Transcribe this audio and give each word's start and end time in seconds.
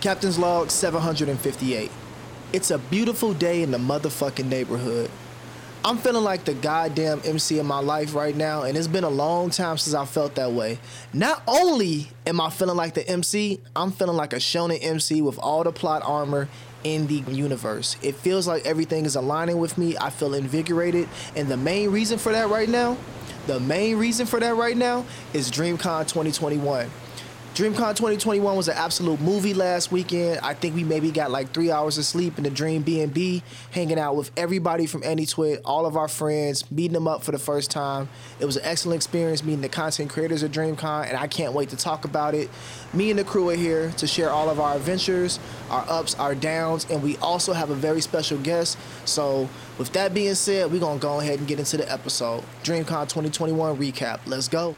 Captain's 0.00 0.38
Log 0.38 0.70
758. 0.70 1.90
It's 2.52 2.70
a 2.70 2.78
beautiful 2.78 3.34
day 3.34 3.64
in 3.64 3.72
the 3.72 3.78
motherfucking 3.78 4.46
neighborhood. 4.46 5.10
I'm 5.84 5.98
feeling 5.98 6.22
like 6.22 6.44
the 6.44 6.54
goddamn 6.54 7.20
MC 7.24 7.58
in 7.58 7.66
my 7.66 7.80
life 7.80 8.14
right 8.14 8.36
now, 8.36 8.62
and 8.62 8.78
it's 8.78 8.86
been 8.86 9.02
a 9.02 9.08
long 9.08 9.50
time 9.50 9.76
since 9.76 9.94
I 9.94 10.04
felt 10.04 10.36
that 10.36 10.52
way. 10.52 10.78
Not 11.12 11.42
only 11.48 12.10
am 12.28 12.40
I 12.40 12.48
feeling 12.50 12.76
like 12.76 12.94
the 12.94 13.08
MC, 13.08 13.60
I'm 13.74 13.90
feeling 13.90 14.16
like 14.16 14.32
a 14.32 14.36
shonen 14.36 14.78
MC 14.80 15.20
with 15.20 15.38
all 15.38 15.64
the 15.64 15.72
plot 15.72 16.02
armor 16.04 16.48
in 16.84 17.08
the 17.08 17.24
universe. 17.32 17.96
It 18.00 18.14
feels 18.14 18.46
like 18.46 18.64
everything 18.64 19.04
is 19.04 19.16
aligning 19.16 19.58
with 19.58 19.76
me. 19.76 19.96
I 20.00 20.10
feel 20.10 20.34
invigorated, 20.34 21.08
and 21.34 21.48
the 21.48 21.56
main 21.56 21.90
reason 21.90 22.18
for 22.18 22.30
that 22.30 22.50
right 22.50 22.68
now, 22.68 22.96
the 23.48 23.58
main 23.58 23.96
reason 23.96 24.26
for 24.26 24.38
that 24.38 24.54
right 24.54 24.76
now 24.76 25.04
is 25.32 25.50
DreamCon 25.50 26.06
2021. 26.06 26.88
DreamCon 27.58 27.96
2021 27.96 28.56
was 28.56 28.68
an 28.68 28.76
absolute 28.76 29.20
movie 29.20 29.52
last 29.52 29.90
weekend. 29.90 30.38
I 30.44 30.54
think 30.54 30.76
we 30.76 30.84
maybe 30.84 31.10
got 31.10 31.32
like 31.32 31.52
three 31.52 31.72
hours 31.72 31.98
of 31.98 32.04
sleep 32.04 32.38
in 32.38 32.44
the 32.44 32.50
Dream 32.50 32.82
B&B, 32.82 33.42
hanging 33.72 33.98
out 33.98 34.14
with 34.14 34.30
everybody 34.36 34.86
from 34.86 35.02
AnyTwit, 35.02 35.62
all 35.64 35.84
of 35.84 35.96
our 35.96 36.06
friends, 36.06 36.70
meeting 36.70 36.92
them 36.92 37.08
up 37.08 37.24
for 37.24 37.32
the 37.32 37.38
first 37.38 37.72
time. 37.72 38.08
It 38.38 38.44
was 38.44 38.56
an 38.58 38.64
excellent 38.64 38.94
experience 38.94 39.42
meeting 39.42 39.60
the 39.60 39.68
content 39.68 40.08
creators 40.08 40.44
of 40.44 40.52
DreamCon, 40.52 41.08
and 41.08 41.16
I 41.16 41.26
can't 41.26 41.52
wait 41.52 41.70
to 41.70 41.76
talk 41.76 42.04
about 42.04 42.32
it. 42.32 42.48
Me 42.92 43.10
and 43.10 43.18
the 43.18 43.24
crew 43.24 43.50
are 43.50 43.56
here 43.56 43.90
to 43.96 44.06
share 44.06 44.30
all 44.30 44.48
of 44.48 44.60
our 44.60 44.76
adventures, 44.76 45.40
our 45.68 45.84
ups, 45.88 46.14
our 46.14 46.36
downs, 46.36 46.86
and 46.88 47.02
we 47.02 47.16
also 47.16 47.52
have 47.54 47.70
a 47.70 47.74
very 47.74 48.00
special 48.00 48.38
guest. 48.38 48.78
So, 49.04 49.48
with 49.78 49.92
that 49.94 50.14
being 50.14 50.36
said, 50.36 50.70
we're 50.70 50.78
gonna 50.78 51.00
go 51.00 51.18
ahead 51.18 51.40
and 51.40 51.48
get 51.48 51.58
into 51.58 51.76
the 51.76 51.90
episode. 51.90 52.44
DreamCon 52.62 53.08
2021 53.08 53.76
recap. 53.78 54.20
Let's 54.26 54.46
go. 54.46 54.76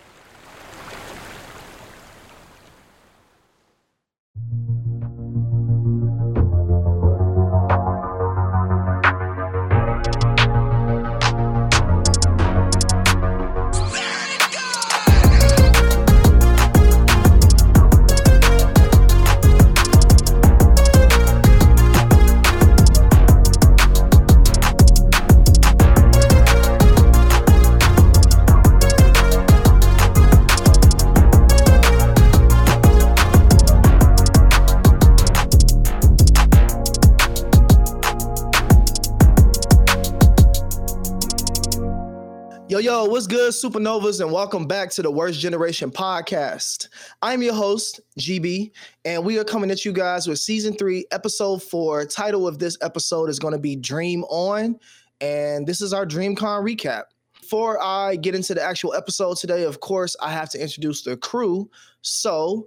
Good, 43.31 43.53
supernovas, 43.53 44.20
and 44.20 44.33
welcome 44.33 44.67
back 44.67 44.91
to 44.91 45.03
the 45.03 45.11
Worst 45.11 45.39
Generation 45.39 45.89
podcast. 45.89 46.89
I'm 47.23 47.42
your 47.42 47.55
host, 47.55 48.00
GB, 48.19 48.73
and 49.05 49.25
we 49.25 49.39
are 49.39 49.45
coming 49.45 49.70
at 49.70 49.84
you 49.84 49.92
guys 49.92 50.27
with 50.27 50.41
season 50.41 50.75
three, 50.75 51.06
episode 51.12 51.62
four. 51.62 52.05
Title 52.06 52.48
of 52.48 52.58
this 52.58 52.77
episode 52.83 53.31
is 53.31 53.39
going 53.39 53.53
to 53.53 53.61
be 53.61 53.77
Dream 53.77 54.25
On, 54.25 54.77
and 55.20 55.64
this 55.64 55.81
is 55.81 55.92
our 55.92 56.05
DreamCon 56.05 56.64
recap. 56.64 57.05
Before 57.41 57.81
I 57.81 58.17
get 58.17 58.34
into 58.34 58.53
the 58.53 58.64
actual 58.64 58.95
episode 58.95 59.36
today, 59.36 59.62
of 59.62 59.78
course, 59.78 60.17
I 60.20 60.33
have 60.33 60.51
to 60.51 60.61
introduce 60.61 61.03
the 61.03 61.17
crew. 61.17 61.70
So, 62.03 62.67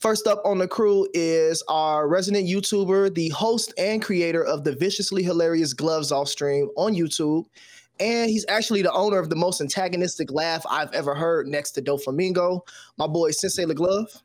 First 0.00 0.26
up 0.26 0.40
on 0.46 0.56
the 0.56 0.66
crew 0.66 1.06
is 1.12 1.62
our 1.68 2.08
resident 2.08 2.48
YouTuber, 2.48 3.14
the 3.14 3.28
host 3.28 3.74
and 3.76 4.02
creator 4.02 4.42
of 4.42 4.64
the 4.64 4.74
viciously 4.74 5.22
hilarious 5.22 5.74
Gloves 5.74 6.10
Off 6.10 6.26
stream 6.26 6.70
on 6.78 6.94
YouTube. 6.94 7.44
And 8.00 8.30
he's 8.30 8.46
actually 8.48 8.80
the 8.82 8.92
owner 8.92 9.18
of 9.18 9.28
the 9.28 9.36
most 9.36 9.60
antagonistic 9.60 10.32
laugh 10.32 10.64
I've 10.68 10.92
ever 10.92 11.14
heard 11.14 11.46
next 11.46 11.72
to 11.72 11.82
Doflamingo. 11.82 12.62
My 12.96 13.06
boy 13.06 13.30
Sensei 13.30 13.64
LeGlove. 13.64 14.22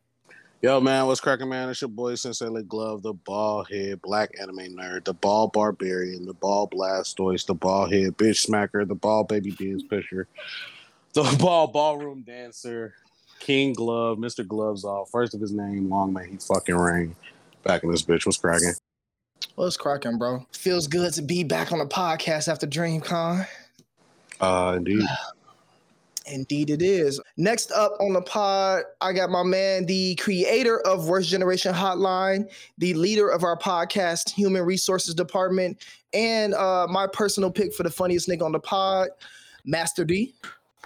Yo, 0.61 0.79
man, 0.79 1.05
what's 1.05 1.19
cracking, 1.19 1.49
man? 1.49 1.69
It's 1.69 1.81
your 1.81 1.89
boy 1.89 2.15
Sensei 2.15 2.49
Glove, 2.63 3.03
the 3.03 3.13
ball 3.13 3.65
head 3.65 4.01
black 4.01 4.31
anime 4.39 4.75
nerd, 4.75 5.03
the 5.03 5.13
ball 5.13 5.49
barbarian, 5.49 6.25
the 6.25 6.33
ball 6.33 6.67
blastoise, 6.67 7.45
the 7.45 7.53
ball 7.53 7.87
head 7.87 8.17
bitch 8.17 8.47
smacker, 8.47 8.87
the 8.87 8.95
ball 8.95 9.25
baby 9.25 9.51
beans 9.51 9.83
pusher, 9.83 10.27
the 11.13 11.23
ball 11.39 11.67
ballroom 11.67 12.23
dancer, 12.25 12.95
King 13.39 13.73
Glove, 13.73 14.17
Mr. 14.17 14.47
Gloves 14.47 14.85
off, 14.85 15.11
first 15.11 15.35
of 15.35 15.41
his 15.41 15.51
name, 15.51 15.89
long 15.89 16.13
may 16.13 16.29
he 16.29 16.37
fucking 16.37 16.75
ring. 16.75 17.15
Back 17.63 17.83
in 17.83 17.91
this 17.91 18.01
bitch, 18.01 18.25
what's 18.25 18.37
cracking? 18.37 18.73
What's 19.55 19.77
cracking, 19.77 20.17
bro? 20.17 20.47
Feels 20.51 20.87
good 20.87 21.13
to 21.13 21.21
be 21.21 21.43
back 21.43 21.73
on 21.73 21.79
the 21.79 21.85
podcast 21.85 22.47
after 22.47 22.65
DreamCon. 22.65 23.45
Uh, 24.41 24.75
indeed. 24.77 25.05
Indeed, 26.27 26.71
it 26.71 26.81
is. 26.81 27.21
Next 27.37 27.71
up 27.71 27.93
on 27.99 28.13
the 28.13 28.21
pod, 28.21 28.83
I 28.99 29.13
got 29.13 29.29
my 29.29 29.43
man, 29.43 29.85
the 29.85 30.15
creator 30.15 30.79
of 30.81 31.07
Worst 31.07 31.29
Generation 31.29 31.73
Hotline, 31.73 32.51
the 32.79 32.95
leader 32.95 33.29
of 33.29 33.43
our 33.43 33.57
podcast, 33.57 34.31
Human 34.31 34.63
Resources 34.63 35.13
Department, 35.13 35.85
and 36.13 36.55
uh, 36.55 36.87
my 36.89 37.05
personal 37.05 37.51
pick 37.51 37.73
for 37.73 37.83
the 37.83 37.91
funniest 37.91 38.27
nigga 38.27 38.41
on 38.41 38.51
the 38.51 38.59
pod, 38.59 39.09
Master 39.65 40.03
D. 40.03 40.33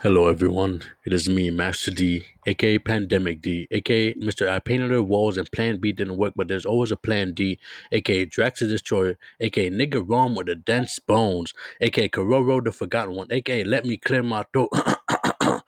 Hello, 0.01 0.29
everyone. 0.29 0.81
It 1.03 1.11
is 1.11 1.27
me, 1.27 1.49
Master 1.51 1.91
D, 1.91 2.25
aka 2.45 2.79
Pandemic 2.79 3.41
D, 3.41 3.67
aka 3.69 4.13
Mr. 4.13 4.47
I 4.47 4.59
painted 4.59 4.91
the 4.91 5.03
walls 5.03 5.35
and 5.35 5.51
Plan 5.51 5.75
B 5.75 5.91
didn't 5.91 6.15
work, 6.15 6.31
but 6.37 6.47
there's 6.47 6.65
always 6.65 6.93
a 6.93 6.95
Plan 6.95 7.33
D, 7.33 7.59
aka 7.91 8.23
Drax 8.23 8.61
the 8.61 8.67
Destroyer, 8.67 9.17
aka 9.41 9.69
Nigga 9.69 10.01
Rome 10.07 10.35
with 10.35 10.47
the 10.47 10.55
dense 10.55 10.99
bones, 10.99 11.53
aka 11.81 12.07
Kororo 12.07 12.63
the 12.63 12.71
Forgotten 12.71 13.13
One, 13.13 13.27
aka 13.29 13.65
Let 13.65 13.83
Me 13.83 13.97
Clear 13.97 14.23
My 14.23 14.45
Throat. 14.53 14.69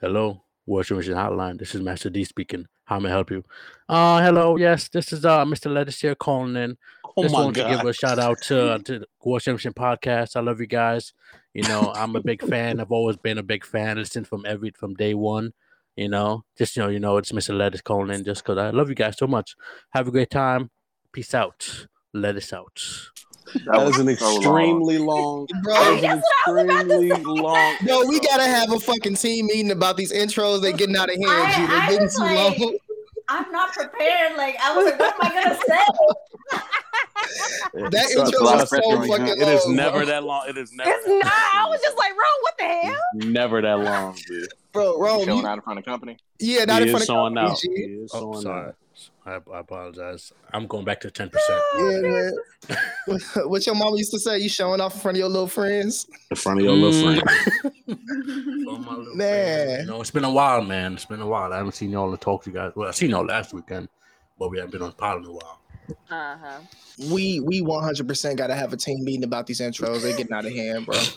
hello, 0.00 0.44
Worship 0.64 0.96
Mission 0.96 1.12
Hotline. 1.12 1.58
This 1.58 1.74
is 1.74 1.82
Master 1.82 2.08
D 2.08 2.24
speaking. 2.24 2.66
How 2.84 2.98
may 2.98 3.10
I 3.10 3.12
help 3.12 3.30
you? 3.30 3.44
Uh, 3.86 4.22
hello. 4.22 4.56
Yes, 4.56 4.88
this 4.88 5.12
is 5.12 5.26
uh 5.26 5.44
Mr. 5.44 5.70
Lettuce 5.70 6.00
here 6.00 6.14
calling 6.14 6.56
in. 6.56 6.78
Oh 7.18 7.22
Just 7.22 7.34
my 7.34 7.40
wanted 7.44 7.62
to 7.64 7.68
give 7.76 7.84
a 7.84 7.92
shout 7.92 8.18
out 8.20 8.40
to 8.42 8.72
uh, 8.72 8.78
to 8.78 9.00
the 9.00 9.06
Worship 9.24 9.54
Mission 9.54 9.72
podcast. 9.72 10.36
I 10.36 10.40
love 10.40 10.60
you 10.60 10.66
guys. 10.66 11.12
You 11.52 11.62
know, 11.64 11.92
I'm 11.96 12.14
a 12.14 12.22
big 12.22 12.42
fan. 12.42 12.78
I've 12.78 12.92
always 12.92 13.16
been 13.16 13.38
a 13.38 13.42
big 13.42 13.64
fan. 13.64 13.96
Listened 13.96 14.28
from 14.28 14.44
every 14.46 14.70
from 14.70 14.94
day 14.94 15.14
one. 15.14 15.52
You 15.96 16.08
know, 16.08 16.44
just 16.56 16.76
you 16.76 16.82
know, 16.84 16.88
you 16.88 17.00
know, 17.00 17.16
it's 17.16 17.32
Mr. 17.32 17.56
Lettuce 17.56 17.80
calling 17.80 18.14
in 18.14 18.24
just 18.24 18.44
because 18.44 18.56
I 18.56 18.70
love 18.70 18.88
you 18.88 18.94
guys 18.94 19.18
so 19.18 19.26
much. 19.26 19.56
Have 19.94 20.06
a 20.06 20.12
great 20.12 20.30
time. 20.30 20.70
Peace 21.12 21.34
out. 21.34 21.86
Lettuce 22.14 22.52
out. 22.52 22.80
That 23.66 23.88
is 23.88 23.98
an 23.98 24.14
so 24.16 24.26
long. 24.26 24.36
extremely 24.36 24.98
long, 24.98 25.48
Bro, 25.64 25.74
that 25.74 25.94
is 25.94 26.02
an 26.04 26.08
That's 26.10 26.22
what 26.46 26.46
I 26.46 26.52
was 26.52 26.64
about 26.64 26.88
to 26.88 27.06
extremely 27.08 27.40
long. 27.40 27.74
Yo, 27.84 28.04
we 28.06 28.20
gotta 28.20 28.44
have 28.46 28.70
a 28.70 28.78
fucking 28.78 29.14
team 29.16 29.46
meeting 29.46 29.70
about 29.70 29.96
these 29.96 30.12
intros. 30.12 30.60
They're 30.62 30.72
getting 30.72 30.96
out 30.96 31.08
of 31.08 31.16
hand, 31.16 31.26
I- 31.30 31.56
G. 31.56 31.66
They're 31.66 31.76
I 31.80 31.88
getting 31.88 32.04
was 32.04 32.14
too 32.14 32.22
like- 32.22 32.58
long. 32.60 32.76
I'm 33.28 33.50
not 33.52 33.72
prepared. 33.72 34.36
Like 34.36 34.56
I 34.62 34.76
was 34.76 34.86
like, 34.86 34.98
what 34.98 35.14
am 35.14 35.20
I 35.32 35.42
gonna 35.42 35.58
say? 35.66 36.58
That 37.74 37.90
Trust- 37.90 38.16
intro 38.16 38.44
lot 38.44 38.60
was 38.60 38.70
so 38.70 38.76
pressure 38.76 38.96
on 38.96 39.02
you. 39.04 39.08
fucking 39.12 39.42
It 39.42 39.48
is 39.48 39.68
never 39.68 39.98
bro. 39.98 40.06
that 40.06 40.24
long. 40.24 40.48
It 40.48 40.56
is 40.56 40.72
never. 40.72 40.90
It's 40.90 41.06
not. 41.06 41.32
I 41.54 41.66
was 41.68 41.80
just 41.82 41.96
like, 41.98 42.12
bro, 42.14 42.24
what 42.40 42.54
the 42.58 42.64
hell? 42.64 43.00
never 43.14 43.60
that 43.62 43.78
long, 43.80 44.16
dude. 44.26 44.48
Bro, 44.72 44.98
Rome, 45.00 45.24
Showing 45.24 45.38
you, 45.40 45.46
out 45.46 45.58
in 45.58 45.62
front 45.62 45.78
of 45.78 45.84
company. 45.84 46.16
yeah, 46.38 46.64
not 46.64 46.82
he 46.82 46.88
in 46.88 46.96
is 46.96 47.04
front 47.06 47.10
of 47.28 47.34
company, 47.34 47.50
out. 47.50 47.58
He 47.60 47.68
is 47.70 48.10
Oh, 48.14 48.40
sorry. 48.40 48.68
out. 48.68 48.76
I, 49.28 49.36
I 49.52 49.60
apologize. 49.60 50.32
I'm 50.52 50.66
going 50.66 50.84
back 50.84 51.00
to 51.00 51.10
10%. 51.10 51.30
Yeah, 51.78 52.00
man. 52.00 52.32
what 53.48 53.64
your 53.66 53.74
mama 53.74 53.96
used 53.96 54.10
to 54.12 54.18
say? 54.18 54.38
You 54.38 54.48
showing 54.48 54.80
off 54.80 54.94
in 54.94 55.00
front 55.00 55.16
of 55.16 55.20
your 55.20 55.28
little 55.28 55.46
friends? 55.46 56.06
In 56.30 56.36
front 56.36 56.58
of 56.60 56.64
your 56.64 56.74
little 56.74 57.12
Mm. 57.12 57.20
friend. 57.22 57.98
Oh, 58.68 58.78
Man. 59.14 59.66
friend. 59.66 59.80
You 59.82 59.86
know, 59.92 60.00
it's 60.00 60.10
been 60.10 60.24
a 60.24 60.30
while, 60.30 60.62
man. 60.62 60.94
It's 60.94 61.04
been 61.04 61.20
a 61.20 61.26
while. 61.26 61.52
I 61.52 61.56
haven't 61.58 61.72
seen 61.72 61.90
y'all 61.90 62.10
to 62.10 62.16
talk 62.16 62.44
to 62.44 62.50
you 62.50 62.56
guys. 62.56 62.72
Well, 62.74 62.88
I 62.88 62.92
seen 62.92 63.10
y'all 63.10 63.24
last 63.24 63.54
weekend, 63.54 63.88
but 64.38 64.50
we 64.50 64.58
haven't 64.58 64.72
been 64.72 64.82
on 64.82 64.92
pod 64.92 65.18
in 65.18 65.24
a 65.26 65.32
while. 65.32 65.60
Uh 66.10 66.36
huh. 66.36 66.58
We 67.10 67.40
we 67.40 67.62
100% 67.62 68.36
got 68.36 68.48
to 68.48 68.54
have 68.54 68.72
a 68.74 68.76
team 68.76 69.02
meeting 69.04 69.24
about 69.24 69.46
these 69.46 69.60
intros. 69.60 70.02
They're 70.02 70.16
getting 70.16 70.32
out 70.34 70.44
of 70.44 70.52
hand, 70.52 70.86
bro. 70.86 70.98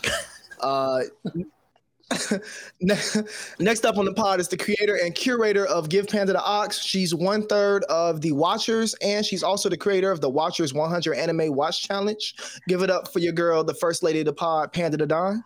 Uh, 0.62 1.02
ne- 1.34 1.46
next 3.60 3.86
up 3.86 3.98
on 3.98 4.06
the 4.06 4.14
pod 4.14 4.40
is 4.40 4.48
the 4.48 4.58
creator 4.58 4.96
and 4.96 5.16
curator 5.16 5.66
of 5.68 5.90
Give 5.90 6.08
Panda 6.08 6.34
the 6.34 6.44
Ox. 6.44 6.80
She's 6.80 7.16
one 7.16 7.46
third 7.48 7.84
of 7.86 8.22
the 8.22 8.32
Watchers, 8.34 8.94
and 9.02 9.26
she's 9.26 9.44
also 9.44 9.70
the 9.70 9.78
creator 9.78 10.12
of 10.12 10.22
the 10.22 10.30
Watchers 10.30 10.74
100 10.74 11.14
Anime 11.16 11.56
Watch 11.56 11.88
Challenge. 11.88 12.36
Give 12.68 12.82
it 12.82 12.90
up 12.90 13.12
for 13.12 13.20
your 13.20 13.34
girl, 13.34 13.64
the 13.64 13.74
first 13.74 14.04
lady 14.04 14.20
of 14.20 14.26
the 14.26 14.34
pod, 14.34 14.74
Panda 14.74 14.98
the 14.98 15.06
Don. 15.06 15.44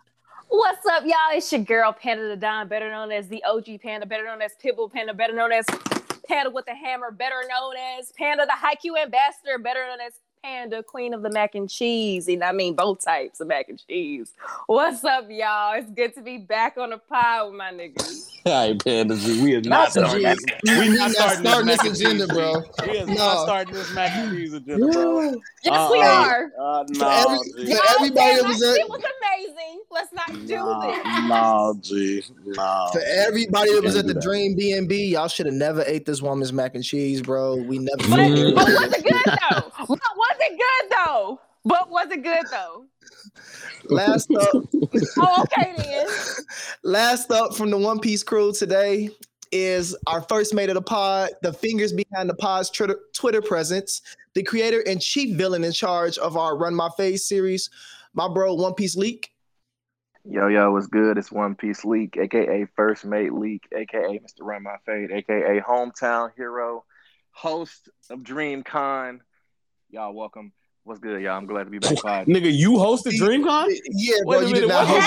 What's 0.48 0.86
up, 0.88 1.04
y'all? 1.04 1.16
It's 1.34 1.52
your 1.52 1.62
girl 1.62 1.92
Panda 1.92 2.28
the 2.28 2.36
Don, 2.36 2.68
better 2.68 2.90
known 2.90 3.12
as 3.12 3.28
the 3.28 3.44
OG 3.44 3.82
Panda, 3.82 4.06
better 4.06 4.26
known 4.26 4.42
as 4.42 4.54
Pitbull 4.64 4.92
Panda, 4.92 5.14
better 5.14 5.34
known 5.34 5.52
as 5.52 5.66
Panda 6.28 6.50
with 6.50 6.66
the 6.66 6.76
Hammer, 6.76 7.12
better 7.12 7.44
known 7.50 7.76
as 8.00 8.12
Panda 8.18 8.46
the 8.46 8.54
Haiku 8.54 9.02
Ambassador, 9.02 9.58
better 9.60 9.86
known 9.88 10.00
as 10.06 10.14
Panda 10.46 10.84
Queen 10.84 11.16
of 11.16 11.24
the 11.24 11.32
Mac 11.32 11.56
and 11.56 11.68
Cheese. 11.68 12.28
And 12.28 12.44
I 12.44 12.52
mean 12.52 12.76
both 12.76 13.04
types 13.04 13.40
of 13.40 13.48
mac 13.48 13.68
and 13.68 13.84
cheese. 13.88 14.32
What's 14.68 15.04
up, 15.04 15.26
y'all? 15.28 15.74
It's 15.74 15.90
good 15.90 16.14
to 16.14 16.22
be 16.22 16.38
back 16.38 16.78
on 16.78 16.92
the 16.92 17.00
pod 17.00 17.48
with 17.48 17.58
my 17.58 17.72
niggas. 17.72 18.35
right, 18.48 18.84
Panda 18.84 19.16
G. 19.16 19.42
We 19.42 19.56
is 19.56 19.66
not 19.66 19.94
Not 19.96 20.06
starting 20.06 20.24
this. 20.24 20.40
We 20.64 20.80
We 20.80 20.90
not 20.90 20.98
not 20.98 21.12
starting 21.12 21.46
starting 21.46 21.68
this 21.68 21.82
this 21.82 22.02
mac 22.04 22.12
and 22.12 22.22
agenda, 22.22 22.28
bro. 22.34 22.64
We 22.86 22.98
is 23.00 23.08
No. 23.08 23.14
not 23.16 23.44
starting 23.44 23.74
this 23.74 23.94
mac 23.94 24.12
and 24.16 24.32
cheese 24.38 24.54
agenda, 24.54 24.88
bro. 24.92 25.22
Yes, 25.64 25.92
we 25.92 26.00
Uh-uh. 26.02 26.06
are. 26.06 26.52
Uh, 26.60 26.84
For 26.88 26.94
no, 26.94 27.10
every- 27.10 27.66
G. 27.66 27.74
for 27.76 27.82
everybody 27.96 28.36
that 28.36 28.46
was 28.46 28.62
at 28.64 28.76
shit 28.76 28.90
was 28.90 29.04
amazing. 29.22 29.82
Let's 29.90 30.14
not 30.14 30.28
do 30.48 30.56
No, 30.58 30.82
this. 30.82 31.04
no, 31.28 31.76
G. 31.82 32.24
No. 32.46 32.90
for 32.94 33.02
everybody 33.04 33.74
that 33.74 33.84
was 33.84 33.96
at 33.96 34.06
the 34.06 34.14
that. 34.14 34.22
Dream 34.22 34.56
B 34.56 34.74
and 34.74 34.88
B, 34.88 35.06
y'all 35.08 35.28
should 35.28 35.48
have 35.48 35.56
never 35.56 35.84
ate 35.88 36.06
this 36.06 36.22
woman's 36.22 36.54
mac 36.54 36.76
and 36.76 36.84
cheese, 36.84 37.22
bro. 37.22 37.56
We 37.56 37.80
never. 37.80 37.98
But, 37.98 38.56
but 38.56 38.66
was 38.68 38.94
it 38.94 39.04
good 39.04 39.26
though? 39.26 39.72
But 39.88 39.90
was 40.16 40.36
it 40.40 40.52
good 40.52 40.92
though? 40.98 41.40
But 41.68 41.90
was 41.90 42.12
it 42.12 42.22
good 42.22 42.46
though? 42.52 42.86
Last 43.90 44.32
up, 44.32 44.54
Oh, 45.18 45.44
okay 45.44 45.74
then. 45.78 46.08
last 46.84 47.32
up 47.32 47.56
from 47.56 47.70
the 47.70 47.78
One 47.78 48.00
Piece 48.00 48.24
crew 48.24 48.52
today 48.52 49.10
is 49.52 49.96
our 50.08 50.22
first 50.22 50.54
mate 50.54 50.70
of 50.70 50.76
the 50.76 50.82
pod, 50.82 51.30
the 51.42 51.54
fingers 51.54 51.94
behind 51.94 52.30
the 52.30 52.36
pod's 52.36 52.70
Twitter, 52.70 53.00
Twitter 53.14 53.42
presence, 53.42 54.02
the 54.34 54.44
creator 54.44 54.84
and 54.88 55.02
chief 55.02 55.38
villain 55.38 55.64
in 55.64 55.72
charge 55.72 56.18
of 56.18 56.36
our 56.36 56.58
Run 56.58 56.76
My 56.76 56.90
Face 56.98 57.28
series, 57.28 57.70
my 58.14 58.28
bro 58.28 58.54
One 58.56 58.74
Piece 58.74 58.96
Leak. 58.96 59.30
Yo, 60.28 60.48
yo, 60.48 60.72
what's 60.72 60.88
good? 60.88 61.18
It's 61.18 61.32
One 61.32 61.54
Piece 61.56 61.86
Leak, 61.86 62.18
aka 62.18 62.66
First 62.76 63.06
Mate 63.06 63.34
Leak, 63.34 63.68
aka 63.76 64.20
Mr. 64.20 64.42
Run 64.42 64.64
My 64.64 64.78
Fade, 64.86 65.12
aka 65.12 65.62
Hometown 65.62 66.32
Hero, 66.36 66.84
host 67.32 67.90
of 68.10 68.20
DreamCon. 68.20 69.20
Y'all 69.92 70.14
welcome. 70.14 70.52
What's 70.86 71.00
good, 71.00 71.20
y'all? 71.20 71.36
I'm 71.36 71.48
glad 71.48 71.64
to 71.64 71.72
be 71.72 71.80
back. 71.80 71.96
Pod. 71.98 72.28
Nigga, 72.28 72.54
you 72.56 72.74
hosted 72.74 73.14
DreamCon? 73.14 73.76
Yeah, 73.90 74.18
bro, 74.24 74.38
Wait 74.38 74.44
a 74.44 74.48
you 74.50 74.54
did 74.54 74.68
minute, 74.68 74.68
not 74.68 74.88
what 74.88 75.02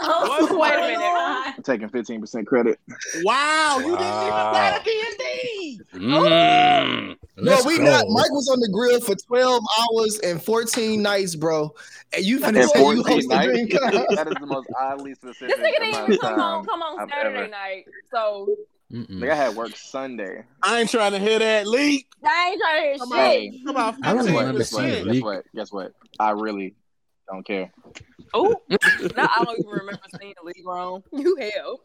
host 0.00 0.50
it. 0.50 0.58
Wait 0.58 0.74
a 0.74 0.80
minute. 0.80 1.54
I'm 1.56 1.62
taking 1.62 1.88
15% 1.88 2.46
credit. 2.46 2.80
Wow, 3.22 3.76
you 3.78 3.84
didn't 3.84 4.00
even 4.00 4.08
Wow. 4.28 4.50
play 4.50 4.78
the 4.78 4.84
D&D. 4.90 5.80
Mm, 5.94 7.16
Bro, 7.44 7.56
we 7.64 7.78
go. 7.78 7.84
not. 7.84 8.06
Mike 8.08 8.32
was 8.32 8.48
on 8.48 8.58
the 8.58 8.68
grill 8.72 9.00
for 9.00 9.14
12 9.14 9.62
hours 9.78 10.18
and 10.24 10.42
14 10.42 11.00
nights, 11.00 11.36
bro. 11.36 11.72
And 12.14 12.24
you 12.24 12.40
finna 12.40 12.66
say 12.70 12.80
you 12.80 13.04
hosted 13.04 13.28
nights. 13.28 13.52
DreamCon. 13.74 14.16
that 14.16 14.26
is 14.28 14.34
the 14.40 14.46
most 14.46 14.68
oddly 14.80 15.14
specific. 15.14 15.56
This 15.56 15.58
nigga 15.58 15.78
didn't 15.78 16.04
even 16.08 16.18
come 16.18 16.40
on 16.40 16.64
come 16.66 16.82
on 16.82 17.08
Saturday 17.08 17.38
ever- 17.38 17.48
night. 17.48 17.84
So 18.10 18.48
Mm-mm. 18.92 19.20
Like 19.20 19.30
I 19.30 19.34
had 19.34 19.56
work 19.56 19.74
Sunday. 19.74 20.44
I 20.62 20.80
ain't 20.80 20.90
trying 20.90 21.12
to 21.12 21.18
hear 21.18 21.38
that 21.38 21.66
leak. 21.66 22.08
I 22.24 22.50
ain't 22.50 22.60
trying 22.60 22.82
to 22.82 22.88
hear 22.88 22.98
Come 22.98 23.08
shit. 23.10 23.18
Hey, 23.18 23.62
Come 23.64 23.76
on, 23.76 23.98
I 24.04 24.12
don't 24.12 24.16
guess 24.16 24.24
even 24.24 24.34
what? 24.34 24.40
remember 24.40 24.58
Guess 24.58 24.70
seeing 24.70 24.88
it 24.88 25.04
Guess 25.04 25.06
leak. 25.14 25.24
what? 25.24 25.44
Guess 25.54 25.72
what? 25.72 25.92
I 26.20 26.30
really 26.30 26.74
don't 27.28 27.46
care. 27.46 27.72
Oh, 28.34 28.54
no, 28.68 28.76
I 29.16 29.42
don't 29.44 29.58
even 29.58 29.70
remember 29.70 30.02
seeing 30.20 30.34
the 30.40 30.46
league 30.46 30.66
wrong. 30.66 31.02
You 31.12 31.36
hell. 31.36 31.80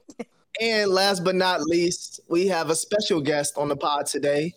And 0.59 0.91
last 0.91 1.23
but 1.23 1.35
not 1.35 1.61
least, 1.61 2.19
we 2.29 2.47
have 2.47 2.69
a 2.69 2.75
special 2.75 3.21
guest 3.21 3.53
on 3.57 3.69
the 3.69 3.75
pod 3.77 4.07
today. 4.07 4.53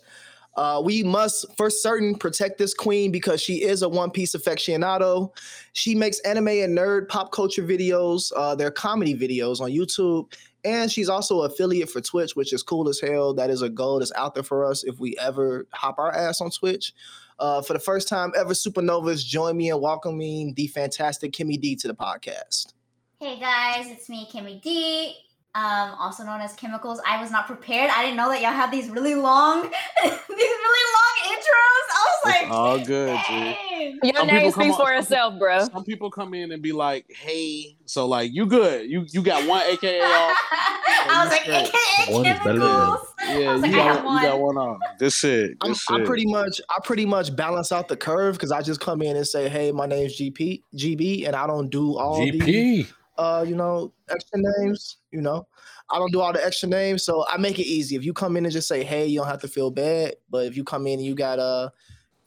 Uh, 0.56 0.82
we 0.84 1.02
must, 1.04 1.46
for 1.56 1.70
certain, 1.70 2.14
protect 2.16 2.58
this 2.58 2.74
queen 2.74 3.12
because 3.12 3.40
she 3.40 3.62
is 3.62 3.82
a 3.82 3.88
One 3.88 4.10
Piece 4.10 4.34
aficionado. 4.34 5.30
She 5.74 5.94
makes 5.94 6.18
anime 6.20 6.48
and 6.48 6.76
nerd 6.76 7.08
pop 7.08 7.30
culture 7.32 7.62
videos. 7.62 8.32
Uh, 8.34 8.54
they're 8.56 8.70
comedy 8.72 9.14
videos 9.14 9.60
on 9.60 9.70
YouTube. 9.70 10.32
And 10.64 10.90
she's 10.90 11.08
also 11.08 11.42
affiliate 11.42 11.90
for 11.90 12.00
Twitch, 12.00 12.36
which 12.36 12.52
is 12.52 12.62
cool 12.62 12.88
as 12.88 13.00
hell. 13.00 13.32
That 13.34 13.50
is 13.50 13.62
a 13.62 13.68
goal 13.68 13.98
that's 13.98 14.12
out 14.14 14.34
there 14.34 14.42
for 14.42 14.64
us 14.64 14.84
if 14.84 14.98
we 14.98 15.16
ever 15.18 15.66
hop 15.72 15.98
our 15.98 16.14
ass 16.14 16.40
on 16.40 16.50
Twitch. 16.50 16.92
Uh, 17.38 17.62
for 17.62 17.72
the 17.72 17.78
first 17.78 18.06
time 18.06 18.32
ever, 18.36 18.52
Supernovas, 18.52 19.24
join 19.24 19.56
me 19.56 19.70
in 19.70 19.80
welcoming 19.80 20.52
the 20.54 20.66
fantastic 20.66 21.32
Kimmy 21.32 21.58
D 21.58 21.74
to 21.76 21.88
the 21.88 21.94
podcast. 21.94 22.74
Hey 23.18 23.38
guys, 23.38 23.90
it's 23.90 24.08
me, 24.08 24.28
Kimmy 24.30 24.60
D, 24.60 25.14
um, 25.54 25.94
also 25.98 26.22
known 26.24 26.40
as 26.40 26.54
Chemicals. 26.54 27.00
I 27.06 27.20
was 27.20 27.30
not 27.30 27.46
prepared. 27.46 27.90
I 27.90 28.02
didn't 28.04 28.16
know 28.16 28.28
that 28.30 28.40
y'all 28.40 28.52
had 28.52 28.70
these 28.70 28.88
really 28.88 29.14
long, 29.16 29.62
these 30.02 30.12
really 30.28 30.86
long 30.96 31.16
intros. 31.26 31.86
I 31.92 32.06
was 32.06 32.18
It's 32.24 32.42
like, 32.42 32.50
all 32.50 32.78
good, 32.84 33.18
G. 33.26 33.32
dang. 33.32 34.14
Your 34.14 34.26
name 34.26 34.50
speaks 34.52 34.76
for 34.76 34.92
itself, 34.92 35.38
bro. 35.38 35.66
Some 35.68 35.84
people 35.84 36.10
come 36.10 36.34
in 36.34 36.52
and 36.52 36.62
be 36.62 36.72
like, 36.72 37.06
"Hey," 37.08 37.76
so 37.86 38.06
like 38.06 38.32
you 38.32 38.46
good? 38.46 38.88
You 38.88 39.06
you 39.10 39.22
got 39.22 39.46
one 39.48 39.62
AKA 39.66 40.00
off? 40.02 40.36
I 40.52 41.24
was 41.24 41.30
like. 41.32 41.48
AKA 41.48 42.12
One 42.14 42.26
is 42.26 42.38
better 42.38 42.58
than- 42.58 42.60
Chemicals. 42.60 43.06
Yeah, 43.30 43.36
I 43.50 43.54
you 43.54 43.58
like, 43.58 43.72
got 43.72 44.02
got 44.02 44.14
you 44.22 44.28
got 44.28 44.40
one. 44.40 44.54
one 44.56 44.68
on. 44.68 44.80
This 44.98 45.14
shit. 45.16 45.52
I'm, 45.60 45.68
This 45.70 45.84
I 45.88 45.98
shit. 45.98 46.06
pretty 46.06 46.26
much 46.26 46.60
I 46.68 46.78
pretty 46.82 47.06
much 47.06 47.34
balance 47.36 47.70
out 47.70 47.86
the 47.86 47.96
curve 47.96 48.34
because 48.34 48.50
I 48.50 48.60
just 48.62 48.80
come 48.80 49.02
in 49.02 49.16
and 49.16 49.26
say, 49.26 49.48
"Hey, 49.48 49.70
my 49.72 49.86
name's 49.86 50.18
GP 50.18 50.62
GB," 50.76 51.26
and 51.26 51.36
I 51.36 51.46
don't 51.46 51.68
do 51.70 51.96
all 51.96 52.18
the 52.20 52.32
GP. 52.32 52.90
Uh, 53.20 53.44
you 53.46 53.54
know, 53.54 53.92
extra 54.08 54.38
names. 54.58 54.96
You 55.10 55.20
know, 55.20 55.46
I 55.90 55.98
don't 55.98 56.10
do 56.10 56.20
all 56.20 56.32
the 56.32 56.44
extra 56.44 56.68
names, 56.68 57.04
so 57.04 57.26
I 57.28 57.36
make 57.36 57.58
it 57.58 57.66
easy. 57.66 57.94
If 57.96 58.04
you 58.04 58.14
come 58.14 58.36
in 58.36 58.44
and 58.46 58.52
just 58.52 58.66
say, 58.66 58.82
"Hey," 58.82 59.06
you 59.06 59.18
don't 59.18 59.28
have 59.28 59.42
to 59.42 59.48
feel 59.48 59.70
bad. 59.70 60.14
But 60.30 60.46
if 60.46 60.56
you 60.56 60.64
come 60.64 60.86
in 60.86 60.94
and 60.94 61.04
you 61.04 61.14
got 61.14 61.38
uh 61.38 61.68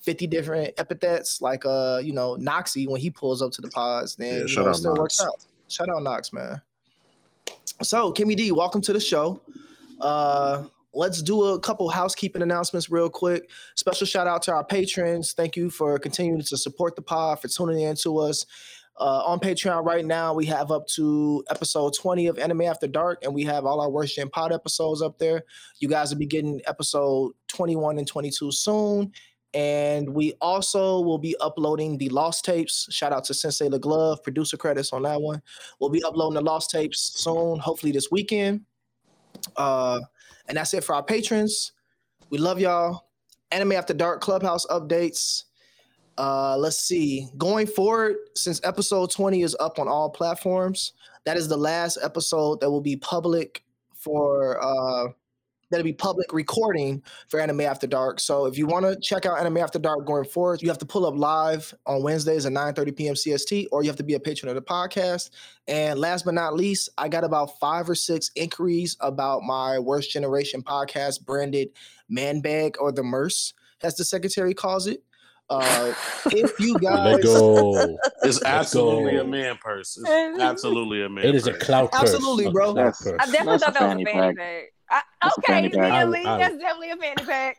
50 0.01 0.27
different 0.27 0.73
epithets, 0.77 1.41
like 1.41 1.65
uh, 1.65 1.99
you 2.03 2.13
know, 2.13 2.35
Noxy 2.37 2.87
when 2.87 3.01
he 3.01 3.09
pulls 3.09 3.41
up 3.41 3.51
to 3.53 3.61
the 3.61 3.69
pods, 3.69 4.15
then 4.17 4.33
Yeah, 4.33 4.41
you 4.41 4.47
shout 4.47 4.65
know, 4.65 4.69
it 4.69 4.73
out 4.73 4.77
still 4.77 4.91
Nox. 4.95 4.99
works 4.99 5.21
out. 5.21 5.45
Shout 5.69 5.89
out 5.89 6.03
Knox, 6.03 6.31
man. 6.31 6.61
So, 7.81 8.13
Kimmy 8.13 8.35
D, 8.35 8.51
welcome 8.51 8.81
to 8.81 8.93
the 8.93 8.99
show. 8.99 9.41
Uh, 9.99 10.65
let's 10.93 11.21
do 11.21 11.43
a 11.43 11.59
couple 11.59 11.89
housekeeping 11.89 12.41
announcements 12.41 12.89
real 12.89 13.09
quick. 13.09 13.49
Special 13.75 14.05
shout 14.05 14.27
out 14.27 14.43
to 14.43 14.51
our 14.51 14.63
patrons. 14.63 15.33
Thank 15.33 15.55
you 15.55 15.69
for 15.69 15.97
continuing 15.97 16.41
to 16.43 16.57
support 16.57 16.95
the 16.95 17.01
pod, 17.01 17.39
for 17.41 17.47
tuning 17.47 17.81
in 17.81 17.95
to 17.97 18.19
us. 18.19 18.45
Uh, 18.99 19.23
on 19.25 19.39
Patreon 19.39 19.83
right 19.85 20.05
now, 20.05 20.33
we 20.33 20.45
have 20.45 20.71
up 20.71 20.87
to 20.87 21.43
episode 21.49 21.93
20 21.95 22.27
of 22.27 22.37
Anime 22.37 22.61
After 22.61 22.87
Dark, 22.87 23.23
and 23.23 23.33
we 23.33 23.43
have 23.43 23.65
all 23.65 23.81
our 23.81 23.89
Worst 23.89 24.15
Gen 24.15 24.29
Pod 24.29 24.51
episodes 24.51 25.01
up 25.01 25.17
there. 25.17 25.43
You 25.79 25.87
guys 25.87 26.11
will 26.11 26.19
be 26.19 26.27
getting 26.27 26.61
episode 26.67 27.33
21 27.47 27.97
and 27.97 28.07
22 28.07 28.51
soon. 28.51 29.11
And 29.55 30.09
we 30.09 30.33
also 30.41 30.99
will 31.01 31.19
be 31.19 31.35
uploading 31.39 31.97
the 31.97 32.09
Lost 32.09 32.43
Tapes. 32.43 32.87
Shout 32.91 33.13
out 33.13 33.23
to 33.25 33.33
Sensei 33.33 33.69
the 33.69 33.77
Glove, 33.77 34.23
producer 34.23 34.57
credits 34.57 34.93
on 34.93 35.03
that 35.03 35.21
one. 35.21 35.41
We'll 35.79 35.91
be 35.91 36.03
uploading 36.03 36.35
the 36.35 36.41
Lost 36.41 36.71
Tapes 36.71 36.99
soon, 36.99 37.59
hopefully 37.59 37.91
this 37.91 38.09
weekend. 38.11 38.61
Uh, 39.55 39.99
and 40.47 40.57
that's 40.57 40.73
it 40.73 40.83
for 40.83 40.95
our 40.95 41.03
patrons. 41.03 41.71
We 42.29 42.37
love 42.39 42.59
y'all. 42.59 43.07
Anime 43.51 43.73
After 43.73 43.93
Dark 43.93 44.21
Clubhouse 44.21 44.65
updates. 44.67 45.43
Uh, 46.17 46.57
let's 46.57 46.77
see. 46.79 47.27
Going 47.37 47.67
forward, 47.67 48.15
since 48.35 48.61
episode 48.63 49.11
20 49.11 49.41
is 49.41 49.55
up 49.59 49.79
on 49.79 49.87
all 49.87 50.09
platforms, 50.09 50.93
that 51.25 51.37
is 51.37 51.47
the 51.47 51.57
last 51.57 51.97
episode 52.01 52.61
that 52.61 52.69
will 52.69 52.81
be 52.81 52.95
public 52.95 53.63
for 53.95 54.61
uh 54.61 55.07
that'll 55.73 55.83
be 55.83 55.93
public 55.93 56.31
recording 56.33 57.01
for 57.27 57.39
Anime 57.39 57.61
After 57.61 57.87
Dark. 57.87 58.19
So 58.19 58.45
if 58.45 58.59
you 58.59 58.67
want 58.67 58.85
to 58.85 58.99
check 58.99 59.25
out 59.25 59.39
Anime 59.39 59.57
After 59.57 59.79
Dark 59.79 60.05
going 60.05 60.25
forward, 60.25 60.61
you 60.61 60.67
have 60.67 60.77
to 60.77 60.85
pull 60.85 61.05
up 61.05 61.15
live 61.15 61.73
on 61.87 62.03
Wednesdays 62.03 62.45
at 62.45 62.51
9:30 62.51 62.95
p.m. 62.95 63.15
CST, 63.15 63.67
or 63.71 63.81
you 63.81 63.89
have 63.89 63.97
to 63.97 64.03
be 64.03 64.13
a 64.13 64.19
patron 64.19 64.49
of 64.49 64.55
the 64.55 64.61
podcast. 64.61 65.31
And 65.67 65.99
last 65.99 66.25
but 66.25 66.35
not 66.35 66.53
least, 66.53 66.89
I 66.97 67.09
got 67.09 67.23
about 67.23 67.59
five 67.59 67.89
or 67.89 67.95
six 67.95 68.29
inquiries 68.35 68.95
about 68.99 69.41
my 69.41 69.79
Worst 69.79 70.11
Generation 70.11 70.61
podcast 70.61 71.25
branded 71.25 71.69
man 72.07 72.41
bag 72.41 72.75
or 72.79 72.91
the 72.91 73.03
merce, 73.03 73.53
as 73.81 73.95
the 73.95 74.05
secretary 74.05 74.53
calls 74.53 74.85
it. 74.85 75.03
Uh, 75.61 75.93
if 76.27 76.59
you 76.59 76.77
guys, 76.79 77.13
Let 77.15 77.23
go. 77.23 77.97
It's 78.23 78.43
absolutely 78.43 79.13
go. 79.13 79.21
a 79.21 79.27
man 79.27 79.57
purse. 79.61 79.97
It's 79.97 80.39
absolutely 80.41 81.03
a 81.03 81.09
man. 81.09 81.25
It 81.25 81.35
is 81.35 81.47
a 81.47 81.53
clout 81.53 81.91
purse. 81.91 82.13
Absolutely, 82.13 82.49
bro. 82.51 82.73
clout 82.73 82.95
I 83.05 83.25
definitely 83.31 83.45
That's 83.57 83.63
thought 83.63 83.73
that 83.73 83.73
was 83.73 83.75
a 83.75 83.79
fanny 83.89 84.05
fanny 84.05 84.35
pack. 84.35 84.37
pack. 84.37 84.63
I, 85.21 85.27
okay, 85.37 85.53
fanny 85.53 85.69
pack. 85.69 86.03
immediately, 86.03 86.25
I- 86.25 86.35
I- 86.35 86.37
that's 86.39 86.57
definitely 86.57 86.91
a 86.91 86.97
fanny 86.97 87.25
pack. 87.25 87.57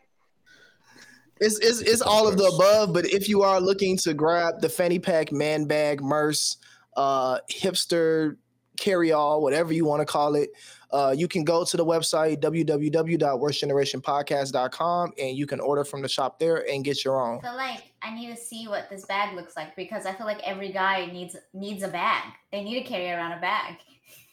It's, 1.41 1.59
it's, 1.59 1.81
it's 1.81 2.01
all 2.01 2.27
of 2.29 2.37
the 2.37 2.45
above, 2.45 2.93
but 2.93 3.05
if 3.07 3.27
you 3.27 3.41
are 3.43 3.59
looking 3.59 3.97
to 3.97 4.13
grab 4.13 4.61
the 4.61 4.69
fanny 4.69 4.99
pack, 4.99 5.33
man 5.33 5.65
bag, 5.65 6.01
merce, 6.01 6.55
uh, 6.95 7.39
hipster, 7.51 8.37
carry 8.77 9.11
all, 9.11 9.41
whatever 9.41 9.73
you 9.73 9.83
want 9.83 9.99
to 9.99 10.05
call 10.05 10.35
it, 10.35 10.49
uh, 10.95 11.11
you 11.11 11.27
can 11.27 11.43
go 11.43 11.65
to 11.65 11.75
the 11.75 11.85
website 11.85 12.39
www.worstgenerationpodcast.com 12.39 15.11
and 15.19 15.37
you 15.37 15.45
can 15.45 15.59
order 15.59 15.83
from 15.83 16.01
the 16.01 16.07
shop 16.07 16.39
there 16.39 16.65
and 16.71 16.85
get 16.85 17.03
your 17.03 17.21
own. 17.21 17.39
I 17.39 17.41
feel 17.41 17.57
like 17.57 17.83
I 18.01 18.15
need 18.15 18.33
to 18.33 18.41
see 18.41 18.69
what 18.69 18.89
this 18.89 19.05
bag 19.05 19.35
looks 19.35 19.57
like 19.57 19.75
because 19.75 20.05
I 20.05 20.13
feel 20.13 20.25
like 20.25 20.41
every 20.47 20.71
guy 20.71 21.07
needs 21.07 21.35
needs 21.53 21.83
a 21.83 21.89
bag. 21.89 22.23
They 22.53 22.63
need 22.63 22.81
to 22.81 22.87
carry 22.87 23.11
around 23.11 23.33
a 23.33 23.41
bag. 23.41 23.75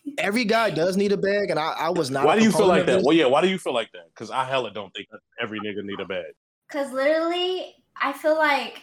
Every 0.19 0.45
guy 0.45 0.71
does 0.71 0.97
need 0.97 1.13
a 1.13 1.17
bag, 1.17 1.51
and 1.51 1.61
I, 1.61 1.75
I 1.79 1.91
was 1.91 2.11
not. 2.11 2.27
Why 2.27 2.37
do 2.37 2.43
you 2.43 2.51
feel 2.51 2.67
like 2.67 2.87
that? 2.87 3.05
Well, 3.05 3.15
yeah. 3.15 3.27
Why 3.27 3.41
do 3.41 3.47
you 3.47 3.57
feel 3.57 3.73
like 3.73 3.93
that? 3.93 4.09
Because 4.13 4.33
I 4.33 4.45
hella 4.45 4.73
don't 4.73 4.93
think 4.93 5.07
that 5.13 5.21
every 5.41 5.61
nigga 5.61 5.85
need 5.85 6.01
a 6.01 6.05
bag. 6.05 6.25
Cause 6.73 6.91
literally, 6.93 7.77
I 8.01 8.13
feel 8.13 8.35
like 8.35 8.83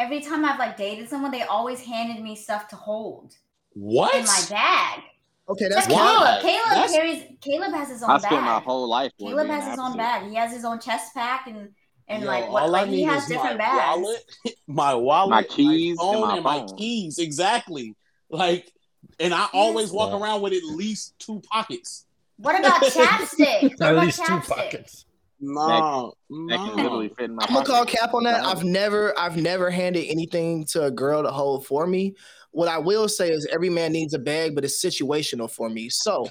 every 0.00 0.20
time 0.20 0.44
I've 0.44 0.58
like 0.58 0.76
dated 0.76 1.08
someone, 1.08 1.30
they 1.30 1.42
always 1.42 1.80
handed 1.80 2.20
me 2.20 2.34
stuff 2.34 2.66
to 2.68 2.76
hold 2.76 3.36
What? 3.74 4.12
in 4.16 4.24
my 4.24 4.42
bag. 4.50 5.02
Okay, 5.48 5.68
that's 5.68 5.86
Why? 5.88 5.94
Caleb. 5.94 6.42
Caleb 6.42 6.70
That's- 6.70 6.92
carries. 6.92 7.22
Caleb 7.40 7.72
has 7.72 7.88
his 7.88 8.02
own 8.02 8.10
I 8.10 8.14
bag. 8.14 8.22
spent 8.22 8.42
my 8.42 8.58
whole 8.60 8.88
life. 8.88 9.12
Caleb 9.18 9.46
has 9.48 9.68
his 9.70 9.78
own 9.78 9.96
bag. 9.96 10.28
He 10.28 10.34
has 10.34 10.52
his 10.52 10.64
own 10.64 10.80
chest 10.80 11.14
pack 11.14 11.46
and 11.46 11.68
and 12.08 12.22
Yo, 12.22 12.28
like 12.28 12.48
what 12.50 12.62
all 12.62 12.68
I 12.74 12.82
like 12.82 12.88
he 12.88 13.02
has 13.02 13.26
different 13.26 13.58
my 13.58 13.64
bags. 13.64 13.98
wallet, 14.00 14.24
my 14.66 14.94
wallet, 14.94 15.30
My 15.30 15.42
keys 15.42 15.96
my 15.96 16.02
phone, 16.02 16.14
and 16.14 16.22
my 16.22 16.34
and 16.36 16.44
my 16.44 16.58
phone. 16.66 16.76
keys. 16.78 17.18
Exactly. 17.18 17.94
Like 18.30 18.72
and 19.20 19.32
I 19.34 19.46
always 19.52 19.92
walk 19.92 20.10
Wow. 20.12 20.20
around 20.20 20.42
with 20.42 20.52
at 20.52 20.62
least 20.64 21.14
two 21.18 21.40
pockets. 21.50 22.06
What 22.38 22.58
about 22.58 22.82
chapstick? 22.82 23.62
What 23.62 23.82
At 23.82 23.92
about 23.92 24.04
least 24.04 24.24
two 24.26 24.38
pockets. 24.40 25.04
No, 25.38 26.14
That 26.48 26.56
can 26.56 26.66
no. 26.68 26.74
literally 26.76 27.08
fit 27.10 27.26
in 27.26 27.34
my 27.36 27.44
I'm 27.46 27.54
gonna 27.54 27.66
call 27.66 27.84
cap 27.86 28.14
on 28.14 28.24
that. 28.24 28.42
I've 28.44 28.64
never, 28.64 29.16
I've 29.18 29.36
never 29.36 29.70
handed 29.70 30.06
anything 30.08 30.64
to 30.66 30.84
a 30.84 30.90
girl 30.90 31.22
to 31.22 31.30
hold 31.30 31.66
for 31.66 31.86
me. 31.86 32.14
What 32.56 32.68
I 32.68 32.78
will 32.78 33.06
say 33.06 33.30
is, 33.30 33.46
every 33.52 33.68
man 33.68 33.92
needs 33.92 34.14
a 34.14 34.18
bag, 34.18 34.54
but 34.54 34.64
it's 34.64 34.82
situational 34.82 35.50
for 35.50 35.68
me. 35.68 35.90
So, 35.90 36.30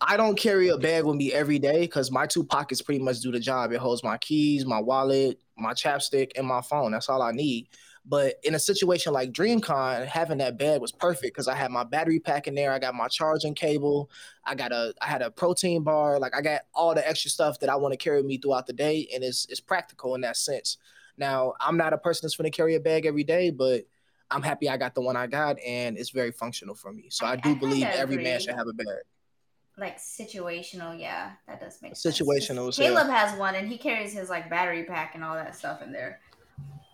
I 0.00 0.16
don't 0.16 0.34
carry 0.34 0.68
a 0.68 0.78
bag 0.78 1.04
with 1.04 1.16
me 1.16 1.34
every 1.34 1.58
day 1.58 1.80
because 1.80 2.10
my 2.10 2.24
two 2.24 2.42
pockets 2.42 2.80
pretty 2.80 3.02
much 3.02 3.20
do 3.20 3.30
the 3.30 3.38
job. 3.38 3.70
It 3.70 3.76
holds 3.76 4.02
my 4.02 4.16
keys, 4.16 4.64
my 4.64 4.80
wallet, 4.80 5.38
my 5.58 5.74
chapstick, 5.74 6.30
and 6.38 6.46
my 6.46 6.62
phone. 6.62 6.92
That's 6.92 7.10
all 7.10 7.20
I 7.20 7.32
need. 7.32 7.68
But 8.06 8.36
in 8.42 8.54
a 8.54 8.58
situation 8.58 9.12
like 9.12 9.32
DreamCon, 9.32 10.06
having 10.06 10.38
that 10.38 10.56
bag 10.56 10.80
was 10.80 10.92
perfect 10.92 11.34
because 11.34 11.46
I 11.46 11.54
had 11.54 11.70
my 11.70 11.84
battery 11.84 12.20
pack 12.20 12.46
in 12.46 12.54
there. 12.54 12.72
I 12.72 12.78
got 12.78 12.94
my 12.94 13.08
charging 13.08 13.54
cable. 13.54 14.10
I 14.46 14.54
got 14.54 14.72
a, 14.72 14.94
I 15.02 15.08
had 15.08 15.20
a 15.20 15.30
protein 15.30 15.82
bar. 15.82 16.18
Like 16.18 16.34
I 16.34 16.40
got 16.40 16.62
all 16.74 16.94
the 16.94 17.06
extra 17.06 17.30
stuff 17.30 17.60
that 17.60 17.68
I 17.68 17.76
want 17.76 17.92
to 17.92 17.98
carry 17.98 18.22
me 18.22 18.38
throughout 18.38 18.66
the 18.66 18.72
day, 18.72 19.06
and 19.14 19.22
it's 19.22 19.44
it's 19.50 19.60
practical 19.60 20.14
in 20.14 20.22
that 20.22 20.38
sense. 20.38 20.78
Now, 21.18 21.52
I'm 21.60 21.76
not 21.76 21.92
a 21.92 21.98
person 21.98 22.20
that's 22.22 22.36
going 22.36 22.50
to 22.50 22.56
carry 22.56 22.76
a 22.76 22.80
bag 22.80 23.04
every 23.04 23.24
day, 23.24 23.50
but 23.50 23.82
I'm 24.30 24.42
happy 24.42 24.68
I 24.68 24.76
got 24.76 24.94
the 24.94 25.00
one 25.00 25.16
I 25.16 25.26
got, 25.26 25.58
and 25.60 25.98
it's 25.98 26.10
very 26.10 26.30
functional 26.32 26.74
for 26.74 26.92
me. 26.92 27.06
So 27.10 27.26
I- 27.26 27.30
I, 27.30 27.32
I 27.32 27.36
do 27.36 27.42
kinda 27.42 27.60
believe 27.60 27.86
every 27.86 28.16
man 28.18 28.40
should 28.40 28.54
have 28.54 28.66
a 28.68 28.72
bag. 28.72 28.86
Like 29.78 29.98
situational, 29.98 30.98
yeah, 30.98 31.32
that 31.48 31.60
does 31.60 31.80
make 31.80 31.94
Situational, 31.94 32.66
sense. 32.72 32.78
yeah. 32.78 32.86
Caleb 32.88 33.08
has 33.08 33.38
one, 33.38 33.54
and 33.54 33.66
he 33.68 33.78
carries 33.78 34.12
his 34.12 34.28
like 34.28 34.50
battery 34.50 34.84
pack 34.84 35.14
and 35.14 35.24
all 35.24 35.34
that 35.34 35.56
stuff 35.56 35.80
in 35.82 35.90
there. 35.92 36.20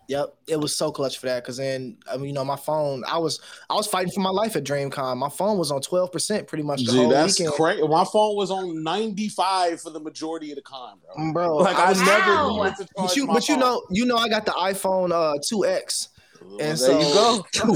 Yep, 0.08 0.36
it 0.46 0.60
was 0.60 0.76
so 0.76 0.92
clutch 0.92 1.18
for 1.18 1.26
that 1.26 1.42
because 1.42 1.56
then 1.56 1.96
I 2.08 2.16
mean, 2.16 2.26
you 2.26 2.32
know, 2.32 2.44
my 2.44 2.54
phone. 2.54 3.02
I 3.08 3.18
was 3.18 3.40
I 3.68 3.74
was 3.74 3.88
fighting 3.88 4.12
for 4.12 4.20
my 4.20 4.30
life 4.30 4.54
at 4.54 4.62
DreamCon. 4.62 5.16
My 5.16 5.28
phone 5.28 5.58
was 5.58 5.72
on 5.72 5.80
twelve 5.80 6.12
percent 6.12 6.46
pretty 6.46 6.62
much 6.62 6.84
the 6.84 6.92
Gee, 6.92 6.98
whole 6.98 7.08
that's 7.08 7.40
weekend. 7.40 7.56
crazy. 7.56 7.82
My 7.88 8.04
phone 8.04 8.36
was 8.36 8.52
on 8.52 8.84
95 8.84 9.80
for 9.80 9.90
the 9.90 9.98
majority 9.98 10.52
of 10.52 10.56
the 10.56 10.62
con, 10.62 11.00
bro. 11.16 11.32
Bro, 11.32 11.56
Like 11.56 11.76
I 11.76 11.86
I, 11.86 11.88
was 11.88 11.98
never 12.02 12.30
Wow. 12.36 12.62
needed 12.62 12.76
to 12.76 12.84
charge 12.84 12.88
But 12.96 13.16
you, 13.16 13.26
my 13.26 13.34
but 13.34 13.48
you 13.48 13.56
know, 13.56 13.82
you 13.90 14.04
know, 14.06 14.16
I 14.16 14.28
got 14.28 14.44
the 14.44 14.52
iPhone 14.52 15.10
uh 15.10 15.38
2X. 15.40 16.08
Well, 16.42 16.60
and 16.60 16.78
there 16.78 16.98
you 16.98 17.04
so- 17.04 17.44
go. 17.64 17.74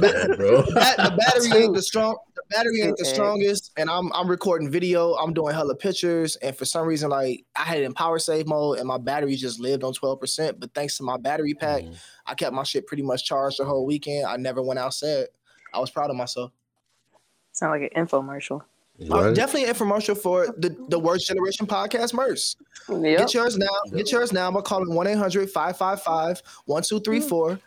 Bad, 0.00 0.36
bro. 0.36 0.62
That, 0.74 0.96
the 0.96 1.16
battery 1.18 1.50
Two. 1.50 1.56
ain't 1.56 1.74
the 1.74 1.82
strong. 1.82 2.16
The 2.34 2.42
battery 2.50 2.82
ain't 2.82 2.96
the 2.98 3.04
strongest, 3.04 3.72
and 3.76 3.88
I'm 3.90 4.12
I'm 4.12 4.28
recording 4.28 4.70
video. 4.70 5.14
I'm 5.14 5.32
doing 5.32 5.54
hella 5.54 5.74
pictures, 5.74 6.36
and 6.36 6.56
for 6.56 6.64
some 6.64 6.86
reason, 6.86 7.10
like 7.10 7.44
I 7.56 7.62
had 7.62 7.78
it 7.78 7.84
in 7.84 7.92
power 7.94 8.18
save 8.18 8.46
mode, 8.46 8.78
and 8.78 8.86
my 8.88 8.98
battery 8.98 9.34
just 9.36 9.60
lived 9.60 9.84
on 9.84 9.92
12 9.92 10.20
percent. 10.20 10.60
But 10.60 10.74
thanks 10.74 10.96
to 10.98 11.02
my 11.02 11.16
battery 11.16 11.54
pack, 11.54 11.82
Mhm. 11.84 11.96
I 12.26 12.34
kept 12.34 12.52
my 12.54 12.62
shit 12.64 12.86
pretty 12.86 13.02
much 13.02 13.24
charged 13.24 13.58
the 13.58 13.64
whole 13.64 13.86
weekend. 13.86 14.26
I 14.26 14.36
never 14.36 14.62
went 14.62 14.78
outside. 14.78 15.26
I 15.72 15.78
was 15.80 15.90
proud 15.90 16.10
of 16.10 16.16
myself. 16.16 16.50
Sound 17.52 17.80
like 17.80 17.92
an 17.94 18.06
infomercial. 18.06 18.62
Uh, 19.10 19.24
Right? 19.24 19.34
definitely 19.34 19.68
an 19.68 19.74
infomercial 19.74 20.16
for 20.16 20.46
the 20.58 20.76
the 20.88 20.98
Worst 20.98 21.26
Generation 21.26 21.66
podcast 21.66 22.14
merch. 22.14 22.54
Yep. 22.88 23.18
Get 23.18 23.34
yours 23.34 23.56
now. 23.58 23.66
Get 23.92 24.12
yours 24.12 24.32
now. 24.32 24.46
I'm 24.46 24.52
gonna 24.52 24.62
call 24.62 24.82
it 24.82 24.88
1 24.88 25.06
800 25.08 25.50
555 25.50 26.42
1234. 26.66 27.58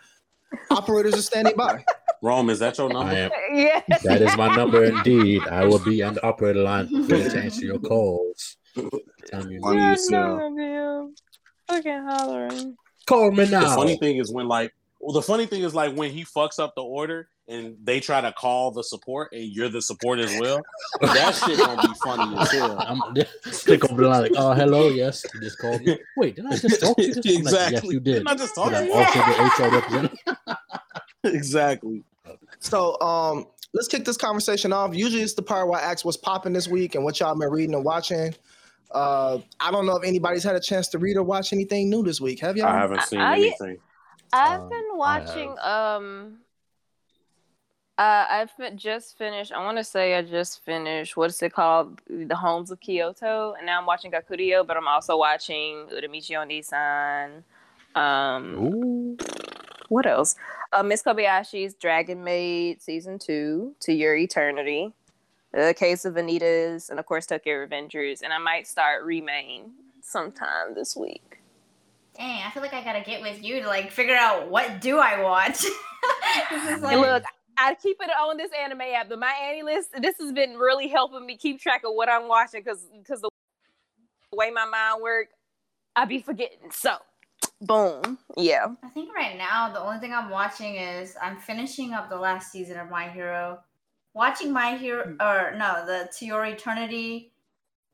Operators 0.70 1.14
are 1.14 1.22
standing 1.22 1.56
by. 1.56 1.84
Rome, 2.22 2.50
is 2.50 2.58
that 2.58 2.76
your 2.78 2.88
number? 2.88 3.12
Am. 3.14 3.30
Yeah. 3.54 3.80
That 4.04 4.22
is 4.22 4.36
my 4.36 4.54
number 4.54 4.84
indeed. 4.84 5.42
I 5.48 5.64
will 5.64 5.78
be 5.78 6.02
on 6.02 6.14
the 6.14 6.26
operator 6.26 6.62
line 6.62 6.88
ready 7.06 7.28
to 7.30 7.38
answer 7.38 7.64
your 7.64 7.78
calls. 7.78 8.56
Tell 9.26 9.44
me 9.44 9.58
Funny 9.60 9.78
Yeah, 9.80 9.92
as 9.92 10.08
hell. 10.10 10.36
no, 10.38 10.50
man. 10.50 11.14
Fucking 11.68 12.02
hollering. 12.04 12.76
Call 13.06 13.30
me 13.30 13.48
now. 13.48 13.60
The 13.70 13.76
funny 13.76 13.96
thing 13.98 14.16
is 14.16 14.32
when 14.32 14.48
like 14.48 14.74
well, 15.00 15.12
the 15.12 15.22
funny 15.22 15.46
thing 15.46 15.62
is 15.62 15.74
like 15.74 15.94
when 15.94 16.10
he 16.10 16.24
fucks 16.24 16.58
up 16.58 16.74
the 16.74 16.82
order 16.82 17.28
and 17.48 17.76
they 17.82 17.98
try 17.98 18.20
to 18.20 18.30
call 18.32 18.70
the 18.70 18.84
support 18.84 19.32
and 19.32 19.42
you're 19.44 19.68
the 19.70 19.80
support 19.82 20.18
as 20.18 20.38
well. 20.38 20.60
That 21.00 21.34
shit 21.34 21.58
gonna 21.58 21.80
be 21.82 21.94
funny 22.04 22.36
as 22.38 22.50
hell. 22.52 22.76
I'm 22.86 23.00
click 23.52 23.90
over 23.90 24.02
the 24.02 24.08
line 24.08 24.22
like, 24.22 24.32
oh 24.36 24.52
hello, 24.52 24.88
yes, 24.88 25.24
you 25.34 25.40
just 25.40 25.58
called 25.58 25.80
me. 25.82 25.98
Wait, 26.16 26.36
did 26.36 26.46
I 26.46 26.56
just 26.56 26.80
talk 26.80 26.96
to 26.96 27.02
you? 27.02 27.12
I'm 27.12 27.16
like, 27.16 27.24
yes, 27.24 27.36
exactly. 27.38 27.94
you 27.94 28.00
did. 28.00 28.12
Didn't 28.14 28.28
I 28.28 28.34
just 28.34 28.54
talk 28.54 28.72
to 28.72 28.84
you? 28.84 28.92
also 28.92 29.18
the 29.18 29.64
HR 29.64 29.74
representative. 29.74 30.18
exactly. 31.24 32.02
So 32.60 33.00
um 33.00 33.46
let's 33.74 33.88
kick 33.88 34.04
this 34.04 34.16
conversation 34.16 34.72
off. 34.72 34.94
Usually 34.94 35.22
it's 35.22 35.34
the 35.34 35.42
part 35.42 35.68
where 35.68 35.80
I 35.80 35.82
ask 35.84 36.04
what's 36.04 36.16
popping 36.16 36.52
this 36.52 36.68
week 36.68 36.94
and 36.94 37.04
what 37.04 37.18
y'all 37.20 37.34
been 37.34 37.50
reading 37.50 37.74
and 37.74 37.84
watching. 37.84 38.34
Uh 38.90 39.38
I 39.60 39.70
don't 39.70 39.86
know 39.86 39.96
if 39.96 40.04
anybody's 40.06 40.42
had 40.44 40.56
a 40.56 40.60
chance 40.60 40.88
to 40.88 40.98
read 40.98 41.16
or 41.16 41.22
watch 41.22 41.52
anything 41.52 41.88
new 41.90 42.02
this 42.02 42.20
week. 42.20 42.40
Have 42.40 42.56
y'all? 42.56 42.66
I 42.66 42.78
haven't 42.78 43.02
seen 43.02 43.20
I- 43.20 43.36
anything. 43.36 43.78
I've 44.32 44.60
Um, 44.60 44.68
been 44.68 44.84
I 44.92 44.94
watching. 44.94 45.56
Um, 45.62 46.38
uh, 47.98 48.26
I've 48.30 48.76
just 48.76 49.18
finished. 49.18 49.50
I 49.52 49.64
want 49.64 49.76
to 49.76 49.82
say 49.82 50.14
I 50.14 50.22
just 50.22 50.64
finished. 50.64 51.16
What's 51.16 51.42
it 51.42 51.52
called? 51.52 52.00
The 52.08 52.36
Homes 52.36 52.70
of 52.70 52.78
Kyoto, 52.78 53.54
and 53.58 53.66
now 53.66 53.80
I'm 53.80 53.86
watching 53.86 54.12
Gakurio, 54.12 54.64
but 54.64 54.76
I'm 54.76 54.86
also 54.86 55.16
watching 55.18 55.86
Uramichi 55.92 56.36
Oniisan. 56.36 57.42
Um, 58.00 58.54
Ooh. 58.56 59.16
what 59.88 60.06
else? 60.06 60.36
Uh, 60.72 60.84
Miss 60.84 61.02
Kobayashi's 61.02 61.74
Dragon 61.74 62.22
Maid 62.22 62.80
season 62.80 63.18
two 63.18 63.74
to 63.80 63.92
Your 63.92 64.14
Eternity, 64.14 64.92
The 65.52 65.74
Case 65.76 66.04
of 66.04 66.14
Vanitas, 66.14 66.90
and 66.90 67.00
of 67.00 67.06
course 67.06 67.26
Tokyo 67.26 67.66
Revengers. 67.66 68.22
And 68.22 68.32
I 68.32 68.38
might 68.38 68.68
start 68.68 69.04
Remain 69.04 69.72
sometime 70.02 70.74
this 70.76 70.96
week. 70.96 71.40
Dang, 72.16 72.42
I 72.46 72.50
feel 72.50 72.62
like 72.62 72.74
I 72.74 72.84
gotta 72.84 73.02
get 73.02 73.22
with 73.22 73.42
you 73.42 73.60
to 73.60 73.66
like 73.66 73.90
figure 73.90 74.14
out 74.14 74.48
what 74.48 74.80
do 74.80 74.98
I 74.98 75.20
watch. 75.20 75.62
this 76.50 76.76
is 76.76 76.82
like, 76.82 76.96
look, 76.96 77.24
I 77.58 77.74
keep 77.74 77.98
it 78.00 78.08
on 78.08 78.36
this 78.36 78.50
anime 78.58 78.80
app, 78.80 79.08
but 79.08 79.18
my 79.18 79.34
AniList. 79.42 80.00
This 80.00 80.16
has 80.20 80.32
been 80.32 80.56
really 80.56 80.88
helping 80.88 81.26
me 81.26 81.36
keep 81.36 81.60
track 81.60 81.82
of 81.84 81.92
what 81.94 82.08
I'm 82.08 82.28
watching 82.28 82.62
because 82.62 82.86
because 82.96 83.20
the 83.20 83.28
way 84.32 84.50
my 84.50 84.64
mind 84.64 85.02
works, 85.02 85.32
I 85.96 86.04
be 86.04 86.20
forgetting. 86.20 86.70
So, 86.70 86.96
boom, 87.60 88.18
yeah. 88.36 88.66
I 88.84 88.88
think 88.88 89.12
right 89.14 89.36
now 89.36 89.72
the 89.72 89.80
only 89.80 89.98
thing 89.98 90.14
I'm 90.14 90.30
watching 90.30 90.76
is 90.76 91.16
I'm 91.20 91.36
finishing 91.36 91.92
up 91.92 92.08
the 92.08 92.16
last 92.16 92.52
season 92.52 92.78
of 92.78 92.90
My 92.90 93.08
Hero, 93.08 93.58
watching 94.14 94.52
My 94.52 94.76
Hero 94.76 95.04
hmm. 95.04 95.20
or 95.20 95.56
no, 95.56 95.84
the 95.84 96.08
To 96.18 96.26
Your 96.26 96.44
Eternity, 96.44 97.32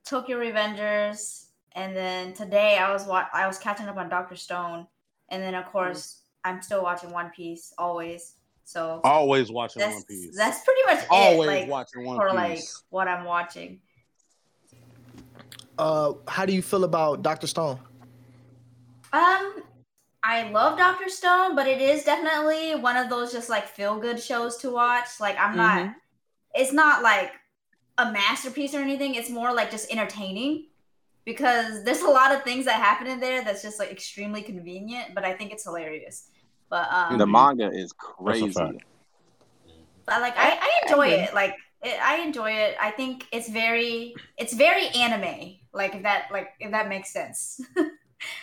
Tokyo 0.04 0.38
Revengers, 0.38 1.46
and 1.72 1.96
then 1.96 2.34
today 2.34 2.76
I 2.76 2.92
was 2.92 3.06
wa- 3.06 3.28
I 3.32 3.46
was 3.46 3.58
catching 3.58 3.86
up 3.86 3.96
on 3.96 4.10
Doctor 4.10 4.36
Stone, 4.36 4.86
and 5.30 5.42
then 5.42 5.54
of 5.54 5.64
hmm. 5.64 5.70
course 5.70 6.20
I'm 6.44 6.60
still 6.60 6.82
watching 6.82 7.10
One 7.10 7.30
Piece 7.30 7.72
always. 7.78 8.33
So 8.64 9.00
Always 9.04 9.50
watching 9.50 9.82
One 9.82 10.02
Piece. 10.04 10.36
that's 10.36 10.64
pretty 10.64 10.80
much 10.86 11.04
Always 11.10 11.48
it. 11.48 11.52
Like 11.62 11.68
watching 11.68 12.04
One 12.04 12.16
for 12.16 12.28
Piece. 12.30 12.34
like 12.34 12.60
what 12.90 13.08
I'm 13.08 13.24
watching. 13.24 13.80
Uh 15.78 16.12
how 16.28 16.46
do 16.46 16.52
you 16.52 16.62
feel 16.62 16.84
about 16.84 17.22
Dr. 17.22 17.46
Stone? 17.46 17.78
Um, 19.12 19.62
I 20.24 20.48
love 20.50 20.76
Doctor 20.78 21.08
Stone, 21.08 21.54
but 21.54 21.66
it 21.68 21.80
is 21.80 22.04
definitely 22.04 22.74
one 22.74 22.96
of 22.96 23.08
those 23.10 23.32
just 23.32 23.48
like 23.48 23.66
feel 23.68 23.98
good 24.00 24.20
shows 24.20 24.56
to 24.58 24.70
watch. 24.70 25.20
Like 25.20 25.38
I'm 25.38 25.56
not, 25.56 25.78
Mhm. 25.78 25.94
it's 26.54 26.72
not 26.72 27.02
like 27.02 27.32
a 27.98 28.10
masterpiece 28.10 28.74
or 28.74 28.80
anything. 28.80 29.14
It's 29.14 29.30
more 29.30 29.52
like 29.52 29.70
just 29.70 29.90
entertaining 29.92 30.66
because 31.24 31.84
there's 31.84 32.00
a 32.00 32.08
lot 32.08 32.34
of 32.34 32.42
things 32.42 32.64
that 32.64 32.80
happen 32.80 33.06
in 33.06 33.20
there 33.20 33.44
that's 33.44 33.62
just 33.62 33.78
like 33.78 33.90
extremely 33.92 34.42
convenient. 34.42 35.14
But 35.14 35.24
I 35.24 35.34
think 35.34 35.52
it's 35.52 35.64
hilarious. 35.64 36.28
But 36.70 36.90
um, 36.92 37.18
The 37.18 37.26
manga 37.26 37.70
is 37.70 37.92
crazy. 37.92 38.52
fact. 38.52 38.74
but 40.06 40.20
like 40.20 40.36
I, 40.36 40.58
I 40.60 40.82
enjoy 40.86 41.06
it. 41.08 41.34
Like 41.34 41.54
it, 41.82 42.00
I 42.02 42.16
enjoy 42.18 42.50
it. 42.50 42.76
I 42.80 42.90
think 42.90 43.26
it's 43.32 43.48
very, 43.48 44.14
it's 44.38 44.54
very 44.54 44.88
anime. 44.88 45.56
Like 45.72 45.94
if 45.94 46.02
that, 46.02 46.28
like 46.30 46.48
if 46.60 46.70
that 46.70 46.88
makes 46.88 47.12
sense. 47.12 47.60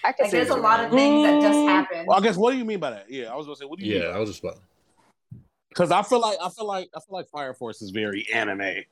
I 0.04 0.12
can 0.12 0.26
like 0.26 0.32
there's 0.32 0.50
a 0.50 0.56
lot 0.56 0.80
mean. 0.80 0.88
of 0.90 0.94
things 0.94 1.24
that 1.24 1.42
just 1.42 1.60
Mm. 1.64 1.66
happen. 1.66 2.06
Well, 2.06 2.18
I 2.18 2.22
guess 2.22 2.38
what 2.38 2.52
do 2.52 2.58
you 2.58 2.66
mean 2.66 2.80
by 2.80 2.92
that? 2.92 3.10
Yeah, 3.10 3.32
I 3.34 3.36
was 3.36 3.46
gonna 3.48 3.56
say, 3.56 3.66
what 3.66 3.80
do 3.80 3.86
you 3.86 3.94
mean? 3.94 4.04
Yeah. 4.04 4.10
I 4.10 4.20
was 4.20 4.30
just 4.30 4.44
about. 4.44 4.60
Because 5.70 5.90
I 5.92 6.02
feel 6.04 6.20
like 6.20 6.38
I 6.42 6.50
feel 6.50 6.68
like 6.68 6.90
I 6.96 7.00
feel 7.00 7.18
like 7.18 7.30
Fire 7.30 7.54
Force 7.54 7.82
is 7.82 7.92
very 7.92 8.28
anime, 8.34 8.84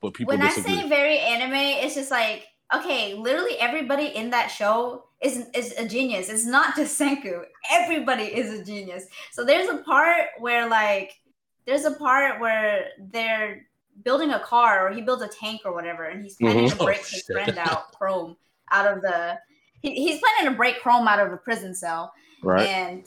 but 0.00 0.14
people 0.14 0.36
when 0.36 0.42
I 0.42 0.50
say 0.50 0.86
very 0.88 1.18
anime, 1.18 1.54
it's 1.54 1.94
just 1.94 2.10
like 2.10 2.46
okay, 2.74 3.14
literally 3.14 3.58
everybody 3.58 4.06
in 4.06 4.30
that 4.30 4.48
show 4.48 5.04
is 5.20 5.46
is 5.54 5.72
a 5.78 5.86
genius. 5.86 6.28
It's 6.28 6.44
not 6.44 6.74
just 6.76 6.98
Senku. 7.00 7.44
Everybody 7.70 8.24
is 8.24 8.58
a 8.60 8.64
genius. 8.64 9.06
So 9.32 9.44
there's 9.44 9.68
a 9.68 9.78
part 9.78 10.26
where 10.38 10.68
like 10.68 11.12
there's 11.66 11.84
a 11.84 11.92
part 11.92 12.40
where 12.40 12.86
they're 12.98 13.66
building 14.04 14.30
a 14.30 14.40
car 14.40 14.86
or 14.88 14.92
he 14.92 15.00
builds 15.02 15.22
a 15.22 15.28
tank 15.28 15.60
or 15.64 15.72
whatever, 15.74 16.04
and 16.04 16.22
he's 16.22 16.36
planning 16.36 16.64
Mhm. 16.66 16.70
to 16.78 16.84
break 16.84 16.98
Oh, 17.00 17.02
his 17.10 17.24
shit. 17.24 17.36
friend 17.36 17.58
out, 17.58 17.92
Chrome, 17.92 18.36
out 18.70 18.86
of 18.92 19.02
the. 19.02 19.38
He, 19.82 19.94
he's 19.94 20.20
planning 20.20 20.52
to 20.52 20.56
break 20.56 20.80
Chrome 20.80 21.06
out 21.08 21.20
of 21.20 21.32
a 21.32 21.36
prison 21.36 21.74
cell, 21.74 22.12
right? 22.42 22.68
and 22.68 23.04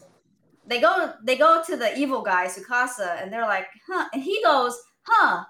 they 0.68 0.82
go 0.82 1.14
they 1.24 1.36
go 1.38 1.62
to 1.64 1.78
the 1.78 1.96
evil 1.98 2.22
guy 2.24 2.48
Tsukasa 2.48 3.22
and 3.22 3.32
they're 3.32 3.46
like 3.46 3.68
huh 3.88 4.08
and 4.14 4.24
he 4.24 4.42
goes 4.44 4.76
huh 5.04 5.44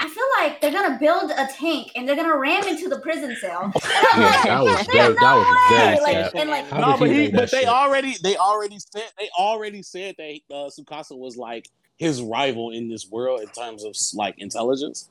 I 0.00 0.08
feel 0.08 0.24
like 0.40 0.60
they're 0.60 0.72
gonna 0.72 0.98
build 0.98 1.30
a 1.30 1.46
tank 1.46 1.92
and 1.94 2.06
they're 2.08 2.16
gonna 2.16 2.36
ram 2.36 2.66
into 2.66 2.88
the 2.88 2.98
prison 3.00 3.36
cell. 3.40 3.72
Yeah, 4.16 4.20
like, 4.20 4.42
that 4.44 4.60
was 4.62 4.76
"There's 4.76 4.86
very- 4.86 5.14
that 5.14 5.34
was 5.34 5.70
no 5.70 5.76
way!" 5.76 6.00
like, 6.02 6.34
and 6.34 6.50
like 6.50 6.72
no, 6.72 6.96
but 6.98 7.08
he 7.10 7.24
he, 7.26 7.30
but 7.30 7.50
they 7.50 7.60
shit? 7.60 7.68
already, 7.68 8.14
they 8.22 8.36
already 8.36 8.78
said, 8.78 9.10
they 9.18 9.28
already 9.38 9.82
said 9.82 10.14
that 10.18 10.40
uh, 10.50 10.68
Tsukasa 10.70 11.16
was 11.16 11.36
like 11.36 11.68
his 11.96 12.20
rival 12.22 12.70
in 12.70 12.88
this 12.88 13.08
world 13.08 13.40
in 13.40 13.48
terms 13.48 13.84
of 13.84 13.96
like 14.14 14.34
intelligence. 14.38 15.08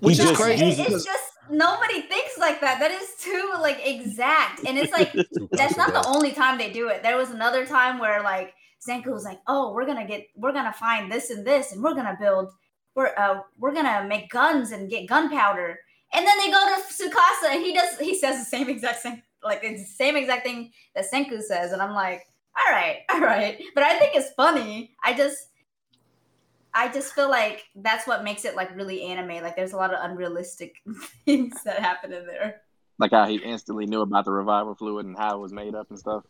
Which 0.00 0.18
is 0.18 0.24
just 0.30 0.40
crazy. 0.40 0.64
It- 0.64 0.90
it's 0.90 1.04
just 1.04 1.24
nobody 1.50 2.02
thinks 2.02 2.38
like 2.38 2.60
that. 2.60 2.78
That 2.80 2.90
is 2.90 3.08
too 3.20 3.52
like 3.60 3.80
exact, 3.84 4.64
and 4.64 4.78
it's 4.78 4.92
like 4.92 5.12
that's 5.52 5.76
not 5.76 5.92
the 5.92 6.04
only 6.08 6.32
time 6.32 6.56
they 6.58 6.70
do 6.72 6.88
it. 6.88 7.02
There 7.02 7.16
was 7.16 7.30
another 7.30 7.66
time 7.66 7.98
where 7.98 8.22
like 8.22 8.54
Senku 8.86 9.12
was 9.12 9.24
like, 9.24 9.40
"Oh, 9.46 9.72
we're 9.72 9.86
gonna 9.86 10.06
get, 10.06 10.26
we're 10.36 10.52
gonna 10.52 10.72
find 10.72 11.10
this 11.10 11.30
and 11.30 11.44
this, 11.46 11.72
and 11.72 11.82
we're 11.82 11.94
gonna 11.94 12.16
build, 12.20 12.50
we're 12.98 13.14
uh, 13.16 13.40
we're 13.56 13.72
gonna 13.72 14.04
make 14.08 14.28
guns 14.28 14.72
and 14.72 14.90
get 14.90 15.08
gunpowder." 15.08 15.78
And 16.12 16.26
then 16.26 16.36
they 16.38 16.50
go 16.50 16.64
to 16.64 16.82
Tsukasa 16.82 17.52
and 17.52 17.62
he 17.62 17.72
does, 17.72 17.98
he 17.98 18.18
says 18.18 18.38
the 18.38 18.44
same 18.44 18.68
exact 18.68 19.02
thing, 19.02 19.22
like 19.42 19.62
the 19.62 19.78
same 19.78 20.16
exact 20.16 20.44
thing 20.44 20.72
that 20.94 21.04
Senku 21.10 21.40
says, 21.40 21.72
and 21.72 21.80
I'm 21.80 21.94
like, 21.94 22.26
"All 22.56 22.74
right, 22.74 22.98
all 23.12 23.20
right," 23.20 23.62
but 23.74 23.84
I 23.84 23.98
think 23.98 24.16
it's 24.16 24.34
funny. 24.34 24.96
I 25.02 25.14
just. 25.14 25.38
I 26.74 26.92
just 26.92 27.14
feel 27.14 27.30
like 27.30 27.64
that's 27.74 28.06
what 28.06 28.22
makes 28.22 28.44
it 28.44 28.54
like 28.54 28.76
really 28.76 29.02
anime. 29.02 29.42
Like 29.42 29.56
there's 29.56 29.72
a 29.72 29.76
lot 29.76 29.92
of 29.92 29.98
unrealistic 30.02 30.76
things 31.24 31.56
that 31.64 31.80
happen 31.80 32.12
in 32.12 32.26
there. 32.26 32.60
Like 32.98 33.10
how 33.10 33.26
he 33.26 33.36
instantly 33.36 33.86
knew 33.86 34.02
about 34.02 34.26
the 34.26 34.32
revival 34.32 34.74
fluid 34.74 35.06
and 35.06 35.16
how 35.16 35.38
it 35.38 35.40
was 35.40 35.52
made 35.52 35.74
up 35.74 35.88
and 35.88 35.98
stuff. 35.98 36.24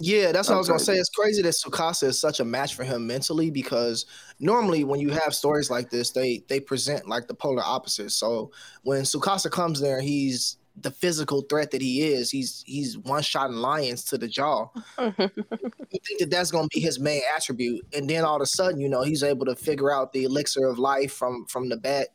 Yeah, 0.00 0.32
that's 0.32 0.48
what 0.48 0.56
I 0.56 0.58
was 0.58 0.66
gonna 0.66 0.80
say. 0.80 0.96
It's 0.96 1.08
crazy 1.08 1.42
that 1.42 1.54
Tsukasa 1.54 2.04
is 2.04 2.20
such 2.20 2.40
a 2.40 2.44
match 2.44 2.74
for 2.74 2.82
him 2.82 3.06
mentally 3.06 3.50
because 3.50 4.06
normally 4.40 4.82
when 4.82 4.98
you 4.98 5.10
have 5.10 5.34
stories 5.34 5.70
like 5.70 5.90
this, 5.90 6.10
they 6.10 6.42
they 6.48 6.58
present 6.58 7.08
like 7.08 7.28
the 7.28 7.34
polar 7.34 7.62
opposites. 7.62 8.16
So 8.16 8.50
when 8.82 9.02
Tsukasa 9.02 9.50
comes 9.50 9.80
there, 9.80 10.00
he's 10.00 10.56
the 10.76 10.90
physical 10.90 11.42
threat 11.42 11.70
that 11.70 11.80
he 11.80 12.02
is. 12.02 12.30
He's 12.30 12.64
he's 12.66 12.98
one 12.98 13.22
shot 13.22 13.52
lions 13.52 14.04
to 14.06 14.18
the 14.18 14.26
jaw. 14.26 14.68
you 14.98 15.12
think 16.06 16.18
that 16.18 16.28
that's 16.30 16.50
going 16.50 16.68
to 16.68 16.74
be 16.74 16.80
his 16.80 16.98
main 16.98 17.22
attribute, 17.36 17.86
and 17.94 18.10
then 18.10 18.24
all 18.24 18.36
of 18.36 18.42
a 18.42 18.46
sudden, 18.46 18.80
you 18.80 18.88
know, 18.88 19.02
he's 19.02 19.22
able 19.22 19.46
to 19.46 19.54
figure 19.54 19.92
out 19.92 20.12
the 20.12 20.24
elixir 20.24 20.66
of 20.66 20.78
life 20.78 21.12
from 21.12 21.46
from 21.46 21.68
the 21.68 21.76
bat, 21.76 22.08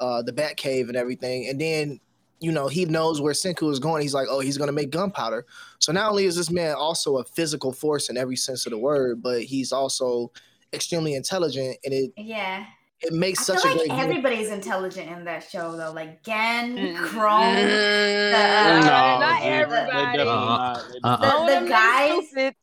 uh, 0.00 0.22
the 0.22 0.32
bat 0.32 0.56
cave 0.56 0.88
and 0.88 0.96
everything, 0.96 1.48
and 1.48 1.60
then 1.60 2.00
you 2.40 2.50
know 2.52 2.68
he 2.68 2.84
knows 2.86 3.20
where 3.20 3.32
Senku 3.34 3.70
is 3.70 3.78
going. 3.78 4.02
He's 4.02 4.14
like, 4.14 4.28
oh, 4.30 4.40
he's 4.40 4.56
going 4.58 4.68
to 4.68 4.72
make 4.72 4.90
gunpowder. 4.90 5.46
So 5.78 5.92
not 5.92 6.10
only 6.10 6.24
is 6.24 6.36
this 6.36 6.50
man 6.50 6.74
also 6.74 7.18
a 7.18 7.24
physical 7.24 7.72
force 7.72 8.08
in 8.08 8.16
every 8.16 8.36
sense 8.36 8.66
of 8.66 8.70
the 8.72 8.78
word, 8.78 9.22
but 9.22 9.42
he's 9.42 9.72
also 9.72 10.32
extremely 10.72 11.14
intelligent, 11.14 11.76
and 11.84 11.92
it 11.92 12.12
Yeah. 12.16 12.64
it 13.02 13.12
makes 13.12 13.40
I 13.40 13.54
such 13.54 13.62
feel 13.62 13.72
a 13.72 13.74
like 13.76 13.88
great. 13.88 14.00
everybody's 14.00 14.50
intelligent 14.50 15.10
in 15.10 15.24
that 15.24 15.42
show 15.50 15.76
though. 15.76 15.92
Like 15.92 16.22
Gen, 16.22 16.76
Mm. 16.76 16.96
Chrome, 17.08 17.42
Uh, 17.42 19.20
not 19.20 19.40
they- 19.42 19.48
they 19.48 19.54
everybody. 19.54 19.90
definitely 19.90 20.32
Uh-uh. 20.32 20.46
not. 20.46 21.20
They 21.20 21.26
Uh-uh. 21.26 21.46
the, 21.46 21.60
the 21.60 21.68
guys. 21.68 22.54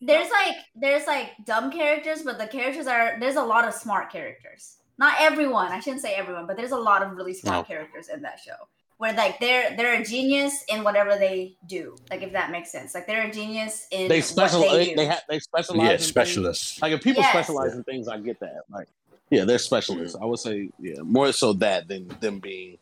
There's 0.00 0.30
like 0.30 0.56
there's 0.74 1.06
like 1.06 1.30
dumb 1.46 1.70
characters, 1.70 2.22
but 2.22 2.38
the 2.38 2.46
characters 2.46 2.86
are 2.86 3.16
there's 3.20 3.36
a 3.36 3.42
lot 3.42 3.66
of 3.66 3.72
smart 3.72 4.10
characters. 4.12 4.76
Not 4.98 5.14
everyone. 5.18 5.72
I 5.72 5.80
shouldn't 5.80 6.02
say 6.02 6.14
everyone, 6.14 6.46
but 6.46 6.56
there's 6.56 6.72
a 6.72 6.76
lot 6.76 7.02
of 7.02 7.12
really 7.12 7.32
smart 7.34 7.56
No. 7.68 7.74
characters 7.74 8.08
in 8.08 8.20
that 8.22 8.38
show. 8.38 8.68
Where 9.04 9.12
like 9.12 9.38
they're 9.38 9.76
they're 9.76 10.00
a 10.00 10.02
genius 10.02 10.64
in 10.70 10.82
whatever 10.82 11.16
they 11.18 11.56
do. 11.66 11.94
Like 12.10 12.22
if 12.22 12.32
that 12.32 12.50
makes 12.50 12.72
sense. 12.72 12.94
Like 12.94 13.06
they're 13.06 13.26
a 13.28 13.30
genius 13.30 13.86
in 13.90 14.08
They 14.08 14.20
what 14.20 14.24
specialize. 14.24 14.70
they 14.70 14.78
They, 14.78 14.90
do. 14.90 14.96
they, 14.96 15.06
ha- 15.08 15.20
they 15.28 15.38
specialize. 15.40 15.78
Yeah, 15.84 15.90
in 15.92 15.98
things. 15.98 16.06
specialists. 16.08 16.80
Like 16.80 16.92
if 16.92 17.02
people 17.02 17.20
Yes. 17.22 17.30
specialize 17.32 17.74
in 17.74 17.84
things, 17.84 18.08
I 18.08 18.16
get 18.18 18.40
that. 18.40 18.62
Like, 18.70 18.88
yeah, 19.28 19.44
they're 19.44 19.58
specialists. 19.58 20.16
I 20.18 20.24
would 20.24 20.38
say, 20.38 20.70
yeah, 20.80 21.02
more 21.02 21.30
so 21.32 21.52
that 21.52 21.86
than 21.86 22.08
them 22.20 22.38
being 22.38 22.78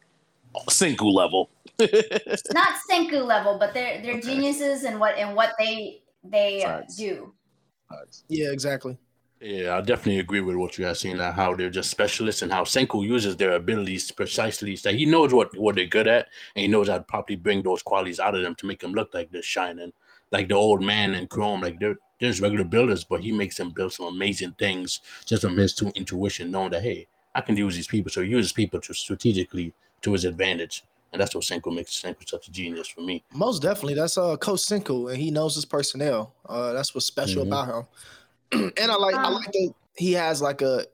Senku 0.71 1.13
level. 1.13 1.51
not 1.81 2.69
Senku 2.89 3.27
level, 3.27 3.59
but 3.59 3.75
they're 3.75 4.01
they're 4.01 4.19
Okay. 4.19 4.21
geniuses 4.21 4.85
in 4.85 5.01
what 5.01 5.19
in 5.19 5.35
what 5.35 5.55
they 5.59 6.03
they 6.23 6.63
uh, 6.63 6.69
Facts. 6.83 6.95
do. 6.99 7.35
Yeah, 8.29 8.53
exactly. 8.53 8.97
Yeah, 9.43 9.77
I 9.77 9.81
definitely 9.81 10.21
agree 10.21 10.41
with 10.41 10.55
what 10.55 10.79
you 10.79 10.87
are 10.87 10.95
saying. 10.95 11.17
That 11.17 11.35
how 11.35 11.55
they're 11.55 11.69
just 11.69 11.91
specialists 11.91 12.43
and 12.43 12.53
how 12.53 12.63
Senku 12.63 13.05
uses 13.05 13.37
their 13.37 13.53
abilities 13.53 14.09
precisely. 14.13 14.77
So 14.77 14.93
he 14.93 15.05
knows 15.05 15.35
what 15.35 15.57
what 15.59 15.75
they're 15.75 15.87
good 15.87 16.07
at, 16.07 16.29
and 16.55 16.63
he 16.63 16.69
knows 16.69 16.89
how 16.89 16.99
to 16.99 17.03
properly 17.05 17.37
bring 17.37 17.63
those 17.63 17.83
qualities 17.83 18.21
out 18.21 18.37
of 18.37 18.43
them 18.43 18.55
to 18.57 18.67
make 18.67 18.79
them 18.79 18.93
look 18.93 19.13
like 19.13 19.33
they're 19.33 19.43
shining, 19.43 19.93
like 20.31 20.49
the 20.49 20.55
old 20.55 20.81
man 20.83 21.15
in 21.15 21.27
Chrome. 21.27 21.61
Like 21.61 21.81
they're 21.81 21.97
there's 22.21 22.41
regular 22.41 22.65
builders, 22.65 23.03
but 23.03 23.21
he 23.21 23.33
makes 23.33 23.57
them 23.57 23.71
build 23.71 23.93
some 23.93 24.07
amazing 24.07 24.53
things 24.53 25.01
just 25.27 25.43
from 25.43 25.57
his 25.57 25.83
intuition, 25.97 26.53
knowing 26.53 26.71
that 26.71 26.83
hey, 26.85 27.09
I 27.35 27.41
can 27.41 27.57
use 27.57 27.75
these 27.75 27.89
people. 27.89 28.13
So 28.13 28.23
he 28.23 28.31
uses 28.31 28.53
people 28.53 28.81
to 28.81 28.95
strategically 28.95 29.73
to 30.03 30.13
his 30.13 30.25
advantage, 30.25 30.85
and 31.13 31.21
that's 31.21 31.35
what 31.35 31.43
Senku 31.43 31.75
makes 31.75 32.01
Senku 32.01 32.29
such 32.29 32.47
a 32.47 32.53
genius 32.53 32.87
for 32.87 33.01
me. 33.01 33.25
Most 33.35 33.61
definitely, 33.61 33.95
that's 33.95 34.17
uh 34.17 34.37
Coach 34.37 34.61
Senku, 34.61 35.11
and 35.13 35.21
he 35.21 35.33
knows 35.33 35.57
his 35.57 35.65
personnel. 35.65 36.33
Uh, 36.49 36.73
that's 36.73 36.95
what's 36.95 37.07
special 37.07 37.43
Mhm. 37.43 37.49
about 37.49 37.67
him. 37.67 37.87
and 38.77 38.91
I 38.91 38.95
like 38.97 39.15
I 39.15 39.25
Um, 39.25 39.35
like 39.35 39.53
that 39.53 39.75
he 39.97 40.13
has 40.13 40.43
like 40.43 40.63
a 40.63 40.87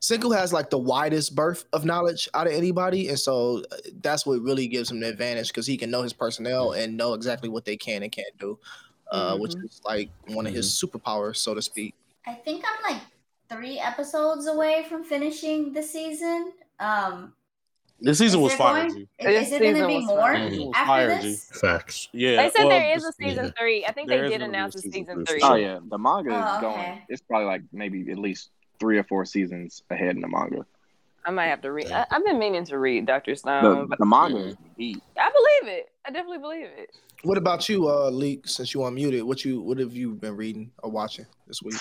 Senku 0.00 0.36
has 0.36 0.52
like 0.52 0.70
the 0.70 0.78
widest 0.78 1.34
berth 1.34 1.64
of 1.72 1.84
knowledge 1.84 2.28
out 2.34 2.46
of 2.46 2.52
anybody, 2.52 3.08
and 3.08 3.18
so 3.18 3.62
uh, 3.70 3.76
that's 4.00 4.26
what 4.26 4.40
really 4.40 4.68
gives 4.68 4.90
him 4.90 5.00
the 5.00 5.08
advantage 5.08 5.48
because 5.48 5.66
he 5.66 5.76
can 5.76 5.90
know 5.90 6.02
his 6.02 6.12
personnel 6.12 6.72
and 6.72 6.96
know 6.96 7.14
exactly 7.14 7.48
what 7.48 7.64
they 7.64 7.76
can 7.76 8.02
and 8.02 8.12
can't 8.12 8.36
do, 8.38 8.58
uh, 9.12 9.36
which 9.36 9.54
is 9.54 9.80
like 9.84 10.10
one 10.28 10.46
of 10.46 10.52
his 10.52 10.68
superpowers, 10.68 11.36
so 11.36 11.54
to 11.54 11.62
speak. 11.62 11.94
I 12.26 12.34
think 12.34 12.64
I'm 12.66 12.94
like 12.94 13.02
three 13.48 13.78
episodes 13.78 14.46
away 14.46 14.86
from 14.88 15.04
finishing 15.04 15.72
the 15.72 15.82
season. 15.82 16.52
Um, 16.80 17.32
this 18.00 18.18
season 18.18 18.40
is 18.40 18.42
was 18.44 18.50
there 18.52 18.58
fire. 18.58 18.88
going- 18.88 18.94
G. 18.96 19.08
is, 19.18 19.26
This 19.26 19.46
is 19.48 19.52
it 19.54 19.60
going 19.60 19.74
to 19.76 19.86
be 19.86 20.06
more 20.06 20.18
fire. 20.20 20.34
It 20.36 20.50
was 20.58 20.72
after 20.74 20.86
fire, 20.86 21.20
G. 21.20 21.28
this? 21.28 21.44
Facts. 21.60 22.08
Yeah, 22.12 22.36
They 22.36 22.50
said 22.50 22.58
well, 22.60 22.68
there 22.68 22.96
is 22.96 23.04
a 23.04 23.12
season 23.12 23.44
yeah. 23.46 23.50
three. 23.58 23.84
I 23.86 23.92
think 23.92 24.08
There 24.08 24.22
they 24.22 24.28
did 24.28 24.40
gonna 24.40 24.50
be 24.52 24.56
a 24.56 24.58
announce 24.58 24.74
a 24.74 24.78
season 24.80 24.92
season 24.92 25.26
three, 25.26 25.40
three. 25.40 25.48
Oh 25.48 25.54
yeah, 25.54 25.78
the 25.82 25.98
manga 25.98 26.30
Oh, 26.34 26.38
is 26.58 26.64
okay. 26.64 26.76
going. 26.82 27.02
It's 27.08 27.22
probably 27.22 27.46
like 27.46 27.62
maybe 27.72 28.10
at 28.10 28.18
least 28.18 28.50
three 28.80 28.98
or 28.98 29.04
four 29.04 29.24
seasons 29.24 29.82
ahead 29.90 30.14
in 30.16 30.20
the 30.20 30.28
manga. 30.28 30.66
I 31.24 31.30
might 31.30 31.46
have 31.46 31.60
to 31.62 31.72
read. 31.72 31.88
Damn. 31.88 32.02
I, 32.10 32.16
I've 32.16 32.24
been 32.24 32.38
meaning 32.38 32.64
to 32.66 32.78
read 32.78 33.06
Doctor 33.06 33.32
The, 33.32 33.36
Stone, 33.38 33.86
but 33.88 33.98
the 33.98 34.06
manga 34.06 34.38
is 34.38 34.56
deep. 34.78 35.02
I 35.18 35.30
believe 35.30 35.74
it. 35.78 35.90
I 36.06 36.10
definitely 36.10 36.38
believe 36.38 36.68
it. 36.76 36.96
What 37.24 37.36
about 37.36 37.68
you, 37.68 37.88
uh, 37.88 38.10
Leak? 38.10 38.46
Since 38.46 38.72
you 38.74 38.80
unmuted, 38.80 39.24
what 39.24 39.44
you 39.44 39.60
what 39.60 39.78
have 39.78 39.92
you 39.92 40.14
been 40.14 40.36
reading 40.36 40.70
or 40.82 40.90
watching 40.90 41.26
this 41.48 41.60
week? 41.62 41.74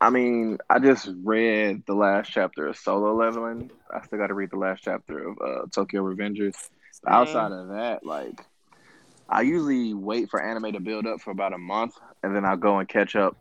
I 0.00 0.08
mean, 0.08 0.58
I 0.70 0.78
just 0.78 1.08
read 1.24 1.82
the 1.86 1.94
last 1.94 2.30
chapter 2.30 2.68
of 2.68 2.76
Solo 2.76 3.12
Leveling. 3.14 3.72
I 3.92 4.04
still 4.06 4.18
got 4.18 4.28
to 4.28 4.34
read 4.34 4.50
the 4.50 4.58
last 4.58 4.82
chapter 4.84 5.28
of 5.28 5.38
uh, 5.40 5.66
Tokyo 5.72 6.02
Revengers. 6.02 6.54
But 7.02 7.12
outside 7.12 7.50
of 7.50 7.68
that, 7.70 8.06
like, 8.06 8.40
I 9.28 9.40
usually 9.40 9.94
wait 9.94 10.30
for 10.30 10.40
anime 10.40 10.72
to 10.74 10.80
build 10.80 11.06
up 11.06 11.20
for 11.20 11.32
about 11.32 11.52
a 11.52 11.58
month, 11.58 11.94
and 12.22 12.36
then 12.36 12.44
I'll 12.44 12.56
go 12.56 12.78
and 12.78 12.88
catch 12.88 13.16
up, 13.16 13.36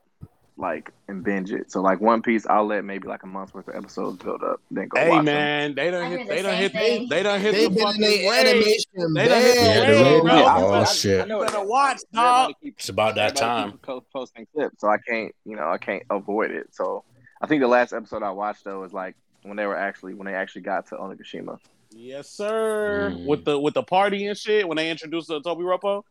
like, 0.58 0.92
and 1.08 1.24
binge 1.24 1.52
it. 1.52 1.72
So, 1.72 1.82
like, 1.82 2.02
One 2.02 2.22
Piece, 2.22 2.46
I'll 2.46 2.66
let 2.66 2.84
maybe 2.86 3.08
like 3.08 3.24
a 3.24 3.28
month 3.28 3.54
worth 3.54 3.68
of 3.68 3.76
episodes 3.76 4.22
build 4.24 4.44
up, 4.44 4.60
then 4.70 4.88
go 4.90 5.00
Hey 5.00 5.10
watch 5.10 5.26
man, 5.26 5.74
they 5.76 5.88
I 5.88 5.92
done 5.92 6.10
hear 6.10 6.18
hit. 6.20 6.28
the 6.28 6.34
They 6.36 6.42
done 6.42 6.52
same 6.52 6.62
hit. 6.62 6.72
thing. 6.72 7.10
They 7.10 7.24
done 7.24 7.40
hit 7.42 7.52
They've 7.54 7.64
the 7.64 7.70
been 7.70 7.80
in 7.80 7.86
fucking 7.88 8.02
their 8.02 8.30
wave. 8.30 8.46
animation 8.48 9.14
They 9.16 9.28
done 9.28 9.42
hit 9.42 9.56
the 9.56 9.62
Yeah, 9.62 9.80
bad. 9.80 9.90
the 9.90 9.94
wave, 10.04 10.14
wave, 10.14 10.22
bro. 10.24 10.36
yeah. 10.36 10.56
Oh, 10.58 10.74
I- 10.74 10.84
shit. 10.86 11.22
I 11.22 11.26
know 11.26 11.38
You 11.38 11.44
it. 11.44 11.52
better 11.52 11.66
watch, 11.66 11.98
dog. 12.14 12.54
It's 12.62 12.90
about 12.90 13.16
that 13.16 13.36
time. 13.36 13.80
posting 14.14 14.48
clips, 14.54 14.82
so 14.82 14.88
I 14.90 14.98
can't, 15.08 15.34
you 15.46 15.56
know, 15.56 15.70
I 15.70 15.78
can't 15.78 16.04
avoid 16.10 16.52
it. 16.52 16.68
So 16.76 17.04
I 17.42 17.48
think 17.48 17.62
the 17.62 17.68
last 17.68 17.94
episode 17.94 18.22
I 18.22 18.32
watched 18.32 18.64
though 18.64 18.82
was 18.82 18.94
like 18.94 19.16
when 19.44 19.58
they 19.58 19.66
were 19.66 19.78
actually 19.78 20.14
when 20.14 20.28
they 20.28 20.36
actually 20.36 20.62
got 20.62 20.86
to 20.88 20.96
Onigashima. 20.96 21.58
Yes, 21.94 22.30
sir. 22.30 23.12
Mm. 23.14 23.26
With 23.26 23.44
the 23.46 23.60
with 23.60 23.74
the 23.74 23.84
party 23.84 24.28
and 24.28 24.38
shit 24.38 24.68
when 24.68 24.78
they 24.78 24.90
introduced 24.90 25.28
the 25.30 25.42
Tobi 25.42 25.64
Roppo. 25.64 26.04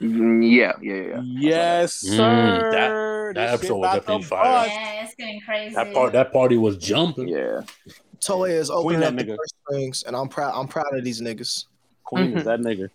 Mm, 0.00 0.42
Yeah, 0.50 0.72
yeah, 0.82 0.94
yeah. 0.94 1.22
Yes, 1.24 2.04
Mm, 2.04 2.16
sir. 2.16 2.68
that- 2.70 3.34
that 3.34 3.54
episode 3.54 3.76
was 3.78 3.92
definitely 3.94 4.22
to 4.22 4.28
fire. 4.28 4.66
Yeah, 4.68 5.02
it's 5.04 5.14
getting 5.14 5.40
crazy. 5.40 5.74
That 5.74 5.92
part, 5.92 6.12
that 6.12 6.32
party 6.32 6.56
was 6.56 6.76
jumping. 6.76 7.28
Yeah. 7.28 7.62
Toei 8.20 8.50
is 8.50 8.70
opening 8.70 9.00
that 9.00 9.08
up 9.12 9.16
the 9.16 9.24
nigga. 9.24 9.36
purse 9.36 9.52
strings, 9.66 10.02
and 10.04 10.14
I'm 10.16 10.28
proud. 10.28 10.52
I'm 10.54 10.68
proud 10.68 10.92
of 10.96 11.04
these 11.04 11.20
niggas. 11.20 11.66
Queen 12.04 12.32
Mhm. 12.32 12.38
is 12.38 12.44
that 12.44 12.60
nigga. 12.60 12.90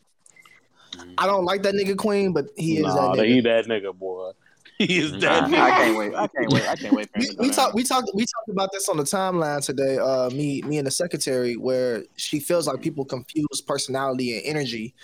I 1.17 1.25
don't 1.27 1.45
like 1.45 1.63
that 1.63 1.73
nigga 1.75 1.97
Queen, 1.97 2.31
but 2.33 2.47
he 2.55 2.77
is 2.77 2.83
nah, 2.83 3.13
that 3.15 3.21
nigga. 3.21 3.27
eat 3.27 3.41
that 3.41 3.65
nigga, 3.65 3.93
boy. 3.97 4.31
He 4.77 4.99
is 4.99 5.11
I, 5.13 5.17
that 5.19 5.43
I 5.43 5.47
nigga. 5.49 5.69
can't 5.83 5.97
wait. 5.97 6.15
I 6.15 6.27
can't 6.27 6.53
wait. 6.53 6.67
I 6.69 6.75
can't 6.77 6.93
wait 6.95 7.09
for 7.11 7.19
We, 7.19 7.25
to 7.27 7.35
we 7.39 7.49
talked 7.49 7.75
we 7.75 7.83
talked 7.83 8.11
we 8.13 8.21
talked 8.23 8.49
about 8.49 8.71
this 8.71 8.87
on 8.87 8.95
the 8.95 9.03
timeline 9.03 9.63
today. 9.65 9.97
Uh, 9.97 10.29
me 10.29 10.61
me 10.61 10.77
and 10.77 10.87
the 10.87 10.91
secretary, 10.91 11.57
where 11.57 12.03
she 12.15 12.39
feels 12.39 12.65
like 12.65 12.81
people 12.81 13.03
confuse 13.03 13.61
personality 13.67 14.37
and 14.37 14.45
energy, 14.45 14.95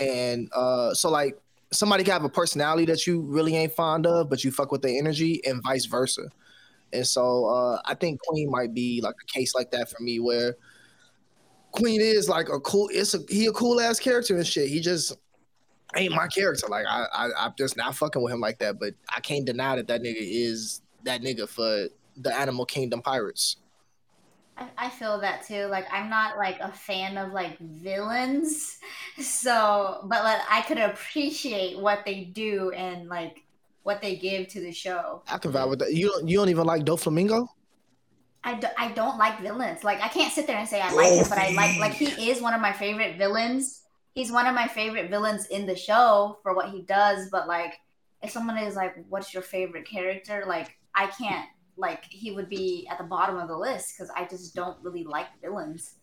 and 0.00 0.48
uh, 0.52 0.94
so 0.94 1.10
like 1.10 1.38
somebody 1.72 2.04
can 2.04 2.12
have 2.12 2.24
a 2.24 2.28
personality 2.28 2.84
that 2.86 3.06
you 3.06 3.20
really 3.20 3.56
ain't 3.56 3.72
fond 3.72 4.06
of, 4.06 4.28
but 4.28 4.44
you 4.44 4.50
fuck 4.50 4.72
with 4.72 4.82
their 4.82 4.98
energy, 4.98 5.40
and 5.44 5.62
vice 5.62 5.86
versa. 5.86 6.22
And 6.92 7.06
so 7.06 7.46
uh, 7.46 7.80
I 7.84 7.94
think 7.94 8.20
Queen 8.22 8.50
might 8.50 8.72
be 8.72 9.00
like 9.02 9.16
a 9.22 9.32
case 9.32 9.54
like 9.54 9.70
that 9.72 9.90
for 9.90 10.02
me, 10.02 10.20
where 10.20 10.56
Queen 11.72 12.00
is 12.00 12.28
like 12.28 12.48
a 12.48 12.60
cool. 12.60 12.88
It's 12.92 13.14
a 13.14 13.18
he 13.28 13.46
a 13.46 13.52
cool 13.52 13.80
ass 13.80 13.98
character 13.98 14.36
and 14.36 14.46
shit. 14.46 14.68
He 14.68 14.80
just 14.80 15.16
ain't 15.94 16.14
my 16.14 16.26
character. 16.28 16.66
Like 16.68 16.86
I, 16.88 17.06
I 17.12 17.30
I'm 17.38 17.54
just 17.58 17.76
not 17.76 17.94
fucking 17.94 18.22
with 18.22 18.32
him 18.32 18.40
like 18.40 18.58
that. 18.60 18.78
But 18.78 18.94
I 19.14 19.20
can't 19.20 19.44
deny 19.44 19.76
that 19.76 19.88
that 19.88 20.02
nigga 20.02 20.16
is 20.18 20.82
that 21.04 21.22
nigga 21.22 21.48
for 21.48 21.88
the 22.16 22.34
Animal 22.34 22.64
Kingdom 22.64 23.02
Pirates. 23.02 23.56
I, 24.56 24.68
I 24.78 24.90
feel 24.90 25.20
that 25.20 25.46
too. 25.46 25.66
Like 25.66 25.86
I'm 25.92 26.08
not 26.08 26.36
like 26.36 26.58
a 26.60 26.72
fan 26.72 27.18
of 27.18 27.32
like 27.32 27.58
villains, 27.58 28.78
so 29.20 30.00
but 30.04 30.24
like 30.24 30.40
I 30.48 30.62
could 30.62 30.78
appreciate 30.78 31.78
what 31.78 32.04
they 32.04 32.24
do 32.24 32.70
and 32.70 33.08
like 33.08 33.42
what 33.82 34.02
they 34.02 34.16
give 34.16 34.48
to 34.48 34.60
the 34.60 34.72
show. 34.72 35.22
I 35.28 35.38
can 35.38 35.52
vibe 35.52 35.70
with 35.70 35.78
that. 35.80 35.92
You 35.94 36.08
don't 36.08 36.28
you 36.28 36.38
don't 36.38 36.48
even 36.48 36.66
like 36.66 36.84
Doflamingo? 36.84 37.48
I, 38.46 38.54
do, 38.54 38.68
I 38.78 38.92
don't 38.92 39.18
like 39.18 39.40
villains. 39.40 39.82
Like 39.82 40.00
I 40.00 40.08
can't 40.08 40.32
sit 40.32 40.46
there 40.46 40.56
and 40.56 40.68
say 40.68 40.80
I 40.80 40.92
like 40.92 41.12
him, 41.12 41.26
but 41.28 41.38
I 41.38 41.50
like 41.50 41.78
like 41.78 41.92
he 41.92 42.30
is 42.30 42.40
one 42.40 42.54
of 42.54 42.60
my 42.60 42.72
favorite 42.72 43.18
villains. 43.18 43.82
He's 44.14 44.30
one 44.32 44.46
of 44.46 44.54
my 44.54 44.68
favorite 44.68 45.10
villains 45.10 45.46
in 45.46 45.66
the 45.66 45.76
show 45.76 46.38
for 46.42 46.54
what 46.54 46.70
he 46.70 46.82
does. 46.82 47.28
But 47.30 47.48
like, 47.48 47.74
if 48.22 48.30
someone 48.30 48.56
is 48.58 48.76
like, 48.76 48.94
"What's 49.08 49.34
your 49.34 49.42
favorite 49.42 49.86
character?" 49.86 50.44
Like 50.46 50.76
I 50.94 51.08
can't 51.08 51.48
like 51.76 52.04
he 52.08 52.30
would 52.32 52.48
be 52.48 52.86
at 52.90 52.98
the 52.98 53.04
bottom 53.04 53.36
of 53.38 53.48
the 53.48 53.56
list 53.56 53.94
because 53.96 54.10
I 54.16 54.24
just 54.26 54.54
don't 54.54 54.76
really 54.82 55.04
like 55.04 55.26
villains. 55.42 55.94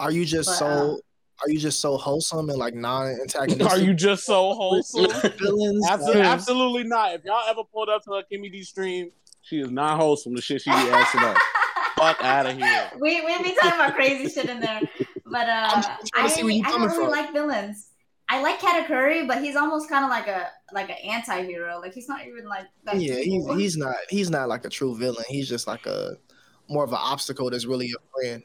Are 0.00 0.10
you 0.10 0.24
just 0.24 0.48
But, 0.48 0.54
so? 0.56 0.66
um, 0.66 1.00
are 1.42 1.50
you 1.50 1.58
just 1.58 1.80
so 1.80 1.96
wholesome 1.96 2.50
and 2.50 2.58
like 2.58 2.74
non-antagonistic? 2.74 3.66
Are 3.70 3.78
you 3.78 3.94
just 3.94 4.24
so 4.24 4.52
wholesome? 4.54 5.06
villains? 5.38 5.86
Absolutely, 5.88 6.22
absolutely 6.22 6.84
not. 6.84 7.14
If 7.14 7.24
y'all 7.24 7.42
ever 7.48 7.62
pulled 7.72 7.88
up 7.88 8.04
to 8.04 8.12
a 8.12 8.22
Kimmy 8.24 8.50
D 8.52 8.62
stream, 8.62 9.10
she 9.42 9.60
is 9.60 9.70
not 9.70 9.98
wholesome. 9.98 10.34
The 10.34 10.42
shit 10.42 10.62
she 10.62 10.70
be 10.70 10.76
asking 10.76 11.22
up. 11.22 11.36
Fuck 11.96 12.22
out 12.24 12.46
of 12.46 12.56
here. 12.56 12.90
we 13.00 13.20
we 13.24 13.38
be 13.42 13.54
talking 13.60 13.74
about 13.80 13.94
crazy 13.94 14.32
shit 14.32 14.48
in 14.48 14.60
there, 14.60 14.80
but 15.26 15.48
uh, 15.48 15.68
I'm 15.72 15.82
just 15.82 16.12
trying 16.12 16.26
I, 16.26 16.28
see 16.28 16.42
where 16.42 16.52
you 16.52 16.62
I 16.66 16.70
coming 16.70 16.88
don't 16.88 16.96
really 16.98 17.04
from. 17.12 17.24
like 17.24 17.32
villains. 17.32 17.88
I 18.28 18.40
like 18.40 18.60
Katakuri, 18.60 19.26
but 19.26 19.42
he's 19.42 19.56
almost 19.56 19.88
kind 19.88 20.04
of 20.04 20.10
like 20.10 20.26
a 20.26 20.50
like 20.72 20.88
an 20.88 20.96
anti-hero. 21.04 21.78
Like 21.80 21.92
he's 21.92 22.08
not 22.08 22.26
even 22.26 22.46
like 22.48 22.66
that. 22.84 23.00
Yeah, 23.00 23.16
he's 23.16 23.44
cool. 23.44 23.56
he's 23.56 23.76
not 23.76 23.94
he's 24.08 24.30
not 24.30 24.48
like 24.48 24.64
a 24.64 24.70
true 24.70 24.96
villain. 24.96 25.24
He's 25.28 25.48
just 25.48 25.66
like 25.66 25.86
a 25.86 26.16
more 26.68 26.84
of 26.84 26.90
an 26.90 26.98
obstacle 27.00 27.50
that's 27.50 27.66
really 27.66 27.90
a 27.90 28.20
friend. 28.20 28.42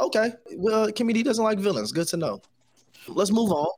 Okay, 0.00 0.32
well, 0.56 0.88
Kimmy 0.88 1.12
D 1.12 1.22
doesn't 1.22 1.44
like 1.44 1.58
villains. 1.58 1.92
Good 1.92 2.08
to 2.08 2.16
know. 2.16 2.40
Let's 3.06 3.30
move 3.30 3.52
on. 3.52 3.68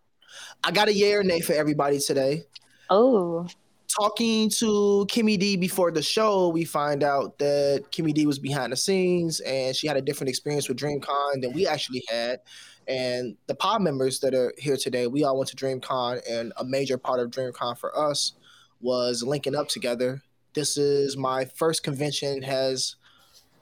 I 0.63 0.71
got 0.71 0.89
a 0.89 0.93
yay 0.93 1.15
or 1.15 1.25
nay 1.25 1.41
for 1.41 1.55
everybody 1.55 1.99
today. 1.99 2.45
Oh, 2.89 3.49
Talking 3.89 4.51
to 4.51 5.07
Kimmy 5.09 5.39
D 5.39 5.57
before 5.57 5.91
the 5.91 6.03
show, 6.03 6.49
we 6.49 6.65
find 6.65 7.03
out 7.03 7.39
that 7.39 7.85
Kimmy 7.93 8.13
D 8.13 8.27
was 8.27 8.39
behind 8.39 8.73
the 8.73 8.77
scenes 8.77 9.41
and 9.41 9.75
she 9.75 9.87
had 9.87 9.97
a 9.97 10.03
different 10.03 10.29
experience 10.29 10.69
with 10.69 10.77
DreamCon 10.77 11.41
than 11.41 11.53
we 11.53 11.67
actually 11.67 12.03
had. 12.09 12.41
And 12.89 13.37
the 13.47 13.55
pod 13.55 13.83
members 13.83 14.21
that 14.21 14.35
are 14.35 14.53
here 14.59 14.77
today, 14.77 15.07
we 15.07 15.25
all 15.25 15.37
went 15.37 15.51
to 15.51 15.57
DreamCon, 15.57 16.23
and 16.31 16.53
a 16.57 16.65
major 16.65 16.97
part 16.97 17.21
of 17.21 17.31
DreamCon 17.31 17.77
for 17.79 17.97
us 17.99 18.33
was 18.81 19.23
linking 19.23 19.55
up 19.55 19.69
together. 19.69 20.23
This 20.55 20.77
is 20.77 21.17
my 21.17 21.45
first 21.45 21.83
convention 21.83 22.43
has 22.43 22.97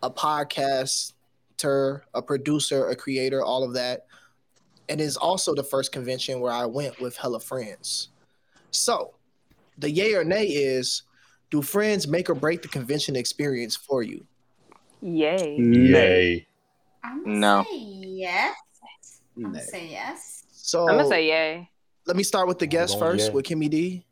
a 0.03 0.11
podcaster, 0.11 2.03
a 2.13 2.23
producer, 2.23 2.89
a 2.89 2.97
creator, 2.97 3.43
all 3.43 3.65
of 3.65 3.73
that. 3.75 4.07
And 4.89 5.01
is 5.01 5.17
also 5.17 5.55
the 5.55 5.65
first 5.65 5.93
convention 5.93 6.41
where 6.41 6.53
I 6.53 6.67
went 6.67 7.01
with 7.01 7.17
hella 7.17 7.41
friends. 7.41 8.11
So, 8.71 9.15
the 9.79 9.91
yay 9.91 10.13
or 10.15 10.25
nay 10.25 10.45
is 10.45 11.05
do 11.51 11.63
friends 11.63 12.07
make 12.07 12.29
or 12.29 12.35
break 12.35 12.61
the 12.61 12.69
convention 12.69 13.17
experience 13.17 13.77
for 13.77 14.03
you? 14.03 14.27
yay! 15.01 15.57
Yay. 15.59 16.47
I'm 17.03 17.23
No. 17.41 17.65
say 17.71 17.77
yes. 17.77 18.55
I'm 19.37 19.43
gonna 19.45 19.59
Nay. 19.59 19.65
say 19.65 19.89
yes. 19.89 20.45
So 20.51 20.89
I'm 20.89 20.97
gonna 20.97 21.09
say 21.09 21.27
yay. 21.27 21.71
let 22.07 22.17
me 22.17 22.23
start 22.23 22.49
with 22.49 22.59
the 22.59 22.67
guest 22.67 22.99
first 22.99 23.29
yay. 23.29 23.35
with 23.35 23.45
Kimmy 23.45 23.69
D. 23.69 24.05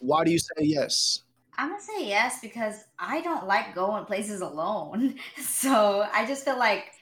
Why 0.00 0.24
do 0.24 0.30
you 0.30 0.38
say 0.38 0.54
yes? 0.60 1.22
I'm 1.56 1.68
gonna 1.68 1.82
say 1.82 2.06
yes 2.06 2.40
because 2.40 2.84
I 2.98 3.20
don't 3.20 3.46
like 3.46 3.74
going 3.74 4.04
places 4.06 4.40
alone. 4.40 5.16
So 5.38 6.06
I 6.12 6.26
just 6.26 6.44
feel 6.44 6.58
like 6.58 6.92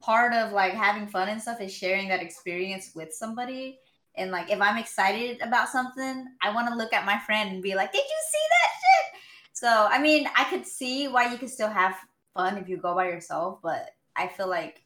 part 0.00 0.32
of 0.32 0.52
like 0.52 0.72
having 0.72 1.06
fun 1.06 1.28
and 1.28 1.40
stuff 1.40 1.60
is 1.60 1.74
sharing 1.74 2.08
that 2.08 2.22
experience 2.22 2.92
with 2.94 3.12
somebody. 3.12 3.78
And 4.16 4.30
like 4.30 4.50
if 4.50 4.60
I'm 4.60 4.78
excited 4.78 5.40
about 5.42 5.68
something, 5.68 6.26
I 6.42 6.54
want 6.54 6.68
to 6.68 6.74
look 6.74 6.92
at 6.92 7.04
my 7.04 7.18
friend 7.18 7.52
and 7.52 7.62
be 7.62 7.74
like, 7.74 7.92
"Did 7.92 7.98
you 7.98 8.20
see 8.30 8.46
that 8.50 8.70
shit?" 8.80 9.20
So 9.52 9.88
I 9.90 9.98
mean, 10.00 10.26
I 10.36 10.44
could 10.44 10.66
see 10.66 11.08
why 11.08 11.30
you 11.30 11.38
could 11.38 11.50
still 11.50 11.68
have 11.68 11.96
fun 12.34 12.56
if 12.56 12.68
you 12.68 12.76
go 12.78 12.94
by 12.94 13.06
yourself, 13.08 13.60
but 13.62 13.90
I 14.16 14.28
feel 14.28 14.48
like 14.48 14.82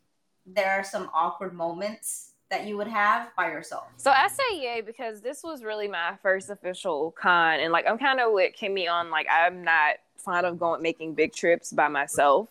there 0.46 0.70
are 0.72 0.84
some 0.84 1.10
awkward 1.14 1.54
moments 1.54 2.32
that 2.50 2.66
you 2.66 2.76
would 2.76 2.88
have 2.88 3.30
by 3.34 3.46
yourself. 3.50 3.84
So 3.96 4.10
I 4.10 4.28
say 4.28 4.60
yay 4.60 4.82
because 4.82 5.22
this 5.22 5.42
was 5.42 5.64
really 5.64 5.88
my 5.88 6.18
first 6.22 6.50
official 6.50 7.12
con, 7.12 7.60
and 7.60 7.72
like 7.72 7.86
I'm 7.88 7.98
kind 7.98 8.20
of 8.20 8.32
with 8.32 8.54
Kimmy 8.54 8.90
on 8.90 9.10
like 9.10 9.26
I'm 9.30 9.64
not 9.64 9.96
fond 10.18 10.46
of 10.46 10.58
going 10.58 10.82
making 10.82 11.14
big 11.14 11.32
trips 11.32 11.72
by 11.72 11.88
myself. 11.88 12.48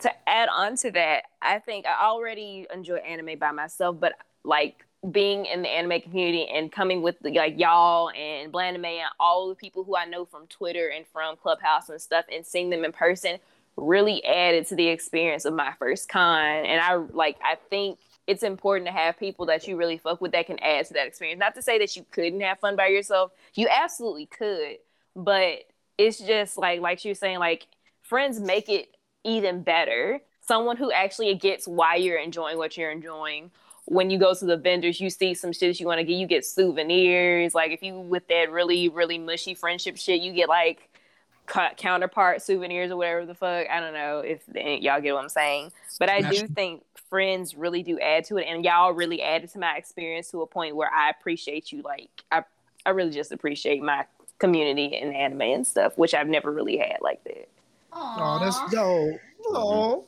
To 0.00 0.10
add 0.28 0.48
on 0.48 0.76
to 0.76 0.90
that, 0.92 1.24
I 1.42 1.58
think 1.58 1.84
I 1.86 2.06
already 2.06 2.66
enjoy 2.72 2.96
anime 2.96 3.38
by 3.38 3.50
myself, 3.50 3.96
but 4.00 4.14
like 4.44 4.86
being 5.10 5.46
in 5.46 5.62
the 5.62 5.68
anime 5.68 6.00
community 6.00 6.46
and 6.46 6.72
coming 6.72 7.02
with 7.02 7.16
the, 7.20 7.30
like 7.30 7.58
y'all 7.58 8.10
and 8.10 8.52
Blandame 8.52 8.84
and 8.84 9.10
all 9.20 9.48
the 9.48 9.54
people 9.54 9.84
who 9.84 9.96
I 9.96 10.06
know 10.06 10.24
from 10.24 10.46
Twitter 10.46 10.88
and 10.88 11.04
from 11.12 11.36
Clubhouse 11.36 11.88
and 11.88 12.00
stuff, 12.00 12.24
and 12.32 12.46
seeing 12.46 12.70
them 12.70 12.84
in 12.84 12.92
person 12.92 13.38
really 13.78 14.24
added 14.24 14.66
to 14.68 14.74
the 14.74 14.88
experience 14.88 15.44
of 15.44 15.54
my 15.54 15.72
first 15.78 16.08
con. 16.08 16.44
And 16.44 16.80
I 16.80 16.94
like 16.94 17.38
I 17.42 17.56
think 17.70 17.98
it's 18.26 18.42
important 18.42 18.86
to 18.86 18.92
have 18.92 19.18
people 19.18 19.46
that 19.46 19.66
you 19.66 19.76
really 19.76 19.96
fuck 19.96 20.20
with 20.20 20.32
that 20.32 20.46
can 20.46 20.58
add 20.58 20.86
to 20.86 20.94
that 20.94 21.06
experience. 21.06 21.38
Not 21.38 21.54
to 21.54 21.62
say 21.62 21.78
that 21.78 21.96
you 21.96 22.04
couldn't 22.10 22.40
have 22.40 22.58
fun 22.60 22.76
by 22.76 22.88
yourself. 22.88 23.32
You 23.54 23.68
absolutely 23.70 24.26
could, 24.26 24.76
but 25.16 25.64
it's 25.96 26.18
just 26.18 26.58
like 26.58 26.80
like 26.80 26.98
she 26.98 27.08
was 27.08 27.18
saying, 27.18 27.38
like 27.38 27.66
friends 28.02 28.40
make 28.40 28.68
it 28.68 28.94
even 29.24 29.62
better. 29.62 30.20
Someone 30.40 30.76
who 30.76 30.90
actually 30.92 31.34
gets 31.34 31.66
why 31.66 31.96
you're 31.96 32.18
enjoying 32.18 32.58
what 32.58 32.76
you're 32.76 32.90
enjoying. 32.90 33.50
When 33.86 34.10
you 34.10 34.18
go 34.18 34.34
to 34.34 34.44
the 34.44 34.56
vendors, 34.58 35.00
you 35.00 35.08
see 35.08 35.32
some 35.32 35.52
shit 35.52 35.80
you 35.80 35.86
want 35.86 35.98
to 35.98 36.04
get. 36.04 36.14
You 36.14 36.26
get 36.26 36.44
souvenirs. 36.44 37.54
Like 37.54 37.70
if 37.70 37.82
you 37.82 37.98
with 37.98 38.28
that 38.28 38.50
really 38.50 38.88
really 38.88 39.18
mushy 39.18 39.54
friendship 39.54 39.96
shit, 39.96 40.20
you 40.20 40.32
get 40.32 40.48
like 40.48 40.90
ca- 41.48 41.74
counterpart 41.76 42.42
souvenirs 42.42 42.90
or 42.90 42.96
whatever 42.96 43.26
the 43.26 43.34
fuck. 43.34 43.66
I 43.68 43.80
don't 43.80 43.94
know 43.94 44.20
if 44.20 44.42
y'all 44.54 45.00
get 45.00 45.14
what 45.14 45.22
I'm 45.22 45.28
saying, 45.28 45.72
but 45.98 46.08
I 46.08 46.20
do 46.20 46.46
think 46.46 46.84
friends 47.08 47.56
really 47.56 47.82
do 47.82 47.98
add 47.98 48.24
to 48.26 48.36
it, 48.36 48.44
and 48.44 48.64
y'all 48.64 48.92
really 48.92 49.22
added 49.22 49.50
to 49.50 49.58
my 49.58 49.76
experience 49.76 50.30
to 50.30 50.42
a 50.42 50.46
point 50.46 50.76
where 50.76 50.92
I 50.92 51.10
appreciate 51.10 51.72
you. 51.72 51.82
Like 51.82 52.10
I, 52.30 52.44
I 52.86 52.90
really 52.90 53.10
just 53.10 53.32
appreciate 53.32 53.82
my 53.82 54.04
community 54.38 54.96
and 54.96 55.14
anime 55.14 55.42
and 55.42 55.66
stuff, 55.66 55.96
which 55.96 56.14
I've 56.14 56.28
never 56.28 56.52
really 56.52 56.76
had 56.76 56.98
like 57.00 57.24
that. 57.24 57.48
Oh, 57.92 58.38
that's 58.40 58.56
Aw. 58.56 58.68
dope. 58.68 59.20
Oh, 59.46 60.04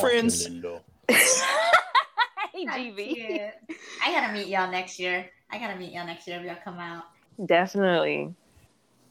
friends. 0.00 0.44
Walking 0.44 0.62
window. 0.62 0.80
hey, 1.08 2.64
That's 2.64 2.78
GB. 2.78 3.50
I 4.04 4.12
gotta 4.12 4.32
meet 4.32 4.46
y'all 4.46 4.70
next 4.70 4.98
year. 4.98 5.28
I 5.50 5.58
gotta 5.58 5.76
meet 5.76 5.92
y'all 5.92 6.06
next 6.06 6.26
year 6.28 6.38
if 6.38 6.46
y'all 6.46 6.56
come 6.64 6.78
out. 6.78 7.04
Definitely. 7.44 8.32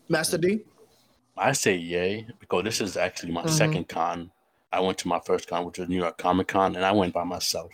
Master 0.08 0.38
D. 0.38 0.62
I 1.40 1.54
say 1.54 1.76
yay 1.76 2.28
because 2.40 2.64
this 2.64 2.82
is 2.82 2.98
actually 2.98 3.32
my 3.32 3.44
Mhm. 3.44 3.50
second 3.50 3.88
con. 3.90 4.32
I 4.72 4.80
went 4.82 4.98
to 5.00 5.08
my 5.08 5.20
first 5.20 5.48
con, 5.48 5.66
which 5.66 5.80
was 5.80 5.90
New 5.90 5.98
York 5.98 6.18
Comic 6.18 6.48
Con, 6.50 6.76
and 6.76 6.86
I 6.86 6.92
went 6.92 7.14
by 7.14 7.24
myself. 7.24 7.72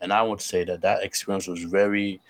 And 0.00 0.12
I 0.12 0.22
would 0.22 0.40
say 0.40 0.64
that 0.64 0.80
that 0.82 1.02
experience 1.02 1.46
was 1.46 1.62
very. 1.64 2.20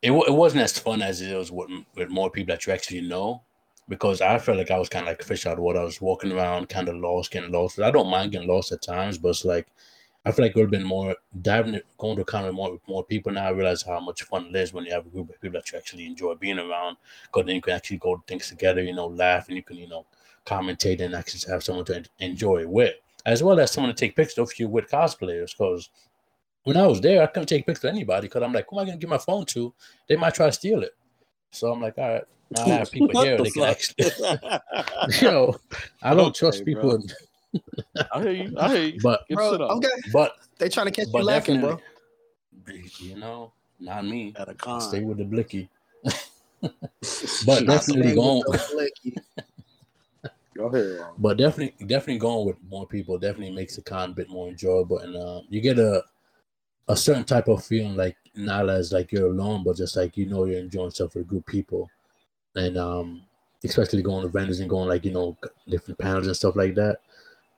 It, 0.00 0.12
wa- 0.12 0.24
it 0.26 0.32
wasn't 0.32 0.62
as 0.62 0.78
fun 0.78 1.02
as 1.02 1.20
it 1.20 1.36
was 1.36 1.50
with, 1.50 1.70
with 1.96 2.08
more 2.08 2.30
people 2.30 2.54
that 2.54 2.66
you 2.66 2.72
actually 2.72 3.00
know, 3.00 3.42
because 3.88 4.20
I 4.20 4.38
felt 4.38 4.58
like 4.58 4.70
I 4.70 4.78
was 4.78 4.88
kind 4.88 5.02
of 5.06 5.08
like 5.10 5.22
a 5.22 5.24
fish 5.24 5.44
out 5.44 5.54
of 5.54 5.58
water. 5.58 5.80
I 5.80 5.84
was 5.84 6.00
walking 6.00 6.30
around, 6.32 6.68
kind 6.68 6.88
of 6.88 6.96
lost, 6.96 7.32
getting 7.32 7.50
lost. 7.50 7.80
I 7.80 7.90
don't 7.90 8.08
mind 8.08 8.30
getting 8.32 8.48
lost 8.48 8.70
at 8.72 8.80
times, 8.80 9.18
but 9.18 9.30
it's 9.30 9.44
like 9.44 9.66
I 10.28 10.32
feel 10.32 10.44
like 10.44 10.50
it 10.50 10.56
would 10.56 10.64
have 10.64 10.70
been 10.70 10.84
more 10.84 11.16
diving, 11.40 11.80
going 11.96 12.16
to 12.16 12.22
a 12.22 12.24
con 12.26 12.44
with 12.44 12.52
more 12.52 12.72
with 12.72 12.86
more 12.86 13.02
people. 13.02 13.32
Now 13.32 13.46
I 13.46 13.50
realize 13.50 13.80
how 13.80 13.98
much 13.98 14.22
fun 14.24 14.48
it 14.48 14.56
is 14.56 14.74
when 14.74 14.84
you 14.84 14.92
have 14.92 15.06
a 15.06 15.08
group 15.08 15.30
of 15.30 15.40
people 15.40 15.58
that 15.58 15.72
you 15.72 15.78
actually 15.78 16.04
enjoy 16.04 16.34
being 16.34 16.58
around 16.58 16.98
because 17.22 17.46
then 17.46 17.54
you 17.54 17.62
can 17.62 17.72
actually 17.72 17.96
go 17.96 18.22
things 18.26 18.50
together, 18.50 18.82
you 18.82 18.94
know, 18.94 19.06
laugh 19.06 19.48
and 19.48 19.56
you 19.56 19.62
can, 19.62 19.78
you 19.78 19.88
know, 19.88 20.04
commentate 20.44 21.00
and 21.00 21.14
actually 21.14 21.50
have 21.50 21.64
someone 21.64 21.86
to 21.86 22.04
enjoy 22.18 22.58
it 22.58 22.68
with, 22.68 22.94
as 23.24 23.42
well 23.42 23.58
as 23.58 23.70
someone 23.70 23.94
to 23.94 23.98
take 23.98 24.16
pictures 24.16 24.36
of 24.38 24.58
you 24.58 24.68
with 24.68 24.90
cosplayers. 24.90 25.52
Because 25.56 25.88
when 26.64 26.76
I 26.76 26.86
was 26.86 27.00
there, 27.00 27.22
I 27.22 27.26
couldn't 27.26 27.48
take 27.48 27.64
pictures 27.64 27.84
of 27.84 27.94
anybody 27.94 28.26
because 28.28 28.42
I'm 28.42 28.52
like, 28.52 28.66
who 28.68 28.76
am 28.76 28.82
I 28.82 28.84
going 28.84 28.98
to 28.98 29.00
give 29.00 29.08
my 29.08 29.16
phone 29.16 29.46
to? 29.46 29.72
They 30.08 30.16
might 30.16 30.34
try 30.34 30.46
to 30.46 30.52
steal 30.52 30.82
it. 30.82 30.94
So 31.52 31.72
I'm 31.72 31.80
like, 31.80 31.96
all 31.96 32.06
right, 32.06 32.24
now 32.50 32.64
I 32.68 32.74
have 32.74 32.90
people 32.92 33.14
here. 33.14 33.38
the 33.38 33.44
They 33.44 33.50
can 33.50 33.62
fuck? 33.62 33.70
actually, 33.70 34.10
yo, 35.22 35.56
I 36.02 36.14
don't 36.14 36.34
Okay, 36.34 36.34
trust 36.34 36.64
bro. 36.64 36.98
People, 37.52 38.08
I 38.12 38.20
hear 38.22 38.30
you. 38.32 38.54
I 38.58 38.68
hear 38.76 38.84
you. 38.88 39.00
but 39.02 39.24
Bro, 39.30 39.52
sit 39.52 39.60
up 39.62 39.70
okay. 39.72 39.88
but 40.12 40.32
They 40.58 40.68
trying 40.68 40.86
to 40.86 40.92
catch 40.92 41.08
but 41.12 41.18
you 41.20 41.24
laughing, 41.24 41.60
bro. 41.60 41.80
you 42.98 43.16
know, 43.16 43.52
not 43.80 44.04
me. 44.06 44.34
at 44.36 44.48
a 44.48 44.54
con. 44.54 44.80
stay 44.80 45.00
with 45.00 45.18
the 45.18 45.24
blicky. 45.24 45.68
But 47.46 47.66
definitely 47.66 48.14
going. 48.16 48.42
with. 48.46 48.72
Go 50.56 50.66
ahead. 50.66 50.98
Ron. 50.98 51.14
but 51.18 51.38
definitely 51.38 51.86
definitely 51.86 52.18
going 52.18 52.44
with 52.44 52.56
more 52.68 52.84
people 52.84 53.16
definitely 53.16 53.54
makes 53.54 53.76
the 53.76 53.82
con 53.82 54.10
a 54.10 54.12
bit 54.12 54.28
more 54.28 54.48
enjoyable 54.48 54.98
and 54.98 55.14
uh, 55.16 55.40
you 55.48 55.60
get 55.60 55.78
a 55.78 56.02
a 56.88 56.96
certain 56.96 57.22
type 57.22 57.46
of 57.46 57.64
feeling 57.64 57.94
like 57.96 58.16
not 58.34 58.68
as 58.68 58.92
like 58.92 59.12
you're 59.12 59.28
alone 59.28 59.62
but 59.62 59.76
just 59.76 59.96
like 59.96 60.16
you 60.16 60.26
know 60.26 60.46
you're 60.46 60.58
enjoying 60.58 60.90
stuff 60.90 61.14
with 61.14 61.24
a 61.24 61.28
group 61.28 61.46
of 61.46 61.52
people 61.52 61.88
and 62.56 62.76
um 62.76 63.22
especially 63.62 64.02
going 64.02 64.22
to 64.22 64.28
vendors 64.28 64.58
and 64.58 64.68
going 64.68 64.88
like 64.88 65.04
you 65.04 65.12
know 65.12 65.36
different 65.68 65.98
panels 65.98 66.26
and 66.26 66.34
stuff 66.36 66.56
like 66.56 66.74
that 66.74 66.98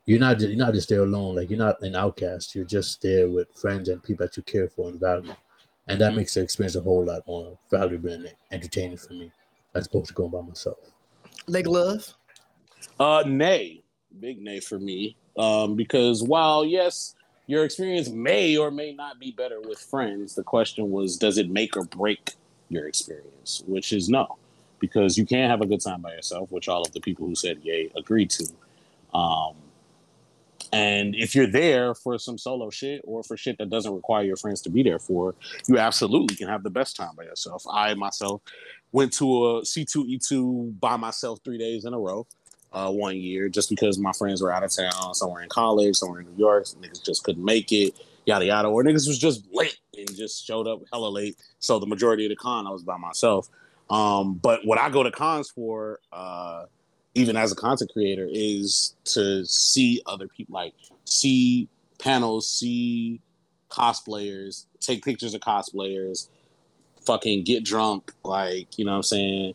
you're 0.05 0.19
not 0.19 0.37
just, 0.37 0.49
you're 0.49 0.65
not 0.65 0.73
just 0.73 0.89
there 0.89 1.03
alone 1.03 1.35
like 1.35 1.49
you're 1.49 1.59
not 1.59 1.81
an 1.81 1.95
outcast 1.95 2.55
you're 2.55 2.65
just 2.65 3.01
there 3.01 3.29
with 3.29 3.47
friends 3.53 3.89
and 3.89 4.03
people 4.03 4.25
that 4.25 4.35
you 4.35 4.43
care 4.43 4.67
for 4.67 4.89
and 4.89 4.99
value 4.99 5.33
and 5.87 5.99
that 5.99 6.15
makes 6.15 6.33
the 6.33 6.41
experience 6.41 6.75
a 6.75 6.81
whole 6.81 7.05
lot 7.05 7.25
more 7.27 7.57
valuable 7.69 8.09
and 8.09 8.31
entertaining 8.51 8.97
for 8.97 9.13
me 9.13 9.31
as 9.75 9.87
opposed 9.87 10.07
to 10.07 10.13
going 10.13 10.31
by 10.31 10.41
myself 10.41 10.77
LeGlove. 11.47 12.13
Uh, 12.99 13.23
nay. 13.25 13.81
big 14.19 14.41
nay 14.41 14.59
for 14.59 14.79
me. 14.79 15.15
Um, 15.37 15.75
because 15.75 16.23
while 16.23 16.65
yes, 16.65 17.15
your 17.47 17.65
experience 17.65 18.09
may 18.09 18.57
or 18.57 18.71
may 18.71 18.93
not 18.93 19.19
be 19.19 19.31
better 19.31 19.59
with 19.61 19.79
friends, 19.79 20.35
the 20.35 20.43
question 20.43 20.91
was, 20.91 21.17
does 21.17 21.37
it 21.37 21.49
make 21.49 21.75
or 21.75 21.85
break 21.85 22.33
your 22.69 22.87
experience? 22.87 23.63
Which 23.65 23.93
is 23.93 24.09
no, 24.09 24.37
because 24.79 25.17
you 25.17 25.25
can't 25.25 25.49
have 25.49 25.61
a 25.61 25.65
good 25.65 25.81
time 25.81 26.01
by 26.01 26.13
yourself, 26.13 26.51
which 26.51 26.69
all 26.69 26.81
of 26.81 26.91
the 26.91 27.01
people 27.01 27.25
who 27.27 27.35
said 27.35 27.59
yay 27.63 27.91
agreed 27.95 28.29
to. 28.31 28.47
Um, 29.13 29.55
and 30.71 31.15
if 31.15 31.35
you're 31.35 31.47
there 31.47 31.93
for 31.93 32.17
some 32.17 32.37
solo 32.37 32.69
shit 32.69 33.01
or 33.03 33.23
for 33.23 33.35
shit 33.35 33.57
that 33.57 33.69
doesn't 33.69 33.93
require 33.93 34.23
your 34.23 34.37
friends 34.37 34.61
to 34.61 34.69
be 34.69 34.83
there 34.83 34.99
for, 34.99 35.35
you 35.67 35.77
absolutely 35.77 36.35
can 36.35 36.47
have 36.47 36.63
the 36.63 36.69
best 36.69 36.95
time 36.95 37.15
by 37.15 37.23
yourself. 37.23 37.63
I 37.71 37.93
myself 37.95 38.41
went 38.91 39.13
to 39.13 39.25
a 39.25 39.61
C2E2 39.61 40.79
by 40.79 40.97
myself 40.97 41.39
three 41.43 41.57
days 41.57 41.85
in 41.85 41.93
a 41.93 41.99
row 41.99 42.25
uh, 42.73 42.89
one 42.89 43.17
year 43.17 43.49
just 43.49 43.69
because 43.69 43.99
my 43.99 44.13
friends 44.13 44.41
were 44.41 44.51
out 44.51 44.63
of 44.63 44.71
town, 44.73 45.13
somewhere 45.13 45.43
in 45.43 45.49
college, 45.49 45.95
somewhere 45.95 46.21
in 46.21 46.27
New 46.27 46.37
York. 46.37 46.65
Niggas 46.65 47.03
just 47.03 47.23
couldn't 47.23 47.43
make 47.43 47.71
it, 47.71 47.95
yada 48.25 48.45
yada. 48.45 48.67
Or 48.67 48.83
niggas 48.83 49.07
was 49.07 49.19
just 49.19 49.45
late 49.51 49.77
and 49.97 50.15
just 50.15 50.45
showed 50.45 50.67
up 50.67 50.81
hella 50.91 51.09
late. 51.09 51.37
So 51.59 51.79
the 51.79 51.87
majority 51.87 52.25
of 52.25 52.29
the 52.29 52.35
con 52.35 52.67
I 52.67 52.69
was 52.69 52.83
by 52.83 52.97
myself. 52.97 53.49
Um, 53.89 54.35
but 54.35 54.65
what 54.65 54.79
I 54.79 54.89
go 54.89 55.03
to 55.03 55.11
cons 55.11 55.49
for, 55.49 55.99
uh, 56.13 56.65
even 57.13 57.35
as 57.35 57.51
a 57.51 57.55
content 57.55 57.91
creator, 57.91 58.27
is 58.29 58.95
to 59.05 59.45
see 59.45 60.01
other 60.05 60.27
people, 60.27 60.53
like 60.53 60.73
see 61.05 61.67
panels, 61.99 62.49
see 62.49 63.21
cosplayers, 63.69 64.65
take 64.79 65.03
pictures 65.03 65.33
of 65.33 65.41
cosplayers, 65.41 66.27
fucking 67.05 67.43
get 67.43 67.63
drunk, 67.63 68.11
like, 68.23 68.77
you 68.77 68.85
know 68.85 68.91
what 68.91 68.97
I'm 68.97 69.03
saying? 69.03 69.53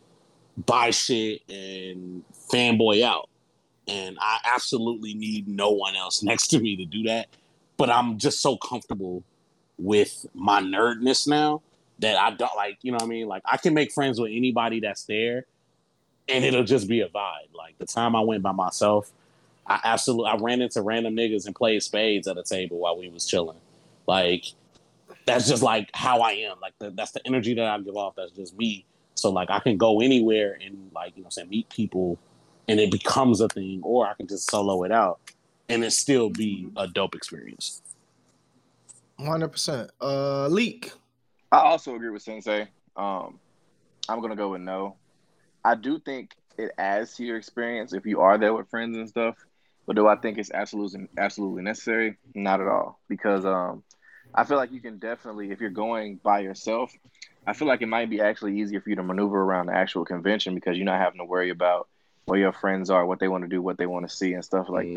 Buy 0.65 0.91
shit 0.91 1.41
and 1.49 2.23
fanboy 2.51 3.03
out. 3.03 3.29
And 3.87 4.17
I 4.19 4.39
absolutely 4.53 5.13
need 5.13 5.47
no 5.47 5.71
one 5.71 5.95
else 5.95 6.23
next 6.23 6.47
to 6.47 6.59
me 6.59 6.75
to 6.77 6.85
do 6.85 7.03
that. 7.03 7.27
But 7.77 7.89
I'm 7.89 8.17
just 8.17 8.41
so 8.41 8.57
comfortable 8.57 9.23
with 9.77 10.25
my 10.33 10.61
nerdness 10.61 11.27
now 11.27 11.61
that 11.99 12.17
I 12.17 12.31
don't 12.31 12.55
like, 12.55 12.77
you 12.81 12.91
know 12.91 12.97
what 12.97 13.03
I 13.03 13.07
mean? 13.07 13.27
Like 13.27 13.43
I 13.45 13.57
can 13.57 13.73
make 13.73 13.91
friends 13.91 14.19
with 14.19 14.31
anybody 14.33 14.79
that's 14.79 15.03
there 15.05 15.45
and 16.29 16.43
it'll 16.43 16.63
just 16.63 16.87
be 16.87 17.01
a 17.01 17.09
vibe. 17.09 17.53
Like 17.53 17.77
the 17.77 17.85
time 17.85 18.15
I 18.15 18.21
went 18.21 18.43
by 18.43 18.51
myself, 18.51 19.11
I 19.65 19.79
absolutely 19.83 20.29
I 20.31 20.35
ran 20.37 20.61
into 20.61 20.81
random 20.81 21.15
niggas 21.15 21.45
and 21.45 21.55
played 21.55 21.83
spades 21.83 22.27
at 22.27 22.37
a 22.37 22.43
table 22.43 22.77
while 22.79 22.97
we 22.97 23.09
was 23.09 23.25
chilling. 23.25 23.57
Like 24.07 24.45
that's 25.25 25.47
just 25.47 25.61
like 25.61 25.89
how 25.93 26.21
I 26.21 26.31
am. 26.31 26.57
Like 26.61 26.73
the, 26.79 26.91
that's 26.91 27.11
the 27.11 27.25
energy 27.25 27.53
that 27.55 27.65
I 27.65 27.79
give 27.79 27.95
off. 27.95 28.15
That's 28.15 28.31
just 28.31 28.57
me. 28.57 28.85
So 29.15 29.29
like 29.29 29.49
I 29.49 29.59
can 29.59 29.77
go 29.77 29.99
anywhere 29.99 30.57
and 30.63 30.89
like 30.93 31.17
you 31.17 31.23
know 31.23 31.29
say 31.29 31.43
meet 31.45 31.69
people, 31.69 32.17
and 32.67 32.79
it 32.79 32.91
becomes 32.91 33.41
a 33.41 33.47
thing, 33.49 33.81
or 33.83 34.07
I 34.07 34.13
can 34.13 34.27
just 34.27 34.49
solo 34.49 34.83
it 34.83 34.91
out, 34.91 35.19
and 35.69 35.83
it 35.83 35.91
still 35.91 36.29
be 36.29 36.69
a 36.77 36.87
dope 36.87 37.15
experience. 37.15 37.81
Hundred 39.19 39.49
percent. 39.49 39.91
Uh, 39.99 40.47
leak. 40.47 40.91
I 41.51 41.59
also 41.59 41.95
agree 41.95 42.09
with 42.09 42.21
Sensei. 42.21 42.67
Um, 42.95 43.39
I'm 44.07 44.21
gonna 44.21 44.35
go 44.35 44.49
with 44.49 44.61
no. 44.61 44.95
I 45.67 45.75
do 45.75 45.99
think 45.99 46.31
it 46.57 46.71
adds 46.77 47.15
to 47.15 47.25
your 47.25 47.35
experience 47.35 47.91
if 47.93 48.05
you 48.05 48.21
are 48.21 48.37
there 48.37 48.53
with 48.53 48.69
friends 48.69 48.95
and 48.95 49.09
stuff. 49.09 49.35
But 49.85 49.97
do 49.97 50.07
I 50.07 50.15
think 50.15 50.37
it's 50.37 50.49
absolutely 50.49 51.09
absolutely 51.17 51.63
necessary? 51.63 52.17
Not 52.33 52.61
at 52.61 52.67
all. 52.67 53.01
Because 53.09 53.45
um, 53.45 53.83
I 54.33 54.45
feel 54.45 54.55
like 54.55 54.71
you 54.71 54.79
can 54.79 54.97
definitely, 54.97 55.51
if 55.51 55.59
you're 55.59 55.69
going 55.69 56.21
by 56.23 56.39
yourself, 56.39 56.93
I 57.45 57.51
feel 57.51 57.67
like 57.67 57.81
it 57.81 57.87
might 57.87 58.09
be 58.09 58.21
actually 58.21 58.61
easier 58.61 58.79
for 58.79 58.89
you 58.89 58.95
to 58.95 59.03
maneuver 59.03 59.41
around 59.41 59.65
the 59.65 59.75
actual 59.75 60.05
convention 60.05 60.55
because 60.55 60.77
you're 60.77 60.85
not 60.85 61.01
having 61.01 61.19
to 61.19 61.25
worry 61.25 61.49
about 61.49 61.89
where 62.27 62.39
your 62.39 62.53
friends 62.53 62.89
are, 62.89 63.05
what 63.05 63.19
they 63.19 63.27
want 63.27 63.43
to 63.43 63.49
do, 63.49 63.61
what 63.61 63.77
they 63.77 63.85
want 63.85 64.09
to 64.09 64.15
see, 64.15 64.33
and 64.33 64.45
stuff 64.45 64.69
like 64.69 64.87
Mhm. 64.87 64.95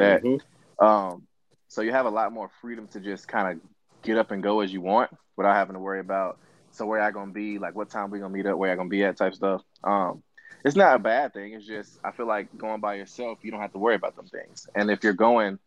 that. 0.78 0.86
Um, 0.86 1.26
so 1.66 1.82
you 1.82 1.90
have 1.90 2.06
a 2.06 2.10
lot 2.10 2.32
more 2.32 2.48
freedom 2.60 2.86
to 2.88 3.00
just 3.00 3.26
kind 3.26 3.56
of 3.60 3.68
get 4.02 4.18
up 4.18 4.30
and 4.30 4.40
go 4.40 4.60
as 4.60 4.72
you 4.72 4.80
want 4.80 5.10
without 5.36 5.56
having 5.56 5.74
to 5.74 5.80
worry 5.80 6.00
about 6.00 6.38
so 6.72 6.86
where 6.86 7.00
I 7.00 7.10
gonna 7.10 7.32
be, 7.32 7.58
like 7.58 7.74
what 7.74 7.90
time 7.90 8.10
we 8.10 8.20
gonna 8.20 8.32
meet 8.32 8.46
up, 8.46 8.56
where 8.56 8.70
I 8.70 8.76
gonna 8.76 8.88
be 8.88 9.04
at, 9.04 9.16
type 9.16 9.34
stuff. 9.34 9.62
Um, 9.82 10.22
it's 10.64 10.76
not 10.76 10.96
a 10.96 10.98
bad 10.98 11.32
thing. 11.32 11.54
It's 11.54 11.66
just 11.66 11.98
I 12.04 12.12
feel 12.12 12.26
like 12.26 12.48
going 12.56 12.80
by 12.80 12.94
yourself, 12.94 13.38
you 13.42 13.50
don't 13.50 13.60
have 13.60 13.72
to 13.72 13.78
worry 13.78 13.94
about 13.94 14.16
them 14.16 14.26
things. 14.26 14.66
And 14.74 14.90
if 14.90 15.02
you're 15.02 15.12
going 15.12 15.58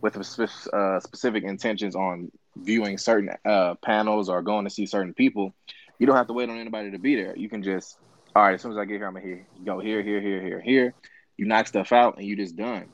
with 0.00 0.16
a 0.16 0.24
spe- 0.24 0.72
uh, 0.72 1.00
specific 1.00 1.44
intentions 1.44 1.96
on 1.96 2.30
viewing 2.56 2.98
certain 2.98 3.30
uh, 3.44 3.74
panels 3.82 4.28
or 4.28 4.42
going 4.42 4.64
to 4.64 4.70
see 4.70 4.86
certain 4.86 5.14
people, 5.14 5.54
you 5.98 6.06
don't 6.06 6.16
have 6.16 6.26
to 6.28 6.32
wait 6.32 6.48
on 6.48 6.58
anybody 6.58 6.90
to 6.90 6.98
be 6.98 7.16
there. 7.16 7.36
You 7.36 7.48
can 7.48 7.62
just, 7.62 7.98
all 8.34 8.42
right, 8.42 8.54
as 8.54 8.62
soon 8.62 8.72
as 8.72 8.78
I 8.78 8.84
get 8.84 8.98
here, 8.98 9.06
I'm 9.06 9.14
gonna 9.14 9.26
here. 9.26 9.46
You 9.58 9.64
go 9.64 9.80
here, 9.80 10.02
here, 10.02 10.20
here, 10.20 10.42
here, 10.42 10.60
here. 10.60 10.94
You 11.36 11.46
knock 11.46 11.66
stuff 11.66 11.92
out, 11.92 12.18
and 12.18 12.26
you 12.26 12.36
just 12.36 12.56
done. 12.56 12.88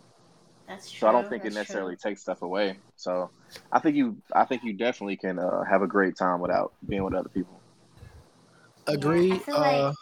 That's 0.69 0.91
true. 0.91 1.01
So 1.01 1.09
I 1.09 1.13
don't 1.13 1.29
think 1.29 1.45
it 1.45 1.53
necessarily 1.53 1.97
true. 1.97 2.11
takes 2.11 2.23
stuff 2.23 2.43
away. 2.43 2.79
So 2.97 3.31
I 3.71 3.81
think 3.81 3.97
you, 3.97 4.17
I 4.35 4.45
think 4.45 4.63
you 4.65 4.73
definitely 4.73 5.17
can 5.17 5.39
uh, 5.39 5.65
have 5.65 5.83
a 5.83 5.87
great 5.87 6.17
time 6.17 6.41
without 6.41 6.73
being 6.87 7.05
with 7.05 7.15
other 7.15 7.29
people. 7.29 7.61
Agree. 8.87 9.41
I 9.49 9.93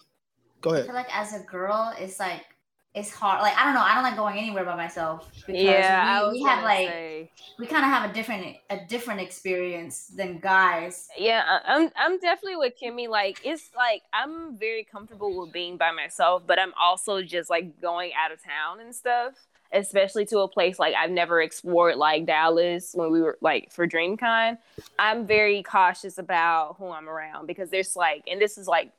feel 0.63 0.73
like- 0.73 0.79
go 0.79 0.83
I 0.83 0.87
feel 0.87 0.95
like 0.95 1.17
as 1.17 1.35
a 1.35 1.45
girl, 1.45 1.93
it's 1.99 2.19
like 2.21 2.45
it's 2.93 3.13
hard. 3.15 3.41
Like 3.41 3.57
I 3.57 3.65
don't 3.65 3.75
know. 3.75 3.83
I 3.83 3.95
don't 3.95 4.03
like 4.03 4.17
going 4.17 4.37
anywhere 4.37 4.65
by 4.65 4.75
myself 4.75 5.31
because 5.47 5.63
Yeah, 5.63 6.27
we, 6.27 6.33
we 6.39 6.43
have 6.43 6.65
like 6.65 6.89
say. 6.89 7.31
we 7.57 7.67
kind 7.67 7.85
of 7.85 7.91
have 7.91 8.11
a 8.11 8.13
different 8.13 8.57
a 8.69 8.79
different 8.89 9.21
experience 9.21 10.09
than 10.09 10.41
guys. 10.41 11.09
Yeah, 11.17 11.45
I- 11.47 11.75
I'm 11.77 11.91
I'm 11.97 12.19
definitely 12.19 12.57
with 12.57 12.73
Kimmy. 12.83 13.09
Like 13.09 13.41
it's 13.45 13.71
like 13.77 14.03
I'm 14.13 14.57
very 14.59 14.83
comfortable 14.83 15.41
with 15.41 15.53
being 15.53 15.77
by 15.77 15.93
myself, 15.93 16.43
but 16.49 16.59
I'm 16.59 16.73
also 16.81 17.23
just 17.23 17.49
like 17.49 17.81
going 17.81 18.11
out 18.21 18.33
of 18.33 18.43
town 18.43 18.81
and 18.81 18.93
stuff, 18.93 19.35
especially 19.73 20.27
to 20.27 20.41
a 20.41 20.49
place 20.49 20.81
like 20.81 20.97
I've 20.97 21.11
never 21.13 21.41
explored 21.41 21.95
like 21.95 22.27
Dallas 22.27 22.91
when 22.93 23.13
we 23.13 23.23
were 23.23 23.39
like 23.41 23.71
for 23.71 23.87
DreamCon. 23.87 24.59
I'm 24.99 25.29
very 25.29 25.63
cautious 25.63 26.19
about 26.19 26.75
who 26.79 26.91
I'm 26.91 27.09
around 27.09 27.47
because 27.47 27.71
there's 27.71 27.95
like 27.95 28.25
and 28.27 28.41
this 28.41 28.59
is 28.59 28.67
like 28.67 28.87
ma- 28.87 28.93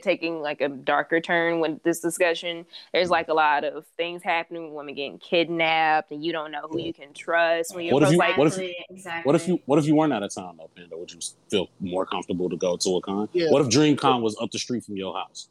taking 0.00 0.40
like 0.40 0.60
a 0.60 0.68
darker 0.68 1.20
turn 1.20 1.60
with 1.60 1.82
this 1.82 2.00
discussion 2.00 2.64
there's 2.92 3.06
mm-hmm. 3.06 3.12
like 3.12 3.28
a 3.28 3.34
lot 3.34 3.64
of 3.64 3.86
things 3.96 4.22
happening 4.22 4.74
women 4.74 4.94
getting 4.94 5.18
kidnapped 5.18 6.10
and 6.10 6.24
you 6.24 6.32
don't 6.32 6.50
know 6.50 6.66
who 6.70 6.78
you 6.80 6.92
can 6.92 7.12
trust 7.12 7.74
when 7.74 7.84
you're 7.84 7.94
What 7.94 8.02
if 8.02 8.12
you- 8.12 8.18
like 8.18 8.36
what 8.36 8.46
if- 8.48 8.54
Exactly, 8.54 8.86
exactly. 8.90 9.28
What 9.28 9.34
if 9.36 9.48
you 9.48 9.60
What 9.66 9.78
if 9.78 9.86
you 9.86 9.94
weren't 9.94 10.12
out 10.12 10.22
of 10.22 10.34
town 10.34 10.56
though, 10.58 10.70
Panda? 10.74 10.96
Would 10.96 11.12
you 11.12 11.20
feel 11.50 11.68
more 11.80 12.06
comfortable 12.06 12.48
to 12.50 12.56
go 12.56 12.76
to 12.76 12.96
a 12.96 13.00
con? 13.00 13.28
Yeah. 13.32 13.50
What 13.50 13.62
if 13.62 13.68
DreamCon 13.68 14.22
was 14.22 14.36
up 14.40 14.50
the 14.50 14.58
street 14.58 14.84
from 14.84 14.96
your 14.96 15.14
house? 15.14 15.48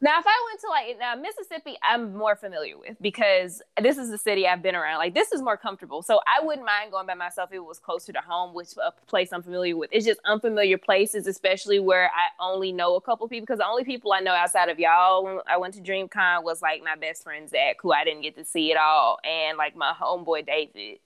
Now, 0.00 0.18
if 0.18 0.26
I 0.26 0.48
went 0.50 0.60
to 0.60 0.68
like 0.68 0.98
now 0.98 1.14
Mississippi, 1.14 1.78
I'm 1.82 2.14
more 2.14 2.36
familiar 2.36 2.76
with 2.76 2.96
because 3.00 3.62
this 3.80 3.96
is 3.96 4.10
the 4.10 4.18
city 4.18 4.46
I've 4.46 4.62
been 4.62 4.74
around. 4.74 4.98
Like 4.98 5.14
this 5.14 5.32
is 5.32 5.40
more 5.40 5.56
comfortable, 5.56 6.02
so 6.02 6.20
I 6.26 6.44
wouldn't 6.44 6.66
mind 6.66 6.90
going 6.90 7.06
by 7.06 7.14
myself 7.14 7.50
if 7.52 7.56
it 7.56 7.64
was 7.64 7.78
closer 7.78 8.12
to 8.12 8.20
home, 8.20 8.54
which 8.54 8.68
a 8.76 8.92
place 9.06 9.32
I'm 9.32 9.42
familiar 9.42 9.76
with. 9.76 9.90
It's 9.92 10.04
just 10.04 10.20
unfamiliar 10.24 10.76
places, 10.76 11.26
especially 11.26 11.78
where 11.78 12.10
I 12.14 12.28
only 12.42 12.72
know 12.72 12.96
a 12.96 13.00
couple 13.00 13.28
people. 13.28 13.46
Because 13.46 13.60
the 13.60 13.66
only 13.66 13.84
people 13.84 14.12
I 14.12 14.20
know 14.20 14.32
outside 14.32 14.68
of 14.68 14.78
y'all 14.78 15.24
when 15.24 15.38
I 15.48 15.56
went 15.56 15.74
to 15.74 15.80
DreamCon 15.80 16.42
was 16.42 16.60
like 16.60 16.82
my 16.82 16.96
best 16.96 17.22
friend 17.22 17.48
Zach, 17.48 17.76
who 17.80 17.92
I 17.92 18.04
didn't 18.04 18.22
get 18.22 18.36
to 18.36 18.44
see 18.44 18.72
at 18.72 18.78
all, 18.78 19.18
and 19.24 19.56
like 19.56 19.76
my 19.76 19.94
homeboy 19.98 20.46
David. 20.46 20.98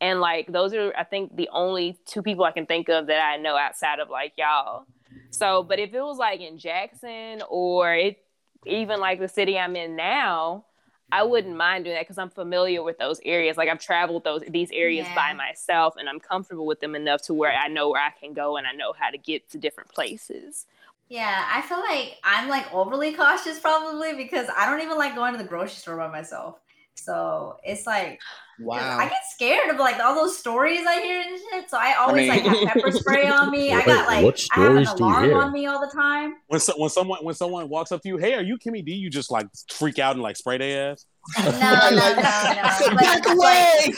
And 0.00 0.20
like 0.20 0.52
those 0.52 0.74
are, 0.74 0.92
I 0.96 1.04
think, 1.04 1.34
the 1.34 1.48
only 1.52 1.98
two 2.06 2.22
people 2.22 2.44
I 2.44 2.52
can 2.52 2.66
think 2.66 2.88
of 2.90 3.06
that 3.06 3.20
I 3.20 3.38
know 3.38 3.56
outside 3.56 3.98
of 3.98 4.10
like 4.10 4.34
y'all. 4.36 4.84
So, 5.30 5.62
but 5.62 5.78
if 5.78 5.94
it 5.94 6.00
was 6.00 6.18
like 6.18 6.40
in 6.40 6.58
Jackson 6.58 7.42
or 7.48 7.94
it 7.94 8.18
even 8.66 9.00
like 9.00 9.20
the 9.20 9.28
city 9.28 9.58
I'm 9.58 9.76
in 9.76 9.96
now, 9.96 10.64
I 11.10 11.20
mm-hmm. 11.20 11.30
wouldn't 11.30 11.56
mind 11.56 11.84
doing 11.84 11.94
that 11.96 12.02
because 12.02 12.18
I'm 12.18 12.30
familiar 12.30 12.82
with 12.82 12.98
those 12.98 13.20
areas. 13.24 13.56
Like 13.56 13.68
I've 13.68 13.80
traveled 13.80 14.24
those 14.24 14.42
these 14.48 14.70
areas 14.72 15.06
by 15.14 15.32
myself, 15.32 15.94
and 15.96 16.08
I'm 16.08 16.20
comfortable 16.20 16.66
with 16.66 16.80
them 16.80 16.94
enough 16.94 17.22
to 17.22 17.34
where 17.34 17.52
I 17.52 17.68
know 17.68 17.90
where 17.90 18.02
I 18.02 18.10
can 18.10 18.32
go 18.32 18.56
and 18.56 18.66
I 18.66 18.72
know 18.72 18.92
how 18.92 19.10
to 19.10 19.18
get 19.18 19.48
to 19.50 19.58
different 19.58 19.90
places. 19.90 20.66
Yeah, 21.08 21.44
I 21.48 21.62
feel 21.62 21.78
like 21.78 22.16
I'm 22.24 22.48
like 22.48 22.72
overly 22.74 23.12
cautious 23.12 23.60
probably 23.60 24.14
because 24.14 24.48
I 24.56 24.68
don't 24.68 24.80
even 24.80 24.98
like 24.98 25.14
going 25.14 25.32
to 25.32 25.38
the 25.38 25.48
grocery 25.48 25.76
store 25.76 25.96
by 25.96 26.08
myself. 26.08 26.56
So 26.96 27.56
it's 27.62 27.86
like 27.86 28.20
'cause 28.58 28.78
I 28.80 29.08
get 29.08 29.20
scared 29.32 29.68
of 29.70 29.76
like 29.78 30.00
all 30.00 30.14
those 30.14 30.36
stories 30.38 30.80
I 30.86 31.00
hear 31.02 31.20
and 31.20 31.38
shit. 31.52 31.70
So 31.70 31.76
I 31.78 31.94
always 31.94 32.28
mean- 32.28 32.44
like 32.44 32.56
have 32.56 32.68
pepper 32.74 32.90
spray 32.90 33.26
on 33.28 33.50
me. 33.52 33.72
I 33.72 33.84
got 33.84 34.06
like 34.06 34.24
what 34.24 34.44
I 34.56 34.60
have 34.60 34.76
an 34.76 34.86
stories 34.86 34.92
do 34.94 35.04
you 35.04 35.10
alarm 35.10 35.24
hear? 35.24 35.36
on 35.38 35.52
me 35.52 35.66
all 35.66 35.80
the 35.80 35.92
time. 35.92 36.34
When 36.48 36.58
so, 36.58 36.72
when 36.78 36.88
someone 36.90 37.22
when 37.22 37.34
someone 37.34 37.68
walks 37.68 37.92
up 37.92 38.02
to 38.02 38.08
you, 38.08 38.16
hey, 38.16 38.34
are 38.34 38.42
you 38.42 38.56
Kimmy 38.58 38.84
D? 38.84 38.92
You 38.92 39.10
just 39.10 39.30
like 39.30 39.46
freak 39.72 39.98
out 39.98 40.14
and 40.14 40.22
like 40.22 40.36
spray 40.36 40.58
their 40.58 40.92
ass. 40.92 41.04
No, 41.38 41.50
no, 41.50 41.90
no, 41.90 42.14
no. 42.14 42.22
Like, 42.86 42.96
Back 42.96 43.26
like, 43.26 43.36
away. 43.36 43.92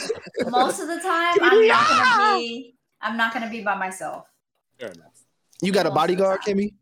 most 0.49 0.79
of 0.81 0.87
the 0.87 0.99
time 0.99 1.37
I'm 1.41 1.67
not 1.67 1.87
gonna 1.87 2.37
be 2.39 2.75
I'm 3.01 3.17
not 3.17 3.33
gonna 3.33 3.49
be 3.49 3.61
by 3.61 3.75
myself. 3.75 4.25
Fair 4.79 4.89
enough. 4.91 5.13
You 5.61 5.71
got 5.71 5.85
a 5.85 5.91
bodyguard, 5.91 6.41
Kimmy? 6.41 6.73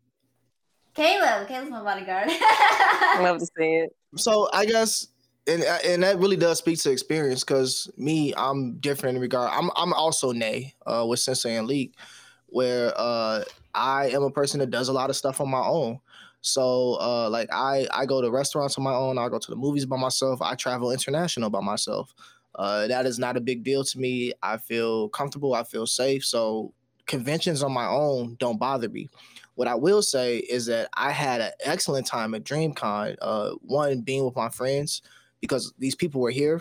Caleb, 0.94 1.46
Caleb's 1.46 1.70
my 1.70 1.82
bodyguard. 1.82 2.28
Love 3.20 3.38
to 3.38 3.46
see 3.46 3.52
it. 3.84 3.90
So 4.16 4.48
I 4.52 4.64
guess, 4.66 5.08
and 5.48 5.62
and 5.62 6.02
that 6.02 6.18
really 6.18 6.36
does 6.36 6.58
speak 6.58 6.78
to 6.80 6.90
experience 6.90 7.42
because 7.42 7.90
me, 7.96 8.34
I'm 8.36 8.74
different 8.78 9.16
in 9.16 9.22
regard. 9.22 9.50
I'm 9.52 9.70
I'm 9.76 9.92
also 9.92 10.32
nay 10.32 10.74
uh, 10.86 11.04
with 11.08 11.20
Sensei 11.20 11.56
and 11.56 11.66
Leak, 11.66 11.94
where 12.46 12.92
uh, 12.96 13.44
I 13.74 14.10
am 14.10 14.22
a 14.22 14.30
person 14.30 14.60
that 14.60 14.70
does 14.70 14.88
a 14.88 14.92
lot 14.92 15.10
of 15.10 15.16
stuff 15.16 15.40
on 15.40 15.50
my 15.50 15.64
own. 15.64 16.00
So 16.40 16.98
uh, 17.00 17.28
like 17.30 17.48
I 17.52 17.86
I 17.92 18.06
go 18.06 18.20
to 18.20 18.30
restaurants 18.30 18.76
on 18.78 18.84
my 18.84 18.94
own. 18.94 19.18
I 19.18 19.28
go 19.28 19.38
to 19.38 19.50
the 19.50 19.56
movies 19.56 19.86
by 19.86 19.96
myself. 19.96 20.40
I 20.42 20.54
travel 20.54 20.92
international 20.92 21.50
by 21.50 21.60
myself. 21.60 22.14
Uh, 22.54 22.86
that 22.88 23.06
is 23.06 23.18
not 23.18 23.36
a 23.36 23.40
big 23.40 23.62
deal 23.62 23.84
to 23.84 23.98
me. 23.98 24.32
I 24.42 24.58
feel 24.58 25.08
comfortable. 25.10 25.54
I 25.54 25.62
feel 25.64 25.86
safe. 25.86 26.24
So 26.24 26.74
conventions 27.06 27.62
on 27.62 27.72
my 27.72 27.86
own 27.86 28.36
don't 28.38 28.58
bother 28.58 28.88
me. 28.88 29.08
What 29.54 29.68
I 29.68 29.74
will 29.74 30.02
say 30.02 30.38
is 30.38 30.66
that 30.66 30.88
I 30.94 31.10
had 31.10 31.40
an 31.40 31.52
excellent 31.64 32.06
time 32.06 32.34
at 32.34 32.44
DreamCon. 32.44 33.16
Uh, 33.20 33.50
one 33.62 34.02
being 34.02 34.24
with 34.24 34.36
my 34.36 34.50
friends 34.50 35.02
because 35.40 35.72
these 35.78 35.94
people 35.94 36.20
were 36.20 36.30
here, 36.30 36.60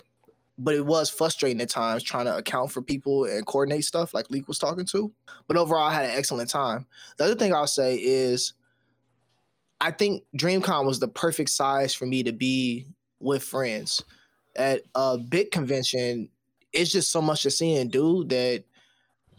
but 0.58 0.74
it 0.74 0.86
was 0.86 1.10
frustrating 1.10 1.62
at 1.62 1.70
times 1.70 2.04
trying 2.04 2.26
to 2.26 2.38
account 2.38 2.72
for 2.72 2.82
people 2.82 3.26
and 3.26 3.46
coordinate 3.46 3.86
stuff 3.86 4.14
like 4.14 4.30
Leek 4.30 4.48
was 4.48 4.60
talking 4.60 4.86
to. 4.86 5.12
But 5.48 5.58
overall, 5.58 5.88
I 5.88 5.94
had 5.94 6.06
an 6.06 6.18
excellent 6.18 6.50
time. 6.50 6.86
The 7.18 7.26
other 7.26 7.36
thing 7.36 7.54
I'll 7.54 7.68
say 7.68 7.96
is 7.96 8.54
I 9.80 9.92
think 9.92 10.24
DreamCon 10.38 10.86
was 10.86 11.00
the 11.00 11.08
perfect 11.08 11.50
size 11.50 11.94
for 11.94 12.06
me 12.06 12.24
to 12.24 12.32
be 12.32 12.88
with 13.20 13.44
friends. 13.44 14.04
At 14.56 14.82
a 14.96 15.18
big 15.18 15.52
convention, 15.52 16.30
it's 16.74 16.92
just 16.92 17.12
so 17.12 17.22
much 17.22 17.44
to 17.44 17.52
see 17.52 17.76
and 17.78 17.92
do 17.92 18.24
that 18.26 18.64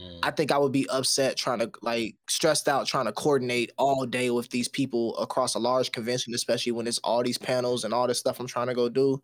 Mm. 0.01 0.21
I 0.23 0.31
think 0.31 0.53
I 0.53 0.59
would 0.59 0.73
be 0.73 0.89
upset 0.89 1.37
trying 1.37 1.59
to 1.59 1.71
like 1.83 2.17
stressed 2.29 2.69
out 2.69 2.87
trying 2.87 3.07
to 3.07 3.13
coordinate 3.13 3.73
all 3.79 4.07
day 4.07 4.31
with 4.31 4.51
these 4.51 4.69
people 4.69 5.17
across 5.19 5.55
a 5.55 5.59
large 5.59 5.91
convention, 5.93 6.35
especially 6.35 6.73
when 6.73 6.87
it's 6.87 6.99
all 6.99 7.23
these 7.23 7.39
panels 7.39 7.85
and 7.85 7.93
all 7.93 8.07
this 8.07 8.19
stuff 8.19 8.39
I'm 8.39 8.47
trying 8.47 8.69
to 8.69 8.75
go 8.75 8.89
do. 8.89 9.21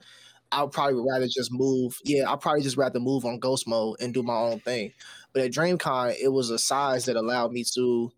I 0.53 0.63
would 0.63 0.73
probably 0.73 1.03
rather 1.09 1.27
just 1.27 1.51
move. 1.53 1.99
Yeah, 2.05 2.31
I'd 2.31 2.41
probably 2.41 2.63
just 2.63 2.77
rather 2.77 3.01
move 3.01 3.25
on 3.25 3.39
ghost 3.39 3.67
mode 3.67 3.97
and 4.01 4.13
do 4.13 4.23
my 4.23 4.37
own 4.37 4.61
thing. 4.61 4.93
But 5.33 5.43
at 5.43 5.53
DreamCon, 5.53 6.17
it 6.21 6.29
was 6.29 6.51
a 6.51 6.59
size 6.59 7.07
that 7.07 7.17
allowed 7.17 7.53
me 7.53 7.65
to. 7.75 8.13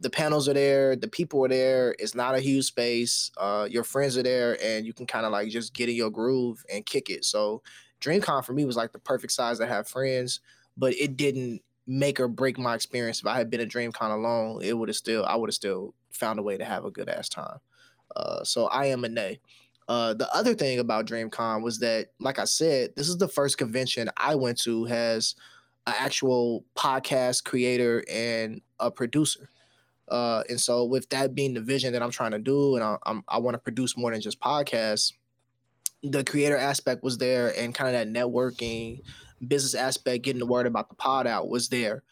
The 0.00 0.10
panels 0.10 0.48
are 0.48 0.54
there, 0.54 0.96
the 0.96 1.06
people 1.06 1.44
are 1.44 1.48
there. 1.48 1.94
It's 2.00 2.14
not 2.14 2.34
a 2.34 2.40
huge 2.40 2.64
space. 2.64 3.30
Uh, 3.36 3.68
your 3.70 3.84
friends 3.84 4.18
are 4.18 4.22
there, 4.24 4.58
and 4.60 4.84
you 4.84 4.92
can 4.92 5.06
kind 5.06 5.24
of 5.24 5.30
like 5.30 5.48
just 5.48 5.74
get 5.74 5.88
in 5.88 5.94
your 5.94 6.10
groove 6.10 6.64
and 6.72 6.84
kick 6.84 7.08
it. 7.08 7.24
So, 7.24 7.62
DreamCon 8.00 8.44
for 8.44 8.52
me 8.52 8.64
was 8.64 8.76
like 8.76 8.92
the 8.92 8.98
perfect 8.98 9.32
size 9.32 9.58
to 9.58 9.66
have 9.66 9.86
friends, 9.88 10.40
but 10.76 10.92
it 10.94 11.16
didn't 11.16 11.62
make 11.86 12.20
or 12.20 12.28
break 12.28 12.58
my 12.58 12.74
experience. 12.74 13.20
If 13.20 13.26
I 13.26 13.36
had 13.36 13.50
been 13.50 13.60
at 13.60 13.68
DreamCon 13.68 14.12
alone, 14.12 14.60
it 14.62 14.74
would 14.74 14.88
have 14.88 14.96
still 14.96 15.24
I 15.24 15.36
would 15.36 15.48
have 15.48 15.54
still 15.54 15.94
found 16.10 16.38
a 16.38 16.42
way 16.42 16.56
to 16.56 16.64
have 16.64 16.84
a 16.84 16.90
good 16.90 17.08
ass 17.08 17.28
time. 17.28 17.58
Uh, 18.14 18.44
so 18.44 18.66
I 18.66 18.86
am 18.86 19.04
a 19.04 19.08
nay. 19.08 19.40
Uh, 19.88 20.14
the 20.14 20.32
other 20.34 20.54
thing 20.54 20.78
about 20.78 21.06
DreamCon 21.06 21.62
was 21.62 21.78
that, 21.80 22.08
like 22.20 22.38
I 22.38 22.44
said, 22.44 22.90
this 22.96 23.08
is 23.08 23.18
the 23.18 23.28
first 23.28 23.58
convention 23.58 24.10
I 24.16 24.34
went 24.34 24.60
to 24.60 24.84
has 24.84 25.34
an 25.86 25.94
actual 25.98 26.64
podcast 26.76 27.44
creator 27.44 28.04
and 28.10 28.60
a 28.78 28.90
producer. 28.90 29.50
Uh, 30.08 30.42
and 30.48 30.60
so, 30.60 30.84
with 30.84 31.08
that 31.10 31.34
being 31.34 31.54
the 31.54 31.60
vision 31.60 31.92
that 31.92 32.02
I'm 32.02 32.10
trying 32.10 32.32
to 32.32 32.38
do, 32.38 32.76
and 32.76 32.84
I, 32.84 32.96
I'm, 33.04 33.24
I 33.28 33.38
want 33.38 33.54
to 33.54 33.58
produce 33.58 33.96
more 33.96 34.10
than 34.10 34.20
just 34.20 34.40
podcasts, 34.40 35.12
the 36.02 36.24
creator 36.24 36.56
aspect 36.56 37.02
was 37.02 37.18
there, 37.18 37.52
and 37.58 37.74
kind 37.74 37.94
of 37.94 37.94
that 37.94 38.12
networking, 38.12 39.00
business 39.46 39.74
aspect, 39.74 40.24
getting 40.24 40.40
the 40.40 40.46
word 40.46 40.66
about 40.66 40.88
the 40.88 40.94
pod 40.94 41.26
out 41.26 41.48
was 41.48 41.68
there, 41.68 42.02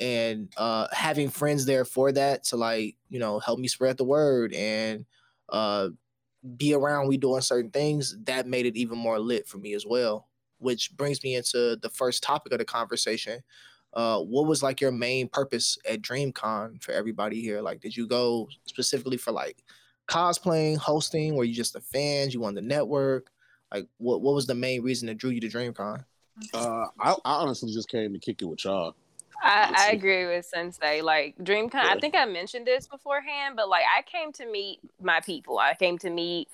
and 0.00 0.52
uh, 0.56 0.86
having 0.92 1.28
friends 1.28 1.66
there 1.66 1.84
for 1.84 2.12
that 2.12 2.44
to 2.44 2.56
like 2.56 2.96
you 3.08 3.18
know 3.18 3.38
help 3.38 3.58
me 3.58 3.68
spread 3.68 3.96
the 3.96 4.04
word 4.04 4.52
and 4.54 5.04
uh, 5.50 5.88
be 6.56 6.74
around 6.74 7.08
we 7.08 7.16
doing 7.16 7.40
certain 7.40 7.70
things 7.70 8.16
that 8.24 8.46
made 8.46 8.66
it 8.66 8.76
even 8.76 8.98
more 8.98 9.18
lit 9.18 9.46
for 9.46 9.58
me 9.58 9.74
as 9.74 9.86
well. 9.86 10.28
Which 10.58 10.96
brings 10.96 11.22
me 11.22 11.34
into 11.34 11.76
the 11.76 11.90
first 11.90 12.22
topic 12.22 12.52
of 12.52 12.58
the 12.58 12.64
conversation. 12.64 13.42
Uh, 13.92 14.20
what 14.20 14.46
was 14.46 14.62
like 14.62 14.80
your 14.80 14.92
main 14.92 15.28
purpose 15.28 15.78
at 15.88 16.02
DreamCon 16.02 16.82
for 16.82 16.92
everybody 16.92 17.40
here? 17.40 17.60
Like, 17.60 17.80
did 17.80 17.96
you 17.96 18.06
go 18.06 18.48
specifically 18.66 19.16
for 19.16 19.32
like 19.32 19.62
cosplaying, 20.08 20.76
hosting? 20.76 21.34
Were 21.34 21.44
you 21.44 21.54
just 21.54 21.76
a 21.76 21.80
fan? 21.80 22.30
You 22.30 22.40
wanted 22.40 22.62
the 22.62 22.68
network? 22.68 23.30
Like, 23.72 23.86
what 23.98 24.22
what 24.22 24.34
was 24.34 24.46
the 24.46 24.54
main 24.54 24.82
reason 24.82 25.06
that 25.08 25.18
drew 25.18 25.30
you 25.30 25.40
to 25.40 25.48
DreamCon? 25.48 26.04
Uh, 26.54 26.86
I, 27.00 27.12
I 27.12 27.34
honestly 27.42 27.72
just 27.72 27.88
came 27.88 28.12
to 28.12 28.18
kick 28.18 28.42
it 28.42 28.46
with 28.46 28.64
y'all. 28.64 28.94
I, 29.42 29.72
I 29.76 29.90
agree 29.92 30.26
with 30.26 30.46
Sensei. 30.46 31.02
Like 31.02 31.36
DreamCon, 31.38 31.74
Yeah. 31.74 31.94
I 31.94 31.98
think 32.00 32.14
I 32.16 32.24
mentioned 32.26 32.66
this 32.66 32.86
beforehand, 32.88 33.56
but 33.56 33.68
like 33.68 33.84
I 33.96 34.02
came 34.02 34.32
to 34.34 34.46
meet 34.50 34.80
my 35.00 35.20
people. 35.20 35.58
I 35.58 35.74
came 35.74 35.98
to 35.98 36.10
meet 36.10 36.48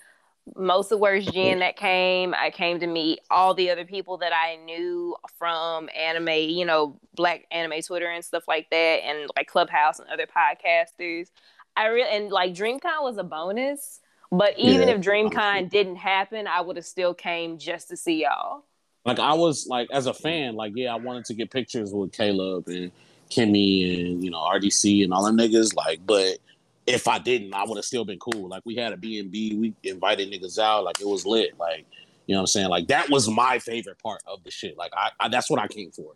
most 0.56 0.92
of 0.92 0.98
Worst 1.00 1.32
Gen 1.32 1.60
that 1.60 1.76
came. 1.76 2.34
I 2.34 2.50
came 2.50 2.80
to 2.80 2.86
meet 2.86 3.20
all 3.30 3.54
the 3.54 3.70
other 3.70 3.84
people 3.84 4.18
that 4.18 4.32
I 4.34 4.56
knew 4.56 5.16
from 5.38 5.88
anime, 5.96 6.28
you 6.50 6.64
know, 6.64 6.98
black 7.14 7.46
anime 7.50 7.80
Twitter 7.82 8.08
and 8.08 8.24
stuff 8.24 8.44
like 8.48 8.68
that, 8.70 8.76
and 9.04 9.30
like 9.36 9.46
Clubhouse 9.46 9.98
and 9.98 10.08
other 10.10 10.26
podcasters. 10.26 11.28
I 11.76 11.86
really 11.86 12.10
and 12.16 12.30
like 12.30 12.54
DreamCon 12.54 13.02
was 13.02 13.16
a 13.18 13.24
bonus, 13.24 14.00
but 14.30 14.58
even 14.58 14.88
Yeah, 14.88 14.94
if 14.94 15.00
DreamCon 15.00 15.32
honestly. 15.36 15.68
didn't 15.70 15.96
happen, 15.96 16.46
I 16.46 16.60
would 16.60 16.76
have 16.76 16.86
still 16.86 17.14
came 17.14 17.58
just 17.58 17.88
to 17.88 17.96
see 17.96 18.22
y'all. 18.22 18.64
Like 19.04 19.18
I 19.18 19.34
was 19.34 19.66
like 19.66 19.88
as 19.90 20.06
a 20.06 20.14
fan, 20.14 20.54
like 20.54 20.72
yeah, 20.76 20.92
I 20.92 20.96
wanted 20.96 21.24
to 21.26 21.34
get 21.34 21.50
pictures 21.50 21.92
with 21.92 22.12
Caleb 22.12 22.68
and 22.68 22.92
Kimmy 23.30 23.98
and 24.12 24.22
you 24.22 24.30
know 24.30 24.38
RDC 24.38 25.02
and 25.04 25.12
all 25.12 25.24
them 25.24 25.36
niggas. 25.36 25.74
Like, 25.74 26.00
but 26.06 26.38
if 26.86 27.08
I 27.08 27.18
didn't, 27.18 27.54
I 27.54 27.64
would 27.64 27.76
have 27.76 27.84
still 27.84 28.04
been 28.04 28.18
cool. 28.18 28.48
Like 28.48 28.62
we 28.64 28.76
had 28.76 28.92
a 28.92 28.96
B 28.96 29.18
and 29.18 29.30
B, 29.30 29.56
we 29.56 29.74
invited 29.90 30.30
niggas 30.30 30.58
out. 30.58 30.84
Like 30.84 31.00
it 31.00 31.06
was 31.06 31.26
lit. 31.26 31.58
Like 31.58 31.84
you 32.26 32.34
know 32.34 32.40
what 32.40 32.42
I'm 32.42 32.46
saying. 32.48 32.68
Like 32.68 32.88
that 32.88 33.10
was 33.10 33.28
my 33.28 33.58
favorite 33.58 33.98
part 33.98 34.22
of 34.26 34.44
the 34.44 34.50
shit. 34.50 34.76
Like 34.76 34.92
I, 34.96 35.10
I 35.18 35.28
that's 35.28 35.50
what 35.50 35.58
I 35.60 35.66
came 35.66 35.90
for. 35.90 36.12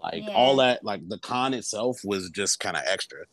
Like 0.00 0.24
Yeah. 0.28 0.34
all 0.34 0.56
that, 0.56 0.84
like 0.84 1.08
the 1.08 1.18
con 1.18 1.54
itself 1.54 2.00
was 2.04 2.30
just 2.30 2.60
kind 2.60 2.76
of 2.76 2.84
extra. 2.86 3.24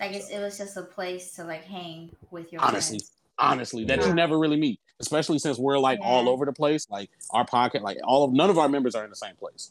I 0.00 0.08
guess 0.08 0.28
it 0.28 0.38
was 0.40 0.58
just 0.58 0.76
a 0.76 0.82
place 0.82 1.32
to 1.32 1.44
like 1.44 1.64
hang 1.64 2.10
with 2.30 2.52
your 2.52 2.60
Honestly. 2.62 2.98
friends. 2.98 3.12
honestly 3.40 3.84
that 3.84 4.00
Yeah. 4.00 4.08
you 4.08 4.14
never 4.14 4.36
really 4.38 4.56
meet 4.56 4.80
especially 5.00 5.38
since 5.38 5.58
we're 5.58 5.78
like 5.78 5.98
all 6.02 6.28
over 6.28 6.44
the 6.44 6.52
place 6.52 6.86
like 6.90 7.10
our 7.30 7.44
pocket 7.44 7.82
like 7.82 7.98
all 8.04 8.24
of 8.24 8.32
none 8.32 8.50
of 8.50 8.58
our 8.58 8.68
members 8.68 8.94
are 8.94 9.04
in 9.04 9.10
the 9.10 9.16
same 9.16 9.36
place 9.36 9.70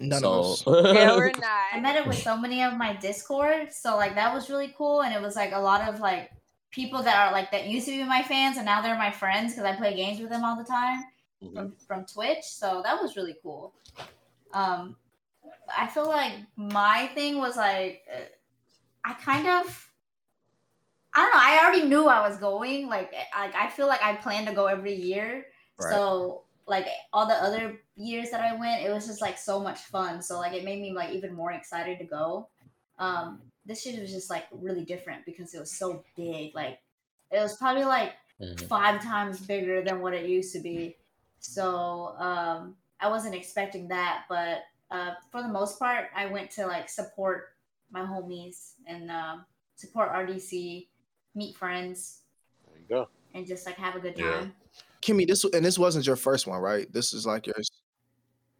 None 0.00 0.20
so 0.20 0.32
of 0.32 0.44
us. 0.44 0.64
Yeah, 0.94 1.16
we're 1.16 1.32
not. 1.32 1.64
I 1.72 1.80
met 1.80 1.96
it 1.96 2.06
with 2.06 2.18
so 2.18 2.36
many 2.36 2.62
of 2.62 2.76
my 2.76 2.94
Discord, 2.94 3.72
so 3.72 3.96
like 3.96 4.14
that 4.14 4.32
was 4.32 4.48
really 4.48 4.72
cool, 4.76 5.02
and 5.02 5.12
it 5.12 5.20
was 5.20 5.34
like 5.34 5.52
a 5.52 5.58
lot 5.58 5.88
of 5.88 6.00
like 6.00 6.30
people 6.70 7.02
that 7.02 7.16
are 7.16 7.32
like 7.32 7.50
that 7.50 7.66
used 7.66 7.86
to 7.86 7.92
be 7.96 8.04
my 8.04 8.22
fans, 8.22 8.56
and 8.58 8.64
now 8.66 8.80
they're 8.80 8.96
my 8.96 9.10
friends 9.10 9.54
because 9.54 9.64
I 9.64 9.74
play 9.74 9.96
games 9.96 10.20
with 10.20 10.30
them 10.30 10.44
all 10.44 10.56
the 10.56 10.64
time 10.64 11.02
Mhm. 11.42 11.52
from 11.54 11.72
from 11.86 12.04
Twitch. 12.06 12.44
So 12.44 12.80
that 12.84 13.00
was 13.02 13.16
really 13.16 13.36
cool. 13.42 13.74
Um, 14.52 14.96
I 15.76 15.86
feel 15.88 16.06
like 16.06 16.32
my 16.56 17.10
thing 17.14 17.38
was 17.38 17.56
like 17.56 18.02
uh, 18.12 18.20
I 19.04 19.14
kind 19.14 19.48
of 19.48 19.87
I 21.18 21.22
don't 21.22 21.32
know. 21.32 21.40
I 21.40 21.64
already 21.64 21.88
knew 21.88 22.06
I 22.06 22.28
was 22.28 22.38
going. 22.38 22.86
Like, 22.86 23.12
like 23.36 23.54
I 23.56 23.68
feel 23.68 23.88
like 23.88 24.02
I 24.02 24.14
plan 24.14 24.46
to 24.46 24.52
go 24.52 24.66
every 24.66 24.94
year. 24.94 25.46
Right. 25.78 25.90
So 25.90 26.42
like 26.66 26.86
all 27.12 27.26
the 27.26 27.34
other 27.34 27.80
years 27.96 28.30
that 28.30 28.40
I 28.40 28.54
went, 28.54 28.84
it 28.84 28.92
was 28.92 29.06
just 29.06 29.20
like 29.20 29.36
so 29.36 29.58
much 29.58 29.80
fun. 29.80 30.22
So 30.22 30.38
like 30.38 30.52
it 30.52 30.64
made 30.64 30.80
me 30.80 30.92
like 30.92 31.10
even 31.10 31.34
more 31.34 31.50
excited 31.50 31.98
to 31.98 32.04
go. 32.04 32.48
Um, 33.00 33.40
this 33.66 33.84
year 33.84 34.00
was 34.00 34.12
just 34.12 34.30
like 34.30 34.44
really 34.52 34.84
different 34.84 35.24
because 35.26 35.54
it 35.54 35.58
was 35.58 35.72
so 35.72 36.04
big. 36.16 36.54
Like 36.54 36.78
it 37.32 37.40
was 37.40 37.56
probably 37.56 37.84
like 37.84 38.12
Mhm. 38.40 38.68
five 38.68 39.02
times 39.02 39.40
bigger 39.40 39.82
than 39.82 40.00
what 40.00 40.14
it 40.14 40.28
used 40.28 40.52
to 40.52 40.60
be. 40.60 40.96
So 41.40 42.14
um, 42.18 42.76
I 43.00 43.08
wasn't 43.08 43.34
expecting 43.34 43.88
that, 43.88 44.26
but 44.28 44.62
uh, 44.92 45.14
for 45.32 45.42
the 45.42 45.48
most 45.48 45.80
part, 45.80 46.10
I 46.14 46.26
went 46.26 46.52
to 46.52 46.66
like 46.66 46.88
support 46.88 47.56
my 47.90 48.02
homies 48.02 48.74
and 48.86 49.10
um, 49.10 49.44
support 49.74 50.12
RDC, 50.12 50.86
meet 51.38 51.56
friends, 51.56 52.22
there 52.66 52.76
you 52.78 52.88
go 52.88 53.08
and 53.34 53.46
just 53.46 53.66
like 53.66 53.76
have 53.76 53.96
a 53.96 54.00
good 54.00 54.14
Yeah. 54.16 54.30
time. 54.32 54.54
Kimmy, 55.00 55.26
this 55.26 55.44
and 55.44 55.64
this 55.64 55.78
wasn't 55.78 56.06
your 56.06 56.16
first 56.16 56.46
one, 56.46 56.60
right? 56.60 56.92
This 56.92 57.14
is 57.14 57.24
like 57.24 57.46
yours. 57.46 57.70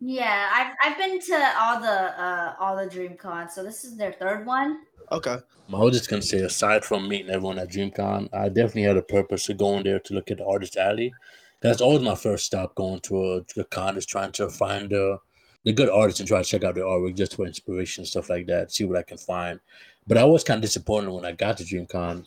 Yeah, 0.00 0.48
I've 0.52 0.74
I've 0.84 0.98
been 0.98 1.20
to 1.20 1.52
all 1.60 1.80
the 1.80 2.22
uh, 2.22 2.54
all 2.60 2.76
the 2.76 2.86
Dream 2.86 3.16
Cons, 3.16 3.54
so 3.54 3.64
this 3.64 3.84
is 3.84 3.96
their 3.96 4.12
third 4.12 4.46
one. 4.46 4.82
Okay. 5.10 5.38
I 5.70 5.76
was 5.76 5.96
just 5.98 6.08
gonna 6.08 6.22
say, 6.22 6.38
aside 6.38 6.84
from 6.84 7.08
meeting 7.08 7.30
everyone 7.30 7.58
at 7.58 7.70
DreamCon, 7.70 8.28
I 8.32 8.48
definitely 8.48 8.82
had 8.82 8.96
a 8.96 9.02
purpose 9.02 9.48
of 9.48 9.58
going 9.58 9.82
there 9.84 9.98
to 9.98 10.14
look 10.14 10.30
at 10.30 10.38
the 10.38 10.46
artist 10.46 10.76
alley. 10.76 11.12
That's 11.60 11.80
always 11.80 12.02
my 12.02 12.14
first 12.14 12.46
stop 12.46 12.76
going 12.76 13.00
to 13.00 13.32
a, 13.32 13.60
a 13.60 13.64
con 13.64 13.96
is 13.96 14.06
trying 14.06 14.32
to 14.32 14.48
find 14.48 14.90
the 14.90 15.18
the 15.64 15.72
good 15.72 15.90
artists 15.90 16.20
and 16.20 16.28
try 16.28 16.40
to 16.40 16.48
check 16.48 16.62
out 16.62 16.76
their 16.76 16.84
artwork 16.84 17.16
just 17.16 17.34
for 17.34 17.44
inspiration 17.44 18.02
and 18.02 18.08
stuff 18.08 18.30
like 18.30 18.46
that. 18.46 18.70
See 18.70 18.84
what 18.84 18.98
I 18.98 19.02
can 19.02 19.18
find. 19.18 19.58
But 20.06 20.16
I 20.16 20.24
was 20.24 20.44
kind 20.44 20.58
of 20.58 20.62
disappointed 20.62 21.10
when 21.10 21.24
I 21.24 21.32
got 21.32 21.58
to 21.58 21.64
DreamCon 21.64 22.26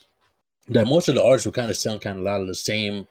that 0.69 0.87
most 0.87 1.07
of 1.09 1.15
the 1.15 1.23
artists 1.23 1.45
were 1.45 1.51
kind 1.51 1.69
of 1.69 1.77
selling 1.77 1.99
kind 1.99 2.17
of 2.17 2.23
a 2.23 2.25
lot 2.25 2.41
of 2.41 2.47
the 2.47 2.55
same. 2.55 3.07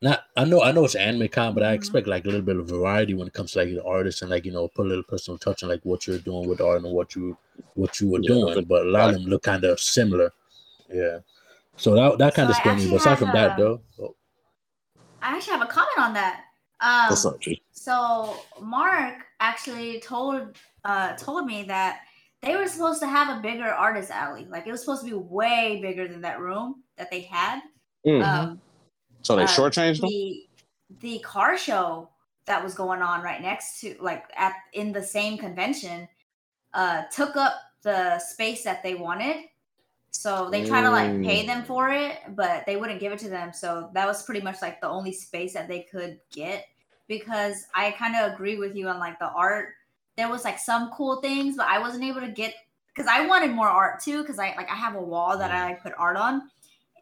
Not 0.00 0.24
I 0.36 0.44
know 0.44 0.62
I 0.62 0.72
know 0.72 0.84
it's 0.84 0.96
anime 0.96 1.28
con, 1.28 1.54
but 1.54 1.62
I 1.62 1.72
Mhm. 1.72 1.76
expect 1.76 2.06
like 2.08 2.24
a 2.24 2.28
little 2.28 2.42
bit 2.42 2.56
of 2.56 2.66
variety 2.66 3.14
when 3.14 3.28
it 3.28 3.32
comes 3.34 3.52
to 3.52 3.60
like 3.60 3.68
the 3.68 3.84
artists 3.84 4.20
and 4.22 4.30
like 4.30 4.44
you 4.44 4.50
know 4.52 4.66
put 4.68 4.86
a 4.86 4.88
little 4.88 5.04
personal 5.04 5.38
touch 5.38 5.62
on 5.62 5.68
like 5.68 5.80
what 5.84 6.06
you're 6.06 6.18
doing 6.18 6.48
with 6.48 6.60
art 6.60 6.82
and 6.82 6.92
what 6.92 7.14
you 7.14 7.36
what 7.74 8.00
you 8.00 8.08
were 8.10 8.18
Yeah, 8.20 8.28
doing. 8.28 8.54
but- 8.54 8.68
But 8.68 8.86
a 8.86 8.90
lot 8.90 9.10
of 9.10 9.14
them 9.14 9.26
look 9.26 9.44
kind 9.44 9.62
of 9.64 9.78
similar. 9.78 10.32
Yeah. 10.92 11.20
So 11.76 11.94
that 11.94 12.18
that 12.18 12.34
kind 12.34 12.48
So 12.48 12.52
of 12.52 12.56
I 12.56 12.60
scared 12.60 12.78
me. 12.78 12.90
But 12.90 12.96
aside 12.96 13.08
have 13.10 13.18
from 13.20 13.32
that 13.32 13.56
though, 13.56 13.80
oh, 14.00 14.16
I 15.22 15.36
actually 15.36 15.52
have 15.58 15.62
a 15.62 15.70
comment 15.72 15.98
on 15.98 16.12
that. 16.14 16.44
Um, 16.80 17.06
what's 17.08 17.24
up 17.24 17.40
G? 17.40 17.62
So 17.70 18.36
Mark 18.60 19.22
actually 19.38 20.00
told 20.00 20.56
uh 20.84 21.12
told 21.14 21.46
me 21.46 21.62
that 21.64 22.00
they 22.42 22.56
were 22.56 22.66
supposed 22.66 23.00
to 23.00 23.06
have 23.06 23.38
a 23.38 23.40
bigger 23.40 23.68
artist 23.68 24.10
alley. 24.10 24.46
Like 24.50 24.66
it 24.66 24.70
was 24.70 24.80
supposed 24.80 25.04
to 25.04 25.10
be 25.10 25.14
way 25.14 25.78
bigger 25.80 26.08
than 26.08 26.20
that 26.22 26.40
room 26.40 26.82
that 26.96 27.10
they 27.10 27.20
had. 27.20 27.60
Mm. 28.06 28.24
Um, 28.24 28.60
so 29.22 29.36
they 29.36 29.44
uh, 29.44 29.48
shortchanged 29.48 30.00
them 30.00 30.10
the 30.10 30.46
the 31.00 31.18
car 31.20 31.56
show 31.56 32.08
that 32.46 32.62
was 32.62 32.74
going 32.74 33.02
on 33.02 33.22
right 33.22 33.40
next 33.40 33.80
to 33.80 33.96
like 34.00 34.24
at 34.36 34.54
in 34.72 34.92
the 34.92 35.02
same 35.02 35.38
convention 35.38 36.08
uh 36.74 37.02
took 37.12 37.36
up 37.36 37.54
the 37.82 38.18
space 38.18 38.64
that 38.64 38.82
they 38.82 38.94
wanted 38.94 39.36
so 40.10 40.50
they 40.50 40.64
try 40.64 40.82
to 40.82 40.90
like 40.90 41.22
pay 41.22 41.46
them 41.46 41.64
for 41.64 41.90
it 41.90 42.18
but 42.30 42.64
they 42.66 42.76
wouldn't 42.76 43.00
give 43.00 43.12
it 43.12 43.18
to 43.18 43.28
them 43.28 43.52
so 43.52 43.88
that 43.94 44.06
was 44.06 44.22
pretty 44.24 44.40
much 44.40 44.60
like 44.60 44.80
the 44.80 44.88
only 44.88 45.12
space 45.12 45.54
that 45.54 45.68
they 45.68 45.86
could 45.90 46.18
get 46.32 46.66
because 47.08 47.66
i 47.74 47.90
kind 47.92 48.14
of 48.16 48.32
agree 48.32 48.56
with 48.56 48.76
you 48.76 48.88
on 48.88 48.98
like 48.98 49.18
the 49.18 49.30
art 49.30 49.70
there 50.16 50.28
was 50.28 50.44
like 50.44 50.58
some 50.58 50.90
cool 50.90 51.20
things 51.20 51.56
but 51.56 51.66
i 51.66 51.78
wasn't 51.78 52.02
able 52.02 52.20
to 52.20 52.30
get 52.30 52.54
because 52.94 53.10
i 53.10 53.26
wanted 53.26 53.50
more 53.50 53.68
art 53.68 54.00
too 54.00 54.20
because 54.22 54.38
i 54.38 54.54
like 54.56 54.70
i 54.70 54.74
have 54.74 54.94
a 54.94 55.02
wall 55.02 55.38
that 55.38 55.50
i 55.50 55.64
like 55.64 55.82
put 55.82 55.92
art 55.98 56.16
on 56.16 56.42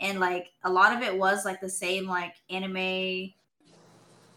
and 0.00 0.20
like 0.20 0.48
a 0.64 0.70
lot 0.70 0.94
of 0.96 1.02
it 1.02 1.16
was 1.16 1.44
like 1.44 1.60
the 1.60 1.68
same 1.68 2.06
like 2.06 2.34
anime 2.48 3.32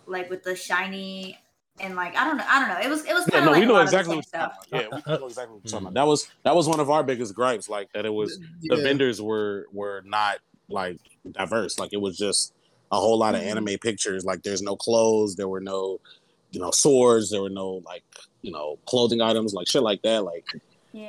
like 0.05 0.30
with 0.30 0.43
the 0.43 0.55
shiny 0.55 1.38
and 1.80 1.95
like 1.95 2.15
I 2.15 2.26
don't 2.26 2.38
know 2.38 2.45
I 2.47 2.59
don't 2.59 2.69
know 2.69 2.86
it 2.86 2.89
was 2.89 3.05
it 3.05 3.13
was 3.13 3.26
Yeah, 3.26 3.39
kind 3.39 3.45
no, 3.45 3.51
of 3.51 3.57
like 3.57 3.61
we 3.61 3.67
know 3.67 3.82
exactly 3.82 4.15
of 4.15 4.15
what 4.15 4.26
the 4.32 4.36
you're 4.36 4.41
same 4.41 4.49
stuff. 4.49 4.67
Yeah, 4.71 4.88
we 5.07 5.19
know 5.19 5.26
exactly 5.28 5.53
what 5.55 5.63
you're 5.63 5.71
talking 5.71 5.88
about. 5.88 5.93
That 5.93 6.07
was 6.07 6.28
that 6.43 6.55
was 6.55 6.67
one 6.67 6.80
of 6.80 6.89
our 6.89 7.03
biggest 7.03 7.34
gripes, 7.34 7.69
like 7.69 7.91
that 7.93 8.05
it 8.05 8.13
was 8.13 8.39
the 8.63 8.78
vendors 8.78 9.21
were 9.21 9.67
were 9.71 10.01
not 10.05 10.39
like 10.69 10.99
diverse. 11.32 11.80
Like 11.80 11.93
it 11.93 12.01
was 12.01 12.17
just 12.17 12.53
a 12.91 12.97
whole 12.97 13.17
lot 13.17 13.36
of 13.36 13.41
Mhm. 13.41 13.45
anime 13.45 13.80
pictures. 13.82 14.24
Like 14.26 14.43
there's 14.43 14.61
no 14.61 14.76
clothes, 14.76 15.36
there 15.36 15.47
were 15.47 15.61
no, 15.61 15.99
you 16.51 16.59
know, 16.59 16.71
swords, 16.71 17.32
there 17.32 17.41
were 17.41 17.49
no 17.49 17.82
like, 17.86 18.03
you 18.43 18.51
know, 18.51 18.77
clothing 18.85 19.21
items, 19.21 19.53
like 19.53 19.67
shit 19.67 19.81
like 19.81 20.01
that. 20.03 20.23
Like 20.23 20.45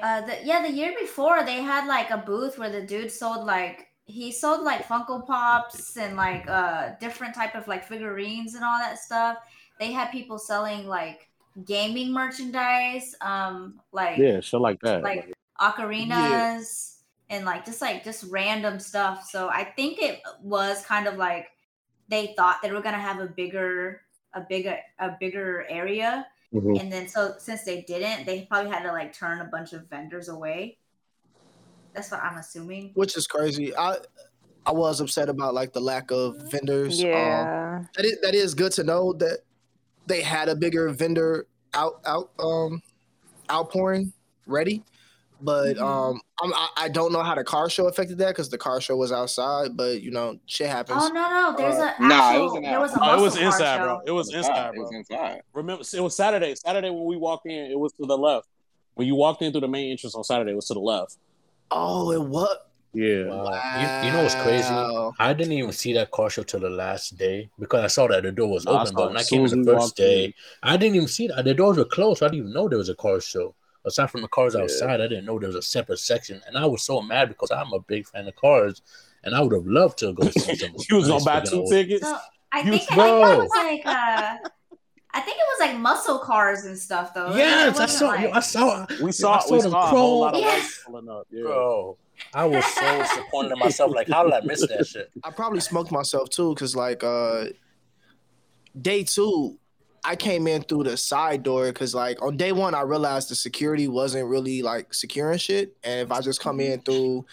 Uh, 0.02 0.22
the, 0.22 0.38
yeah, 0.44 0.62
the 0.62 0.72
year 0.72 0.94
before 0.98 1.44
they 1.44 1.60
had 1.60 1.86
like 1.86 2.10
a 2.10 2.16
booth 2.16 2.58
where 2.58 2.70
the 2.70 2.80
dude 2.80 3.12
sold 3.12 3.44
like 3.44 3.88
he 4.06 4.32
sold 4.32 4.62
like 4.62 4.86
Funko 4.86 5.26
Pops 5.26 5.96
and 5.96 6.16
like 6.16 6.48
uh 6.48 6.92
different 7.00 7.34
type 7.34 7.54
of 7.54 7.68
like 7.68 7.84
figurines 7.84 8.54
and 8.54 8.64
all 8.64 8.78
that 8.78 8.98
stuff. 8.98 9.36
They 9.78 9.92
had 9.92 10.10
people 10.10 10.38
selling 10.38 10.86
like 10.86 11.28
gaming 11.66 12.12
merchandise, 12.12 13.14
um, 13.20 13.80
like 13.92 14.18
yeah, 14.18 14.40
shit 14.40 14.60
like 14.60 14.80
that. 14.80 15.02
like 15.02 15.32
ocarinas 15.60 16.96
and 17.30 17.44
like 17.44 17.64
just 17.64 17.82
like 17.82 18.04
just 18.04 18.24
random 18.30 18.78
stuff. 18.78 19.28
So 19.28 19.48
I 19.48 19.64
think 19.64 20.00
it 20.00 20.20
was 20.40 20.84
kind 20.86 21.06
of 21.06 21.16
like 21.16 21.48
they 22.08 22.34
thought 22.36 22.62
they 22.62 22.72
were 22.72 22.82
gonna 22.82 22.98
have 22.98 23.20
a 23.20 23.26
bigger 23.26 24.02
a 24.34 24.40
bigger 24.40 24.78
a 24.98 25.16
bigger 25.20 25.66
area 25.68 26.26
Mhm. 26.54 26.80
and 26.80 26.92
then 26.92 27.08
so 27.08 27.34
since 27.38 27.64
they 27.64 27.82
didn't 27.82 28.26
they 28.26 28.42
probably 28.42 28.70
had 28.70 28.84
to 28.84 28.92
like 28.92 29.12
turn 29.12 29.40
a 29.40 29.44
bunch 29.44 29.72
of 29.72 29.88
vendors 29.90 30.28
away 30.28 30.78
that's 31.92 32.10
what 32.10 32.22
i'm 32.22 32.38
assuming 32.38 32.92
which 32.94 33.16
is 33.16 33.26
crazy. 33.26 33.76
I 33.76 33.96
I 34.66 34.72
was 34.72 35.00
upset 35.00 35.28
about 35.28 35.52
like 35.54 35.72
the 35.72 35.80
lack 35.80 36.10
of 36.10 36.36
vendors. 36.50 37.00
Um, 37.02 37.10
Yeah. 37.10 37.84
that 37.96 38.04
is 38.04 38.18
that 38.22 38.34
is 38.34 38.54
good 38.54 38.72
to 38.72 38.84
know 38.84 39.12
that 39.14 39.40
they 40.06 40.22
had 40.22 40.48
a 40.48 40.56
bigger 40.56 40.88
vendor 40.90 41.46
out 41.74 42.00
out 42.06 42.30
um 42.38 42.82
outpouring 43.50 44.12
ready. 44.46 44.82
But 45.40 45.76
Mhm. 45.76 45.82
um, 45.82 46.20
I'm, 46.40 46.54
I 46.54 46.68
I 46.76 46.88
don't 46.88 47.12
know 47.12 47.22
how 47.22 47.34
the 47.34 47.44
car 47.44 47.68
show 47.68 47.86
affected 47.88 48.18
that 48.18 48.28
because 48.28 48.48
the 48.48 48.58
car 48.58 48.80
show 48.80 48.96
was 48.96 49.12
outside. 49.12 49.76
But 49.76 50.00
you 50.00 50.10
know, 50.10 50.36
shit 50.46 50.68
happens. 50.68 50.98
oh 51.02 51.08
no 51.08 51.28
no 51.28 51.54
there's 51.56 51.78
Uh, 51.78 51.92
a 51.98 52.02
Nah, 52.02 52.16
it 52.16 52.18
actual, 52.34 52.44
was 52.44 52.54
an 52.54 52.62
there 52.62 52.80
was 52.80 52.94
a 52.94 52.98
Oh, 53.02 53.18
it 53.18 53.20
was 53.20 53.36
inside, 53.36 53.80
bro. 53.82 54.00
It 54.06 54.10
was 54.12 54.32
inside, 54.32 54.74
It 54.74 54.78
was 54.80 54.92
inside. 54.92 55.42
Remember, 55.52 55.82
it 55.92 56.00
was 56.00 56.16
Saturday. 56.16 56.54
Saturday 56.54 56.90
when 56.90 57.04
we 57.04 57.16
walked 57.16 57.46
in, 57.46 57.70
it 57.70 57.78
was 57.78 57.92
to 57.94 58.06
the 58.06 58.16
left. 58.16 58.46
When 58.94 59.06
you 59.08 59.16
walked 59.16 59.42
in 59.42 59.50
through 59.52 59.62
the 59.62 59.68
main 59.68 59.90
entrance 59.90 60.14
on 60.14 60.22
Saturday, 60.24 60.52
it 60.52 60.56
was 60.56 60.66
to 60.66 60.74
the 60.74 60.80
left. 60.80 61.18
Oh, 61.70 62.12
it 62.12 62.22
was. 62.22 62.56
Yeah. 62.92 63.24
Wow. 63.26 63.60
You, 63.80 63.88
you 64.08 64.12
know 64.12 64.22
what's 64.22 64.36
crazy? 64.36 64.72
I 65.18 65.32
didn't 65.32 65.52
even 65.52 65.72
see 65.72 65.92
that 65.94 66.12
car 66.12 66.30
show 66.30 66.44
till 66.44 66.60
the 66.60 66.70
last 66.70 67.18
day 67.18 67.50
because 67.58 67.82
I 67.82 67.88
saw 67.88 68.06
that 68.06 68.22
the 68.22 68.30
door 68.30 68.48
was 68.48 68.64
No, 68.64 68.78
open. 68.78 68.94
But 68.94 69.08
when 69.08 69.16
I 69.16 69.24
came 69.24 69.46
soon 69.48 69.58
in 69.58 69.64
the 69.64 69.74
first 69.74 69.96
day, 69.96 70.26
in. 70.26 70.32
I 70.62 70.76
didn't 70.76 70.94
even 70.96 71.08
see 71.08 71.26
that. 71.26 71.44
The 71.44 71.54
doors 71.54 71.76
were 71.76 71.84
closed. 71.84 72.20
So 72.20 72.26
I 72.26 72.28
didn't 72.28 72.42
even 72.42 72.52
know 72.52 72.68
there 72.68 72.78
was 72.78 72.88
a 72.88 72.94
car 72.94 73.20
show. 73.20 73.54
Aside 73.86 74.10
from 74.10 74.22
the 74.22 74.28
cars 74.28 74.54
Yeah. 74.54 74.62
outside, 74.62 75.00
I 75.00 75.06
didn't 75.08 75.24
know 75.26 75.38
there 75.38 75.48
was 75.48 75.56
a 75.56 75.62
separate 75.62 75.98
section. 75.98 76.40
And 76.46 76.56
I 76.56 76.64
was 76.66 76.82
so 76.82 77.02
mad 77.02 77.28
because 77.28 77.50
I'm 77.50 77.72
a 77.72 77.80
big 77.80 78.06
fan 78.06 78.26
of 78.28 78.34
cars. 78.36 78.80
And 79.24 79.34
I 79.34 79.40
would 79.40 79.52
have 79.52 79.66
loved 79.66 79.98
to 79.98 80.12
go 80.14 80.28
see 80.30 80.54
some. 80.54 80.70
you 80.90 80.96
was 80.96 81.06
gonna 81.08 81.18
nice 81.18 81.24
buy 81.24 81.40
friggin' 81.40 81.50
two 81.50 81.60
old- 81.60 81.70
tickets. 81.70 82.06
so 82.06 82.16
i 82.52 82.58
You- 82.60 82.70
think, 82.70 82.82
I 82.82 82.86
think 82.86 82.90
Bro. 82.96 83.32
it 83.32 83.38
was 83.38 83.50
like 83.50 83.86
uh 83.86 84.36
i 85.16 85.20
think 85.20 85.36
it 85.38 85.46
was 85.52 85.60
like 85.60 85.76
muscle 85.78 86.18
cars 86.18 86.64
and 86.64 86.76
stuff 86.78 87.14
though 87.14 87.30
It 87.32 87.36
Yes, 87.38 87.78
I 87.78 87.86
saw. 87.86 88.06
like- 88.08 88.20
yo, 88.22 88.30
I 88.32 88.40
saw. 88.40 88.86
We 89.02 89.08
I 89.08 89.10
saw, 89.10 89.38
saw 89.38 89.54
we 89.54 89.60
them 89.62 89.70
saw 89.72 89.82
a 89.84 89.86
whole 89.86 90.20
lot 90.20 90.34
of 90.34 90.40
chrome- 90.42 90.54
lights 90.54 90.82
pulling 90.86 91.08
up. 91.08 91.26
Yeah. 91.30 91.42
Bro, 91.42 91.98
I 92.32 92.44
was 92.46 92.64
so 92.66 92.98
disappointed 93.02 93.52
in 93.52 93.58
myself. 93.58 93.92
Like, 93.94 94.08
how 94.08 94.24
did 94.24 94.32
I 94.32 94.40
miss 94.40 94.66
that 94.66 94.86
shit? 94.86 95.10
I 95.22 95.30
probably 95.30 95.60
smoked 95.60 95.90
myself 95.90 96.30
too, 96.30 96.54
cause 96.54 96.74
like 96.76 97.02
uh 97.04 97.46
day 98.80 99.04
two, 99.04 99.58
I 100.04 100.16
came 100.16 100.46
in 100.46 100.62
through 100.62 100.84
the 100.84 100.96
side 100.96 101.42
door 101.42 101.66
because 101.66 101.94
like 101.94 102.20
on 102.22 102.36
day 102.36 102.52
one 102.52 102.74
I 102.74 102.82
realized 102.82 103.30
the 103.30 103.34
security 103.34 103.88
wasn't 103.88 104.28
really 104.28 104.60
like 104.60 104.92
securing 104.92 105.38
shit. 105.38 105.76
And 105.82 106.00
if 106.00 106.12
I 106.12 106.20
just 106.20 106.40
come 106.40 106.60
in 106.60 106.80
through 106.82 107.24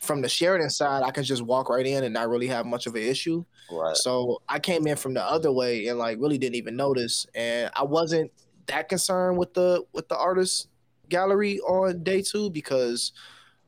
from 0.00 0.22
the 0.22 0.28
Sheraton 0.28 0.70
side, 0.70 1.02
I 1.04 1.10
can 1.12 1.24
just 1.24 1.42
walk 1.42 1.68
right 1.70 1.86
in 1.86 2.04
and 2.04 2.12
not 2.12 2.28
really 2.28 2.48
have 2.48 2.66
much 2.66 2.86
of 2.86 2.94
an 2.94 3.02
issue. 3.02 3.44
Right. 3.70 3.96
So 3.96 4.42
I 4.48 4.58
came 4.58 4.86
in 4.86 4.96
from 4.96 5.14
the 5.14 5.22
other 5.22 5.52
way 5.52 5.86
and 5.86 5.98
like 5.98 6.18
really 6.18 6.36
didn't 6.38 6.56
even 6.56 6.76
notice. 6.76 7.26
And 7.34 7.70
I 7.74 7.84
wasn't 7.84 8.32
that 8.66 8.88
concerned 8.88 9.38
with 9.38 9.54
the 9.54 9.84
with 9.92 10.08
the 10.08 10.16
artist 10.16 10.68
gallery 11.08 11.60
on 11.60 12.02
day 12.02 12.22
two 12.22 12.50
because 12.50 13.12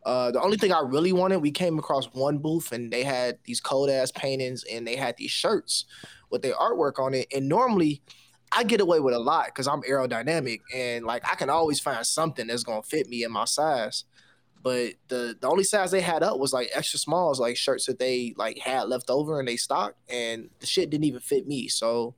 uh, 0.04 0.30
the 0.30 0.40
only 0.40 0.56
thing 0.56 0.72
I 0.72 0.80
really 0.80 1.12
wanted, 1.12 1.38
we 1.38 1.50
came 1.50 1.78
across 1.78 2.06
one 2.06 2.38
booth 2.38 2.72
and 2.72 2.92
they 2.92 3.02
had 3.04 3.38
these 3.44 3.60
cold 3.60 3.90
ass 3.90 4.10
paintings 4.10 4.64
and 4.64 4.86
they 4.86 4.96
had 4.96 5.16
these 5.16 5.30
shirts 5.30 5.84
with 6.30 6.42
their 6.42 6.54
artwork 6.54 6.98
on 6.98 7.14
it. 7.14 7.26
And 7.34 7.48
normally 7.48 8.02
I 8.52 8.64
get 8.64 8.80
away 8.80 9.00
with 9.00 9.14
a 9.14 9.18
lot 9.18 9.46
because 9.46 9.66
I'm 9.68 9.82
aerodynamic 9.82 10.60
and 10.74 11.04
like 11.04 11.22
I 11.30 11.34
can 11.34 11.50
always 11.50 11.80
find 11.80 12.04
something 12.06 12.46
that's 12.46 12.62
gonna 12.64 12.82
fit 12.82 13.08
me 13.08 13.22
in 13.24 13.30
my 13.32 13.44
size. 13.44 14.04
But 14.62 14.94
the 15.08 15.36
the 15.40 15.48
only 15.48 15.64
size 15.64 15.90
they 15.90 16.00
had 16.00 16.22
up 16.22 16.38
was 16.38 16.52
like 16.52 16.70
extra 16.74 16.98
smalls, 16.98 17.38
like 17.38 17.56
shirts 17.56 17.86
that 17.86 17.98
they 17.98 18.34
like 18.36 18.58
had 18.58 18.88
left 18.88 19.08
over 19.10 19.38
and 19.38 19.46
they 19.46 19.56
stocked, 19.56 19.96
and 20.10 20.50
the 20.60 20.66
shit 20.66 20.90
didn't 20.90 21.04
even 21.04 21.20
fit 21.20 21.46
me. 21.46 21.68
So 21.68 22.14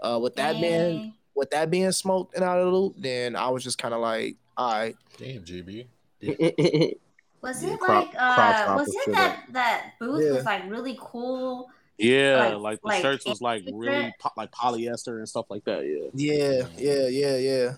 uh, 0.00 0.18
with 0.20 0.34
that 0.36 0.60
being 0.60 1.14
with 1.34 1.50
that 1.50 1.70
being 1.70 1.92
smoked 1.92 2.34
and 2.34 2.42
out 2.42 2.58
of 2.58 2.64
the 2.66 2.72
loop, 2.72 2.94
then 2.98 3.36
I 3.36 3.50
was 3.50 3.62
just 3.62 3.78
kind 3.78 3.94
of 3.94 4.00
like, 4.00 4.36
all 4.56 4.72
right, 4.72 4.96
Damn, 5.18 5.42
GB. 5.44 5.86
was 7.42 7.62
it 7.62 7.78
crop- 7.78 8.06
like 8.06 8.12
crop 8.16 8.38
uh 8.38 8.64
top 8.64 8.76
was 8.78 8.88
and 8.88 8.96
it 8.96 9.12
that 9.14 9.42
that 9.52 9.90
booth 10.00 10.24
Yeah. 10.24 10.32
was 10.32 10.44
like 10.44 10.68
really 10.68 10.96
cool 11.00 11.68
yeah, 11.98 12.54
Like- 12.56 12.60
like, 12.62 12.80
the 12.82 12.86
like 12.88 13.02
shirts 13.02 13.24
was 13.26 13.40
like 13.40 13.64
really 13.72 14.14
po- 14.20 14.30
like 14.36 14.50
polyester 14.52 15.18
and 15.18 15.28
stuff 15.28 15.46
like 15.50 15.64
that. 15.64 15.84
Yeah. 16.14 16.32
yeah, 16.34 16.66
yeah, 16.78 17.08
yeah, 17.08 17.36
yeah. 17.36 17.72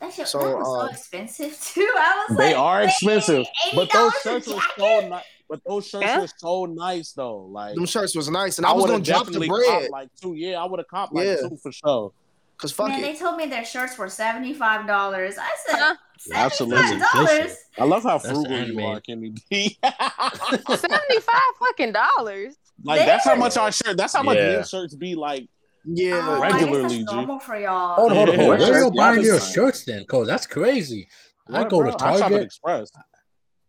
That 0.00 0.12
shit 0.12 0.28
So, 0.28 0.38
that 0.40 0.56
was 0.58 0.66
so 0.66 0.80
um, 0.80 0.88
expensive 0.90 1.58
too. 1.62 1.92
I 1.96 2.24
was 2.28 2.36
like 2.36 2.38
They 2.48 2.54
like, 2.54 2.62
are 2.62 2.82
expensive, 2.82 3.46
but 3.74 3.90
those 3.92 4.12
shirts 4.22 4.46
were 4.48 4.60
so 4.76 5.08
nice. 5.08 5.24
But 5.48 5.60
those 5.66 5.86
shirts 5.86 6.04
Yeah. 6.06 6.20
were 6.20 6.28
so 6.36 6.64
nice 6.66 7.12
though. 7.12 7.42
Like 7.44 7.74
Them 7.74 7.86
shirts 7.86 8.14
was 8.16 8.28
nice, 8.30 8.58
and 8.58 8.66
I, 8.66 8.70
I 8.70 8.72
was 8.74 8.86
gonna 8.86 9.02
drop 9.02 9.26
the 9.26 9.32
definitely 9.32 9.48
bread 9.48 9.90
like 9.90 10.08
two. 10.20 10.34
Yeah, 10.34 10.60
I 10.62 10.66
would 10.66 10.80
have 10.80 10.88
copped 10.88 11.12
like 11.14 11.26
Yeah. 11.26 11.36
two 11.48 11.56
for 11.62 11.70
sure. 11.72 12.12
because 12.56 12.72
fuck 12.72 12.88
Man, 12.88 13.00
it. 13.00 13.02
they 13.02 13.14
told 13.14 13.36
me 13.36 13.46
their 13.46 13.64
shirts 13.64 13.96
were 13.98 14.08
seventy 14.08 14.52
five 14.54 14.86
dollars. 14.86 15.36
I 15.38 15.48
said 15.66 15.78
Huh? 15.78 15.94
Absolutely. 16.34 16.82
seventy 16.82 17.04
five 17.04 17.26
dollars. 17.28 17.56
I 17.78 17.84
love 17.84 18.02
how 18.04 18.18
frugal 18.18 18.58
you 18.66 18.80
are, 18.84 19.00
Kimmy 19.00 19.38
D. 19.50 19.78
Seventy-five 19.82 21.52
fucking 21.58 21.92
dollars. 21.92 22.56
Like 22.82 23.06
that's 23.06 23.24
how 23.24 23.36
much 23.36 23.56
our 23.56 23.70
shirt. 23.72 23.96
That's 23.96 24.14
how 24.14 24.22
much 24.22 24.36
Yeah. 24.36 24.48
men's 24.56 24.68
shirts 24.68 24.94
be 24.94 25.14
like. 25.14 25.48
Yeah, 25.86 26.36
Oh, 26.38 26.40
Regularly, 26.40 26.80
that's 27.02 27.10
G. 27.10 27.14
normal 27.16 27.38
for 27.38 27.58
y'all. 27.60 27.94
Hold 27.96 28.12
on, 28.12 28.16
hold 28.16 28.28
on. 28.30 28.38
Yeah. 28.38 28.48
Where 28.48 28.78
you 28.78 28.84
Yeah, 28.84 28.90
buying 28.96 29.22
your 29.22 29.38
shirts 29.40 29.84
then? 29.84 30.04
Cause 30.06 30.26
that's 30.26 30.46
crazy. 30.46 31.08
I 31.52 31.64
go 31.64 31.80
bro? 31.82 31.90
to 31.90 31.96
I 32.02 32.12
shop 32.12 32.14
at 32.14 32.18
Target. 32.30 32.42
Express. 32.42 32.90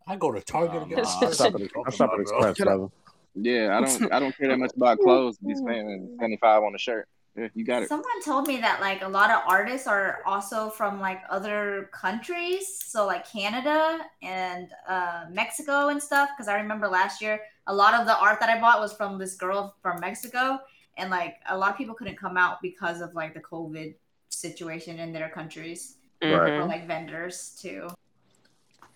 I 0.08 0.16
go 0.16 0.32
to 0.32 0.42
Target 0.42 0.74
Nah, 0.76 0.80
to 0.84 0.86
get 0.90 0.98
nah, 1.00 1.04
a 1.04 1.08
I 1.08 1.20
shirt. 1.28 1.36
shop 1.36 1.56
at, 1.56 1.62
I 1.86 1.90
shop 1.92 2.12
at 2.14 2.20
Express, 2.22 2.58
brother. 2.58 2.88
Yeah, 3.36 3.78
I 3.78 3.82
don't 3.82 4.14
I 4.14 4.20
don't 4.22 4.38
care 4.38 4.48
that 4.48 4.60
much 4.60 4.72
about 4.78 5.00
clothes. 5.04 5.38
Be 5.40 5.56
spending 5.56 6.16
seventy 6.18 6.38
five 6.38 6.64
on 6.64 6.74
a 6.74 6.78
shirt. 6.78 7.06
Yeah, 7.38 7.50
you 7.54 7.66
got 7.66 7.84
it. 7.84 7.90
Someone 7.90 8.22
told 8.24 8.48
me 8.48 8.58
that 8.62 8.80
like 8.80 9.02
a 9.02 9.08
lot 9.08 9.30
of 9.30 9.42
artists 9.46 9.88
are 9.88 10.20
also 10.26 10.70
from 10.70 11.02
like 11.02 11.22
other 11.30 11.90
countries, 11.92 12.82
so 12.86 13.06
like 13.06 13.30
Canada 13.30 14.00
and 14.24 14.70
uh, 14.88 15.26
Mexico 15.30 15.90
and 15.90 16.02
stuff. 16.02 16.30
Because 16.36 16.48
I 16.48 16.56
remember 16.56 16.88
last 16.88 17.22
year, 17.22 17.42
a 17.68 17.74
lot 17.76 17.94
of 17.94 18.06
the 18.08 18.18
art 18.18 18.40
that 18.40 18.50
I 18.50 18.60
bought 18.62 18.80
was 18.80 18.94
from 18.94 19.18
this 19.18 19.36
girl 19.36 19.76
from 19.82 20.00
Mexico, 20.00 20.60
and 20.98 21.10
like 21.10 21.36
a 21.50 21.58
lot 21.58 21.72
of 21.72 21.78
people 21.78 21.94
couldn't 21.94 22.18
come 22.18 22.38
out 22.38 22.62
because 22.62 23.02
of 23.02 23.14
like 23.16 23.34
the 23.34 23.42
COVID 23.42 23.96
situation 24.30 25.00
in 25.00 25.12
their 25.12 25.30
countries, 25.30 25.98
Right. 26.22 26.32
or 26.52 26.66
like 26.66 26.88
vendors 26.88 27.58
too. 27.62 27.90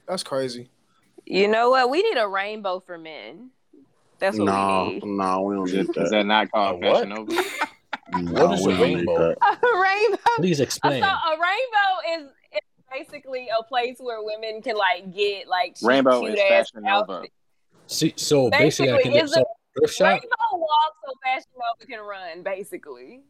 that's 0.08 0.24
crazy. 0.24 0.70
You 1.26 1.48
know 1.50 1.70
what? 1.70 1.90
We 1.90 2.02
need 2.02 2.18
a 2.18 2.28
rainbow 2.28 2.80
for 2.80 2.98
men. 2.98 3.50
That's 4.18 4.38
what 4.40 4.46
No, 4.46 4.86
we 4.88 4.94
need. 4.96 5.04
no, 5.04 5.42
we 5.42 5.56
don't 5.56 5.66
get 5.66 5.80
Is 5.82 5.88
that. 5.96 6.10
that 6.12 6.26
not 6.26 6.50
called 6.52 6.82
Fashion 6.82 7.10
Nova? 7.10 7.34
No, 8.12 8.20
mm, 8.20 8.32
What 8.32 8.53
is 8.60 8.66
a 8.66 8.70
rainbow? 8.82 9.36
A 9.41 9.57
rainbow. 9.82 10.18
Please 10.38 10.60
explain. 10.60 11.01
So 11.03 11.07
explain. 11.10 11.38
a 11.38 11.41
rainbow 11.41 12.24
is, 12.26 12.32
is 12.53 12.60
basically 12.91 13.49
a 13.49 13.64
place 13.64 13.97
where 13.99 14.24
women 14.24 14.62
can 14.62 14.76
like 14.76 15.14
get 15.14 15.47
like 15.47 15.76
cheap, 15.78 15.88
Rainbow 15.88 16.22
cute 16.22 16.34
is 16.34 16.39
ass 16.39 16.49
Fashion 16.72 16.84
Nova. 16.84 17.14
outfits. 17.14 17.34
See, 17.88 18.14
so 18.16 18.49
basically, 18.49 18.91
I 18.93 19.01
can 19.01 19.12
get 19.14 19.24
it's 19.26 19.34
some 19.34 19.43
a. 19.43 19.45
Rainbow 20.03 20.28
walk 20.53 20.93
so 21.05 21.14
Fashion 21.24 21.51
Nova 21.55 21.86
can 21.91 21.99
run. 22.01 22.43
Basically, 22.43 23.22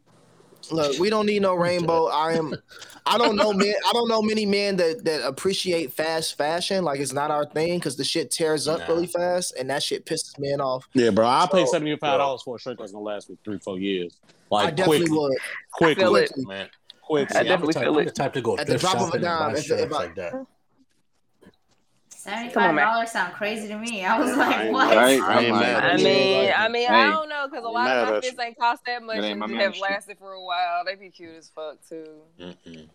Look, 0.71 0.99
we 0.99 1.09
don't 1.09 1.25
need 1.25 1.41
no 1.41 1.55
rainbow. 1.67 2.07
I 2.07 2.33
am. 2.33 2.55
I 3.05 3.17
don't 3.17 3.35
know 3.35 3.53
men. 3.53 3.73
I 3.87 3.91
don't 3.93 4.07
know 4.07 4.21
many 4.21 4.45
men 4.45 4.75
that 4.77 5.03
that 5.05 5.25
appreciate 5.25 5.93
fast 5.93 6.37
fashion. 6.37 6.83
Like 6.83 6.99
it's 6.99 7.13
not 7.13 7.31
our 7.31 7.45
thing 7.45 7.79
because 7.79 7.95
the 7.95 8.03
shit 8.03 8.29
tears 8.29 8.67
up 8.67 8.79
Nah. 8.81 8.87
really 8.87 9.07
fast, 9.07 9.55
and 9.57 9.69
that 9.69 9.81
shit 9.81 10.05
pisses 10.05 10.37
men 10.37 10.61
off. 10.61 10.87
Yeah, 10.93 11.09
bro. 11.09 11.25
I'll 11.25 11.47
pay 11.47 11.65
seventy 11.65 11.95
five 11.97 12.19
dollars 12.19 12.41
for 12.43 12.57
a 12.57 12.59
shirt 12.59 12.77
that's 12.77 12.91
gonna 12.91 13.03
last 13.03 13.29
me 13.29 13.37
three, 13.43 13.57
four 13.59 13.79
years. 13.79 14.19
Like 14.51 14.67
I 14.67 14.71
definitely 14.71 15.07
quickly, 15.07 15.17
would. 15.17 15.37
quickly, 15.71 16.03
feel 16.03 16.15
it. 16.17 16.31
man. 16.47 16.69
Quickly. 17.01 17.25
I 17.25 17.27
See, 17.31 17.37
I'm 17.39 17.43
the 17.45 17.49
definitely 17.49 17.73
type, 17.73 17.83
feel 17.83 17.93
I'm 17.93 17.99
it. 18.01 18.05
the 18.05 18.11
type 18.11 18.33
to 18.33 18.41
go 18.41 18.57
At 18.57 18.67
the 18.67 18.77
drop 18.77 18.97
of 18.97 19.13
a 19.13 19.19
dime, 19.19 19.55
if- 19.55 19.71
if 19.71 19.91
I- 19.91 19.95
like 19.95 20.15
that. 20.15 20.33
Come 22.29 22.37
on, 22.37 22.39
Seventy-five 22.39 22.75
man. 22.75 22.85
dollars 22.85 23.11
sound 23.11 23.33
crazy 23.33 23.67
to 23.67 23.77
me. 23.77 24.05
I 24.05 24.19
was 24.19 24.35
like, 24.37 24.59
ain't 24.59 24.73
what? 24.73 24.95
Right? 24.95 25.21
I 25.21 25.33
I'm 25.37 25.53
I 25.53 25.97
mean, 25.97 26.51
I 26.53 26.67
mean, 26.69 26.87
hey, 26.87 26.93
I 26.93 27.11
don't 27.11 27.29
know 27.29 27.47
because 27.49 27.65
a 27.65 27.67
lot 27.67 27.89
of 27.89 28.09
my 28.09 28.17
at 28.17 28.23
you. 28.23 28.31
ain't 28.41 28.57
cost 28.57 28.83
that 28.85 29.03
much 29.03 29.17
and 29.17 29.39
my 29.39 29.47
have 29.47 29.77
lasted 29.77 30.17
for 30.17 30.33
a 30.33 30.41
while. 30.41 30.85
They 30.85 30.95
be 30.95 31.09
cute 31.09 31.35
as 31.35 31.49
fuck 31.49 31.77
too. 31.87 32.21
Mm-mm. 32.39 32.89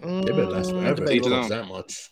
They 0.00 0.32
better 0.32 0.46
last 0.46 0.72
Mm, 0.72 0.80
forever. 0.80 1.04
They 1.06 1.16
Each 1.16 1.24
his 1.24 1.32
cost 1.32 1.48
that 1.50 1.66
much. 1.66 2.10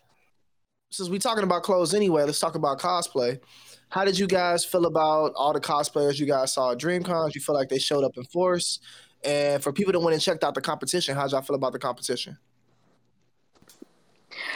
Since 0.91 1.09
we 1.09 1.19
talking 1.19 1.45
about 1.45 1.63
clothes 1.65 1.93
anyway, 1.93 2.25
let's 2.25 2.39
talk 2.39 2.55
about 2.55 2.79
cosplay. 2.79 3.41
How 3.89 4.05
did 4.05 4.19
you 4.19 4.27
guys 4.27 4.65
feel 4.65 4.87
about 4.87 5.33
all 5.37 5.53
the 5.53 5.61
cosplayers 5.61 6.19
you 6.19 6.27
guys 6.27 6.53
saw 6.55 6.73
at 6.73 6.79
DreamCon? 6.79 7.35
You 7.35 7.41
feel 7.41 7.55
like 7.55 7.69
they 7.69 7.79
showed 7.79 8.05
up 8.05 8.17
in 8.17 8.25
force? 8.25 8.81
And 9.25 9.63
for 9.63 9.73
people 9.73 9.93
that 9.93 10.01
went 10.01 10.15
and 10.15 10.23
checked 10.23 10.45
out 10.45 10.55
the 10.55 10.61
competition, 10.61 11.15
how'd 11.15 11.33
y'all 11.33 11.43
feel 11.43 11.57
about 11.57 11.73
the 11.73 11.79
competition? 11.79 12.39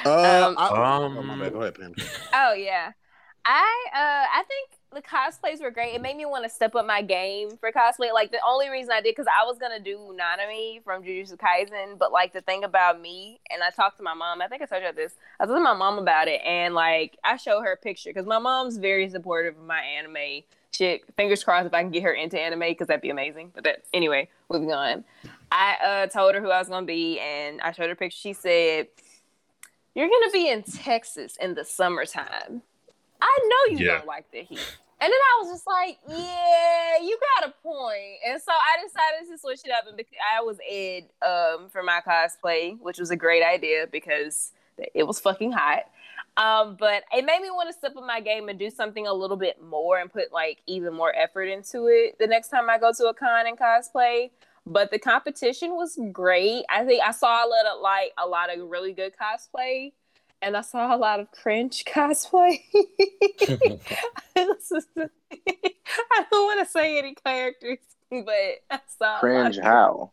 Uh, 0.05 0.49
Um, 0.49 0.59
I, 0.59 0.69
Um, 0.69 1.19
oh, 1.19 1.23
my 1.23 1.39
bad. 1.39 1.53
Go 1.53 1.63
ahead, 1.63 1.75
Pam. 1.75 1.95
Oh 2.35 2.53
yeah, 2.53 2.93
I 3.45 3.87
uh 3.95 4.27
I 4.39 4.43
think 4.47 4.71
the 4.93 5.03
cosplays 5.03 5.61
were 5.61 5.71
great. 5.71 5.95
It 5.95 6.01
made 6.01 6.17
me 6.17 6.25
want 6.25 6.45
to 6.45 6.51
step 6.51 6.75
up 6.75 6.87
my 6.87 7.03
game 7.03 7.57
for 7.59 7.71
cosplay. 7.73 8.13
Like 8.13 8.31
the 8.31 8.41
only 8.47 8.71
reason 8.71 8.91
I 8.93 9.01
did 9.01 9.15
because 9.15 9.27
I 9.27 9.45
was 9.45 9.59
gonna 9.59 9.81
do 9.81 10.17
Nanami 10.19 10.83
from 10.83 11.03
Jujutsu 11.03 11.37
Kaisen, 11.37 11.99
but 11.99 12.11
like 12.11 12.33
the 12.33 12.41
thing 12.41 12.65
about 12.65 13.01
me, 13.01 13.41
and 13.51 13.63
I 13.63 13.71
talked 13.71 13.99
to 13.99 14.03
my 14.03 14.15
mom. 14.15 14.41
I 14.41 14.49
think 14.49 14.63
I 14.63 14.67
told 14.67 14.83
you 14.83 14.93
this. 14.93 15.15
I 15.39 15.45
talked 15.45 15.59
to 15.59 15.63
my 15.63 15.75
mom 15.75 15.99
about 15.99 16.29
it, 16.29 16.41
and 16.45 16.75
like 16.75 17.19
I 17.25 17.37
show 17.37 17.61
her 17.61 17.73
a 17.73 17.77
picture 17.77 18.11
because 18.11 18.27
my 18.27 18.39
mom's 18.39 18.79
very 18.79 19.09
supportive 19.11 19.57
of 19.59 19.65
my 19.65 19.81
anime 19.81 20.43
shit. 20.73 21.03
Fingers 21.17 21.45
crossed 21.45 21.67
if 21.67 21.75
I 21.75 21.83
can 21.83 21.91
get 21.91 22.03
her 22.03 22.13
into 22.13 22.41
anime 22.41 22.61
because 22.61 22.87
that'd 22.87 23.03
be 23.03 23.11
amazing. 23.11 23.53
But 23.55 23.65
that 23.65 23.85
anyway, 23.93 24.29
moving 24.51 24.73
on. 24.73 25.05
I 25.53 25.77
uh 25.85 26.07
told 26.07 26.35
her 26.35 26.41
who 26.41 26.51
I 26.51 26.59
was 26.59 26.69
gonna 26.69 26.87
be, 26.87 27.21
and 27.21 27.61
I 27.61 27.73
showed 27.73 27.87
her 27.87 27.93
a 27.93 27.97
picture. 27.97 28.19
She 28.19 28.33
said. 28.33 28.89
You're 29.99 30.09
gonna 30.09 30.31
be 30.31 30.49
in 30.49 30.63
Texas 30.63 31.37
in 31.41 31.55
the 31.55 31.65
summertime. 31.65 32.63
I 33.21 33.39
know 33.49 33.77
you 33.77 33.85
Yeah. 33.85 33.95
don't 33.99 34.07
like 34.07 34.31
the 34.31 34.43
heat. 34.45 34.61
And 35.01 35.13
then 35.13 35.19
I 35.19 35.43
was 35.43 35.51
just 35.53 35.67
like, 35.67 35.99
yeah, 36.09 36.99
you 37.03 37.19
got 37.41 37.49
a 37.51 37.53
point. 37.65 38.19
And 38.25 38.41
so 38.41 38.53
I 38.53 38.81
decided 38.81 39.29
to 39.33 39.39
switch 39.39 39.63
it 39.65 39.73
up 39.73 39.89
and 39.89 39.97
bec- 39.97 40.07
I 40.37 40.41
was 40.43 40.59
Ed 40.71 41.09
um, 41.21 41.69
for 41.71 41.83
my 41.83 42.01
cosplay, 42.07 42.79
which 42.81 43.01
was 43.01 43.11
a 43.11 43.17
great 43.17 43.43
idea 43.45 43.89
because 43.91 44.53
it 44.95 45.05
was 45.05 45.19
fucking 45.19 45.51
hot. 45.51 45.83
Um, 46.37 46.77
but 46.79 47.03
it 47.13 47.25
made 47.25 47.43
me 47.43 47.51
want 47.51 47.69
to 47.69 47.73
step 47.73 47.97
up 47.97 48.07
my 48.07 48.21
game 48.21 48.49
and 48.49 48.57
do 48.57 48.71
something 48.71 49.09
a 49.09 49.13
little 49.13 49.37
bit 49.37 49.61
more 49.61 49.99
and 49.99 50.13
put 50.13 50.33
like 50.33 50.59
even 50.69 50.95
more 50.95 51.13
effort 51.13 51.47
into 51.47 51.89
it 51.89 52.17
the 52.21 52.29
next 52.29 52.51
time 52.51 52.71
I 52.71 52.79
go 52.79 52.93
to 52.93 53.07
a 53.09 53.15
con 53.15 53.49
and 53.49 53.59
cosplay. 53.59 54.31
But 54.71 54.91
the 54.91 54.99
competition 54.99 55.73
was 55.77 55.99
great. 56.13 56.65
I 56.69 56.85
think 56.85 57.03
I 57.03 57.13
saw 57.13 57.45
a 57.45 57.49
lot 57.49 57.67
of 57.67 57.81
like 57.81 58.13
a 58.19 58.27
lot 58.27 58.55
of 58.55 58.69
really 58.69 58.93
good 58.93 59.15
cosplay, 59.21 59.93
and 60.43 60.57
I 60.57 60.61
saw 60.61 60.95
a 60.95 60.99
lot 60.99 61.21
of 61.21 61.31
cringe 61.31 61.85
cosplay. 61.87 62.61
I 62.75 64.49
don't 66.31 66.47
want 66.47 66.61
to 66.67 66.71
say 66.71 66.99
any 66.99 67.15
characters, 67.15 67.79
but 68.11 68.27
I 68.71 68.81
saw 68.99 69.05
a 69.05 69.13
lot 69.13 69.21
Cringe 69.21 69.59
how? 69.59 70.13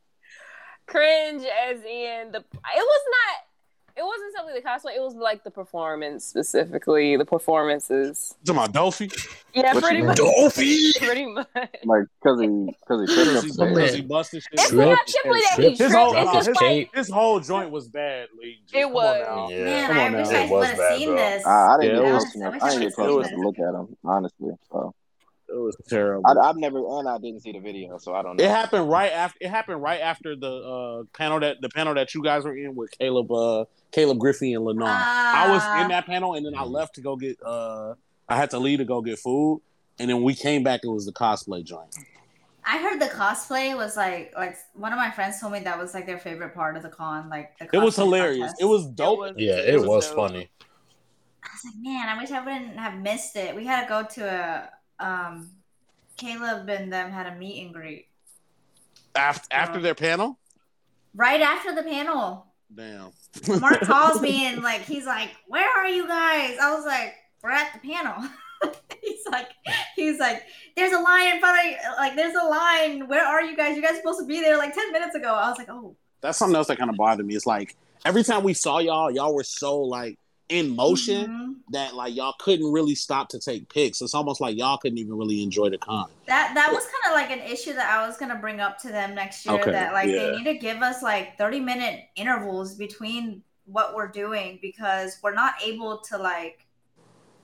cringe 0.88 1.43
as 1.43 1.80
in 1.80 2.32
the. 2.32 2.39
It 2.39 2.45
was 2.53 3.06
not. 3.12 3.55
It 3.98 4.04
wasn't 4.04 4.36
simply 4.36 4.54
the 4.54 4.62
cosplay. 4.62 4.98
It 4.98 5.02
was 5.02 5.16
like 5.16 5.43
the 5.46 5.52
performance 5.52 6.26
specifically, 6.26 7.16
the 7.16 7.24
performances. 7.24 8.36
To 8.46 8.54
my 8.54 8.68
Dolphy. 8.68 9.10
Yeah, 9.54 9.74
What 9.74 9.84
pretty 9.84 10.02
much. 10.02 10.18
Dolphy. 10.18 10.91
Pretty 11.00 11.26
much. 11.26 11.48
Like, 11.86 12.04
cause 12.22 12.41
he, 12.41 12.76
cause 12.88 13.08
he 13.10 13.16
tripped 13.16 13.43
Because 13.43 13.60
up 13.60 13.68
he, 13.70 13.74
because 13.74 13.93
he 13.96 14.02
busted 14.02 14.43
shit. 14.43 14.52
It's 14.54 14.70
Trip, 14.70 14.89
not 14.89 15.10
simply 15.10 15.39
that 15.39 15.54
he 15.56 15.64
trip, 15.64 15.78
His 15.78 15.93
whole, 15.93 16.14
It's 16.16 16.26
no, 16.26 16.34
just 16.34 16.48
his, 16.48 16.56
like 16.62 16.89
his 16.96 17.10
whole 17.10 17.39
joint 17.39 17.72
was 17.72 17.88
bad, 17.88 18.28
Lee. 18.41 18.60
It 18.74 18.84
Come 18.84 18.93
was. 18.93 19.52
Yeah. 19.52 19.64
Man, 19.64 19.88
Come 19.88 19.98
I 19.98 20.10
now. 20.10 20.18
wish 20.18 20.28
I 20.28 20.52
would 20.52 20.68
have 20.68 20.98
seen 20.98 21.08
bro. 21.08 21.16
this. 21.16 21.46
I, 21.46 21.50
I 21.52 21.78
didn't 21.80 21.96
it 21.96 22.00
get 22.02 22.10
a 22.10 22.14
was- 22.14 22.24
chance. 22.34 22.36
I 22.43 22.50
wish 22.50 22.62
I 22.62 22.66
I 22.66 22.70
didn't 22.72 22.82
get 22.82 23.00
a 23.00 23.02
would've 23.14 23.24
chance 23.30 23.30
to 23.30 23.41
look 23.48 23.60
at 23.60 23.74
him, 23.80 23.98
honestly. 24.04 24.50
So 24.72 24.93
It 24.98 25.05
was 25.58 25.76
terrible. 25.88 26.24
I, 26.28 26.49
I've 26.49 26.58
never, 26.58 26.80
and 26.80 27.08
I 27.08 27.18
didn't 27.18 27.41
see 27.41 27.51
the 27.51 27.60
video, 27.60 27.97
so 27.97 28.14
I 28.14 28.22
don't 28.22 28.38
know. 28.38 28.43
It 28.43 28.49
happened 28.49 28.89
right 28.89 29.12
after. 29.12 29.38
It 29.41 29.49
happened 29.49 29.82
right 29.82 30.01
after 30.01 30.36
the 30.36 30.51
uh, 30.51 31.03
panel 31.18 31.39
that 31.39 31.62
the 31.62 31.70
panel 31.70 31.93
that 31.95 32.14
you 32.14 32.24
guys 32.24 32.43
were 32.45 32.56
in 32.56 32.76
with 32.76 32.91
Caleb, 32.97 33.32
uh, 33.32 33.66
Caleb 33.91 34.20
Griffey 34.20 34.53
and 34.53 34.66
Lenore. 34.66 34.88
I 34.88 35.49
was 35.51 35.62
Ah. 35.64 35.82
in 35.84 35.89
that 35.89 36.06
panel, 36.06 36.34
and 36.36 36.45
then 36.45 36.56
I 36.56 36.64
left 36.64 36.95
to 36.95 37.01
go 37.01 37.16
get. 37.16 37.38
Uh, 37.43 37.93
I 38.28 38.36
had 38.38 38.49
to 38.51 38.60
leave 38.60 38.80
to 38.80 38.86
go 38.86 39.01
get 39.01 39.20
food, 39.20 39.62
and 39.99 40.10
then 40.10 40.22
we 40.24 40.34
came 40.34 40.64
back. 40.64 40.82
It 40.84 40.89
was 40.89 41.06
the 41.06 41.14
cosplay 41.14 41.64
joint. 41.64 41.95
I 42.68 42.80
heard 42.80 42.99
the 42.99 43.06
cosplay 43.06 43.78
was 43.78 43.95
like 43.95 44.34
like 44.36 44.58
one 44.74 44.91
of 44.91 44.97
my 44.97 45.12
friends 45.12 45.39
told 45.39 45.53
me 45.53 45.60
that 45.60 45.78
was 45.78 45.93
like 45.93 46.08
their 46.08 46.18
favorite 46.18 46.56
part 46.56 46.76
of 46.76 46.82
the 46.82 46.89
con. 46.89 47.30
Like 47.30 47.56
the 47.60 47.70
It 47.72 47.78
was 47.78 47.95
hilarious. 47.95 48.39
contest. 48.39 48.62
It 48.62 48.66
was 48.66 48.88
dope. 48.88 49.20
was- 49.20 49.34
Yeah, 49.38 49.58
it 49.58 49.80
was 49.86 50.08
dope. 50.08 50.16
funny. 50.16 50.49
I 51.43 51.47
was 51.53 51.62
like, 51.64 51.84
man, 51.84 52.10
I 52.10 52.20
wish 52.20 52.32
I 52.32 52.39
wouldn't 52.43 52.76
have 52.76 52.95
missed 52.99 53.36
it. 53.36 53.56
We 53.56 53.66
had 53.66 53.84
to 53.84 53.88
go 53.88 54.03
to 54.16 54.26
a 54.28 54.70
um, 55.00 55.50
Caleb 56.18 56.70
and 56.70 56.91
them 56.91 57.12
had 57.12 57.28
a 57.28 57.36
meet 57.36 57.64
and 57.64 57.74
greet 57.74 58.08
After 59.16 59.48
after 59.52 59.80
their 59.80 59.96
panel, 59.96 60.38
right 61.14 61.41
after 61.41 61.74
the 61.76 61.84
panel. 61.84 62.48
damn. 62.74 63.12
Mark 63.60 63.82
calls 63.84 64.22
me 64.22 64.46
and 64.48 64.64
like 64.64 64.82
he's 64.82 65.06
like, 65.06 65.30
"Where 65.48 65.70
are 65.78 65.88
you 65.88 66.08
guys?" 66.08 66.58
I 66.62 66.74
was 66.74 66.86
like, 66.86 67.16
"We're 67.43 67.52
at 67.52 67.74
the 67.74 67.88
panel." 67.88 68.30
he's 69.04 69.26
like, 69.30 69.50
he's 69.96 70.20
like, 70.20 70.43
"There's 70.78 70.93
a 70.93 71.00
line 71.00 71.34
in 71.36 71.39
front 71.41 71.60
of 71.60 71.72
you. 71.72 71.78
Like, 71.98 72.16
there's 72.16 72.36
a 72.36 72.48
line. 72.48 73.08
Where 73.08 73.26
are 73.26 73.41
you 73.43 73.58
guys? 73.58 73.76
You 73.76 73.82
guys 73.82 73.98
supposed 73.98 74.20
to 74.20 74.26
be 74.26 74.39
there 74.39 74.58
like 74.58 74.74
ten 74.74 74.91
minutes 74.93 75.16
ago." 75.16 75.34
I 75.34 75.50
was 75.50 75.58
like, 75.58 75.70
"Oh." 75.70 75.96
That's 76.22 76.38
something 76.38 76.56
else 76.56 76.68
that 76.68 76.78
kind 76.78 76.89
of 76.89 76.96
bothered 76.96 77.26
me. 77.26 77.36
It's 77.36 77.46
like 77.46 77.76
every 78.06 78.24
time 78.24 78.43
we 78.43 78.54
saw 78.54 78.80
y'all, 78.80 79.12
y'all 79.12 79.36
were 79.36 79.43
so 79.43 79.80
like 79.82 80.18
in 80.50 80.76
motion 80.76 81.28
Mhm. 81.28 81.72
that 81.72 81.96
like 81.96 82.16
y'all 82.16 82.36
couldn't 82.39 82.72
really 82.72 82.93
stop 82.96 83.30
to 83.30 83.39
take 83.39 83.68
pics. 83.74 84.02
It's 84.02 84.14
almost 84.14 84.39
like 84.39 84.56
y'all 84.56 84.78
couldn't 84.78 84.98
even 85.00 85.18
really 85.18 85.41
enjoy 85.41 85.70
the 85.70 85.78
con. 85.78 86.08
That 86.28 86.54
that 86.54 86.72
was 86.72 86.84
kind 86.84 87.06
of 87.08 87.14
like 87.14 87.32
an 87.32 87.39
issue 87.52 87.74
that 87.74 87.91
I 87.91 88.06
was 88.08 88.18
gonna 88.18 88.36
bring 88.36 88.60
up 88.60 88.78
to 88.80 88.89
them 88.89 89.16
next 89.16 89.46
year. 89.46 89.56
Okay, 89.60 89.72
that 89.72 89.93
like 89.93 90.08
yeah. 90.08 90.28
they 90.28 90.38
need 90.38 90.43
to 90.46 90.56
give 90.58 90.82
us 90.84 91.02
like 91.02 91.38
thirty 91.38 91.60
minute 91.60 92.02
intervals 92.16 92.76
between 92.76 93.41
what 93.66 93.96
we're 93.96 94.08
doing 94.08 94.60
because 94.62 95.18
we're 95.24 95.34
not 95.34 95.56
able 95.64 95.98
to 95.98 96.18
like 96.18 96.68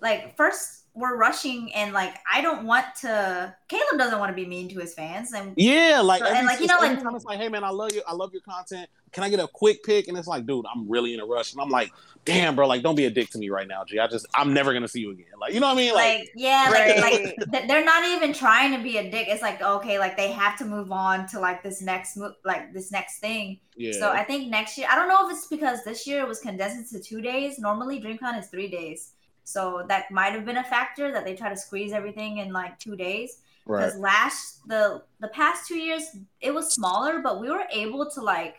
like 0.01 0.35
first 0.37 0.79
we're 0.93 1.15
rushing 1.15 1.73
and 1.73 1.93
like 1.93 2.15
I 2.31 2.41
don't 2.41 2.65
want 2.65 2.85
to. 3.01 3.55
Caleb 3.69 3.97
doesn't 3.97 4.19
want 4.19 4.29
to 4.29 4.35
be 4.35 4.45
mean 4.45 4.67
to 4.69 4.79
his 4.79 4.93
fans 4.93 5.31
and 5.33 5.53
Yeah, 5.55 6.01
like 6.03 6.19
So- 6.19 6.25
every, 6.25 6.37
and, 6.37 6.47
like, 6.47 6.59
you 6.59 6.67
know, 6.67 6.77
like- 6.79 7.01
time 7.01 7.15
it's 7.15 7.25
like, 7.25 7.39
hey 7.39 7.49
man, 7.49 7.63
I 7.63 7.69
love 7.69 7.93
you, 7.93 8.01
I 8.05 8.13
love 8.13 8.33
your 8.33 8.41
content. 8.41 8.89
Can 9.11 9.23
I 9.23 9.29
get 9.29 9.39
a 9.39 9.47
quick 9.47 9.83
pick? 9.83 10.07
And 10.07 10.17
it's 10.17 10.27
like, 10.27 10.45
dude, 10.45 10.65
I'm 10.73 10.89
really 10.89 11.13
in 11.13 11.19
a 11.19 11.25
rush, 11.25 11.53
and 11.53 11.61
I'm 11.61 11.69
like, 11.69 11.91
damn, 12.25 12.55
bro, 12.55 12.67
like 12.67 12.83
don't 12.83 12.95
be 12.95 13.05
a 13.05 13.09
dick 13.09 13.29
to 13.31 13.37
me 13.39 13.49
right 13.49 13.67
now, 13.67 13.83
G. 13.83 13.97
I 13.99 14.07
just, 14.07 14.25
I'm 14.35 14.53
never 14.53 14.73
gonna 14.73 14.87
see 14.87 15.01
you 15.01 15.11
again. 15.11 15.25
Like, 15.39 15.53
you 15.53 15.59
know 15.59 15.67
what 15.67 15.73
I 15.73 15.77
mean? 15.77 15.93
Like, 15.93 16.19
like 16.19 16.31
yeah 16.35 16.71
Right. 16.71 16.97
like 16.99 17.51
th- 17.51 17.67
they're 17.67 17.83
not 17.83 18.03
even 18.05 18.33
trying 18.33 18.75
to 18.75 18.81
be 18.81 18.97
a 18.97 19.09
dick 19.09 19.27
it's 19.29 19.41
like 19.41 19.61
okay 19.61 19.99
like 19.99 20.17
they 20.17 20.31
have 20.31 20.57
to 20.59 20.65
move 20.65 20.91
on 20.91 21.27
to 21.27 21.39
like 21.39 21.63
this 21.63 21.81
next 21.81 22.17
mo- 22.17 22.33
like 22.45 22.73
this 22.73 22.91
next 22.91 23.19
thing 23.19 23.59
yeah, 23.75 23.91
so 23.93 24.09
i 24.11 24.23
think 24.23 24.49
next 24.49 24.77
year 24.77 24.87
i 24.89 24.95
don't 24.95 25.07
know 25.07 25.27
if 25.27 25.35
it's 25.35 25.47
because 25.47 25.83
this 25.83 26.05
year 26.07 26.21
it 26.21 26.27
was 26.27 26.39
condensed 26.39 26.91
to 26.93 26.99
two 26.99 27.21
days 27.21 27.59
normally 27.59 27.99
dreamcon 28.01 28.37
is 28.39 28.47
three 28.47 28.67
days 28.69 29.13
so 29.43 29.83
that 29.87 30.09
might 30.11 30.33
have 30.33 30.45
been 30.45 30.57
a 30.57 30.63
factor 30.63 31.11
that 31.11 31.25
they 31.25 31.35
try 31.35 31.49
to 31.49 31.57
squeeze 31.57 31.91
everything 31.91 32.37
in 32.37 32.51
like 32.53 32.77
two 32.79 32.95
days 32.95 33.39
right. 33.65 33.85
because 33.85 33.99
last 33.99 34.67
the 34.67 35.01
the 35.19 35.27
past 35.29 35.67
two 35.67 35.77
years 35.77 36.03
it 36.39 36.53
was 36.53 36.71
smaller 36.71 37.19
but 37.21 37.41
we 37.41 37.49
were 37.49 37.63
able 37.71 38.09
to 38.09 38.21
like 38.21 38.57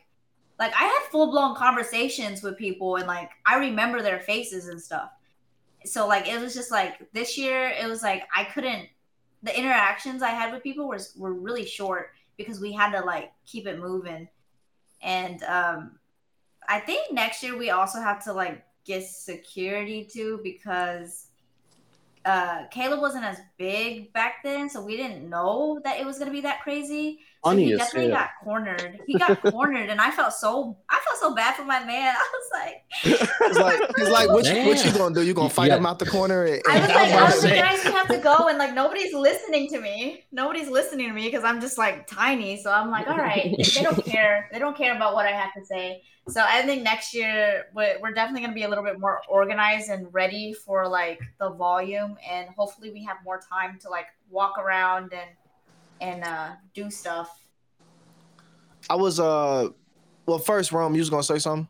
like 0.62 0.72
i 0.76 0.84
had 0.84 1.00
full-blown 1.10 1.56
conversations 1.56 2.40
with 2.40 2.56
people 2.56 2.94
and 2.96 3.06
like 3.08 3.30
i 3.44 3.56
remember 3.56 4.00
their 4.00 4.20
faces 4.20 4.68
and 4.68 4.80
stuff 4.80 5.10
so 5.84 6.06
like 6.06 6.28
it 6.28 6.40
was 6.40 6.54
just 6.54 6.70
like 6.70 6.94
this 7.12 7.36
year 7.36 7.68
it 7.70 7.88
was 7.88 8.00
like 8.02 8.22
i 8.34 8.44
couldn't 8.44 8.88
the 9.42 9.58
interactions 9.58 10.22
i 10.22 10.28
had 10.28 10.52
with 10.52 10.62
people 10.62 10.86
was 10.86 11.14
were 11.16 11.32
really 11.32 11.66
short 11.66 12.12
because 12.36 12.60
we 12.60 12.70
had 12.72 12.92
to 12.92 13.04
like 13.04 13.32
keep 13.44 13.66
it 13.66 13.80
moving 13.80 14.28
and 15.02 15.42
um 15.42 15.98
i 16.68 16.78
think 16.78 17.12
next 17.12 17.42
year 17.42 17.58
we 17.58 17.70
also 17.70 18.00
have 18.00 18.22
to 18.22 18.32
like 18.32 18.64
get 18.84 19.02
security 19.04 20.04
too 20.04 20.38
because 20.44 21.26
uh 22.24 22.66
Caleb 22.70 23.00
wasn't 23.00 23.24
as 23.24 23.38
big 23.58 24.12
back 24.12 24.44
then, 24.44 24.70
so 24.70 24.80
we 24.80 24.96
didn't 24.96 25.28
know 25.28 25.80
that 25.82 25.98
it 25.98 26.06
was 26.06 26.20
gonna 26.20 26.30
be 26.30 26.40
that 26.42 26.62
crazy. 26.62 27.18
Funny 27.44 27.64
he 27.64 27.76
definitely 27.76 28.10
hell. 28.10 28.20
got 28.20 28.30
cornered. 28.42 29.00
He 29.06 29.18
got 29.18 29.42
cornered, 29.42 29.88
and 29.90 30.00
I 30.00 30.10
felt 30.10 30.32
so 30.32 30.76
I 30.88 30.98
felt 31.04 31.18
so 31.20 31.34
bad 31.34 31.54
for 31.56 31.64
my 31.64 31.84
man. 31.84 32.14
I 32.18 32.30
was 32.32 32.50
like, 32.52 32.82
It's 33.04 33.58
like, 33.58 33.80
it's 33.98 34.10
like 34.10 34.28
what, 34.30 34.44
you, 34.46 34.66
what 34.66 34.84
you 34.84 34.92
gonna 34.92 35.14
do? 35.14 35.22
You 35.22 35.34
gonna 35.34 35.48
fight 35.50 35.68
Yeah. 35.68 35.76
him 35.78 35.86
out 35.86 35.98
the 35.98 36.06
corner? 36.06 36.44
And, 36.44 36.62
I 36.68 36.78
was 36.80 36.88
like, 36.88 36.96
I 36.96 37.02
was 37.02 37.12
about 37.12 37.42
like, 37.44 37.52
to 37.52 37.60
guys, 37.60 37.84
we 37.84 37.92
have 37.92 38.08
to 38.08 38.18
go, 38.18 38.48
and 38.48 38.58
like 38.58 38.74
nobody's 38.74 39.12
listening 39.14 39.68
to 39.70 39.80
me. 39.80 40.24
Nobody's 40.32 40.68
listening 40.68 41.08
to 41.08 41.14
me 41.14 41.24
because 41.24 41.44
I'm 41.44 41.60
just 41.60 41.78
like 41.78 42.06
tiny. 42.06 42.60
So 42.62 42.70
I'm 42.72 42.90
like, 42.90 43.06
all 43.08 43.18
right, 43.18 43.54
they 43.56 43.82
don't 43.82 44.04
care. 44.04 44.48
They 44.52 44.58
don't 44.58 44.76
care 44.76 44.94
about 44.96 45.14
what 45.14 45.26
I 45.26 45.32
have 45.32 45.52
to 45.54 45.64
say. 45.64 46.02
So 46.28 46.40
I 46.40 46.62
think 46.62 46.82
next 46.84 47.14
year 47.14 47.64
we're 47.74 47.98
we're 48.00 48.12
definitely 48.12 48.42
gonna 48.42 48.54
be 48.54 48.62
a 48.62 48.68
little 48.68 48.84
bit 48.84 49.00
more 49.00 49.20
organized 49.28 49.90
and 49.90 50.06
ready 50.14 50.52
for 50.52 50.86
like 50.88 51.20
the 51.40 51.50
volume, 51.50 52.16
and 52.28 52.48
hopefully 52.50 52.92
we 52.92 53.02
have 53.04 53.16
more 53.24 53.40
time 53.40 53.78
to 53.82 53.88
like 53.88 54.06
walk 54.30 54.56
around 54.58 55.12
and 55.12 55.28
and 56.02 56.24
uh, 56.24 56.50
do 56.74 56.90
stuff. 56.90 57.30
I 58.90 58.96
was 58.96 59.20
uh, 59.20 59.68
well, 60.26 60.38
first 60.38 60.72
Rome, 60.72 60.94
you 60.94 61.00
was 61.00 61.08
gonna 61.08 61.22
say 61.22 61.38
something. 61.38 61.68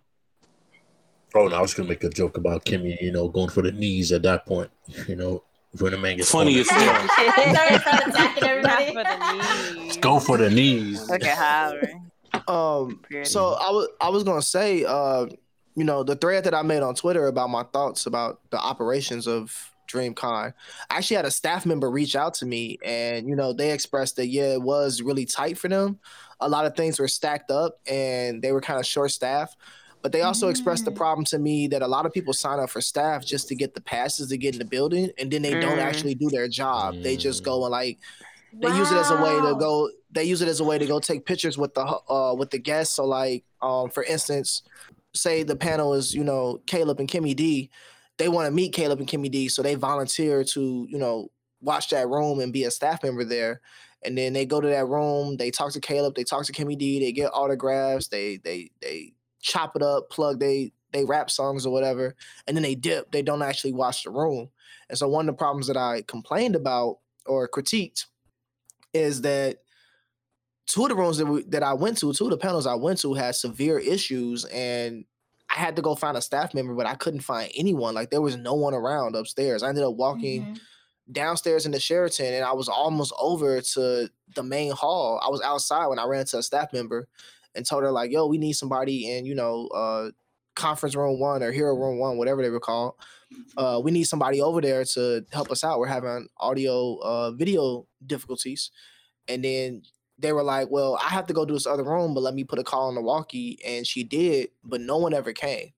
Oh, 1.35 1.47
no, 1.49 1.57
I 1.57 1.61
was 1.61 1.74
gonna 1.74 1.89
make 1.89 2.03
a 2.05 2.09
joke 2.11 2.37
about 2.37 2.64
Kimmy, 2.64 3.01
you 3.01 3.12
know, 3.12 3.28
going 3.28 3.49
for 3.51 3.62
the 3.62 3.72
knees 3.72 4.11
at 4.12 4.22
that 4.22 4.45
point. 4.47 4.70
You 5.07 5.16
know, 5.16 5.45
when 5.78 5.93
the 5.93 5.99
man 5.99 6.16
gets 6.16 6.30
Funny 6.30 6.59
as 6.61 6.68
cornered. 6.68 6.87
hell. 6.89 7.09
Sorry, 7.55 7.78
start 7.78 8.09
attacking 8.09 8.45
everybody. 8.45 8.87
for 8.87 9.05
the 9.05 9.74
knees. 9.74 9.97
Go 9.99 10.18
for 10.18 10.37
the 10.39 10.51
knees. 10.51 11.09
Look 11.09 11.24
at 11.24 11.37
Howard. 11.39 11.91
Um, 12.49 13.01
Pretty. 13.03 13.26
so 13.26 13.53
I 13.61 13.70
was 13.70 13.89
I 14.01 14.09
was 14.09 14.24
gonna 14.24 14.43
say, 14.43 14.85
uh, 14.85 15.26
you 15.74 15.85
know, 15.85 16.03
the 16.03 16.16
thread 16.16 16.45
that 16.45 16.55
I 16.55 16.62
made 16.62 16.83
on 16.83 16.95
Twitter 16.95 17.26
about 17.26 17.51
my 17.51 17.62
thoughts 17.62 18.07
about 18.07 18.41
the 18.51 18.59
operations 18.59 19.26
of 19.26 19.72
DreamCon. 19.93 20.55
I 20.90 20.97
actually 20.97 21.16
had 21.16 21.24
a 21.26 21.30
staff 21.30 21.66
member 21.66 21.90
reach 21.90 22.16
out 22.16 22.34
to 22.34 22.47
me, 22.47 22.78
and 22.84 23.28
you 23.28 23.36
know, 23.36 23.53
they 23.53 23.72
expressed 23.72 24.16
that 24.16 24.28
yeah, 24.28 24.55
it 24.55 24.62
was 24.62 25.03
really 25.03 25.26
tight 25.26 25.59
for 25.59 25.68
them. 25.68 25.99
A 26.40 26.49
lot 26.49 26.66
of 26.66 26.74
things 26.74 26.99
were 26.99 27.09
stacked 27.09 27.51
up, 27.51 27.78
and 27.86 28.43
they 28.43 28.53
were 28.53 28.61
kind 28.61 28.80
of 28.80 28.86
short 28.86 29.11
staffed. 29.11 29.57
But 30.03 30.11
they 30.11 30.22
also 30.22 30.49
expressed 30.49 30.84
the 30.84 30.90
Mm. 30.90 30.97
problem 30.97 31.24
to 31.26 31.38
me 31.38 31.68
that 31.68 31.82
a 31.82 31.86
lot 31.86 32.07
of 32.07 32.12
people 32.12 32.32
sign 32.32 32.59
up 32.59 32.70
for 32.70 32.80
staff 32.80 33.24
just 33.24 33.47
to 33.49 33.55
get 33.55 33.74
the 33.74 33.80
passes 33.80 34.30
to 34.30 34.36
get 34.36 34.55
in 34.55 34.59
the 34.59 34.64
building, 34.64 35.11
and 35.18 35.30
then 35.30 35.43
they 35.43 35.55
don't 35.55 35.78
Mm. 35.78 35.84
actually 35.84 36.14
do 36.16 36.28
their 36.28 36.49
job. 36.49 36.97
They 37.05 37.16
just 37.16 37.43
Mm. 37.43 37.45
go 37.45 37.64
and 37.64 37.70
like 37.70 37.99
they 38.61 38.70
use 38.70 38.90
it 38.93 38.97
as 38.99 39.11
a 39.11 39.16
way 39.16 39.40
to 39.40 39.55
go 39.55 39.90
they 40.11 40.24
use 40.24 40.43
it 40.43 40.49
as 40.49 40.61
a 40.61 40.64
way 40.64 40.78
to 40.78 40.86
go 40.86 41.01
take 41.01 41.24
pictures 41.26 41.57
with 41.59 41.74
the 41.74 41.84
uh 42.09 42.34
with 42.34 42.51
the 42.51 42.59
guests 42.59 42.97
so 42.97 43.05
like 43.05 43.45
um 43.62 43.90
for 43.90 44.05
instance 44.05 44.62
say 45.14 45.43
the 45.43 45.57
panel 45.57 45.95
is 45.95 46.14
you 46.14 46.24
know 46.24 46.61
caleb 46.66 47.01
and 47.01 47.09
kimmy 47.09 47.34
d 47.34 47.70
they 48.19 48.29
want 48.29 48.47
to 48.47 48.53
meet 48.53 48.73
caleb 48.73 48.99
and 48.99 49.09
kimmy 49.09 49.31
d 49.31 49.49
so 49.49 49.63
they 49.63 49.75
volunteer 49.75 50.45
to 50.45 50.87
you 50.89 50.99
know 50.99 51.29
watch 51.61 51.91
that 51.91 52.09
room 52.09 52.41
and 52.41 52.53
be 52.53 52.65
a 52.65 52.71
staff 52.71 53.03
member 53.03 53.25
there. 53.25 53.61
And 54.05 54.19
then 54.19 54.33
they 54.33 54.45
go 54.45 54.61
to 54.61 54.67
that 54.69 54.89
room 54.89 55.37
they 55.37 55.51
talk 55.51 55.73
to 55.73 55.81
caleb 55.81 56.15
they 56.15 56.25
talk 56.25 56.45
to 56.47 56.53
kimmy 56.53 56.77
d 56.77 56.99
they 56.99 57.13
get 57.13 57.31
autographs 57.33 58.09
they 58.09 58.39
they 58.39 58.71
they 58.81 59.13
chop 59.41 59.77
it 59.77 59.83
up 59.83 60.11
plug 60.11 60.41
they 60.41 60.73
they 60.93 61.05
rap 61.05 61.31
songs 61.31 61.65
or 61.65 61.73
whatever 61.73 62.15
and 62.47 62.57
then 62.57 62.63
they 62.63 62.75
dip 62.75 63.11
they 63.13 63.23
don't 63.23 63.43
actually 63.43 63.73
watch 63.73 64.03
the 64.03 64.11
room. 64.11 64.51
And 64.89 64.99
so 64.99 65.09
one 65.09 65.29
of 65.29 65.35
the 65.35 65.39
problems 65.39 65.69
that 65.69 65.77
i 65.77 66.03
complained 66.03 66.57
about 66.57 66.99
or 67.27 67.49
critiqued 67.49 68.07
is 68.93 69.23
that 69.23 69.59
two 70.67 70.83
of 70.83 70.89
the 70.89 70.97
rooms 70.97 71.19
that 71.19 71.27
we, 71.27 71.43
that 71.45 71.63
I 71.63 71.75
went 71.75 71.99
to, 71.99 72.13
two 72.13 72.25
of 72.25 72.31
the 72.31 72.37
panels 72.37 72.67
I 72.67 72.75
went 72.75 73.01
to 73.01 73.15
had 73.15 73.35
severe 73.35 73.79
issues, 73.79 74.45
and 74.47 75.05
I 75.55 75.59
had 75.59 75.76
to 75.76 75.82
go 75.82 75.94
find 75.94 76.16
a 76.16 76.22
staff 76.22 76.55
member, 76.55 76.74
but 76.74 76.86
I 76.86 76.94
couldn't 76.94 77.20
find 77.20 77.50
anyone. 77.55 77.94
Like 77.94 78.11
there 78.11 78.22
was 78.22 78.36
no 78.36 78.55
one 78.55 78.74
around 78.74 79.14
upstairs. 79.14 79.62
I 79.62 79.68
ended 79.68 79.84
up 79.84 79.94
walking 79.94 80.42
Mhm. 80.42 80.61
downstairs 81.11 81.66
in 81.66 81.72
the 81.72 81.80
Sheraton, 81.80 82.32
and 82.32 82.44
I 82.44 82.53
was 82.53 82.68
almost 82.68 83.12
over 83.20 83.61
to 83.61 84.09
the 84.34 84.42
main 84.42 84.72
hall. 84.72 85.20
I 85.22 85.28
was 85.28 85.42
outside 85.42 85.88
when 85.88 85.98
I 85.98 86.05
ran 86.07 86.24
to 86.26 86.38
a 86.38 86.42
staff 86.42 86.72
member 86.72 87.07
and 87.55 87.66
told 87.66 87.82
her 87.82 87.90
like, 87.92 88.11
"Yo, 88.11 88.26
we 88.26 88.38
need 88.38 88.55
somebody 88.55 89.11
in 89.11 89.26
you 89.26 89.34
know 89.34 89.66
uh, 89.68 90.11
conference 90.55 90.94
room 90.94 91.18
one 91.20 91.42
or 91.42 91.50
hero 91.53 91.74
room 91.74 91.98
one, 91.98 92.16
whatever 92.18 92.42
they 92.42 92.50
were 92.50 92.61
called. 92.61 92.94
Uh, 93.57 93.80
we 93.82 93.90
need 93.90 94.05
somebody 94.05 94.40
over 94.40 94.61
there 94.61 94.84
to 94.84 95.24
help 95.32 95.50
us 95.50 95.64
out. 95.64 95.78
We're 95.78 95.86
having 95.86 96.28
audio 96.38 96.96
uh, 97.03 97.30
video 97.32 97.86
difficulties." 98.07 98.70
And 99.28 99.44
then 99.44 99.82
they 100.23 100.33
were 100.33 100.43
like, 100.43 100.70
"Well, 100.70 100.97
I 101.03 101.09
have 101.11 101.27
to 101.29 101.35
go 101.35 101.45
to 101.45 101.53
this 101.53 101.66
other 101.66 101.85
room, 101.85 102.14
but 102.14 102.23
let 102.23 102.35
me 102.35 102.45
put 102.45 102.59
a 102.59 102.64
call 102.64 102.89
on 102.89 102.95
the 102.95 103.03
walkie." 103.03 103.59
And 103.64 103.87
she 103.87 104.05
did, 104.05 104.51
but 104.64 104.81
no 104.81 104.99
one 104.99 105.14
ever 105.14 105.33
came. 105.33 105.73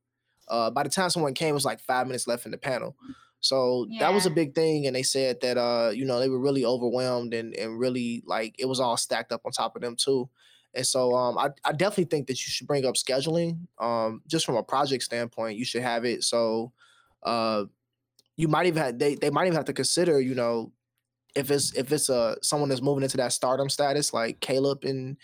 Uh, 0.49 0.70
by 0.70 0.82
the 0.82 0.90
time 0.90 1.11
someone 1.11 1.34
came, 1.34 1.51
it 1.51 1.55
was 1.55 1.64
like 1.64 1.80
five 1.80 2.07
minutes 2.07 2.26
left 2.26 2.45
in 2.45 2.53
the 2.53 2.59
panel. 2.59 2.97
So 3.40 3.88
that 3.99 4.12
was 4.14 4.26
a 4.26 4.30
big 4.30 4.55
thing, 4.55 4.86
and 4.86 4.97
they 4.97 5.03
said 5.03 5.40
that 5.42 5.59
uh, 5.59 5.90
you 5.95 6.05
know 6.05 6.20
they 6.20 6.28
were 6.28 6.40
really 6.40 6.64
overwhelmed 6.64 7.34
and 7.34 7.55
and 7.55 7.78
really 7.78 8.22
like 8.26 8.55
it 8.59 8.66
was 8.66 8.80
all 8.80 8.97
stacked 8.97 9.32
up 9.32 9.42
on 9.45 9.53
top 9.53 9.76
of 9.76 9.82
them 9.82 9.97
too. 9.97 10.30
And 10.74 10.86
so 10.86 11.14
um, 11.14 11.38
I 11.38 11.51
I 11.64 11.72
definitely 11.72 12.07
think 12.07 12.26
that 12.28 12.34
you 12.34 12.51
should 12.51 12.66
bring 12.66 12.86
up 12.86 12.95
scheduling. 12.97 13.66
Um, 13.78 14.22
just 14.26 14.47
from 14.47 14.57
a 14.57 14.62
project 14.62 15.05
standpoint, 15.05 15.59
you 15.59 15.64
should 15.64 15.82
have 15.82 16.05
it 16.05 16.24
so 16.24 16.72
uh, 17.22 17.64
you 18.36 18.49
might 18.49 18.66
even 18.66 18.82
have, 18.82 18.99
they 18.99 19.14
they 19.14 19.30
might 19.30 19.47
even 19.47 19.57
have 19.57 19.64
to 19.66 19.72
consider 19.72 20.20
you 20.20 20.34
know 20.34 20.72
if 21.35 21.51
it's 21.51 21.74
if 21.74 21.91
it's 21.93 22.09
uh 22.09 22.37
someone 22.43 22.68
that's 22.68 22.82
moving 22.82 23.03
into 23.03 23.16
that 23.16 23.32
stardom 23.32 23.68
status 23.68 24.12
like 24.12 24.41
Caleb 24.41 24.85
and 24.85 25.16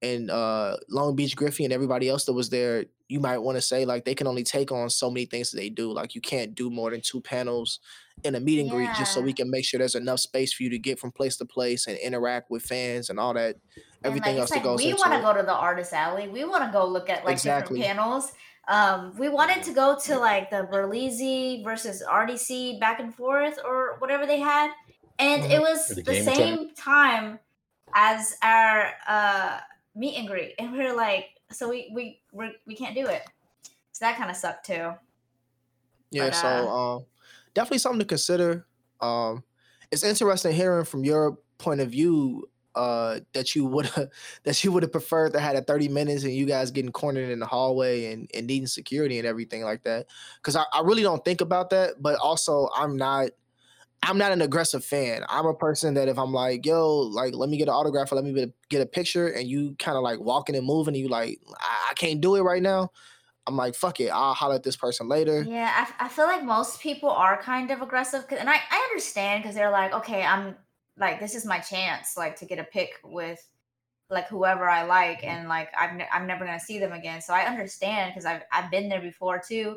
and 0.00 0.30
uh 0.30 0.76
Long 0.88 1.14
Beach 1.14 1.36
Griffey 1.36 1.64
and 1.64 1.72
everybody 1.72 2.08
else 2.08 2.24
that 2.24 2.32
was 2.32 2.50
there, 2.50 2.86
you 3.08 3.20
might 3.20 3.38
want 3.38 3.56
to 3.56 3.62
say 3.62 3.84
like 3.84 4.04
they 4.04 4.14
can 4.14 4.26
only 4.26 4.42
take 4.42 4.72
on 4.72 4.90
so 4.90 5.10
many 5.10 5.26
things 5.26 5.50
that 5.50 5.58
they 5.58 5.68
do. 5.68 5.92
Like 5.92 6.14
you 6.14 6.20
can't 6.20 6.54
do 6.54 6.70
more 6.70 6.90
than 6.90 7.00
two 7.02 7.20
panels 7.20 7.80
in 8.24 8.34
a 8.34 8.40
meet 8.40 8.60
and 8.60 8.70
greet 8.70 8.92
just 8.92 9.12
so 9.12 9.20
we 9.20 9.32
can 9.32 9.50
make 9.50 9.64
sure 9.64 9.78
there's 9.78 9.94
enough 9.94 10.20
space 10.20 10.52
for 10.52 10.62
you 10.62 10.70
to 10.70 10.78
get 10.78 10.98
from 10.98 11.10
place 11.12 11.36
to 11.36 11.44
place 11.44 11.86
and 11.86 11.98
interact 11.98 12.50
with 12.50 12.62
fans 12.62 13.10
and 13.10 13.18
all 13.18 13.34
that 13.34 13.56
everything 14.04 14.34
like, 14.34 14.40
else 14.40 14.50
it's 14.50 14.60
that 14.62 14.66
like 14.68 14.78
goes 14.78 14.84
we 14.84 14.94
want 14.94 15.12
to 15.12 15.20
go 15.20 15.34
to 15.34 15.42
the 15.42 15.54
artist 15.54 15.92
alley. 15.92 16.28
We 16.28 16.44
want 16.44 16.64
to 16.64 16.70
go 16.72 16.86
look 16.86 17.08
at 17.08 17.24
like 17.24 17.32
Exactly. 17.32 17.80
different 17.80 17.98
panels. 17.98 18.32
Um, 18.68 19.16
we 19.18 19.28
wanted 19.28 19.62
to 19.64 19.72
go 19.72 19.98
to 20.04 20.18
like 20.18 20.50
the 20.50 20.68
Berleezy 20.70 21.64
versus 21.64 22.02
RDC 22.08 22.78
back 22.78 23.00
and 23.00 23.14
forth 23.14 23.58
or 23.64 23.96
whatever 23.98 24.24
they 24.24 24.38
had, 24.38 24.70
and 25.18 25.44
it 25.50 25.60
was 25.60 25.88
the 25.88 26.02
the, 26.02 26.22
same 26.22 26.36
tournament. 26.36 26.76
time 26.76 27.38
as 27.94 28.36
our 28.42 28.92
uh 29.06 29.60
meet 29.94 30.16
and 30.16 30.28
greet, 30.28 30.54
and 30.58 30.72
we 30.72 30.80
are 30.80 30.96
like, 30.96 31.30
so 31.50 31.68
we 31.68 31.90
we 31.94 32.20
we're, 32.32 32.52
we 32.66 32.74
can't 32.74 32.94
do 32.94 33.06
it. 33.06 33.22
So 33.92 34.04
that 34.04 34.16
kind 34.16 34.30
of 34.30 34.36
sucked 34.36 34.66
too. 34.66 34.92
Yeah, 36.10 36.26
But, 36.26 36.34
so 36.34 36.48
uh, 36.48 36.96
um, 36.96 37.04
definitely 37.54 37.78
something 37.78 38.00
to 38.00 38.06
consider. 38.06 38.66
Um, 39.00 39.42
it's 39.90 40.04
interesting 40.04 40.52
hearing 40.52 40.84
from 40.84 41.04
your 41.04 41.38
point 41.58 41.80
of 41.80 41.90
view 41.90 42.48
uh, 42.74 43.20
that 43.34 43.54
you 43.54 43.64
would 43.66 43.86
have 43.86 44.08
that 44.44 44.64
you 44.64 44.72
would 44.72 44.82
have 44.82 44.92
preferred 44.92 45.32
to 45.32 45.40
had 45.40 45.56
a 45.56 45.62
thirty 45.62 45.88
minutes 45.88 46.24
and 46.24 46.32
you 46.32 46.46
guys 46.46 46.70
getting 46.70 46.92
cornered 46.92 47.30
in 47.30 47.38
the 47.38 47.46
hallway 47.46 48.12
and, 48.12 48.30
and 48.34 48.46
needing 48.46 48.66
security 48.66 49.18
and 49.18 49.26
everything 49.26 49.62
like 49.62 49.82
that. 49.84 50.06
Because 50.36 50.56
I, 50.56 50.64
I 50.72 50.80
really 50.82 51.02
don't 51.02 51.24
think 51.24 51.40
about 51.40 51.70
that, 51.70 52.00
but 52.00 52.18
also 52.18 52.68
I'm 52.74 52.96
not. 52.96 53.30
I'm 54.02 54.18
not 54.18 54.32
an 54.32 54.42
aggressive 54.42 54.84
fan. 54.84 55.22
I'm 55.28 55.46
a 55.46 55.54
person 55.54 55.94
that 55.94 56.08
if 56.08 56.18
I'm 56.18 56.32
like, 56.32 56.66
yo, 56.66 56.98
like, 56.98 57.34
let 57.34 57.48
me 57.48 57.56
get 57.56 57.68
an 57.68 57.74
autograph 57.74 58.10
or 58.10 58.16
let 58.16 58.24
me 58.24 58.32
get 58.68 58.80
a, 58.80 58.86
picture, 58.86 59.28
and 59.28 59.48
you 59.48 59.76
kind 59.78 59.96
of 59.96 60.02
like 60.02 60.18
walking 60.18 60.56
and 60.56 60.66
moving, 60.66 60.94
and 60.94 61.02
you 61.02 61.08
like, 61.08 61.40
I, 61.60 61.90
I 61.90 61.94
can't 61.94 62.20
do 62.20 62.34
it 62.36 62.42
right 62.42 62.62
now. 62.62 62.90
I'm 63.46 63.56
like, 63.56 63.74
fuck 63.74 64.00
it, 64.00 64.08
I'll 64.08 64.34
holler 64.34 64.56
at 64.56 64.62
this 64.62 64.76
person 64.76 65.08
later. 65.08 65.42
Yeah, 65.42 65.72
I, 65.74 66.06
I 66.06 66.08
feel 66.08 66.26
like 66.26 66.44
most 66.44 66.80
people 66.80 67.10
are 67.10 67.40
kind 67.40 67.70
of 67.70 67.80
aggressive, 67.80 68.24
and 68.36 68.50
I, 68.50 68.56
I 68.70 68.88
understand 68.90 69.42
because 69.42 69.54
they're 69.54 69.70
like, 69.70 69.92
okay, 69.92 70.24
I'm 70.24 70.56
like, 70.96 71.20
this 71.20 71.34
is 71.34 71.44
my 71.44 71.58
chance, 71.58 72.16
like, 72.16 72.36
to 72.36 72.44
get 72.44 72.58
a 72.58 72.64
pic 72.64 72.90
with 73.04 73.40
like 74.10 74.28
whoever 74.28 74.68
I 74.68 74.84
like, 74.84 75.22
mm-hmm. 75.22 75.28
and 75.28 75.48
like, 75.48 75.70
I'm 75.78 75.96
ne- 75.96 76.08
I'm 76.12 76.26
never 76.26 76.44
gonna 76.44 76.60
see 76.60 76.78
them 76.78 76.92
again. 76.92 77.20
So 77.20 77.32
I 77.32 77.46
understand 77.46 78.12
because 78.12 78.26
I've 78.26 78.42
I've 78.52 78.70
been 78.70 78.88
there 78.88 79.00
before 79.00 79.40
too, 79.40 79.76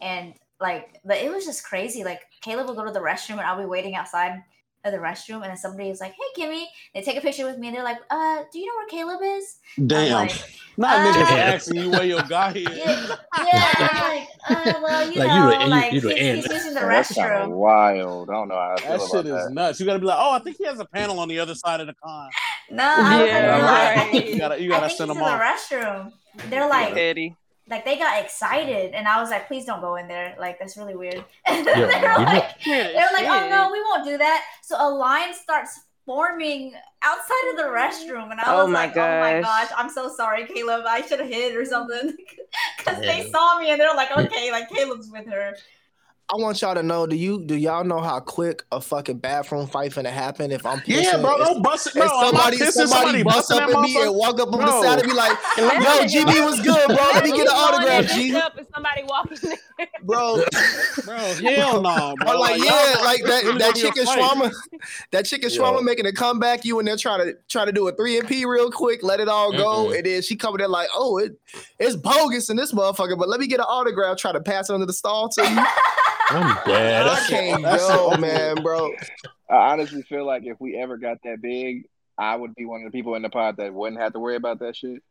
and 0.00 0.34
like, 0.62 1.00
but 1.04 1.18
it 1.18 1.30
was 1.30 1.44
just 1.44 1.64
crazy. 1.64 2.04
Like, 2.04 2.20
Caleb 2.40 2.66
will 2.68 2.74
go 2.74 2.84
to 2.84 2.92
the 2.92 3.00
restroom, 3.00 3.32
and 3.32 3.40
I'll 3.42 3.58
be 3.58 3.66
waiting 3.66 3.94
outside 3.94 4.42
of 4.84 4.90
the 4.92 4.98
restroom, 4.98 5.34
and 5.42 5.44
then 5.44 5.56
somebody 5.56 5.90
is 5.90 6.00
like, 6.00 6.12
hey, 6.12 6.42
Kimmy, 6.42 6.64
they 6.94 7.02
take 7.02 7.16
a 7.16 7.20
picture 7.20 7.44
with 7.44 7.56
me, 7.58 7.68
and 7.68 7.76
they're 7.76 7.84
like, 7.84 7.98
uh, 8.10 8.42
do 8.52 8.58
you 8.58 8.66
know 8.66 8.72
where 8.76 8.88
Caleb 8.88 9.20
is? 9.22 9.56
I'm 9.78 9.86
Damn. 9.86 10.12
like, 10.26 10.32
Not 10.76 10.96
uh, 10.96 11.12
niggas 11.12 11.30
asking 11.38 11.76
you 11.82 11.90
where 11.90 12.02
your 12.04 12.22
guy 12.22 12.50
is. 12.52 12.66
yeah, 12.76 13.16
yeah, 13.44 13.98
like, 14.08 14.28
uh, 14.48 14.80
well, 14.82 15.08
you 15.12 15.20
Like, 15.20 15.28
know, 15.28 15.50
the- 15.50 15.64
you- 15.64 15.70
like 15.70 15.92
you 15.92 16.00
the 16.00 16.08
he's, 16.14 16.18
end. 16.26 16.36
he's 16.42 16.52
using 16.52 16.74
the 16.74 16.80
That's 16.88 17.12
restroom. 17.12 17.50
wild. 17.50 18.28
I 18.30 18.32
don't 18.32 18.48
know 18.48 18.54
how 18.56 18.74
I 18.76 18.80
feel 18.80 18.88
That 18.90 18.96
about 18.96 19.10
shit 19.10 19.26
is 19.26 19.32
that. 19.44 19.52
nuts. 19.52 19.78
You 19.80 19.86
gotta 19.86 19.98
be 20.00 20.06
like, 20.06 20.18
oh, 20.20 20.32
I 20.32 20.38
think 20.40 20.56
he 20.58 20.64
has 20.66 20.80
a 20.80 20.84
panel 20.86 21.20
on 21.20 21.28
the 21.28 21.38
other 21.38 21.54
side 21.54 21.80
of 21.80 21.86
the 21.86 21.94
con. 22.02 22.30
No, 22.70 22.82
Yeah, 22.84 23.60
I- 23.60 23.60
I 23.60 23.94
right. 24.02 24.10
think, 24.10 24.26
You 24.30 24.38
gotta, 24.38 24.60
you 24.60 24.72
I 24.72 24.76
gotta 24.76 24.86
think 24.88 24.98
send 24.98 25.10
he's 25.12 25.18
them 25.20 25.28
in 25.28 25.38
the 25.38 25.44
restroom. 25.44 26.12
They're 26.50 26.68
like, 26.68 26.96
Eddie. 26.96 27.36
Like 27.68 27.84
they 27.84 27.96
got 27.98 28.22
excited, 28.22 28.92
and 28.94 29.06
I 29.08 29.20
was 29.20 29.30
like, 29.30 29.46
please 29.48 29.64
don't 29.64 29.80
go 29.80 29.96
in 29.96 30.08
there. 30.08 30.34
Like 30.38 30.58
that's 30.58 30.76
really 30.76 30.96
weird. 30.96 31.24
And 31.46 31.66
Yo, 31.72 31.92
they're 32.00 32.12
you 32.16 32.26
like, 32.26 32.44
they're 32.94 33.12
like, 33.12 33.26
oh 33.30 33.46
no, 33.48 33.70
we 33.72 33.80
won't 33.80 34.04
do 34.04 34.18
that. 34.18 34.44
So 34.62 34.76
a 34.78 34.88
line 34.88 35.34
starts 35.34 35.80
forming 36.04 36.74
outside 37.02 37.50
of 37.50 37.56
the 37.56 37.64
restroom, 37.64 38.30
and 38.30 38.40
I 38.40 38.52
Oh 38.52 38.54
was 38.54 38.68
my 38.68 38.86
like, 38.86 38.96
oh 38.98 39.14
my 39.14 39.34
gosh. 39.34 39.42
gosh, 39.42 39.68
I'm 39.76 39.90
so 39.90 40.08
sorry, 40.14 40.46
Caleb. 40.46 40.84
I 40.86 41.02
should 41.02 41.20
have 41.20 41.28
hid 41.28 41.56
or 41.56 41.64
something 41.64 42.16
because 42.78 43.04
they 43.04 43.28
saw 43.30 43.58
me 43.58 43.70
and 43.70 43.80
they're 43.80 43.94
like, 43.94 44.10
okay, 44.12 44.50
like 44.50 44.68
Caleb's 44.70 45.10
with 45.10 45.26
her. 45.28 45.56
I 46.32 46.36
want 46.36 46.62
y'all 46.62 46.74
to 46.74 46.82
know. 46.82 47.06
Do 47.06 47.14
you 47.14 47.44
do 47.44 47.54
y'all 47.56 47.84
know 47.84 48.00
how 48.00 48.18
quick 48.18 48.62
a 48.72 48.80
fucking 48.80 49.18
bathroom 49.18 49.66
fight 49.66 49.90
finna 49.92 50.10
happen 50.10 50.50
if 50.50 50.64
I'm 50.64 50.78
pissing? 50.78 51.02
Yeah, 51.02 51.20
bro, 51.20 51.32
If- 51.38 51.46
don't 51.46 51.62
bust 51.62 51.88
it. 51.88 51.90
if 51.90 51.94
Bro, 51.96 52.04
I'm 52.08 52.26
somebody, 52.28 52.56
pissing, 52.56 52.70
somebody, 52.72 52.88
somebody 52.88 53.22
bust 53.24 53.52
up 53.52 53.58
that 53.68 53.76
at 53.76 53.80
me 53.82 53.96
and 53.96 54.06
motherfucker. 54.06 54.14
walk 54.14 54.40
up 54.40 54.52
on 54.54 54.60
the 54.60 54.82
side 54.82 54.98
and 55.00 55.08
be 55.08 55.14
like, 55.14 55.38
Listen, 55.58 55.82
"Yo, 55.82 56.24
GB 56.24 56.44
was 56.46 56.60
good, 56.60 56.86
bro. 56.86 56.96
Let 56.96 57.24
me 57.24 57.32
get 57.36 57.40
an 57.48 57.52
autograph, 57.54 58.10
and 58.10 58.22
G." 58.22 58.34
up 58.34 58.56
and 58.56 58.66
somebody 58.74 59.02
walking 59.04 59.38
in. 59.50 59.56
Bro, 60.04 60.36
Bro, 61.04 61.16
hell 61.16 61.82
no, 61.82 62.14
bro. 62.18 62.32
or 62.32 62.38
like, 62.38 62.62
yeah, 62.64 62.96
like 63.04 63.22
that 63.24 63.42
that 63.42 63.44
gonna 63.44 63.58
be 63.58 63.64
a 63.64 63.72
chicken 63.72 64.04
fight. 64.06 64.18
shawarma, 64.18 64.52
that 65.10 65.24
chicken 65.26 65.50
Yo. 65.50 65.60
shawarma 65.60 65.82
making 65.82 66.06
a 66.06 66.12
comeback. 66.12 66.64
You 66.64 66.78
and 66.78 66.86
they're 66.86 66.96
trying 66.96 67.20
to 67.26 67.34
trying 67.48 67.66
to 67.66 67.72
do 67.72 67.88
a 67.88 67.92
three 67.92 68.18
and 68.18 68.26
P 68.28 68.44
real 68.46 68.70
quick, 68.70 69.02
let 69.02 69.18
it 69.20 69.28
all 69.28 69.50
go, 69.52 69.86
Mm-mm. 69.88 69.96
and 69.96 70.06
then 70.06 70.22
she 70.22 70.36
coming 70.36 70.60
in 70.64 70.70
like, 70.70 70.88
"Oh, 70.94 71.18
it 71.18 71.32
it's 71.80 71.96
bogus 71.96 72.48
in 72.48 72.56
this 72.56 72.72
motherfucker," 72.72 73.18
but 73.18 73.28
let 73.28 73.40
me 73.40 73.46
get 73.48 73.58
an 73.60 73.66
autograph. 73.68 74.16
Try 74.18 74.32
to 74.32 74.40
pass 74.40 74.70
it 74.70 74.74
under 74.74 74.86
the 74.86 74.92
stall 74.92 75.28
to 75.30 75.42
you. 75.42 75.64
I'm 76.32 76.58
dead. 76.66 77.06
I 77.06 77.20
can't 77.26 77.62
go, 77.62 78.16
man, 78.20 78.62
bro. 78.62 78.92
I 79.50 79.72
honestly 79.72 80.02
feel 80.02 80.24
like 80.24 80.44
if 80.44 80.60
we 80.60 80.76
ever 80.76 80.96
got 80.96 81.18
that 81.24 81.42
big, 81.42 81.84
I 82.16 82.36
would 82.36 82.54
be 82.54 82.64
one 82.64 82.84
of 82.84 82.90
the 82.90 82.96
people 82.96 83.14
in 83.14 83.22
the 83.22 83.30
pod 83.30 83.56
that 83.58 83.72
wouldn't 83.72 84.00
have 84.00 84.12
to 84.14 84.18
worry 84.18 84.36
about 84.36 84.60
that 84.60 84.76
shit. 84.76 85.02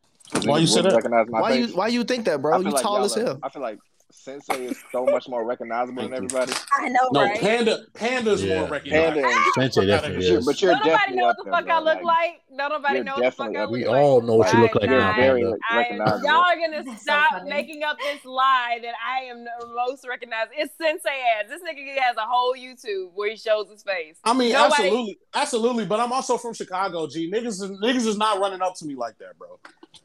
Why 0.44 0.60
you 0.60 0.68
say 0.68 0.82
that? 0.82 1.28
Why 1.30 1.52
face. 1.52 1.70
you 1.70 1.76
why 1.76 1.88
you 1.88 2.04
think 2.04 2.26
that, 2.26 2.42
bro? 2.42 2.60
You 2.60 2.70
like 2.70 2.82
tall 2.82 3.04
as 3.04 3.16
hell. 3.16 3.40
I 3.44 3.50
feel 3.50 3.62
like 3.62 3.80
Sensei 4.12 4.66
is 4.66 4.84
so 4.92 5.06
much 5.06 5.28
more 5.28 5.46
recognizable 5.46 6.04
than 6.04 6.14
everybody. 6.14 6.52
I 6.78 6.90
know, 6.90 7.00
No, 7.14 7.22
right? 7.24 7.40
Panda, 7.40 7.80
Panda's 7.94 8.44
Yeah. 8.44 8.60
more 8.62 8.70
recognizable. 8.70 9.22
Panda, 9.24 9.44
Sensei 9.56 9.86
definitely 9.86 10.18
but 10.18 10.26
you're, 10.28 10.38
is. 10.40 10.46
but 10.46 10.62
you're 10.62 10.72
nobody 10.74 10.90
definitely 10.90 11.16
know 11.18 11.26
what 11.28 11.38
the 11.38 11.52
fuck 11.52 11.66
bro. 11.66 11.76
I 11.76 11.80
look 11.80 11.96
Like, 11.96 12.04
like. 12.04 12.42
Nobody 12.52 12.96
you're 12.96 13.04
know 13.04 13.14
what 13.16 13.24
the 13.24 13.32
fuck 13.32 13.56
I 13.56 13.60
up 13.60 13.70
look 13.70 13.72
We 13.72 13.86
like. 13.88 13.98
all 14.02 14.22
know 14.22 14.36
what 14.36 14.54
you 14.54 14.60
look 14.60 14.76
like 14.76 14.90
You're 14.90 15.00
now, 15.00 15.16
very 15.16 15.42
Panda. 15.42 15.58
I, 15.72 15.78
recognizable. 15.78 16.28
y'all 16.28 16.40
are 16.44 16.56
gonna 16.56 16.84
That's 16.84 16.98
so 16.98 17.02
stop 17.04 17.44
making 17.46 17.84
up 17.84 17.98
this 18.00 18.24
lie 18.26 18.80
that 18.82 18.94
I 19.06 19.24
am 19.26 19.44
the 19.44 19.68
most 19.76 20.08
recognized. 20.08 20.52
It's 20.56 20.74
Sensei 20.78 21.10
ads. 21.40 21.50
This 21.50 21.62
nigga 21.62 21.98
has 22.00 22.18
a 22.18 22.26
whole 22.26 22.54
YouTube 22.56 23.12
where 23.14 23.30
he 23.30 23.38
shows 23.38 23.70
his 23.70 23.84
face. 23.84 24.18
I 24.24 24.34
mean, 24.34 24.52
Nobody- 24.52 24.84
absolutely, 24.84 25.20
absolutely. 25.34 25.86
But 25.86 26.00
I'm 26.00 26.12
also 26.12 26.38
from 26.38 26.54
Chicago, 26.54 27.08
G. 27.08 27.32
Niggas, 27.32 27.48
is- 27.48 27.72
niggas 27.82 28.06
is 28.08 28.18
not 28.18 28.40
running 28.40 28.62
up 28.62 28.76
to 28.76 28.86
me 28.86 28.96
like 28.96 29.18
that, 29.20 29.38
bro. 29.38 29.60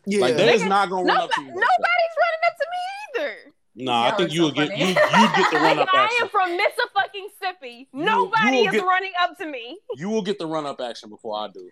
Yeah, 0.04 0.20
Like 0.20 0.36
they 0.36 0.54
is 0.54 0.64
not 0.64 0.88
gonna 0.90 1.04
run 1.04 1.16
up 1.16 1.30
to 1.30 1.40
Nobody, 1.40 1.54
me. 1.54 1.60
Like 1.60 1.68
nobody's 1.78 2.14
that. 2.14 2.22
running 2.22 2.42
up 2.46 2.56
to 2.56 2.66
me 2.70 2.76
either. 3.20 3.52
Nah, 3.78 4.06
I 4.06 4.10
think 4.16 4.30
are 4.30 4.32
you 4.32 4.38
so 4.38 4.44
will 4.44 4.50
get 4.52 4.68
funny. 4.70 4.80
you 4.80 4.88
you 4.88 4.94
get 4.94 5.50
the 5.52 5.56
run 5.58 5.76
Nigga, 5.76 5.82
up 5.82 5.88
I 5.92 5.98
am 5.98 6.04
action. 6.06 6.28
from 6.30 6.56
Missa 6.56 6.82
fucking 6.94 7.28
Sippy. 7.42 7.78
You- 7.92 8.04
Nobody 8.04 8.56
you 8.56 8.62
will 8.62 8.66
is 8.68 8.72
get- 8.72 8.84
running 8.84 9.12
up 9.20 9.36
to 9.38 9.46
me. 9.46 9.78
You 9.96 10.08
will 10.08 10.22
get 10.22 10.38
the 10.38 10.46
run 10.46 10.64
up 10.66 10.80
action 10.80 11.10
before 11.10 11.38
I 11.38 11.48
do. 11.52 11.68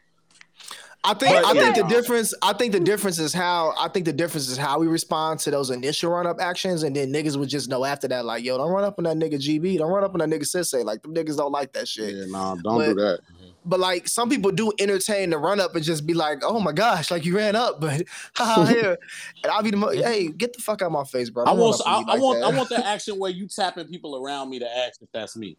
I 1.06 1.12
think 1.12 1.32
But 1.34 1.44
I 1.44 1.52
think 1.52 1.76
yeah. 1.76 1.82
the 1.82 1.88
difference. 1.88 2.32
I 2.40 2.54
think 2.54 2.72
the 2.72 2.80
difference 2.80 3.18
is 3.18 3.34
how 3.34 3.74
I 3.78 3.88
think 3.88 4.06
the 4.06 4.12
difference 4.12 4.48
is 4.48 4.56
how 4.56 4.78
we 4.78 4.86
respond 4.86 5.40
to 5.40 5.50
those 5.50 5.68
initial 5.70 6.10
run 6.10 6.26
up 6.26 6.40
actions, 6.40 6.82
and 6.82 6.96
then 6.96 7.12
niggas 7.12 7.36
would 7.36 7.50
just 7.50 7.68
know 7.68 7.84
after 7.84 8.08
that, 8.08 8.24
like, 8.24 8.42
yo, 8.42 8.56
don't 8.56 8.70
run 8.70 8.84
up 8.84 8.94
on 8.98 9.04
that 9.04 9.16
nigga 9.18 9.34
GB, 9.34 9.76
don't 9.78 9.90
run 9.90 10.02
up 10.02 10.14
on 10.14 10.20
that 10.20 10.30
nigga 10.30 10.46
Sensei. 10.46 10.82
Like 10.82 11.02
them 11.02 11.14
niggas 11.14 11.36
don't 11.36 11.52
like 11.52 11.72
that 11.74 11.88
shit. 11.88 12.14
Yeah, 12.14 12.24
nah, 12.28 12.54
don't 12.54 12.78
But- 12.78 12.86
do 12.86 12.94
that. 12.94 13.20
But 13.64 13.80
like 13.80 14.08
some 14.08 14.28
people 14.28 14.50
do 14.50 14.72
entertain 14.78 15.30
the 15.30 15.38
run 15.38 15.60
up 15.60 15.74
and 15.74 15.84
just 15.84 16.06
be 16.06 16.14
like, 16.14 16.40
oh 16.42 16.60
my 16.60 16.72
gosh, 16.72 17.10
like 17.10 17.24
you 17.24 17.36
ran 17.36 17.56
up, 17.56 17.80
but 17.80 18.02
haha 18.36 18.64
here. 18.72 18.98
And 19.42 19.52
I'll 19.52 19.62
be 19.62 19.70
the 19.70 19.76
mo- 19.76 19.90
hey, 19.90 20.28
get 20.28 20.52
the 20.52 20.62
fuck 20.62 20.82
out 20.82 20.86
of 20.86 20.92
my 20.92 21.04
face, 21.04 21.30
bro. 21.30 21.44
I 21.44 21.46
Don't 21.46 21.58
want, 21.58 21.80
up 21.80 21.86
I, 21.86 21.94
on 21.94 22.06
me 22.06 22.12
I 22.12 22.16
want, 22.16 22.40
that. 22.40 22.46
I 22.46 22.56
want 22.56 22.68
that 22.70 22.84
action 22.84 23.18
where 23.18 23.30
you 23.30 23.48
tapping 23.48 23.88
people 23.88 24.16
around 24.16 24.50
me 24.50 24.58
to 24.58 24.76
ask 24.78 25.00
if 25.00 25.08
that's 25.12 25.36
me. 25.36 25.56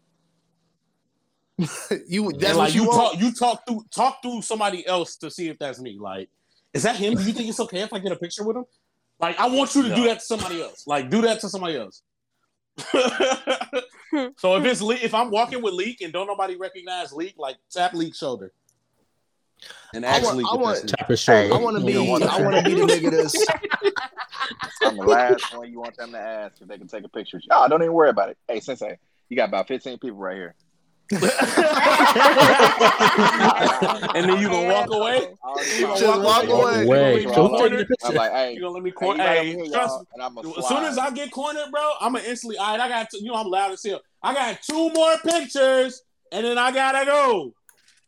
you. 2.06 2.28
And, 2.28 2.40
That's 2.40 2.56
like 2.56 2.68
what 2.68 2.74
you, 2.74 2.82
you 2.82 2.90
talk, 2.90 3.20
you 3.20 3.32
talk 3.32 3.66
through, 3.66 3.84
talk 3.90 4.22
through 4.22 4.42
somebody 4.42 4.86
else 4.86 5.16
to 5.16 5.30
see 5.30 5.48
if 5.48 5.58
that's 5.58 5.80
me. 5.80 5.98
Like, 5.98 6.28
is 6.74 6.82
that 6.82 6.96
him? 6.96 7.14
Do 7.14 7.22
you 7.22 7.32
think 7.32 7.48
it's 7.48 7.60
okay 7.60 7.80
if 7.80 7.92
I 7.92 7.98
get 7.98 8.12
a 8.12 8.16
picture 8.16 8.44
with 8.44 8.56
him? 8.56 8.64
Like, 9.18 9.38
I 9.40 9.48
want 9.48 9.74
you 9.74 9.82
to 9.82 9.94
do 9.94 10.04
that 10.04 10.20
to 10.20 10.24
somebody 10.24 10.62
else. 10.62 10.86
Like, 10.86 11.08
do 11.08 11.22
that 11.22 11.40
to 11.40 11.48
somebody 11.48 11.76
else. 11.76 12.02
so 14.36 14.56
if 14.56 14.64
it's 14.64 14.80
hmm. 14.80 14.86
Le- 14.86 14.94
if 14.96 15.14
I'm 15.14 15.30
walking 15.30 15.62
with 15.62 15.74
Leak 15.74 16.02
and 16.02 16.12
don't 16.12 16.26
nobody 16.26 16.56
recognize 16.56 17.12
Leak, 17.12 17.34
like 17.38 17.56
tap 17.70 17.94
Leak's 17.94 18.18
shoulder. 18.18 18.52
And 19.94 20.04
I 20.04 20.10
ask 20.10 20.24
want- 20.24 20.46
I 20.46 20.56
want- 20.56 20.80
that's. 20.80 20.92
Tap 20.92 21.08
his 21.08 21.20
shoulder. 21.20 21.54
I 21.54 21.58
want 21.58 21.78
to 21.78 21.84
be. 21.84 21.94
don't 21.94 22.08
want 22.08 22.24
I 22.24 22.42
want 22.42 22.56
to 22.56 22.62
be 22.62 22.74
the 22.74 22.86
nigga 22.86 23.10
that's. 23.10 23.46
I'm 24.82 24.96
the 24.96 25.04
last 25.04 25.56
one 25.56 25.70
you 25.70 25.80
want 25.80 25.96
them 25.96 26.12
to 26.12 26.18
ask 26.18 26.60
if 26.60 26.68
they 26.68 26.78
can 26.78 26.86
take 26.86 27.04
a 27.04 27.08
picture. 27.08 27.40
Oh, 27.50 27.66
don't 27.68 27.82
even 27.82 27.92
worry 27.92 28.10
about 28.10 28.28
it. 28.28 28.38
Hey, 28.46 28.60
Sensei, 28.60 28.98
you 29.28 29.36
got 29.36 29.48
about 29.48 29.66
15 29.66 29.98
people 29.98 30.18
right 30.18 30.36
here. 30.36 30.54
And 31.12 31.22
then 34.28 34.38
you 34.40 34.48
gonna 34.48 34.72
walk 34.72 34.90
away. 34.90 35.28
Gonna 35.42 35.98
Just 35.98 36.02
walk 36.04 36.22
walk 36.22 36.44
away. 36.44 36.50
You 36.50 36.58
gonna 36.58 36.86
Wait, 36.86 37.14
leave 37.14 37.26
me 37.28 37.32
don't 37.32 37.50
cornered? 37.50 37.86
I'm 38.04 38.14
like, 38.14 38.32
hey, 38.32 38.54
You 38.54 38.60
gonna 38.60 38.72
let 38.72 38.82
me 38.82 38.90
hey, 38.90 38.94
corner? 38.96 39.42
you 39.42 39.64
Hey, 39.64 39.70
trust 39.70 40.00
me. 40.00 40.06
and 40.14 40.22
I'm 40.22 40.34
gonna 40.34 40.58
As 40.58 40.68
soon 40.68 40.84
as 40.84 40.98
I 40.98 41.10
get 41.10 41.30
cornered, 41.30 41.70
bro, 41.70 41.92
I'm 42.00 42.14
gonna 42.14 42.24
instantly. 42.24 42.58
All 42.58 42.72
right, 42.76 42.80
I 42.80 42.88
got. 42.88 43.10
To, 43.10 43.18
you 43.18 43.26
know, 43.30 43.36
I'm 43.36 43.46
loud 43.46 43.72
as 43.72 43.84
hell. 43.84 44.00
I 44.22 44.34
got 44.34 44.60
two 44.62 44.90
more 44.90 45.16
pictures, 45.18 46.02
and 46.32 46.44
then 46.44 46.58
I 46.58 46.72
gotta 46.72 47.06
go. 47.06 47.52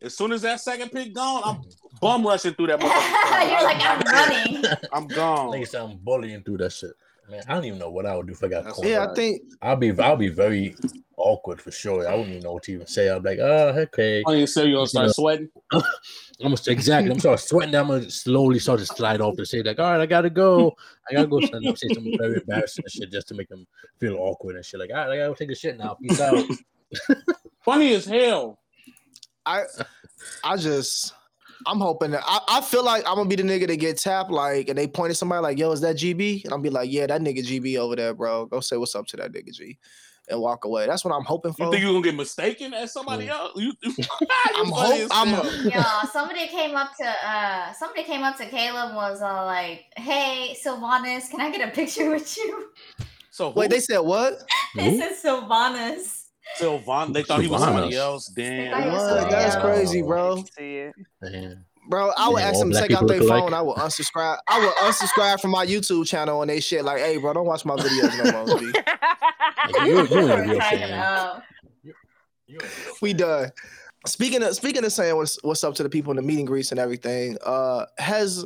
As 0.03 0.17
soon 0.17 0.33
as 0.33 0.43
that 0.43 0.61
second 0.61 0.91
pick 0.91 1.13
gone, 1.15 1.43
I'm 1.45 1.61
bum 2.01 2.27
rushing 2.27 2.55
through 2.55 2.69
that. 2.69 2.81
You're 2.83 3.63
like, 3.63 3.81
I'm 3.81 4.01
running. 4.13 4.65
I'm 4.93 5.07
gone. 5.09 5.53
Niggas 5.53 5.69
sound 5.69 6.05
bullying 6.05 6.43
through 6.43 6.59
that 6.59 6.73
shit. 6.73 6.93
Man, 7.29 7.43
I 7.49 7.55
don't 7.55 7.65
even 7.65 7.79
know 7.79 7.91
what 7.91 8.07
I 8.07 8.17
would 8.17 8.27
do 8.27 8.33
if 8.33 8.43
I 8.43 8.49
got 8.49 8.67
cornered. 8.69 8.91
Yeah, 8.91 9.07
I 9.09 9.15
think. 9.15 9.43
I'll 9.61 9.77
be 9.77 9.91
I'll 10.01 10.17
be 10.17 10.29
very 10.29 10.77
awkward 11.19 11.61
for 11.61 11.71
sure. 11.71 12.09
I 12.09 12.13
wouldn't 12.15 12.31
even 12.31 12.43
know 12.43 12.53
what 12.53 12.63
to 12.65 12.73
even 12.73 12.87
say. 12.87 13.09
I'm 13.09 13.23
like, 13.23 13.39
oh, 13.41 13.69
okay. 13.77 14.23
Oh, 14.27 14.33
I 14.33 14.37
didn't 14.37 14.49
say 14.49 14.67
you 14.67 14.75
gonna 14.75 14.87
start 14.87 15.15
sweating. 15.15 15.49
I'm 15.73 15.83
gonna 16.41 16.57
exactly. 16.69 17.11
I'm 17.11 17.19
start 17.19 17.41
sweating. 17.41 17.75
I'm 17.75 17.89
gonna 17.89 18.11
slowly 18.11 18.59
start 18.59 18.81
to 18.81 18.87
slide 18.87 19.21
off 19.21 19.37
and 19.39 19.47
say 19.47 19.63
like, 19.63 19.79
all 19.79 19.91
right, 19.91 20.01
I 20.01 20.07
gotta 20.07 20.31
go. 20.31 20.75
I 21.11 21.15
gotta 21.15 21.27
go. 21.27 21.41
Stand 21.41 21.67
up, 21.67 21.77
say 21.79 21.89
something 21.89 22.17
very 22.19 22.37
embarrassing 22.37 22.85
and 22.85 22.93
shit 22.93 23.13
just 23.13 23.29
to 23.29 23.35
make 23.35 23.49
them 23.49 23.67
feel 23.99 24.17
awkward 24.17 24.57
and 24.57 24.65
shit. 24.65 24.81
Like, 24.81 24.91
all 24.91 24.97
right, 24.97 25.11
I 25.11 25.17
gotta 25.17 25.31
go 25.31 25.35
take 25.35 25.51
a 25.51 25.55
shit 25.55 25.77
now. 25.77 25.95
Peace 25.95 26.21
out. 26.21 26.45
Funny 27.65 27.95
as 27.95 28.07
hell. 28.07 28.59
I 29.45 29.65
I 30.45 30.57
just 30.57 31.13
I'm 31.67 31.81
hoping 31.81 32.13
that 32.13 32.23
I, 32.25 32.41
I 32.49 32.61
feel 32.61 32.85
like 32.85 33.03
I'm 33.07 33.17
gonna 33.17 33.29
be 33.29 33.37
the 33.37 33.43
nigga 33.43 33.67
that 33.67 33.77
get 33.77 33.99
tapped 33.99 34.31
like 34.31 34.69
and 34.69 34.79
they 34.79 34.87
point 34.87 35.11
at 35.11 35.17
somebody 35.17 35.43
like, 35.43 35.59
yo, 35.59 35.73
is 35.73 35.81
that 35.81 35.97
GB? 35.97 36.45
And 36.45 36.53
I'll 36.53 36.61
be 36.61 36.71
like, 36.71 36.91
yeah, 36.91 37.07
that 37.07 37.21
nigga 37.21 37.45
GB 37.45 37.77
over 37.79 37.97
there, 37.97 38.15
bro. 38.15 38.47
Go 38.47 38.61
say 38.61 38.77
what's 38.77 38.95
up 38.95 39.07
to 39.09 39.17
that 39.17 39.33
nigga 39.33 39.53
G 39.53 39.79
and 40.31 40.41
walk 40.41 40.65
away. 40.65 40.87
That's 40.87 41.05
what 41.05 41.15
I'm 41.15 41.25
hoping 41.25 41.53
for. 41.53 41.65
You 41.67 41.71
think 41.71 41.83
you're 41.85 41.93
gonna 41.93 42.05
get 42.05 42.15
mistaken 42.15 42.75
as 42.75 42.93
somebody 42.93 43.29
else? 43.29 43.53
You, 43.57 43.73
you 43.83 43.93
I'm 44.57 44.67
funny 44.71 45.01
hope- 45.03 45.15
I'm- 45.15 45.29
hell. 45.29 45.65
Yo, 45.65 46.09
somebody 46.13 46.47
came 46.49 46.77
up 46.77 46.93
to 47.01 47.07
uh 47.29 47.73
somebody 47.73 48.05
came 48.05 48.23
up 48.23 48.37
to 48.39 48.47
Caleb 48.47 48.89
and 48.89 48.97
was 48.97 49.23
all 49.23 49.47
like, 49.47 49.85
Hey 49.97 50.57
Sylvanas, 50.65 51.31
can 51.31 51.41
I 51.41 51.51
get 51.51 51.67
a 51.69 51.71
picture 51.73 52.11
with 52.11 52.37
you? 52.37 52.71
So 53.31 53.51
Wait, 53.51 53.71
they 53.71 53.81
said 53.81 53.99
what? 53.99 54.43
They 54.75 54.91
Who? 54.91 54.99
said 54.99 55.13
Sylvanas. 55.23 56.25
Sylvan. 56.57 57.13
They 57.13 57.23
thought 57.23 57.41
he 57.43 57.47
was 57.47 57.63
somebody 57.63 57.95
else. 57.95 58.27
Damn. 58.27 58.91
What? 58.91 59.01
somebody 59.01 59.31
That's 59.31 59.57
crazy, 59.57 60.03
bro. 60.03 60.45
See 60.59 60.77
it. 60.79 60.95
Man. 61.21 61.65
Bro, 61.89 62.13
I 62.19 62.29
would 62.29 62.41
Yeah, 62.41 62.49
ask 62.49 62.61
them 62.61 62.71
to 62.71 62.79
take 62.79 62.93
out 62.93 63.09
their 63.09 63.21
phone. 63.23 63.53
alike. 63.53 63.55
I 63.55 63.63
would 63.63 63.77
unsubscribe. 63.77 64.39
I 64.47 64.59
would 64.59 64.75
unsubscribe 64.77 65.41
from 65.41 65.51
my 65.53 65.65
YouTube 65.65 66.07
channel 66.07 66.43
and 66.43 66.51
they 66.51 66.61
shit 66.61 66.85
like, 66.85 66.99
hey, 66.99 67.17
bro, 67.17 67.33
don't 67.33 67.47
watch 67.47 67.65
my 67.65 67.77
videos 67.77 68.15
no 68.15 68.27
more. 68.31 68.51
G. 68.51 68.73
You, 69.81 70.07
you 70.09 70.29
ain't 70.29 70.39
a 70.39 70.43
We're 70.43 70.45
real 70.45 70.61
cracking 70.61 70.81
fan. 70.81 70.93
up. 70.93 71.43
You 71.83 71.93
ain't 72.63 72.73
a 72.73 72.81
real 72.85 72.95
we 73.03 73.13
done. 73.13 73.51
Speaking 74.07 74.43
of 74.43 74.55
speaking 74.55 74.85
of 74.85 74.93
saying 74.93 75.17
what's 75.17 75.39
what's 75.43 75.65
up 75.65 75.75
to 75.75 75.83
the 75.83 75.89
people 75.91 76.11
in 76.13 76.17
the 76.17 76.23
meeting 76.23 76.45
greets 76.47 76.71
and 76.71 76.81
everything, 76.81 77.37
uh 77.45 77.85
has 77.99 78.45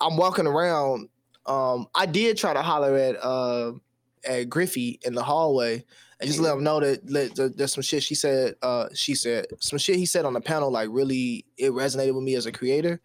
I'm 0.00 0.16
walking 0.16 0.46
around. 0.46 1.08
Um 1.46 1.88
I 1.94 2.06
did 2.06 2.36
try 2.38 2.52
to 2.54 2.62
holler 2.62 2.96
at 2.96 3.16
uh 3.22 3.72
at 4.26 4.48
Griffey 4.48 5.00
in 5.04 5.14
the 5.14 5.22
hallway 5.22 5.84
and 6.20 6.28
just 6.28 6.40
let 6.40 6.54
him 6.54 6.62
know 6.64 6.80
that, 6.80 7.06
that, 7.08 7.34
that 7.36 7.56
there's 7.56 7.74
some 7.74 7.82
shit 7.82 8.02
she 8.02 8.14
said 8.14 8.54
uh 8.62 8.86
she 8.94 9.14
said 9.14 9.46
some 9.60 9.78
shit 9.78 9.96
he 9.96 10.06
said 10.06 10.24
on 10.24 10.32
the 10.32 10.40
panel 10.40 10.70
like 10.70 10.88
really 10.90 11.44
it 11.56 11.70
resonated 11.72 12.14
with 12.14 12.24
me 12.24 12.34
as 12.34 12.46
a 12.46 12.52
creator. 12.52 13.00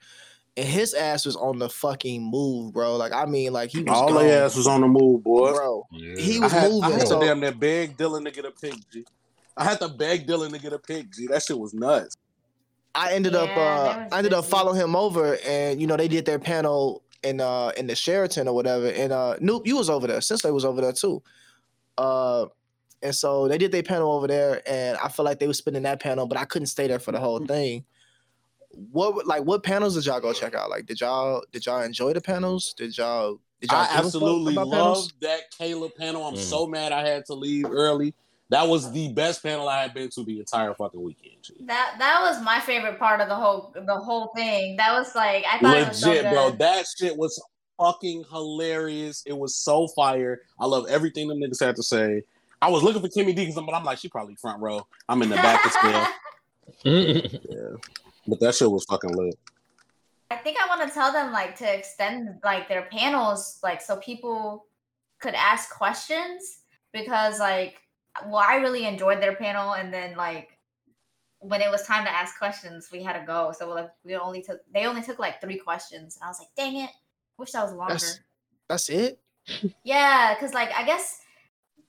And 0.58 0.68
his 0.68 0.94
ass 0.94 1.26
was 1.26 1.38
on 1.38 1.58
the 1.58 1.70
fucking 1.70 2.22
move, 2.22 2.74
bro. 2.74 2.98
Like 2.98 3.14
I 3.14 3.26
mean, 3.26 3.54
like 3.54 3.70
he 3.70 3.82
was 3.84 3.98
All 3.98 4.10
gone, 4.10 4.26
their 4.26 4.44
ass 4.44 4.58
was 4.58 4.68
on 4.68 4.82
the 4.82 4.88
move, 4.88 5.24
boy. 5.24 5.54
bro. 5.54 5.88
Yeah. 5.92 6.16
He 6.22 6.38
I 6.38 6.40
was 6.42 6.52
had, 6.52 6.66
I 6.66 6.70
moving. 6.70 6.92
had 7.00 7.08
So 7.08 7.20
to 7.22 7.26
damn 7.28 7.40
near 7.40 7.54
beg 7.54 7.96
Dylan 7.96 8.26
to 8.26 8.32
get 8.32 8.44
a 8.44 8.52
pick, 8.52 8.74
G. 8.92 9.06
I 9.56 9.64
had 9.64 9.80
to 9.80 9.88
beg 9.88 10.28
Dylan 10.28 10.52
to 10.52 10.60
get 10.60 10.74
a 10.74 10.80
pick, 10.80 11.12
G. 11.14 11.28
That 11.28 11.44
shit 11.44 11.58
was 11.58 11.74
nuts. 11.74 12.18
I 12.94 13.14
ended 13.14 13.36
up 13.36 13.56
uh 13.56 14.08
I 14.12 14.18
ended 14.18 14.34
up 14.34 14.44
busy. 14.44 14.52
following 14.52 14.82
him 14.82 14.96
over 14.98 15.38
and 15.48 15.80
you 15.80 15.88
know 15.88 15.96
they 15.96 16.08
did 16.10 16.26
their 16.26 16.40
panel 16.40 17.04
in 17.24 17.40
uh 17.40 17.72
in 17.78 17.88
the 17.88 17.96
Sheraton 17.96 18.48
or 18.48 18.54
whatever 18.56 18.88
and 18.90 19.14
uh 19.14 19.36
Noop 19.40 19.66
you 19.66 19.78
was 19.78 19.90
over 19.90 20.08
there 20.08 20.20
since 20.20 20.42
they 20.42 20.52
was 20.52 20.66
over 20.66 20.82
there 20.82 20.92
too. 20.94 21.22
Uh 21.98 22.48
and 23.02 23.16
so 23.16 23.48
they 23.48 23.58
did 23.58 23.72
their 23.72 23.84
panel 23.84 24.12
over 24.12 24.28
there 24.28 24.62
and 24.68 24.98
I 24.98 25.08
feel 25.10 25.26
like 25.26 25.40
they 25.40 25.48
were 25.48 25.54
spending 25.54 25.84
that 25.84 26.02
panel 26.02 26.28
but 26.28 26.38
I 26.38 26.46
couldn't 26.46 26.68
stay 26.68 26.88
there 26.88 27.00
for 27.00 27.12
the 27.12 27.20
whole 27.20 27.40
thing. 27.46 27.86
What 28.92 29.26
like 29.26 29.44
what 29.44 29.64
panels 29.64 29.96
did 29.96 30.06
y'all 30.06 30.20
go 30.20 30.32
check 30.34 30.54
out? 30.54 30.70
Like 30.70 30.86
did 30.86 31.02
y'all 31.02 31.44
did 31.52 31.66
y'all 31.66 31.82
enjoy 31.82 32.14
the 32.14 32.22
panels? 32.22 32.74
Did 32.78 32.98
y'all 32.98 33.40
did 33.60 33.72
y'all 33.72 33.82
I 33.82 33.84
give 33.86 33.92
a 33.92 33.96
fuck 33.96 34.06
absolutely 34.06 34.54
about 34.54 34.68
loved 34.68 34.74
panels? 34.74 35.14
that 35.22 35.40
Caleb 35.58 35.92
panel. 35.98 36.24
I'm 36.26 36.36
Mm. 36.36 36.38
so 36.38 36.68
mad 36.68 36.92
I 36.92 37.08
had 37.08 37.26
to 37.26 37.34
leave 37.34 37.66
early. 37.66 38.14
That 38.52 38.68
was 38.68 38.92
the 38.92 39.12
best 39.14 39.44
panel 39.44 39.68
I 39.70 39.82
had 39.82 39.94
been 39.94 40.10
to 40.10 40.24
the 40.24 40.40
entire 40.40 40.74
fucking 40.74 41.02
weekend. 41.02 41.36
G. 41.44 41.54
That 41.66 41.96
that 42.00 42.22
was 42.22 42.42
my 42.44 42.60
favorite 42.60 42.98
part 43.00 43.22
of 43.22 43.28
the 43.28 43.36
whole 43.36 43.74
the 43.76 43.96
whole 43.96 44.32
thing. 44.36 44.76
That 44.78 44.94
was 44.94 45.14
like 45.16 45.46
I 45.52 45.60
thought 45.60 45.78
it 45.78 45.88
was 45.90 46.00
so 46.00 46.10
Legit, 46.10 46.24
good. 46.26 46.32
bro. 46.34 46.50
That 46.52 46.86
shit 46.98 47.18
was 47.18 47.42
fucking 47.80 48.26
hilarious. 48.32 49.24
It 49.26 49.38
was 49.38 49.56
so 49.56 49.88
fire. 49.90 50.42
I 50.60 50.66
love 50.68 50.86
everything 50.90 51.28
them 51.28 51.40
niggas 51.40 51.64
had 51.64 51.76
to 51.78 51.84
say. 51.84 52.24
I 52.62 52.70
was 52.70 52.84
looking 52.84 53.02
for 53.02 53.08
Kimmy 53.08 53.36
D, 53.36 53.52
but 53.56 53.74
I'm 53.74 53.84
like, 53.84 54.00
she 54.00 54.10
probably 54.10 54.36
front 54.36 54.62
row. 54.62 54.86
I'm 55.08 55.22
in 55.22 55.30
the 55.30 55.36
back 55.36 55.66
as 55.66 55.76
well. 55.84 56.08
Yeah, 56.84 57.72
but 58.28 58.40
that 58.42 58.54
shit 58.54 58.70
was 58.70 58.86
fucking 58.86 59.12
lit. 59.12 59.38
I 60.32 60.36
think 60.36 60.58
I 60.64 60.68
want 60.68 60.88
to 60.88 60.94
tell 60.94 61.12
them 61.12 61.32
like 61.32 61.58
to 61.58 61.78
extend 61.78 62.40
like 62.44 62.70
their 62.70 62.84
panels 62.84 63.58
like 63.64 63.82
so 63.82 63.98
people 63.98 64.68
could 65.20 65.34
ask 65.34 65.76
questions 65.76 66.60
because 66.94 67.40
like 67.40 67.82
well 68.28 68.44
I 68.48 68.58
really 68.58 68.86
enjoyed 68.86 69.22
their 69.22 69.36
panel 69.36 69.74
and 69.74 69.92
then 69.92 70.16
like 70.16 70.58
when 71.40 71.62
it 71.62 71.72
was 71.72 71.82
time 71.88 72.06
to 72.06 72.12
ask 72.12 72.38
questions 72.38 72.90
we 72.92 73.02
had 73.02 73.20
to 73.20 73.26
go 73.26 73.52
so 73.58 73.68
like 73.74 73.90
we 74.04 74.16
only 74.16 74.44
took 74.44 74.60
they 74.72 74.86
only 74.86 75.02
took 75.02 75.18
like 75.18 75.42
three 75.42 75.58
questions 75.58 76.18
and 76.18 76.24
I 76.24 76.28
was 76.28 76.40
like 76.40 76.50
dang 76.56 76.76
it 76.84 76.92
wish 77.38 77.52
that 77.54 77.64
was 77.64 77.74
longer 77.74 77.94
That's 77.96 78.20
that's 78.68 78.90
it. 78.90 79.20
yeah 79.84 80.36
because 80.36 80.54
like 80.54 80.72
I 80.78 80.86
guess 80.86 81.22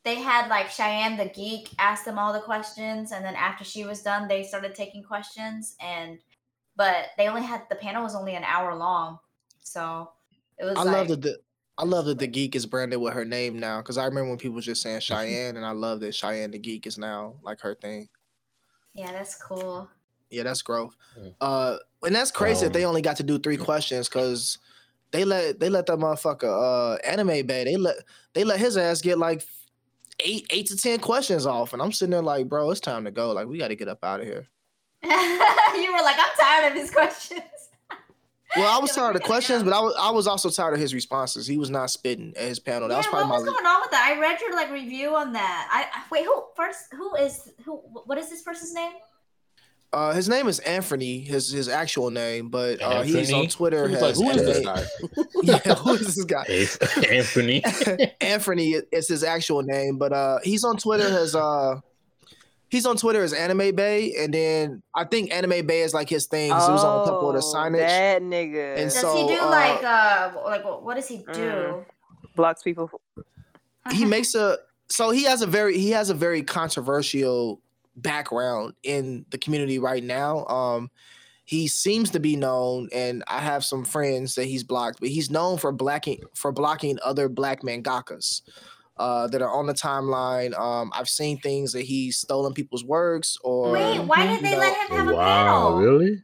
they 0.05 0.17
had 0.17 0.49
like 0.49 0.71
Cheyenne 0.71 1.17
the 1.17 1.27
geek 1.29 1.69
ask 1.79 2.05
them 2.05 2.19
all 2.19 2.33
the 2.33 2.41
questions 2.41 3.13
and 3.13 3.25
then 3.25 3.35
after 3.35 3.65
she 3.65 3.85
was 3.85 4.03
done 4.03 4.29
they 4.29 4.43
started 4.43 4.75
taking 4.75 5.03
questions 5.03 5.77
and 5.81 6.19
but 6.77 7.07
they 7.19 7.29
only 7.29 7.43
had 7.43 7.63
the 7.69 7.75
panel 7.77 8.03
was 8.03 8.15
only 8.15 8.35
an 8.35 8.45
hour 8.45 8.75
long 8.75 9.19
so 9.61 10.11
it 10.59 10.65
was 10.65 10.77
I 10.77 10.83
like, 10.85 10.95
love 10.97 11.09
that 11.09 11.23
the 11.23 11.39
I 11.79 11.85
love 11.85 12.05
that 12.07 12.19
the 12.19 12.27
geek 12.27 12.55
is 12.57 12.67
branded 12.67 13.01
with 13.01 13.15
her 13.15 13.25
name 13.25 13.59
now 13.59 13.79
because 13.79 13.97
I 13.97 14.05
remember 14.05 14.29
when 14.29 14.39
people 14.39 14.57
were 14.57 14.61
just 14.61 14.83
saying 14.83 15.01
Cheyenne, 15.01 15.57
and 15.57 15.65
I 15.65 15.71
love 15.71 16.01
that 16.01 16.15
Cheyenne 16.15 16.51
the 16.51 16.59
geek 16.59 16.87
is 16.87 16.99
now 16.99 17.37
like 17.43 17.61
her 17.61 17.75
thing. 17.75 18.09
yeah 18.95 19.13
that's 19.13 19.35
cool 19.41 19.89
Yeah, 20.31 20.45
that's 20.45 20.63
growth. 20.63 20.97
Uh, 21.41 21.77
and 22.03 22.15
that's 22.15 22.31
crazy 22.31 22.65
that 22.67 22.73
they 22.73 22.85
Um, 22.85 22.91
only 22.91 23.03
got 23.03 23.17
to 23.17 23.23
do 23.23 23.39
three 23.39 23.57
questions 23.57 24.09
because 24.09 24.59
they 25.13 25.25
let 25.25 25.59
they 25.59 25.69
let 25.69 25.87
that 25.87 25.99
motherfucker 25.99 26.45
uh 26.45 26.97
anime 27.05 27.47
bay 27.47 27.65
they 27.65 27.77
let 27.77 27.97
they 28.35 28.45
let 28.45 28.61
his 28.61 28.77
ass 28.77 29.01
get 29.01 29.19
like 29.19 29.43
eight 30.25 30.47
eight 30.51 30.67
to 30.67 30.77
ten 30.77 30.99
questions 30.99 31.47
off, 31.47 31.73
and 31.73 31.83
I'm 31.83 31.93
sitting 31.93 32.11
there 32.11 32.23
like, 32.23 32.49
bro, 32.49 32.71
it's 32.71 32.81
time 32.81 33.05
to 33.05 33.11
go. 33.11 33.33
Like, 33.33 33.47
we 33.47 33.59
got 33.59 33.69
to 33.69 33.77
get 33.77 33.89
up 33.89 34.05
out 34.05 34.21
of 34.21 34.27
here. 34.27 34.47
you 35.03 35.93
were 35.95 36.03
like 36.03 36.17
i'm 36.19 36.29
tired 36.39 36.71
of 36.71 36.79
his 36.79 36.91
questions 36.91 37.41
Well, 38.57 38.67
I 38.67 38.81
was 38.81 38.93
tired 38.93 39.15
of 39.15 39.23
the 39.23 39.27
questions, 39.29 39.63
but 39.63 39.73
I 39.73 39.79
was 39.79 39.95
I 39.97 40.11
was 40.11 40.27
also 40.27 40.51
tired 40.51 40.75
of 40.75 40.81
his 40.81 40.93
responses. 40.93 41.47
He 41.47 41.57
was 41.57 41.71
not 41.71 41.89
spitting 41.89 42.33
at 42.37 42.49
his 42.49 42.59
panel. 42.59 42.89
That 42.89 42.95
yeah, 42.95 42.99
was 42.99 43.07
what 43.07 43.13
probably 43.13 43.33
was 43.33 43.45
my 43.45 43.53
going 43.53 43.67
on 43.67 43.81
with 43.81 43.91
that? 43.93 44.13
I 44.13 44.21
read 44.21 44.41
your 44.41 44.57
like 44.57 44.73
review 44.73 45.15
on 45.15 45.33
that. 45.35 45.69
I, 45.71 46.01
I 46.01 46.03
wait. 46.11 46.25
Who 46.25 46.43
first? 46.57 46.87
Who 46.93 47.15
is 47.15 47.53
who? 47.65 47.77
What 47.77 48.19
is 48.19 48.29
this 48.29 48.43
person's 48.43 48.75
name? 48.75 48.91
Uh 49.93 50.13
his 50.13 50.29
name 50.29 50.47
is 50.49 50.59
Anthony, 50.61 51.21
his 51.21 51.51
his 51.51 51.69
actual 51.69 52.11
name, 52.11 52.49
but 52.49 52.81
uh, 52.81 53.03
he's 53.03 53.33
on 53.33 53.49
Twitter. 53.49 53.89
He 53.89 53.95
was 53.95 54.03
like, 54.03 54.11
has 54.11 54.19
who 54.19 54.31
is 54.31 54.45
this 54.47 54.65
guy? 54.65 54.85
yeah, 55.43 55.75
who 55.75 55.95
is 55.95 56.15
this 56.17 56.25
guy? 56.25 56.45
Anthony. 57.17 57.63
Anthony 58.21 58.75
is 58.93 59.09
his 59.09 59.25
actual 59.25 59.63
name, 59.63 59.99
but 59.99 60.13
uh 60.13 60.39
he's 60.45 60.63
on 60.65 60.77
Twitter 60.77 61.07
as 61.09 61.35
uh 61.35 61.81
he's 62.69 62.87
on 62.87 62.97
Twitter 62.97 63.23
as 63.25 63.33
Anime 63.33 63.75
Bay, 63.75 64.15
and 64.17 64.33
then 64.33 64.83
I 64.95 65.05
think 65.05 65.33
Anime 65.35 65.67
Bay 65.67 65.81
is 65.81 65.93
like 65.93 66.09
his 66.09 66.27
thing. 66.27 66.51
'cause 66.53 66.67
he 66.67 66.73
was 66.73 66.85
on 66.85 67.01
a 67.03 67.05
couple 67.05 67.29
of 67.31 67.35
the 67.35 67.43
Oh, 67.45 67.55
signage. 67.55 67.79
That 67.79 68.23
nigga 68.23 68.75
And 68.77 68.91
Does 68.91 69.01
so, 69.01 69.17
he 69.17 69.35
do 69.35 69.41
uh, 69.43 69.51
like 69.51 69.83
uh 69.83 70.33
like 70.45 70.65
what, 70.65 70.85
what 70.85 70.95
does 70.95 71.09
he 71.09 71.19
do? 71.19 71.25
Mm. 71.33 71.85
blocks 72.37 72.63
people. 72.63 72.91
he 73.93 74.05
makes 74.05 74.35
a 74.37 74.59
so 74.89 75.11
he 75.11 75.25
has 75.25 75.43
a 75.43 75.47
very 75.47 75.79
he 75.79 75.91
has 75.91 76.11
a 76.11 76.15
very 76.15 76.43
controversial 76.45 77.61
background 78.03 78.75
in 78.83 79.25
the 79.31 79.39
community 79.39 79.79
right 79.79 80.03
now. 80.05 80.45
Um 80.47 80.91
he 81.45 81.67
seems 81.67 82.11
to 82.11 82.21
be 82.21 82.37
known 82.37 82.89
and 82.93 83.25
I 83.27 83.41
have 83.41 83.65
some 83.65 83.85
friends 83.85 84.37
that 84.37 84.45
he's 84.45 84.63
blocked, 84.63 85.01
but 85.01 85.09
he's 85.09 85.31
known 85.31 85.59
for 85.59 85.73
blocking 85.73 86.23
for 86.35 86.53
blocking 86.53 86.99
other 87.05 87.29
black 87.29 87.63
mangakas. 87.63 88.43
Uh, 88.97 89.27
that 89.29 89.41
are 89.41 89.51
on 89.51 89.67
the 89.67 89.73
timeline. 89.73 90.53
Um, 90.61 90.91
I've 90.95 91.09
seen 91.09 91.39
things 91.39 91.73
that 91.73 91.85
he's 91.85 92.19
stolen 92.19 92.53
people's 92.53 92.85
works 92.85 93.39
or 93.43 93.71
Wait, 93.73 93.99
why 94.01 94.27
did 94.27 94.45
they 94.45 94.51
No. 94.53 94.59
let 94.59 94.77
him 94.77 94.97
have 94.99 95.09
a 95.09 95.15
wow, 95.15 95.47
panel? 95.63 95.79
really? 95.79 96.23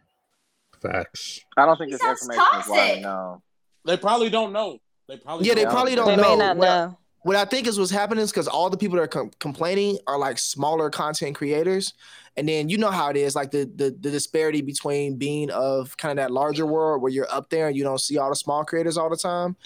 Facts. 0.82 1.40
I 1.56 1.64
don't 1.64 1.78
think 1.78 1.88
He 1.88 1.92
this 1.94 2.02
sounds 2.02 2.20
information 2.22 2.60
is 2.60 2.68
widely 2.68 2.86
toxic. 2.86 3.02
known. 3.02 3.42
They 3.86 3.96
probably 3.96 4.28
don't 4.28 4.52
know. 4.52 4.78
They 5.08 5.16
probably 5.16 5.46
Yeah, 5.48 5.54
they 5.54 5.62
don't. 5.62 5.72
probably 5.72 5.94
don't 5.94 6.06
They 6.08 6.16
know. 6.16 6.22
may 6.22 6.36
not 6.36 6.56
What- 6.58 6.66
know. 6.66 6.98
What 7.26 7.34
I 7.34 7.44
think 7.44 7.66
is 7.66 7.76
what's 7.76 7.90
happening 7.90 8.22
is 8.22 8.30
because 8.30 8.46
all 8.46 8.70
the 8.70 8.76
people 8.76 8.98
that 8.98 9.02
are 9.02 9.08
com- 9.08 9.32
complaining 9.40 9.98
are 10.06 10.16
like 10.16 10.38
smaller 10.38 10.90
content 10.90 11.34
creators, 11.34 11.92
and 12.36 12.48
then 12.48 12.68
you 12.68 12.78
know 12.78 12.92
how 12.92 13.10
it 13.10 13.16
is, 13.16 13.34
like 13.34 13.50
the, 13.50 13.68
the 13.74 13.90
the 14.00 14.12
disparity 14.12 14.62
between 14.62 15.16
being 15.16 15.50
of 15.50 15.96
kind 15.96 16.16
of 16.16 16.22
that 16.22 16.30
larger 16.32 16.66
world 16.66 17.02
where 17.02 17.10
you're 17.10 17.26
up 17.28 17.50
there 17.50 17.66
and 17.66 17.76
you 17.76 17.82
don't 17.82 18.00
see 18.00 18.16
all 18.16 18.28
the 18.30 18.36
small 18.36 18.64
creators 18.64 18.96
all 18.96 19.10
the 19.10 19.16
time, 19.16 19.56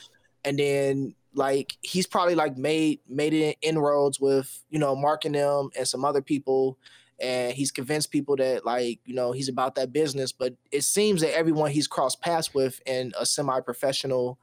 and 0.43 0.59
then 0.59 1.15
like 1.35 1.77
he's 1.83 2.07
probably 2.07 2.35
like 2.35 2.57
made 2.57 3.01
made 3.07 3.35
it 3.35 3.59
inroads 3.61 4.19
with 4.19 4.65
you 4.71 4.79
know 4.79 4.97
Mark 4.97 5.27
and 5.27 5.35
them 5.35 5.69
and 5.77 5.87
some 5.87 6.03
other 6.03 6.23
people. 6.23 6.79
And 7.21 7.53
he's 7.53 7.71
convinced 7.71 8.11
people 8.11 8.37
that 8.37 8.65
like 8.65 9.01
you 9.05 9.15
know 9.15 9.33
he's 9.33 9.51
about 9.51 9.75
that 9.75 9.93
business, 9.93 10.33
but 10.33 10.55
it 10.73 10.85
seems 10.85 11.21
that 11.21 11.37
everyone 11.37 11.73
he's 11.73 11.87
crossed 11.87 12.23
paths 12.23 12.55
with 12.55 12.81
in 12.87 13.13
a 13.19 13.27
semi-professional 13.27 14.39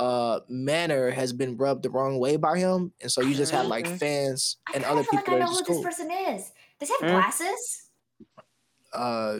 uh 0.00 0.40
manner 0.48 1.10
has 1.10 1.32
been 1.32 1.56
rubbed 1.56 1.82
the 1.82 1.90
wrong 1.90 2.18
way 2.18 2.36
by 2.36 2.58
him 2.58 2.90
and 3.02 3.12
so 3.12 3.20
you 3.20 3.34
just 3.34 3.52
have 3.52 3.66
like 3.66 3.86
Mhm. 3.86 3.98
fans 3.98 4.56
I 4.66 4.72
and 4.74 4.82
kind 4.84 4.92
other 4.92 5.00
of 5.02 5.06
feel 5.08 5.16
like 5.20 5.28
I 5.28 5.38
know 5.38 5.46
who 5.46 5.52
just 5.58 5.66
this 5.66 5.82
person 5.82 6.10
is. 6.10 6.50
Does 6.78 6.88
he 6.88 6.94
have 7.00 7.10
Mm. 7.10 7.14
glasses? 7.16 7.86
uh 8.92 9.38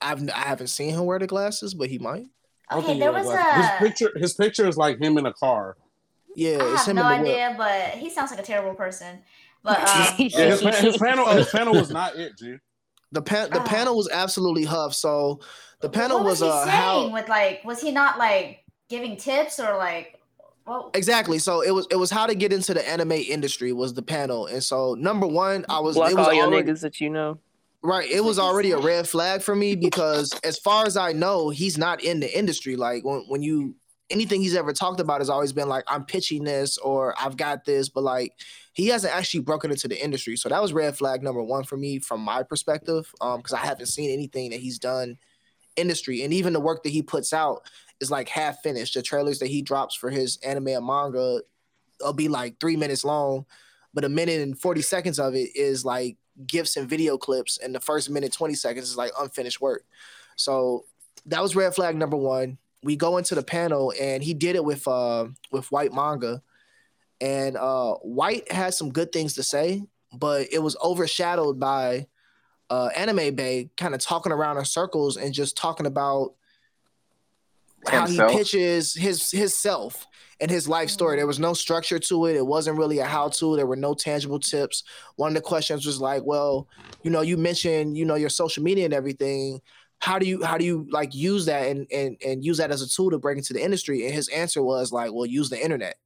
i've 0.00 0.22
i 0.30 0.38
haven't 0.52 0.68
seen 0.68 0.90
him 0.94 1.04
wear 1.04 1.18
the 1.18 1.26
glasses 1.26 1.74
but 1.74 1.88
he 1.88 1.98
might 1.98 2.26
I 2.70 2.74
don't 2.74 2.84
Okay, 2.84 2.86
think 2.92 3.00
there 3.00 3.10
he 3.12 3.16
was 3.18 3.24
glasses. 3.26 3.46
a. 3.50 3.62
his 3.62 3.70
picture. 3.90 4.18
His 4.18 4.34
picture 4.34 4.68
is 4.68 4.76
like 4.76 5.00
him 5.00 5.16
in 5.16 5.24
a 5.24 5.32
car. 5.32 5.76
yeah 6.36 6.58
I 6.60 6.72
it's 6.74 6.84
have 6.84 6.88
him 6.88 6.96
no 6.96 7.08
in 7.08 7.22
the 7.24 7.28
whip. 7.30 7.32
idea, 7.32 7.54
but 7.56 7.98
he 7.98 8.10
sounds 8.10 8.30
like 8.30 8.40
a 8.40 8.42
terrible 8.42 8.74
person. 8.74 9.20
But 9.64 9.78
um, 9.80 10.14
Yeah, 10.18 10.46
his, 10.50 10.60
pa- 10.62 10.72
his 10.72 10.96
panel. 11.06 11.26
His 11.28 11.48
panel 11.48 11.74
was 11.74 11.90
not 11.90 12.14
it, 12.16 12.36
G. 12.38 12.56
the 13.10 13.22
pan 13.22 13.50
the 13.50 13.60
Ah. 13.60 13.64
panel 13.64 13.96
was 13.96 14.08
absolutely 14.12 14.64
huff 14.64 14.92
so 14.94 15.40
the 15.80 15.88
panel 15.88 16.18
what 16.18 16.26
was, 16.26 16.40
was, 16.42 16.52
he 16.52 16.58
uh 16.58 16.64
saying? 16.66 16.76
how 16.76 17.12
With 17.14 17.28
like, 17.30 17.64
was 17.64 17.80
he 17.80 17.90
not 17.90 18.18
like 18.18 18.64
giving 18.88 19.16
tips 19.16 19.60
or 19.60 19.76
like? 19.76 20.14
Well, 20.66 20.90
exactly 20.92 21.38
so 21.38 21.62
it 21.62 21.70
was 21.70 21.86
it 21.90 21.96
was 21.96 22.10
how 22.10 22.26
to 22.26 22.34
get 22.34 22.52
into 22.52 22.74
the 22.74 22.86
anime 22.86 23.12
industry 23.12 23.72
was 23.72 23.94
the 23.94 24.02
panel 24.02 24.44
and 24.44 24.62
so 24.62 24.92
number 24.92 25.26
one 25.26 25.64
i 25.70 25.80
was 25.80 25.96
Block 25.96 26.10
it 26.10 26.14
was 26.14 26.26
all 26.26 26.34
your 26.34 26.44
already, 26.44 26.70
niggas 26.70 26.82
that 26.82 27.00
you 27.00 27.08
know. 27.08 27.38
Right. 27.82 28.10
It 28.10 28.24
was 28.24 28.38
already 28.38 28.72
a 28.72 28.78
red 28.78 29.08
flag 29.08 29.40
for 29.40 29.54
me 29.54 29.76
because 29.76 30.32
as 30.42 30.58
far 30.58 30.84
as 30.86 30.96
I 30.96 31.12
know, 31.12 31.48
he's 31.48 31.78
not 31.78 32.02
in 32.02 32.18
the 32.18 32.38
industry. 32.38 32.74
Like 32.74 33.04
when, 33.04 33.20
when 33.28 33.42
you 33.42 33.76
anything 34.10 34.40
he's 34.40 34.56
ever 34.56 34.72
talked 34.72 35.00
about 35.00 35.20
has 35.20 35.30
always 35.30 35.52
been 35.52 35.68
like, 35.68 35.84
I'm 35.86 36.04
pitching 36.04 36.42
this 36.42 36.78
or 36.78 37.14
I've 37.20 37.36
got 37.36 37.64
this, 37.64 37.88
but 37.88 38.02
like 38.02 38.32
he 38.72 38.88
hasn't 38.88 39.14
actually 39.14 39.40
broken 39.40 39.70
into 39.70 39.86
the 39.86 40.02
industry. 40.02 40.36
So 40.36 40.48
that 40.48 40.60
was 40.60 40.72
red 40.72 40.96
flag 40.96 41.22
number 41.22 41.42
one 41.42 41.62
for 41.64 41.76
me 41.76 42.00
from 42.00 42.20
my 42.20 42.42
perspective. 42.42 43.12
Um, 43.20 43.38
because 43.38 43.52
I 43.52 43.58
haven't 43.58 43.86
seen 43.86 44.10
anything 44.10 44.50
that 44.50 44.60
he's 44.60 44.78
done 44.78 45.16
industry. 45.76 46.22
And 46.22 46.32
even 46.32 46.54
the 46.54 46.60
work 46.60 46.82
that 46.82 46.90
he 46.90 47.02
puts 47.02 47.32
out 47.32 47.62
is 48.00 48.10
like 48.10 48.28
half 48.28 48.60
finished. 48.62 48.94
The 48.94 49.02
trailers 49.02 49.38
that 49.40 49.48
he 49.48 49.62
drops 49.62 49.94
for 49.94 50.10
his 50.10 50.38
anime 50.38 50.68
and 50.68 50.86
manga 50.86 51.40
will 52.00 52.12
be 52.12 52.28
like 52.28 52.60
three 52.60 52.76
minutes 52.76 53.04
long, 53.04 53.46
but 53.94 54.04
a 54.04 54.08
minute 54.08 54.40
and 54.40 54.58
40 54.58 54.82
seconds 54.82 55.18
of 55.18 55.34
it 55.34 55.50
is 55.54 55.84
like 55.84 56.16
gifs 56.46 56.76
and 56.76 56.88
video 56.88 57.18
clips, 57.18 57.58
and 57.58 57.74
the 57.74 57.80
first 57.80 58.10
minute 58.10 58.32
20 58.32 58.54
seconds 58.54 58.88
is 58.88 58.96
like 58.96 59.12
unfinished 59.18 59.60
work. 59.60 59.84
So 60.36 60.84
that 61.26 61.42
was 61.42 61.56
red 61.56 61.74
flag 61.74 61.96
number 61.96 62.16
one. 62.16 62.58
We 62.82 62.96
go 62.96 63.18
into 63.18 63.34
the 63.34 63.42
panel 63.42 63.92
and 64.00 64.22
he 64.22 64.34
did 64.34 64.54
it 64.54 64.64
with 64.64 64.86
uh 64.86 65.26
with 65.50 65.70
white 65.72 65.92
manga. 65.92 66.42
And 67.20 67.56
uh 67.56 67.94
White 67.94 68.50
had 68.52 68.74
some 68.74 68.90
good 68.92 69.10
things 69.10 69.34
to 69.34 69.42
say, 69.42 69.82
but 70.16 70.46
it 70.52 70.60
was 70.60 70.76
overshadowed 70.82 71.58
by 71.58 72.06
uh 72.70 72.90
Anime 72.94 73.34
Bay 73.34 73.70
kind 73.76 73.94
of 73.94 74.00
talking 74.00 74.32
around 74.32 74.58
in 74.58 74.64
circles 74.64 75.16
and 75.16 75.34
just 75.34 75.56
talking 75.56 75.86
about 75.86 76.34
how 77.86 78.06
Himself? 78.06 78.32
he 78.32 78.38
pitches 78.38 78.94
his 78.94 79.30
his 79.30 79.56
self 79.56 80.06
and 80.40 80.50
his 80.50 80.68
life 80.68 80.90
story. 80.90 81.16
There 81.16 81.26
was 81.26 81.38
no 81.38 81.52
structure 81.54 81.98
to 81.98 82.26
it. 82.26 82.36
It 82.36 82.46
wasn't 82.46 82.78
really 82.78 82.98
a 82.98 83.04
how 83.04 83.28
to. 83.28 83.56
There 83.56 83.66
were 83.66 83.76
no 83.76 83.94
tangible 83.94 84.38
tips. 84.38 84.84
One 85.16 85.28
of 85.30 85.34
the 85.34 85.40
questions 85.40 85.84
was 85.86 86.00
like, 86.00 86.22
well, 86.24 86.68
you 87.02 87.10
know, 87.10 87.20
you 87.22 87.36
mentioned, 87.36 87.96
you 87.96 88.04
know, 88.04 88.14
your 88.16 88.28
social 88.30 88.62
media 88.62 88.84
and 88.84 88.94
everything. 88.94 89.60
How 90.00 90.18
do 90.18 90.26
you 90.26 90.44
how 90.44 90.58
do 90.58 90.64
you 90.64 90.86
like 90.90 91.14
use 91.14 91.46
that 91.46 91.66
and 91.68 91.86
and 91.92 92.16
and 92.24 92.44
use 92.44 92.58
that 92.58 92.70
as 92.70 92.82
a 92.82 92.88
tool 92.88 93.10
to 93.10 93.18
break 93.18 93.36
into 93.38 93.52
the 93.52 93.62
industry? 93.62 94.04
And 94.06 94.14
his 94.14 94.28
answer 94.28 94.62
was 94.62 94.92
like, 94.92 95.12
well, 95.12 95.26
use 95.26 95.48
the 95.50 95.60
internet. 95.62 95.96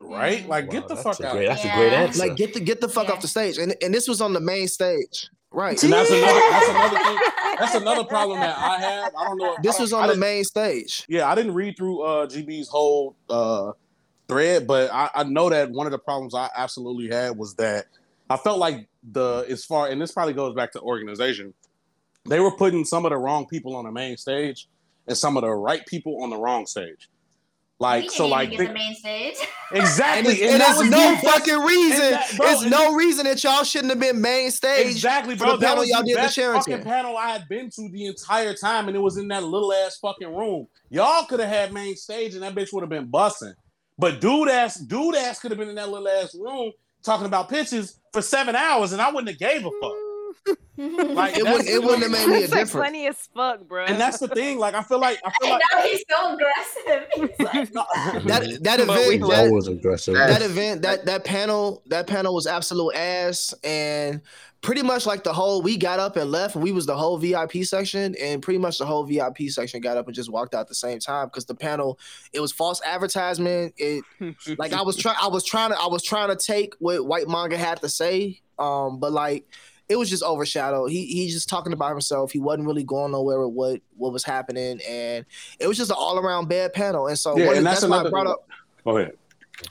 Right? 0.00 0.48
Like, 0.48 0.68
get 0.70 0.88
the 0.88 0.96
fuck 0.96 1.20
out. 1.20 1.32
Great, 1.34 1.46
that's 1.46 1.64
Yeah. 1.64 1.74
a 1.74 1.78
great 1.78 1.92
answer. 1.92 2.18
Like 2.26 2.36
get 2.36 2.54
the 2.54 2.60
get 2.60 2.80
the 2.80 2.88
fuck 2.88 3.06
Yeah. 3.08 3.14
off 3.14 3.22
the 3.22 3.28
stage. 3.28 3.58
And 3.58 3.74
and 3.82 3.94
this 3.94 4.08
was 4.08 4.20
on 4.20 4.32
the 4.32 4.40
main 4.40 4.68
stage. 4.68 5.28
Right. 5.52 5.82
And 5.82 5.92
that's 5.92 6.10
another. 6.10 6.40
That's 6.50 6.68
another 6.68 6.98
thing. 6.98 7.18
That's 7.58 7.74
another 7.74 8.04
problem 8.04 8.40
that 8.40 8.56
I 8.58 8.80
have. 8.80 9.12
I 9.14 9.24
don't 9.24 9.36
know. 9.38 9.56
This 9.62 9.78
was 9.78 9.90
don't- 9.90 10.02
on 10.02 10.10
I 10.10 10.12
the 10.14 10.18
main 10.18 10.42
stage. 10.42 11.04
Yeah, 11.08 11.30
I 11.30 11.34
didn't 11.34 11.54
read 11.54 11.76
through 11.76 12.02
uh 12.02 12.26
GB's 12.26 12.68
whole 12.68 13.14
uh 13.28 13.72
thread, 14.26 14.66
but 14.66 14.90
I, 14.92 15.10
I 15.14 15.24
know 15.24 15.50
that 15.50 15.70
one 15.70 15.86
of 15.86 15.92
the 15.92 15.98
problems 15.98 16.34
I 16.34 16.48
absolutely 16.56 17.14
had 17.14 17.36
was 17.36 17.54
that 17.56 17.86
I 18.30 18.36
felt 18.38 18.58
like 18.58 18.88
the 19.12 19.44
as 19.48 19.64
far 19.64 19.88
and 19.88 20.00
this 20.00 20.10
probably 20.12 20.32
goes 20.32 20.54
back 20.54 20.72
to 20.72 20.80
organization. 20.80 21.52
They 22.28 22.40
were 22.40 22.52
putting 22.52 22.84
some 22.84 23.04
of 23.04 23.10
the 23.10 23.18
wrong 23.18 23.46
people 23.46 23.76
on 23.76 23.84
the 23.84 23.92
main 23.92 24.16
stage 24.16 24.68
and 25.06 25.16
some 25.16 25.36
of 25.36 25.42
the 25.42 25.50
right 25.50 25.84
people 25.86 26.22
on 26.22 26.30
the 26.30 26.36
wrong 26.38 26.66
stage. 26.66 27.10
Like 27.82 28.02
we 28.04 28.08
so, 28.10 28.14
didn't 28.24 28.30
like 28.30 28.52
even 28.52 28.58
get 28.66 28.68
the 28.68 28.74
main 28.74 28.94
stage. 28.94 29.36
exactly, 29.72 30.42
And, 30.44 30.60
that 30.60 30.76
there's 30.78 30.90
no 30.90 31.16
fucking 31.16 31.58
reason. 31.60 32.02
and 32.04 32.14
that- 32.14 32.32
bro, 32.36 32.46
There's 32.46 32.62
and 32.62 32.70
no 32.70 32.94
reason 32.94 33.24
that 33.24 33.42
y'all 33.42 33.64
shouldn't 33.64 33.90
have 33.90 34.00
been 34.00 34.20
main 34.20 34.50
stage. 34.50 34.86
Exactly, 34.86 35.34
for 35.36 35.44
bro. 35.44 35.52
the 35.52 35.58
That 35.58 35.66
panel 35.68 35.80
was 35.80 35.88
y'all 35.90 36.02
the 36.02 36.06
did 36.08 36.16
best 36.16 36.34
Sheraton. 36.34 36.62
fucking 36.62 36.84
panel 36.84 37.16
I 37.16 37.30
had 37.30 37.48
been 37.48 37.70
to 37.70 37.88
the 37.90 38.06
entire 38.06 38.54
time, 38.54 38.86
and 38.88 38.96
it 38.96 39.00
was 39.00 39.16
in 39.16 39.28
that 39.28 39.42
little 39.42 39.72
ass 39.72 39.98
fucking 40.00 40.34
room. 40.34 40.68
Y'all 40.90 41.24
could 41.26 41.40
have 41.40 41.48
had 41.48 41.72
main 41.72 41.96
stage, 41.96 42.34
and 42.34 42.42
that 42.42 42.54
bitch 42.54 42.72
would 42.72 42.82
have 42.82 42.90
been 42.90 43.06
busting. 43.06 43.54
But 43.98 44.20
dude 44.20 44.48
ass, 44.48 44.76
dude 44.76 45.14
ass 45.16 45.38
could 45.40 45.50
have 45.50 45.58
been 45.58 45.68
in 45.68 45.74
that 45.74 45.88
little 45.88 46.08
ass 46.08 46.34
room 46.34 46.72
talking 47.02 47.26
about 47.26 47.48
pitches 47.48 47.98
for 48.12 48.22
seven 48.22 48.54
hours, 48.54 48.92
and 48.92 49.02
I 49.02 49.08
wouldn't 49.10 49.28
have 49.28 49.38
gave 49.38 49.66
a 49.66 49.70
fuck. 49.80 49.92
Like 50.78 51.36
It 51.36 51.44
wouldn't. 51.44 51.68
It 51.68 51.82
wouldn't 51.82 52.02
have 52.02 52.10
made 52.10 52.26
me 52.28 52.34
a 52.36 52.44
It's 52.44 52.52
like 52.52 52.64
difference. 52.64 52.86
funny 52.86 53.06
as 53.06 53.28
fuck, 53.34 53.68
bro. 53.68 53.84
And 53.84 54.00
that's 54.00 54.18
the 54.18 54.26
thing. 54.28 54.58
Like 54.58 54.74
I 54.74 54.82
feel 54.82 54.98
like 54.98 55.20
I 55.24 55.30
feel 55.40 55.50
like 55.50 55.62
now 55.72 55.82
he's 55.82 56.02
so 56.10 56.34
aggressive. 56.34 57.08
He's 57.14 57.70
like, 57.72 57.72
That 58.24 58.58
that 58.62 58.80
event. 58.80 59.20
love- 59.20 59.30
That, 59.30 59.46
always 59.48 59.68
aggressive. 59.68 60.14
that 60.14 60.42
event. 60.42 60.82
That 60.82 61.04
that 61.06 61.24
panel. 61.24 61.82
That 61.86 62.06
panel 62.06 62.34
was 62.34 62.46
absolute 62.46 62.94
ass 62.96 63.54
and. 63.62 64.20
Pretty 64.62 64.82
much 64.82 65.06
like 65.06 65.24
the 65.24 65.32
whole, 65.32 65.60
we 65.60 65.76
got 65.76 65.98
up 65.98 66.14
and 66.14 66.30
left, 66.30 66.54
and 66.54 66.62
we 66.62 66.70
was 66.70 66.86
the 66.86 66.96
whole 66.96 67.18
VIP 67.18 67.64
section, 67.64 68.14
and 68.22 68.40
pretty 68.40 68.58
much 68.58 68.78
the 68.78 68.86
whole 68.86 69.02
VIP 69.02 69.48
section 69.48 69.80
got 69.80 69.96
up 69.96 70.06
and 70.06 70.14
just 70.14 70.30
walked 70.30 70.54
out 70.54 70.60
at 70.60 70.68
the 70.68 70.74
same 70.76 71.00
time 71.00 71.26
because 71.26 71.44
the 71.46 71.54
panel, 71.56 71.98
it 72.32 72.38
was 72.38 72.52
false 72.52 72.80
advertisement. 72.86 73.74
It 73.76 74.04
like 74.58 74.72
I 74.72 74.82
was 74.82 74.96
trying 74.96 75.16
I 75.20 75.26
was 75.26 75.42
trying 75.44 75.70
to 75.72 75.76
I 75.80 75.88
was 75.88 76.04
trying 76.04 76.28
to 76.28 76.36
take 76.36 76.74
what 76.78 77.04
white 77.04 77.26
manga 77.26 77.58
had 77.58 77.80
to 77.82 77.88
say 77.88 78.40
um 78.56 79.00
but 79.00 79.10
like 79.10 79.48
it 79.92 79.98
was 79.98 80.08
just 80.10 80.22
overshadowed 80.22 80.90
he 80.90 81.06
he's 81.06 81.32
just 81.34 81.48
talking 81.48 81.72
about 81.72 81.90
himself 81.90 82.32
he 82.32 82.38
wasn't 82.38 82.66
really 82.66 82.82
going 82.84 83.12
nowhere 83.12 83.46
with 83.46 83.54
what 83.54 83.80
what 83.96 84.12
was 84.12 84.24
happening 84.24 84.80
and 84.88 85.24
it 85.60 85.66
was 85.66 85.76
just 85.76 85.90
an 85.90 85.96
all-around 85.98 86.48
bad 86.48 86.72
panel 86.72 87.06
and 87.08 87.18
so 87.18 87.36
Yeah, 87.36 87.46
one 87.46 87.52
of- 87.52 87.58
and 87.58 87.66
that's 87.66 87.80
that's 87.82 87.90
why 87.90 87.96
I 87.96 88.00
another 88.00 88.10
brought 88.10 88.26
up 88.26 88.48
Go 88.84 88.96
ahead. 88.98 89.12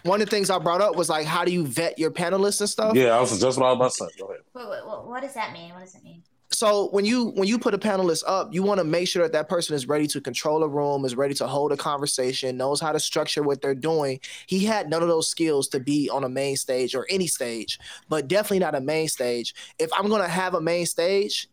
one 0.03 0.21
of 0.21 0.27
the 0.29 0.31
things 0.35 0.49
I 0.49 0.57
brought 0.59 0.81
up 0.81 0.95
was 0.95 1.09
like 1.09 1.25
how 1.25 1.43
do 1.43 1.51
you 1.51 1.65
vet 1.65 1.97
your 1.99 2.11
panelists 2.11 2.61
and 2.61 2.69
stuff 2.69 2.95
Yeah, 2.95 3.17
I 3.17 3.19
was 3.19 3.37
just 3.39 3.57
about 3.57 3.79
to 3.81 3.89
say. 3.89 4.05
Go 4.19 4.25
ahead. 4.27 4.41
wait, 4.53 4.69
wait, 4.69 4.81
wait, 4.87 5.05
what 5.07 5.21
does 5.21 5.33
that 5.33 5.51
mean? 5.53 5.71
What 5.73 5.81
does 5.81 5.95
it 5.95 6.03
mean? 6.03 6.21
So 6.61 6.89
when 6.89 7.05
you 7.05 7.31
when 7.31 7.47
you 7.47 7.57
put 7.57 7.73
a 7.73 7.77
panelist 7.79 8.23
up 8.27 8.53
you 8.53 8.61
want 8.61 8.77
to 8.77 8.83
make 8.83 9.07
sure 9.07 9.23
that 9.23 9.31
that 9.31 9.49
person 9.49 9.75
is 9.75 9.87
ready 9.87 10.05
to 10.05 10.21
control 10.21 10.61
a 10.61 10.67
room 10.67 11.05
is 11.05 11.15
ready 11.15 11.33
to 11.33 11.47
hold 11.47 11.71
a 11.71 11.77
conversation 11.77 12.55
knows 12.55 12.79
how 12.79 12.91
to 12.91 12.99
structure 12.99 13.41
what 13.41 13.63
they're 13.63 13.73
doing. 13.73 14.19
He 14.45 14.63
had 14.63 14.87
none 14.87 15.01
of 15.01 15.07
those 15.07 15.27
skills 15.27 15.67
to 15.69 15.79
be 15.79 16.07
on 16.07 16.23
a 16.23 16.29
main 16.29 16.55
stage 16.55 16.93
or 16.93 17.07
any 17.09 17.25
stage 17.25 17.79
but 18.09 18.27
definitely 18.27 18.59
not 18.59 18.75
a 18.75 18.79
main 18.79 19.07
stage. 19.07 19.55
If 19.79 19.89
i'm 19.97 20.07
going 20.07 20.21
to 20.21 20.27
have 20.27 20.53
a 20.53 20.61
main 20.61 20.85
stage 20.85 21.49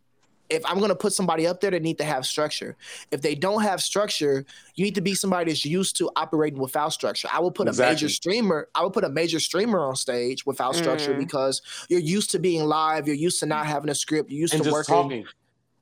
if 0.50 0.64
i'm 0.66 0.78
going 0.78 0.88
to 0.88 0.94
put 0.96 1.12
somebody 1.12 1.46
up 1.46 1.60
there 1.60 1.70
they 1.70 1.78
need 1.78 1.98
to 1.98 2.04
have 2.04 2.24
structure 2.26 2.76
if 3.10 3.20
they 3.20 3.34
don't 3.34 3.62
have 3.62 3.82
structure 3.82 4.44
you 4.74 4.84
need 4.84 4.94
to 4.94 5.00
be 5.00 5.14
somebody 5.14 5.50
that's 5.50 5.64
used 5.64 5.96
to 5.96 6.10
operating 6.16 6.58
without 6.58 6.92
structure 6.92 7.28
i 7.32 7.38
will 7.40 7.50
put 7.50 7.68
a 7.68 7.72
major 7.72 8.08
streamer 8.08 8.68
i 8.74 8.82
will 8.82 8.90
put 8.90 9.04
a 9.04 9.08
major 9.08 9.40
streamer 9.40 9.80
on 9.80 9.94
stage 9.96 10.44
without 10.46 10.74
structure 10.74 11.12
Mm. 11.14 11.18
because 11.18 11.62
you're 11.88 12.00
used 12.00 12.30
to 12.30 12.38
being 12.38 12.64
live 12.64 13.06
you're 13.06 13.16
used 13.16 13.40
to 13.40 13.46
not 13.46 13.66
having 13.66 13.90
a 13.90 13.94
script 13.94 14.30
you're 14.30 14.40
used 14.40 14.54
And 14.54 14.62
to 14.62 14.68
just 14.70 14.72
working 14.72 14.94
talking. 14.94 15.26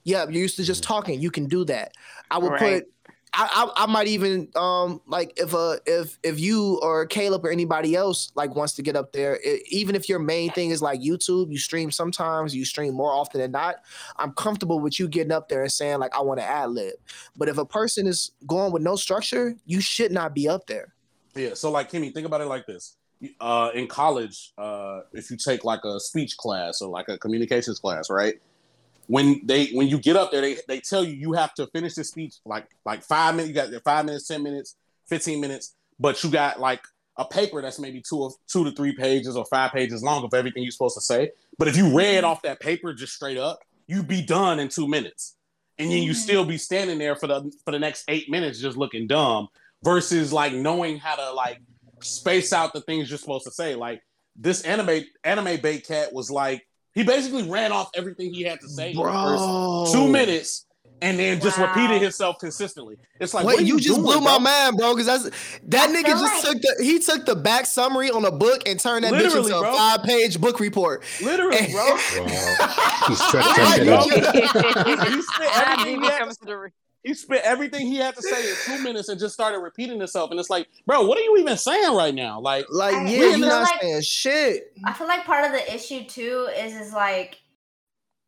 yeah, 0.05 0.23
you're 0.25 0.43
used 0.43 0.57
to 0.57 0.63
just 0.63 0.85
talking. 0.85 1.21
You 1.21 1.33
can 1.33 1.47
do 1.47 1.65
that. 1.65 1.91
I 2.31 2.39
would 2.39 2.53
Right. 2.53 2.85
put. 2.85 2.93
I, 3.39 3.71
I 3.85 3.87
might 3.87 4.07
even 4.09 4.49
um 4.57 5.01
like 5.07 5.35
if 5.37 5.55
uh 5.55 5.77
if 5.85 6.19
if 6.23 6.41
you 6.41 6.79
or 6.83 7.05
Caleb 7.07 7.45
or 7.45 7.51
anybody 7.51 7.95
else 7.95 8.33
like 8.35 8.55
wants 8.55 8.73
to 8.75 8.83
get 8.83 8.97
up 8.97 9.13
there, 9.13 9.39
i 9.45 9.61
even 9.69 9.95
if 9.95 10.09
your 10.09 10.19
main 10.19 10.51
thing 10.53 10.71
is 10.71 10.81
like 10.81 11.01
YouTube, 11.01 11.51
you 11.51 11.59
stream 11.59 11.91
sometimes, 11.91 12.55
you 12.55 12.65
stream 12.65 12.95
more 12.95 13.13
often 13.13 13.41
than 13.41 13.53
not. 13.53 13.77
I'm 14.17 14.33
comfortable 14.33 14.81
with 14.81 14.99
you 14.99 15.07
getting 15.09 15.33
up 15.33 15.49
there 15.49 15.63
and 15.63 15.71
saying 15.71 15.99
like 15.99 16.15
I 16.15 16.23
want 16.23 16.41
to 16.41 16.47
ad 16.47 16.71
lib. 16.71 16.95
But 17.37 17.49
if 17.49 17.59
a 17.59 17.67
person 17.67 18.07
is 18.07 18.33
going 18.47 18.73
with 18.73 18.83
no 18.83 18.97
structure, 18.97 19.55
you 19.67 19.81
should 19.81 20.13
not 20.13 20.35
be 20.35 20.49
up 20.49 20.67
there. 20.67 20.95
Yeah. 21.35 21.55
So 21.55 21.71
like 21.71 21.91
Kimmy, 21.91 22.15
think 22.15 22.27
about 22.27 22.41
it 22.41 22.47
like 22.47 22.67
this. 22.67 22.97
Uh, 23.41 23.71
in 23.75 23.87
college, 23.87 24.53
uh, 24.59 25.01
if 25.13 25.31
you 25.31 25.37
take 25.37 25.65
like 25.65 25.85
a 25.85 26.01
speech 26.01 26.37
class 26.37 26.81
or 26.81 26.89
like 26.89 27.09
a 27.09 27.19
communications 27.19 27.79
class, 27.79 28.09
right? 28.11 28.41
When 29.09 29.41
they 29.45 29.69
when 29.69 29.89
you 29.89 29.99
get 29.99 30.17
up 30.17 30.33
there, 30.33 30.41
they, 30.41 30.57
they 30.67 30.81
tell 30.81 31.05
you 31.05 31.13
you 31.15 31.33
have 31.33 31.55
to 31.55 31.67
finish 31.69 31.95
the 31.95 32.05
speech 32.05 32.35
like 32.45 32.67
like 32.85 33.03
five 33.03 33.35
minutes. 33.35 33.49
You 33.49 33.55
got 33.55 33.71
your 33.71 33.81
five 33.81 34.05
minutes, 34.05 34.27
ten 34.27 34.43
minutes, 34.43 34.77
fifteen 35.07 35.41
minutes, 35.41 35.75
but 36.01 36.23
you 36.25 36.31
got 36.31 36.59
like 36.61 36.83
a 37.17 37.25
paper 37.25 37.63
that's 37.63 37.79
maybe 37.79 38.03
two 38.03 38.25
of 38.25 38.35
two 38.47 38.65
to 38.65 38.73
three 38.73 38.95
pages 38.95 39.37
or 39.37 39.45
five 39.47 39.73
pages 39.73 40.03
long 40.03 40.25
of 40.25 40.35
everything 40.35 40.63
you're 40.63 40.73
supposed 40.73 40.97
to 40.97 41.01
say. 41.01 41.31
But 41.59 41.69
if 41.69 41.77
you 41.77 41.97
read 41.97 42.25
off 42.25 42.43
that 42.43 42.61
paper 42.61 42.93
just 42.93 43.15
straight 43.15 43.39
up, 43.39 43.61
you'd 43.87 44.09
be 44.09 44.23
done 44.23 44.59
in 44.59 44.69
two 44.69 44.89
minutes, 44.89 45.37
and 45.79 45.91
then 45.91 46.03
you 46.03 46.11
Mhm. 46.13 46.17
still 46.17 46.45
be 46.45 46.59
standing 46.59 46.99
there 46.99 47.15
for 47.17 47.27
the 47.29 47.51
for 47.65 47.71
the 47.71 47.79
next 47.79 48.05
eight 48.09 48.29
minutes 48.29 48.59
just 48.61 48.77
looking 48.77 49.07
dumb. 49.07 49.49
Versus 49.85 50.33
like 50.33 50.53
knowing 50.53 50.99
how 50.99 51.15
to 51.15 51.33
like 51.33 51.61
space 52.03 52.53
out 52.53 52.73
the 52.73 52.81
things 52.81 53.09
you're 53.09 53.19
supposed 53.19 53.45
to 53.45 53.51
say. 53.53 53.75
Like 53.77 54.03
this 54.35 54.63
anime 54.63 55.05
anime 55.23 55.61
bait 55.61 55.87
cat 55.87 56.13
was 56.13 56.31
like 56.31 56.67
he 56.97 57.05
basically 57.05 57.49
ran 57.49 57.71
off 57.71 57.91
everything 57.95 58.35
he 58.35 58.43
had 58.43 58.61
to 58.61 58.69
say 58.69 58.91
in 58.91 58.97
the 58.97 59.03
first 59.05 59.93
two 59.95 60.09
minutes 60.09 60.65
and 61.03 61.19
then 61.19 61.39
just 61.41 61.59
Wow. 61.59 61.67
repeated 61.67 62.01
himself 62.01 62.39
consistently. 62.41 62.97
It's 63.21 63.35
like 63.35 63.45
Wait, 63.45 63.55
what 63.57 63.63
are 63.63 63.67
you, 63.67 63.79
just 63.79 63.97
doing, 63.97 64.03
blew 64.03 64.21
my 64.23 64.39
mind, 64.39 64.79
bro. 64.79 64.95
Because 64.97 65.07
that's 65.25 65.59
that 65.69 65.91
I 65.91 65.93
nigga 65.93 66.07
just 66.07 66.25
like- 66.25 66.43
took 66.55 66.63
the 66.63 66.83
he 66.85 66.99
took 66.99 67.27
the 67.27 67.37
back 67.37 67.67
summary 67.67 68.11
on 68.11 68.25
a 68.25 68.31
book 68.33 68.63
and 68.67 68.81
turned 68.81 69.05
that 69.05 69.13
bitch 69.13 69.25
Literally, 69.35 69.53
into 69.53 69.59
a 69.59 69.73
five 69.73 70.03
page 70.05 70.41
book 70.41 70.59
report. 70.59 71.05
Literally, 71.23 71.59
bro. 71.71 71.85
Wow. 71.85 71.97
He 73.09 73.15
stretched 73.15 73.57
that 73.57 73.79
Like, 73.79 73.89
out. 73.89 75.07
he 75.13 75.23
spit 75.23 75.49
I 75.55 75.73
everything 75.73 76.01
didn't 76.01 76.03
he 76.05 76.11
had 76.11 76.73
come 77.07 77.15
to 77.15 77.21
to 77.21 77.27
the 77.27 77.33
re- 77.33 77.39
he 77.39 77.41
spent 77.41 77.43
everything 77.45 77.87
he 77.87 77.97
had 77.97 78.15
to 78.17 78.23
say 78.23 78.49
in 78.51 78.57
two 78.65 78.83
minutes 78.83 79.09
and 79.09 79.19
just 79.21 79.35
started 79.35 79.59
repeating 79.59 79.99
himself. 79.99 80.31
And 80.31 80.41
it's 80.41 80.51
like, 80.51 80.69
bro, 80.87 81.07
what 81.07 81.19
are 81.19 81.23
you 81.23 81.37
even 81.39 81.57
saying 81.57 81.95
right 81.95 82.15
now? 82.15 82.41
Like, 82.41 82.67
Like, 82.71 82.95
I- 82.95 83.05
yeah, 83.09 83.19
you're 83.19 83.31
feel 83.33 83.49
not 83.49 83.63
like- 83.63 83.81
saying 83.81 84.03
shit. 84.03 84.73
I 84.85 84.93
feel 84.93 85.07
like 85.07 85.25
part 85.25 85.45
of 85.45 85.53
the 85.53 85.75
issue 85.75 86.05
too 86.05 86.49
is 86.57 86.75
is 86.75 86.93
like 86.93 87.39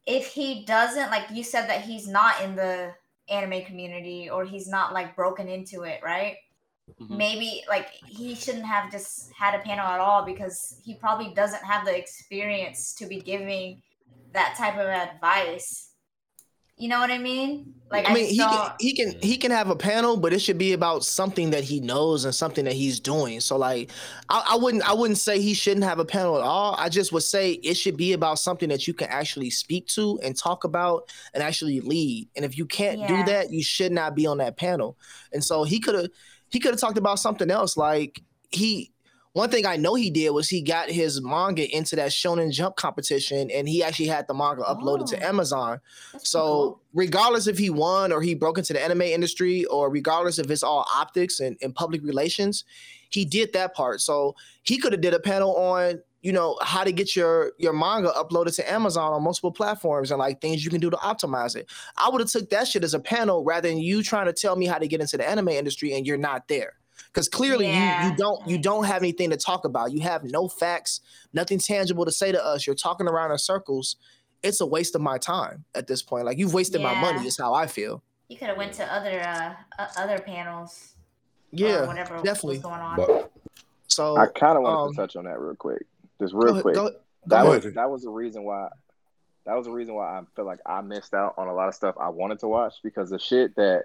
if 0.07 0.27
he 0.29 0.65
doesn't 0.65 1.11
like 1.11 1.25
you 1.33 1.43
said 1.45 1.69
that 1.69 1.83
he's 1.83 2.09
not 2.09 2.41
in 2.43 2.57
the 2.57 2.95
anime 3.29 3.63
community 3.65 4.31
or 4.31 4.45
he's 4.45 4.67
not 4.69 4.93
like 4.95 5.15
broken 5.15 5.49
into 5.49 5.83
it, 5.83 6.01
right? 6.03 6.37
Mhm. 7.01 7.11
Maybe 7.19 7.63
like 7.69 7.91
he 8.07 8.35
shouldn't 8.35 8.65
have 8.65 8.91
just 8.91 9.31
had 9.33 9.55
a 9.55 9.59
panel 9.59 9.87
at 9.87 10.01
all 10.01 10.25
because 10.25 10.81
he 10.85 10.95
probably 10.95 11.35
doesn't 11.35 11.63
have 11.63 11.85
the 11.85 11.95
experience 11.95 12.95
to 12.95 13.07
be 13.07 13.21
giving 13.21 13.83
that 14.33 14.55
type 14.57 14.75
of 14.79 14.87
advice. 14.87 15.88
You 16.79 16.89
know 16.89 17.01
what 17.01 17.11
I 17.11 17.19
mean? 17.19 17.75
Like 17.91 18.09
I 18.09 18.13
mean, 18.13 18.35
just 18.35 18.73
he 18.79 18.95
can, 18.95 19.11
he 19.11 19.13
can 19.15 19.23
he 19.23 19.37
can 19.39 19.51
have 19.51 19.71
a 19.71 19.77
panel, 19.77 20.19
but 20.19 20.33
it 20.35 20.41
should 20.41 20.59
be 20.59 20.75
about 20.75 21.05
something 21.05 21.51
that 21.51 21.65
he 21.65 21.81
knows 21.81 22.27
and 22.27 22.35
something 22.35 22.67
that 22.67 22.75
he's 22.75 23.01
doing. 23.01 23.41
So 23.41 23.57
like, 23.57 23.91
I, 24.29 24.51
I 24.51 24.57
wouldn't 24.57 24.89
I 24.89 24.93
wouldn't 24.93 25.19
say 25.19 25.41
he 25.41 25.55
shouldn't 25.55 25.85
have 25.85 25.99
a 25.99 26.05
panel 26.05 26.37
at 26.37 26.43
all. 26.43 26.75
I 26.79 26.91
just 26.91 27.13
would 27.13 27.23
say 27.23 27.53
it 27.53 27.75
should 27.75 27.97
be 27.97 28.13
about 28.13 28.39
something 28.39 28.69
that 28.69 28.87
you 28.87 28.93
can 28.93 29.09
actually 29.09 29.49
speak 29.49 29.87
to 29.89 30.21
and 30.23 30.37
talk 30.37 30.65
about 30.65 31.11
and 31.33 31.43
actually 31.43 31.81
lead. 31.81 32.29
And 32.37 32.45
if 32.45 32.59
you 32.59 32.67
can't 32.67 33.09
do 33.09 33.25
that, 33.25 33.51
you 33.51 33.63
should 33.63 33.93
not 33.93 34.15
be 34.15 34.27
on 34.27 34.39
that 34.39 34.59
panel. 34.59 34.99
And 35.33 35.43
so 35.43 35.65
he 35.65 35.81
could 35.81 35.95
have 35.95 36.09
he 36.51 36.61
could 36.61 36.73
have 36.73 36.81
talked 36.81 36.99
about 36.99 37.19
something 37.19 37.51
else. 37.51 37.77
Like 37.77 38.21
he 38.51 38.93
one 39.35 39.51
thing 39.51 39.67
I 39.67 39.77
know 39.77 39.95
he 39.95 40.11
did 40.11 40.31
was 40.31 40.49
he 40.49 40.63
got 40.63 40.91
his 40.91 41.21
manga 41.23 41.69
into 41.77 41.95
that 41.97 42.11
Shonen 42.11 42.51
Jump 42.51 42.77
competition, 42.77 43.51
and 43.51 43.69
he 43.69 43.83
actually 43.83 44.07
had 44.07 44.27
the 44.27 44.35
manga 44.35 44.63
uploaded 44.63 45.07
to 45.11 45.23
Oh. 45.25 45.29
Amazon. 45.29 45.81
So 46.23 46.41
cool. 46.41 46.81
regardless 46.95 47.47
if 47.47 47.59
he 47.59 47.71
won 47.71 48.13
or 48.13 48.23
he 48.23 48.35
broke 48.35 48.59
into 48.59 48.73
the 48.73 48.83
anime 48.83 49.03
industry, 49.03 49.65
or 49.67 49.91
regardless 49.91 50.39
if 50.39 50.51
it's 50.51 50.63
all 50.63 50.87
optics 50.95 51.41
and, 51.41 51.57
and 51.63 51.75
public 51.75 52.03
relations, 52.03 52.65
he 53.11 53.25
did 53.25 53.53
that 53.53 53.75
part. 53.75 54.01
So 54.01 54.35
he 54.63 54.79
could 54.79 54.93
have 54.93 55.01
did 55.01 55.15
a 55.15 55.21
panel 55.21 55.55
on 55.57 56.01
you 56.21 56.33
know 56.33 56.59
how 56.63 56.83
to 56.83 56.91
get 56.91 57.15
your 57.15 57.53
your 57.59 57.73
manga 57.73 58.11
uploaded 58.17 58.55
to 58.57 58.69
Amazon 58.71 59.13
on 59.13 59.23
multiple 59.23 59.53
platforms 59.53 60.11
and 60.11 60.19
like 60.19 60.41
things 60.41 60.65
you 60.65 60.71
can 60.71 60.81
do 60.81 60.91
to 60.91 60.97
optimize 60.97 61.55
it. 61.55 61.71
I 61.97 62.09
would 62.09 62.21
have 62.21 62.29
took 62.29 62.51
that 62.51 62.67
shit 62.67 62.83
as 62.83 62.93
a 62.93 62.99
panel 62.99 63.45
rather 63.45 63.69
than 63.69 63.79
you 63.79 64.03
trying 64.03 64.27
to 64.27 64.33
tell 64.33 64.57
me 64.57 64.67
how 64.67 64.79
to 64.79 64.89
get 64.89 65.01
into 65.01 65.17
the 65.17 65.29
anime 65.29 65.51
industry 65.51 65.93
and 65.93 66.05
you're 66.05 66.17
not 66.17 66.49
there. 66.49 66.73
Because 67.07 67.29
clearly 67.29 67.67
you 67.67 67.73
Yeah. 67.73 68.11
you 68.11 68.17
don't 68.17 68.47
you 68.49 68.59
don't 68.59 68.85
have 68.85 69.03
anything 69.03 69.31
to 69.31 69.37
talk 69.37 69.65
about. 69.65 69.93
You 69.93 70.01
have 70.03 70.25
no 70.25 70.49
facts, 70.49 71.01
nothing 71.33 71.59
tangible 71.59 72.05
to 72.05 72.13
say 72.13 72.33
to 72.33 72.45
us. 72.45 72.67
You're 72.67 72.77
talking 72.77 73.07
around 73.09 73.31
in 73.33 73.39
circles. 73.39 73.97
It's 74.43 74.61
a 74.61 74.67
waste 74.67 74.95
of 74.95 75.01
my 75.01 75.19
time 75.19 75.65
at 75.75 75.87
this 75.87 76.03
point. 76.03 76.25
Like 76.27 76.39
you've 76.39 76.55
wasted 76.55 76.81
my 76.81 76.95
money. 77.01 77.21
Yeah. 77.21 77.27
Is 77.27 77.39
how 77.39 77.55
I 77.55 77.67
feel. 77.67 78.03
you 78.29 78.37
could 78.37 78.49
have 78.49 78.57
went 78.59 78.73
to 78.75 78.93
other 78.93 79.21
uh 79.21 79.55
uh, 79.83 79.87
other 79.97 80.19
panels. 80.19 80.95
Yeah, 81.51 81.87
whatever 81.87 82.17
definitely. 82.23 82.57
was 82.57 82.63
going 82.63 82.81
on. 82.81 82.97
But 82.97 83.33
So 83.89 84.17
I 84.17 84.27
kind 84.27 84.57
of 84.59 84.63
wanted 84.65 84.77
um, 84.79 84.91
to 84.93 84.97
touch 84.97 85.17
on 85.17 85.25
that 85.25 85.41
real 85.41 85.55
quick, 85.57 85.87
just 86.21 86.35
real 86.35 86.51
ahead- 86.51 86.63
quick. 86.63 86.75
go- 86.75 86.93
that 87.27 87.43
go 87.43 87.51
was 87.51 87.75
that 87.75 87.91
was 87.91 88.03
the 88.03 88.11
reason 88.11 88.45
why. 88.45 88.69
That 89.47 89.55
was 89.57 89.65
the 89.65 89.73
reason 89.73 89.95
why 89.95 90.19
I 90.19 90.23
feel 90.37 90.45
like 90.45 90.61
I 90.67 90.83
missed 90.83 91.15
out 91.15 91.35
on 91.39 91.49
a 91.49 91.55
lot 91.55 91.69
of 91.69 91.75
stuff 91.75 91.95
I 91.99 92.11
wanted 92.11 92.39
to 92.41 92.49
watch 92.49 92.75
because 92.83 93.09
the 93.09 93.19
shit 93.19 93.57
that 93.57 93.85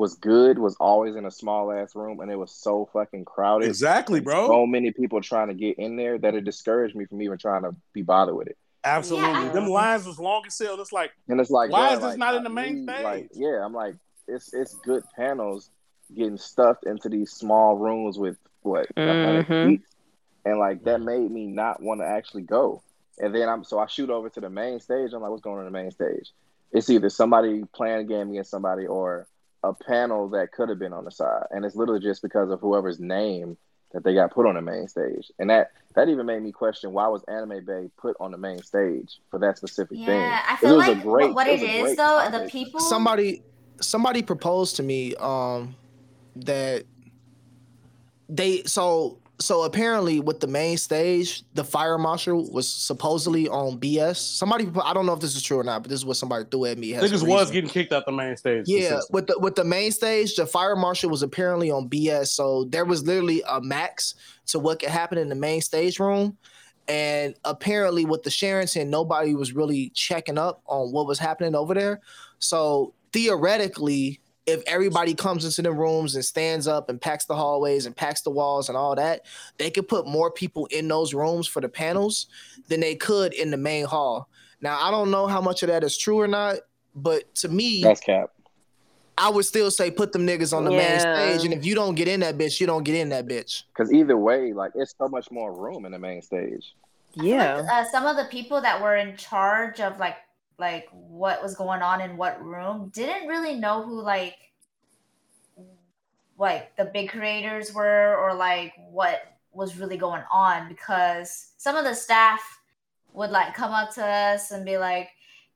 was 0.00 0.14
good 0.14 0.58
was 0.58 0.76
always 0.80 1.14
in 1.14 1.26
a 1.26 1.30
small 1.30 1.70
ass 1.70 1.94
room 1.94 2.20
and 2.20 2.30
it 2.32 2.36
was 2.36 2.50
so 2.52 2.88
fucking 2.92 3.24
crowded. 3.26 3.68
exactly, 3.68 4.20
bro. 4.20 4.46
So 4.46 4.66
many 4.66 4.92
people 4.92 5.20
trying 5.20 5.48
to 5.48 5.54
get 5.54 5.78
in 5.78 5.96
there 5.96 6.16
that 6.18 6.34
it 6.34 6.44
discouraged 6.44 6.96
me 6.96 7.04
from 7.04 7.20
even 7.20 7.36
trying 7.36 7.62
to 7.64 7.76
be 7.92 8.00
bothered 8.00 8.34
with 8.34 8.48
it. 8.48 8.56
Absolutely. 8.82 9.28
Yeah. 9.46 9.52
Them 9.52 9.66
lines 9.66 10.06
was 10.06 10.18
long 10.18 10.42
as 10.46 10.58
hell. 10.58 10.80
It's 10.80 10.90
like, 10.90 11.12
And 11.28 11.38
it's 11.38 11.50
like, 11.50 11.70
Why 11.70 11.88
bro, 11.88 11.92
is 11.92 11.98
this 11.98 12.04
like, 12.12 12.18
not 12.18 12.34
in 12.34 12.44
the 12.44 12.48
main 12.48 12.88
stage? 12.88 13.04
Like, 13.04 13.28
yeah, 13.34 13.62
I'm 13.62 13.74
like, 13.74 13.94
it's 14.26 14.54
it's 14.54 14.74
good 14.76 15.02
panels, 15.14 15.68
getting 16.16 16.38
stuffed 16.38 16.86
into 16.86 17.10
these 17.10 17.30
small 17.32 17.76
rooms 17.76 18.18
with 18.18 18.38
what 18.62 18.86
a 18.96 19.22
hundred 19.26 19.46
Mhm. 19.48 19.68
feet, 19.68 19.82
and 20.46 20.58
like 20.58 20.82
that 20.84 21.02
made 21.02 21.30
me 21.30 21.46
not 21.46 21.82
want 21.82 22.00
to 22.00 22.06
actually 22.06 22.42
go. 22.42 22.82
And 23.18 23.34
then 23.34 23.50
I'm 23.50 23.64
so 23.64 23.78
I 23.78 23.86
shoot 23.86 24.08
over 24.08 24.30
to 24.30 24.40
the 24.40 24.48
main 24.48 24.80
stage. 24.80 25.12
I'm 25.12 25.20
like, 25.20 25.30
what's 25.30 25.42
going 25.42 25.58
on 25.58 25.66
in 25.66 25.72
the 25.72 25.78
main 25.78 25.90
stage? 25.90 26.32
It's 26.72 26.88
either 26.88 27.10
somebody 27.10 27.64
playing 27.74 28.00
a 28.00 28.04
game 28.04 28.30
against 28.30 28.50
somebody 28.50 28.86
or 28.86 29.26
a 29.62 29.72
panel 29.74 30.28
that 30.30 30.52
could 30.52 30.68
have 30.68 30.78
been 30.78 30.92
on 30.92 31.04
the 31.04 31.10
side, 31.10 31.44
and 31.50 31.64
it's 31.64 31.76
literally 31.76 32.00
just 32.00 32.22
because 32.22 32.50
of 32.50 32.60
whoever's 32.60 32.98
name 33.00 33.56
that 33.92 34.04
they 34.04 34.14
got 34.14 34.30
put 34.32 34.46
on 34.46 34.54
the 34.54 34.62
main 34.62 34.86
stage, 34.88 35.30
and 35.38 35.50
that 35.50 35.72
that 35.94 36.08
even 36.08 36.24
made 36.24 36.40
me 36.42 36.52
question 36.52 36.92
why 36.92 37.08
was 37.08 37.22
Anime 37.24 37.64
Bay 37.64 37.90
put 37.98 38.16
on 38.20 38.30
the 38.30 38.38
main 38.38 38.62
stage 38.62 39.18
for 39.30 39.38
that 39.40 39.56
specific 39.58 39.98
thing. 39.98 40.06
Yeah, 40.20 40.40
I 40.48 40.52
'Cause 40.52 40.60
feel 40.60 40.76
was 40.76 40.88
a 40.88 40.92
like 40.92 41.02
great- 41.02 41.34
what 41.34 41.48
it 41.48 41.60
it 41.62 41.82
was 41.82 41.92
a 41.92 41.96
though, 41.96 42.28
the 42.30 42.48
people. 42.48 42.80
somebody 42.80 43.42
somebody 43.80 44.22
proposed 44.22 44.76
to 44.76 44.82
me 44.82 45.14
um 45.16 45.74
that 46.36 46.84
they 48.28 48.62
so 48.64 49.18
so 49.40 49.62
apparently 49.62 50.20
with 50.20 50.38
the 50.40 50.46
main 50.46 50.76
stage 50.76 51.42
the 51.54 51.64
fire 51.64 51.98
marshal 51.98 52.50
was 52.52 52.68
supposedly 52.68 53.48
on 53.48 53.78
bs 53.80 54.16
somebody 54.16 54.68
i 54.84 54.92
don't 54.92 55.06
know 55.06 55.12
if 55.12 55.20
this 55.20 55.34
is 55.34 55.42
true 55.42 55.58
or 55.58 55.64
not 55.64 55.82
but 55.82 55.88
this 55.88 55.98
is 55.98 56.04
what 56.04 56.16
somebody 56.16 56.44
threw 56.50 56.66
at 56.66 56.78
me 56.78 56.94
as 56.94 57.10
Niggas 57.10 57.26
was 57.26 57.50
getting 57.50 57.70
kicked 57.70 57.92
out 57.92 58.04
the 58.06 58.12
main 58.12 58.36
stage. 58.36 58.64
yeah 58.66 59.00
with 59.10 59.26
the 59.26 59.38
with 59.38 59.54
the 59.54 59.64
main 59.64 59.90
stage 59.90 60.36
the 60.36 60.46
fire 60.46 60.76
marshal 60.76 61.10
was 61.10 61.22
apparently 61.22 61.70
on 61.70 61.88
bs 61.88 62.28
so 62.28 62.64
there 62.64 62.84
was 62.84 63.02
literally 63.04 63.42
a 63.48 63.60
max 63.60 64.14
to 64.46 64.58
what 64.58 64.78
could 64.78 64.90
happen 64.90 65.18
in 65.18 65.28
the 65.28 65.34
main 65.34 65.60
stage 65.60 65.98
room 65.98 66.36
and 66.88 67.34
apparently 67.44 68.04
with 68.04 68.24
the 68.24 68.30
Sheraton, 68.30 68.90
nobody 68.90 69.32
was 69.36 69.52
really 69.52 69.90
checking 69.90 70.38
up 70.38 70.60
on 70.66 70.90
what 70.90 71.06
was 71.06 71.20
happening 71.20 71.54
over 71.54 71.72
there. 71.72 72.00
So 72.40 72.94
theoretically, 73.12 74.19
if 74.46 74.62
everybody 74.66 75.14
comes 75.14 75.44
into 75.44 75.62
the 75.62 75.72
rooms 75.72 76.14
and 76.14 76.24
stands 76.24 76.66
up 76.66 76.88
and 76.88 77.00
packs 77.00 77.26
the 77.26 77.34
hallways 77.34 77.86
and 77.86 77.94
packs 77.94 78.22
the 78.22 78.30
walls 78.30 78.68
and 78.68 78.76
all 78.76 78.94
that, 78.96 79.26
they 79.58 79.70
could 79.70 79.86
put 79.88 80.06
more 80.06 80.30
people 80.30 80.66
in 80.66 80.88
those 80.88 81.14
rooms 81.14 81.46
for 81.46 81.60
the 81.60 81.68
panels 81.68 82.26
than 82.68 82.80
they 82.80 82.94
could 82.94 83.32
in 83.34 83.50
the 83.50 83.56
main 83.56 83.84
hall. 83.84 84.28
Now, 84.60 84.80
I 84.80 84.90
don't 84.90 85.10
know 85.10 85.26
how 85.26 85.40
much 85.40 85.62
of 85.62 85.68
that 85.68 85.84
is 85.84 85.96
true 85.96 86.18
or 86.18 86.26
not, 86.26 86.58
but 86.94 87.32
to 87.36 87.48
me, 87.48 87.82
That's 87.82 88.00
cap. 88.00 88.30
I 89.16 89.28
would 89.28 89.44
still 89.44 89.70
say 89.70 89.90
put 89.90 90.12
them 90.12 90.26
niggas 90.26 90.56
on 90.56 90.64
the 90.64 90.70
main 90.70 90.98
stage. 90.98 91.44
And 91.44 91.52
if 91.52 91.64
you 91.64 91.74
don't 91.74 91.94
get 91.94 92.08
in 92.08 92.20
that 92.20 92.38
bitch, 92.38 92.58
you 92.58 92.66
don't 92.66 92.84
get 92.84 92.94
in 92.94 93.10
that 93.10 93.26
bitch. 93.26 93.64
Because 93.68 93.92
either 93.92 94.16
way, 94.16 94.54
like 94.54 94.72
it's 94.74 94.94
so 94.96 95.08
much 95.08 95.30
more 95.30 95.52
room 95.52 95.84
in 95.84 95.92
the 95.92 95.98
main 95.98 96.22
stage. 96.22 96.74
I 97.18 97.20
feel 97.22 97.36
like, 97.36 97.40
Yeah. 97.40 97.66
uh, 97.70 97.84
some 97.90 98.06
of 98.06 98.16
the 98.16 98.24
people 98.24 98.62
that 98.62 98.80
were 98.80 98.96
in 98.96 99.16
charge 99.18 99.78
of 99.80 99.98
like 99.98 100.16
like 100.60 100.86
what 100.92 101.42
was 101.42 101.56
going 101.56 101.82
on 101.82 102.00
in 102.00 102.16
what 102.16 102.44
room. 102.44 102.90
Didn't 102.94 103.26
really 103.26 103.56
know 103.56 103.82
who 103.82 104.00
like 104.00 104.36
like 106.38 106.74
the 106.76 106.84
big 106.86 107.10
creators 107.10 107.74
were 107.74 108.16
or 108.16 108.34
like 108.34 108.72
what 108.90 109.36
was 109.52 109.76
really 109.76 109.96
going 109.96 110.22
on 110.32 110.68
because 110.68 111.52
some 111.56 111.76
of 111.76 111.84
the 111.84 111.94
staff 111.94 112.40
would 113.12 113.30
like 113.30 113.54
come 113.54 113.72
up 113.72 113.92
to 113.94 114.04
us 114.04 114.52
and 114.52 114.64
be 114.64 114.78
like 114.78 115.08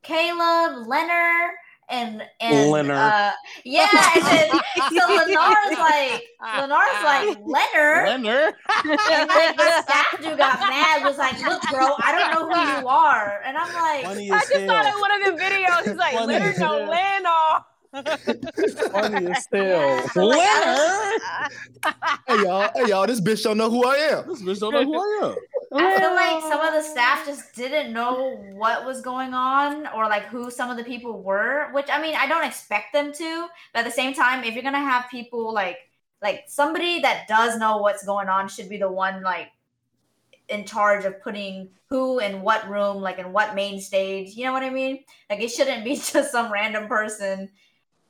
Caleb, 0.03 0.87
Leonard, 0.87 1.55
and 1.91 2.23
and 2.41 2.71
Leonard. 2.71 2.97
uh 2.97 3.33
yeah, 3.65 3.87
and 4.15 4.25
then 4.25 4.51
so 4.51 5.07
Lenarr's 5.07 5.79
like 5.79 6.25
Lenarr's 6.43 7.05
like 7.05 7.39
Leonard 7.45 8.07
Leonard. 8.25 8.55
and 8.85 9.31
then 9.31 9.57
the 9.57 9.83
staff 9.83 10.17
dude 10.21 10.39
got 10.39 10.59
mad, 10.61 11.05
was 11.05 11.19
like, 11.19 11.39
look, 11.43 11.61
bro, 11.71 11.95
I 12.03 12.13
don't 12.19 12.31
know 12.33 12.55
who 12.55 12.81
you 12.81 12.89
are. 12.89 13.41
And 13.45 13.57
I'm 13.57 13.73
like, 13.75 14.05
Funny 14.05 14.31
I 14.31 14.39
just 14.39 14.53
saw 14.53 14.59
hell. 14.59 14.67
that 14.69 14.95
in 14.95 15.01
one 15.01 15.13
of 15.13 15.39
the 15.39 15.43
videos. 15.43 15.85
He's 15.91 15.97
like, 15.99 16.15
Funny 16.15 16.33
Leonard 16.35 16.55
as 16.55 16.59
no 16.59 16.91
hell. 16.93 17.67
Funny 18.91 19.27
as 19.31 19.49
hell. 19.53 20.09
so, 20.09 20.25
like, 20.27 20.41
I 20.43 21.49
Hey 22.27 22.43
y'all, 22.43 22.71
hey 22.75 22.89
y'all, 22.89 23.07
this 23.07 23.21
bitch 23.21 23.43
don't 23.45 23.59
know 23.59 23.71
who 23.71 23.85
I 23.87 23.95
am. 23.97 24.27
This 24.29 24.43
bitch 24.43 24.61
don't 24.61 24.73
know 24.73 24.85
who 24.85 24.99
I 24.99 25.29
am. 25.29 25.37
I 25.75 25.99
feel 25.99 26.15
like 26.15 26.43
some 26.43 26.61
of 26.61 26.73
oh. 26.73 26.77
the 26.77 26.83
staff 26.83 27.27
just 27.27 27.55
didn't 27.55 27.93
know 27.93 28.37
what 28.53 28.85
was 28.85 29.01
going 29.01 29.35
on 29.35 29.87
or 29.89 30.05
like 30.05 30.25
who 30.27 30.51
some 30.51 30.71
of 30.71 30.77
the 30.77 30.85
people 30.85 31.23
were, 31.23 31.71
which 31.73 31.87
I 31.91 32.01
mean, 32.01 32.15
I 32.15 32.27
don't 32.27 32.45
expect 32.45 32.93
them 32.93 33.13
to, 33.13 33.47
but 33.73 33.81
at 33.81 33.85
the 33.85 33.91
same 33.91 34.15
time, 34.15 34.45
if 34.45 34.55
you're 34.55 34.63
gonna 34.63 34.79
have 34.79 35.11
people 35.11 35.53
like 35.53 35.79
like 36.23 36.45
somebody 36.47 37.01
that 37.01 37.27
does 37.29 37.59
know 37.59 37.79
what's 37.79 38.05
going 38.05 38.29
on 38.29 38.49
should 38.49 38.69
be 38.69 38.79
the 38.79 38.91
one 38.91 39.23
like 39.23 39.49
in 40.49 40.65
charge 40.65 41.05
of 41.05 41.23
putting 41.23 41.71
who 41.89 42.19
in 42.19 42.43
what 42.43 42.69
room, 42.69 43.01
like 43.01 43.19
in 43.19 43.33
what 43.33 43.55
main 43.55 43.81
stage. 43.81 44.35
You 44.35 44.45
know 44.45 44.53
what 44.53 44.63
I 44.63 44.71
mean? 44.71 45.05
Like 45.29 45.41
it 45.41 45.49
shouldn't 45.49 45.85
be 45.85 45.97
just 46.13 46.33
some 46.33 46.53
random 46.53 46.89
person 46.89 47.51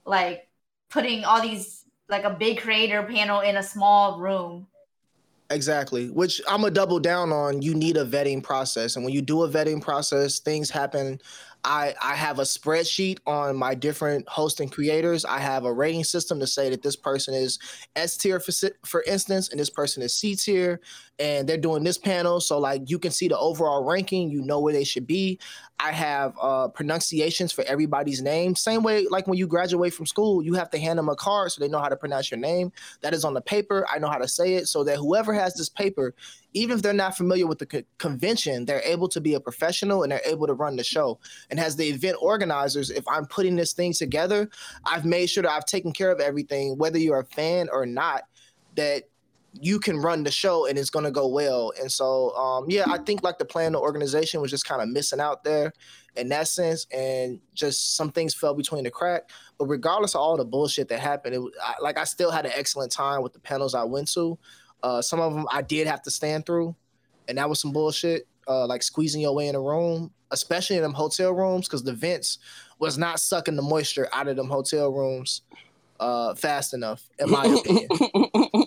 like 0.04 0.48
putting 0.90 1.24
all 1.24 1.40
these 1.40 1.84
like 2.08 2.24
a 2.24 2.30
big 2.30 2.60
creator 2.60 3.02
panel 3.02 3.40
in 3.40 3.56
a 3.56 3.62
small 3.62 4.20
room. 4.20 4.66
Exactly. 5.50 6.08
Which 6.08 6.40
I'm 6.48 6.62
gonna 6.62 6.70
double 6.72 6.98
down 6.98 7.30
on. 7.32 7.60
You 7.60 7.74
need 7.74 7.96
a 7.96 8.04
vetting 8.04 8.42
process, 8.42 8.96
and 8.96 9.04
when 9.04 9.12
you 9.14 9.20
do 9.20 9.42
a 9.42 9.48
vetting 9.48 9.80
process, 9.82 10.40
things 10.40 10.70
happen. 10.70 11.20
I 11.64 11.94
I 12.02 12.14
have 12.14 12.38
a 12.38 12.42
spreadsheet 12.42 13.18
on 13.26 13.56
my 13.56 13.74
different 13.74 14.26
hosting 14.28 14.70
creators. 14.70 15.24
I 15.24 15.38
have 15.38 15.64
a 15.64 15.72
rating 15.72 16.04
system 16.04 16.40
to 16.40 16.46
say 16.46 16.70
that 16.70 16.82
this 16.82 16.96
person 16.96 17.34
is 17.34 17.58
S 17.94 18.16
tier 18.16 18.40
for 18.40 18.52
for 18.86 19.02
instance, 19.02 19.50
and 19.50 19.60
this 19.60 19.70
person 19.70 20.02
is 20.02 20.14
C 20.14 20.34
tier, 20.34 20.80
and 21.18 21.48
they're 21.48 21.56
doing 21.56 21.84
this 21.84 21.98
panel. 21.98 22.40
So 22.40 22.58
like 22.58 22.90
you 22.90 22.98
can 22.98 23.12
see 23.12 23.28
the 23.28 23.38
overall 23.38 23.84
ranking. 23.84 24.30
You 24.30 24.42
know 24.42 24.60
where 24.60 24.72
they 24.72 24.84
should 24.84 25.06
be. 25.06 25.38
I 25.78 25.92
have 25.92 26.34
uh, 26.40 26.68
pronunciations 26.68 27.52
for 27.52 27.62
everybody's 27.64 28.22
name. 28.22 28.54
Same 28.54 28.82
way 28.82 29.06
like 29.08 29.26
when 29.26 29.38
you 29.38 29.46
graduate 29.46 29.94
from 29.94 30.06
school, 30.06 30.42
you 30.42 30.54
have 30.54 30.70
to 30.70 30.78
hand 30.78 30.98
them 30.98 31.08
a 31.08 31.16
card 31.16 31.52
so 31.52 31.60
they 31.60 31.68
know 31.68 31.78
how 31.78 31.88
to 31.88 31.96
pronounce 31.96 32.30
your 32.30 32.40
name 32.40 32.72
that 33.00 33.14
is 33.14 33.24
on 33.24 33.34
the 33.34 33.40
paper. 33.40 33.86
I 33.92 33.98
know 33.98 34.08
how 34.08 34.18
to 34.18 34.28
say 34.28 34.54
it 34.54 34.66
so 34.66 34.82
that 34.84 34.96
whoever 34.96 35.32
has 35.32 35.54
this 35.54 35.68
paper, 35.68 36.14
even 36.52 36.76
if 36.76 36.82
they're 36.82 36.92
not 36.92 37.16
familiar 37.16 37.46
with 37.46 37.58
the 37.58 37.66
co- 37.66 37.82
convention, 37.98 38.64
they're 38.64 38.82
able 38.82 39.08
to 39.08 39.20
be 39.20 39.34
a 39.34 39.40
professional 39.40 40.02
and 40.02 40.12
they're 40.12 40.20
able 40.24 40.46
to 40.46 40.54
run 40.54 40.76
the 40.76 40.84
show. 40.84 41.18
And 41.50 41.60
as 41.60 41.76
the 41.76 41.86
event 41.88 42.16
organizers, 42.20 42.90
if 42.90 43.06
I'm 43.08 43.26
putting 43.26 43.56
this 43.56 43.72
thing 43.72 43.92
together, 43.92 44.48
I've 44.84 45.04
made 45.04 45.26
sure 45.26 45.42
that 45.42 45.52
I've 45.52 45.66
taken 45.66 45.92
care 45.92 46.10
of 46.10 46.20
everything, 46.20 46.78
whether 46.78 46.98
you're 46.98 47.20
a 47.20 47.26
fan 47.26 47.68
or 47.72 47.86
not, 47.86 48.22
that 48.76 49.04
you 49.60 49.78
can 49.78 49.98
run 49.98 50.24
the 50.24 50.30
show 50.30 50.66
and 50.66 50.76
it's 50.78 50.90
going 50.90 51.04
to 51.04 51.10
go 51.10 51.28
well. 51.28 51.72
And 51.80 51.90
so, 51.90 52.34
um, 52.36 52.66
yeah, 52.68 52.84
I 52.86 52.98
think 52.98 53.22
like 53.22 53.38
the 53.38 53.44
plan, 53.44 53.72
the 53.72 53.78
organization 53.78 54.40
was 54.40 54.50
just 54.50 54.66
kind 54.66 54.82
of 54.82 54.88
missing 54.88 55.20
out 55.20 55.44
there 55.44 55.72
in 56.16 56.28
that 56.30 56.48
sense. 56.48 56.86
And 56.92 57.40
just 57.54 57.96
some 57.96 58.10
things 58.10 58.34
fell 58.34 58.54
between 58.54 58.84
the 58.84 58.90
crack. 58.90 59.30
But 59.58 59.66
regardless 59.66 60.14
of 60.14 60.20
all 60.20 60.36
the 60.36 60.44
bullshit 60.44 60.88
that 60.88 61.00
happened, 61.00 61.36
it, 61.36 61.42
I, 61.62 61.74
like 61.80 61.98
I 61.98 62.04
still 62.04 62.30
had 62.30 62.46
an 62.46 62.52
excellent 62.54 62.90
time 62.90 63.22
with 63.22 63.32
the 63.32 63.40
panels 63.40 63.74
I 63.74 63.84
went 63.84 64.12
to. 64.12 64.38
Uh, 64.82 65.00
some 65.00 65.20
of 65.20 65.32
them 65.32 65.46
I 65.50 65.62
did 65.62 65.86
have 65.86 66.02
to 66.02 66.10
stand 66.10 66.44
through, 66.44 66.74
and 67.28 67.38
that 67.38 67.48
was 67.48 67.60
some 67.60 67.72
bullshit. 67.72 68.26
Uh, 68.46 68.66
like 68.66 68.82
squeezing 68.82 69.22
your 69.22 69.34
way 69.34 69.48
in 69.48 69.54
a 69.54 69.60
room, 69.60 70.10
especially 70.30 70.76
in 70.76 70.82
them 70.82 70.92
hotel 70.92 71.32
rooms, 71.32 71.66
because 71.66 71.82
the 71.82 71.94
vents 71.94 72.38
was 72.78 72.98
not 72.98 73.18
sucking 73.18 73.56
the 73.56 73.62
moisture 73.62 74.06
out 74.12 74.28
of 74.28 74.36
them 74.36 74.48
hotel 74.48 74.92
rooms 74.92 75.40
uh, 76.00 76.34
fast 76.34 76.74
enough, 76.74 77.08
in 77.18 77.30
my 77.30 77.44
opinion. 77.46 77.88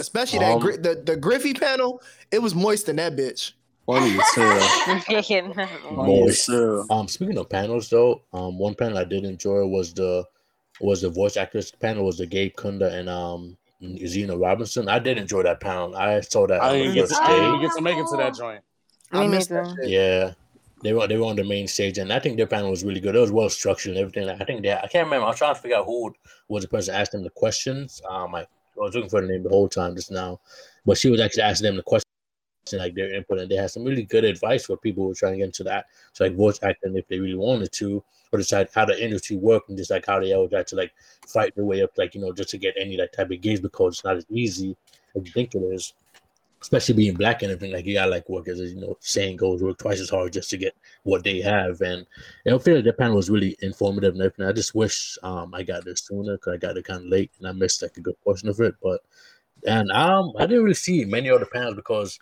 Especially 0.00 0.38
that 0.40 0.54
Um, 0.54 0.60
gri- 0.60 0.76
the 0.76 1.02
the 1.04 1.16
Griffey 1.16 1.54
panel, 1.54 2.02
it 2.30 2.40
was 2.40 2.54
moist 2.54 2.88
in 2.88 2.96
that 2.96 3.16
bitch. 3.16 3.52
Funny 3.86 4.18
as 4.18 4.34
hell. 4.34 4.60
Funny 5.96 6.22
as 6.28 6.46
hell. 6.46 6.86
Um, 6.90 7.08
speaking 7.08 7.38
of 7.38 7.48
panels, 7.48 7.88
though, 7.88 8.22
um, 8.32 8.58
one 8.58 8.74
panel 8.74 8.98
I 8.98 9.04
did 9.04 9.24
enjoy 9.24 9.66
was 9.66 9.92
the 9.94 10.24
was 10.80 11.02
the 11.02 11.10
voice 11.10 11.36
actors 11.36 11.70
panel 11.70 12.04
was 12.04 12.18
the 12.18 12.26
Gabe 12.26 12.54
Kunda 12.56 12.92
and 12.92 13.08
um 13.08 13.56
Zeno 14.06 14.36
Robinson. 14.36 14.88
I 14.88 14.98
did 14.98 15.18
enjoy 15.18 15.42
that 15.42 15.60
panel. 15.60 15.96
I 15.96 16.20
saw 16.20 16.46
that. 16.46 16.62
I 16.62 16.78
didn't 16.78 16.94
get 16.94 17.02
to, 17.02 17.08
first 17.08 17.22
I 17.22 17.34
didn't 17.34 17.60
get 17.62 17.72
to 17.76 17.82
make 17.82 17.96
it 17.96 18.06
to 18.10 18.16
that 18.18 18.34
joint. 18.34 18.62
I 19.12 19.22
Me 19.22 19.28
missed 19.28 19.48
that 19.50 19.74
shit. 19.80 19.90
Yeah, 19.90 20.32
they 20.82 20.92
were 20.92 21.06
they 21.06 21.16
were 21.16 21.26
on 21.26 21.36
the 21.36 21.44
main 21.44 21.66
stage, 21.66 21.98
and 21.98 22.12
I 22.12 22.18
think 22.18 22.36
their 22.36 22.46
panel 22.46 22.70
was 22.70 22.84
really 22.84 23.00
good. 23.00 23.16
It 23.16 23.20
was 23.20 23.32
well 23.32 23.48
structured 23.48 23.96
and 23.96 24.00
everything. 24.00 24.28
I 24.28 24.44
think 24.44 24.62
they 24.62 24.72
I 24.72 24.86
can't 24.86 25.06
remember. 25.06 25.24
I 25.26 25.30
was 25.30 25.38
trying 25.38 25.54
to 25.54 25.60
figure 25.60 25.78
out 25.78 25.86
who 25.86 26.14
was 26.48 26.62
the 26.62 26.68
person 26.68 26.94
asking 26.94 27.20
them 27.20 27.24
the 27.24 27.30
questions. 27.30 28.00
Um, 28.08 28.34
I, 28.34 28.46
I 28.80 28.84
was 28.84 28.94
looking 28.94 29.10
for 29.10 29.20
the 29.20 29.28
name 29.28 29.42
the 29.42 29.48
whole 29.50 29.68
time 29.68 29.94
just 29.94 30.10
now, 30.10 30.40
but 30.86 30.98
she 30.98 31.10
was 31.10 31.20
actually 31.20 31.42
asking 31.42 31.66
them 31.66 31.76
the 31.76 31.82
question, 31.82 32.04
like 32.72 32.94
their 32.94 33.14
input, 33.14 33.38
and 33.38 33.50
they 33.50 33.56
had 33.56 33.70
some 33.70 33.84
really 33.84 34.04
good 34.04 34.24
advice 34.24 34.66
for 34.66 34.76
people 34.76 35.04
who 35.04 35.08
were 35.08 35.14
trying 35.14 35.32
to 35.32 35.38
get 35.38 35.46
into 35.46 35.64
that. 35.64 35.86
So 36.12 36.24
like 36.24 36.36
voice 36.36 36.58
acting 36.62 36.96
if 36.96 37.06
they 37.08 37.18
really 37.18 37.34
wanted 37.34 37.72
to, 37.72 38.02
or 38.32 38.38
just 38.38 38.52
like 38.52 38.72
how 38.72 38.84
the 38.84 39.02
industry 39.02 39.36
worked 39.36 39.68
and 39.68 39.78
just 39.78 39.90
like 39.90 40.06
how 40.06 40.20
they 40.20 40.32
always 40.32 40.52
had 40.52 40.66
to 40.68 40.76
like 40.76 40.92
fight 41.26 41.54
their 41.54 41.64
way 41.64 41.82
up, 41.82 41.90
like 41.98 42.14
you 42.14 42.20
know, 42.20 42.32
just 42.32 42.50
to 42.50 42.58
get 42.58 42.74
any 42.78 42.96
like 42.96 43.12
type 43.12 43.30
of 43.30 43.40
gigs 43.40 43.60
because 43.60 43.94
it's 43.94 44.04
not 44.04 44.16
as 44.16 44.26
easy 44.30 44.76
as 45.16 45.24
you 45.24 45.32
think 45.32 45.54
it 45.54 45.58
is 45.58 45.92
especially 46.62 46.94
being 46.94 47.14
black 47.14 47.42
and 47.42 47.50
everything, 47.50 47.74
like 47.74 47.86
you 47.86 47.94
gotta 47.94 48.10
like 48.10 48.28
work 48.28 48.48
as 48.48 48.60
you 48.60 48.80
know, 48.80 48.96
saying 49.00 49.36
goes, 49.36 49.62
work 49.62 49.78
twice 49.78 50.00
as 50.00 50.10
hard 50.10 50.32
just 50.32 50.50
to 50.50 50.56
get 50.56 50.74
what 51.04 51.24
they 51.24 51.40
have. 51.40 51.80
And 51.80 52.06
you 52.44 52.50
know, 52.50 52.56
I 52.56 52.58
feel 52.60 52.76
like 52.76 52.84
that 52.84 52.98
panel 52.98 53.16
was 53.16 53.30
really 53.30 53.56
informative 53.60 54.14
and 54.14 54.22
everything. 54.22 54.46
I 54.46 54.52
just 54.52 54.74
wish 54.74 55.18
um 55.22 55.54
I 55.54 55.62
got 55.62 55.84
there 55.84 55.96
sooner 55.96 56.36
because 56.36 56.54
I 56.54 56.56
got 56.58 56.76
it 56.76 56.84
kind 56.84 57.04
of 57.04 57.08
late 57.08 57.30
and 57.38 57.48
I 57.48 57.52
missed 57.52 57.82
like 57.82 57.96
a 57.96 58.00
good 58.00 58.20
portion 58.22 58.48
of 58.48 58.60
it. 58.60 58.74
But 58.82 59.00
and 59.66 59.90
um 59.92 60.32
I 60.38 60.46
didn't 60.46 60.64
really 60.64 60.74
see 60.74 61.04
many 61.04 61.30
other 61.30 61.46
panels 61.46 61.76
because 61.76 62.18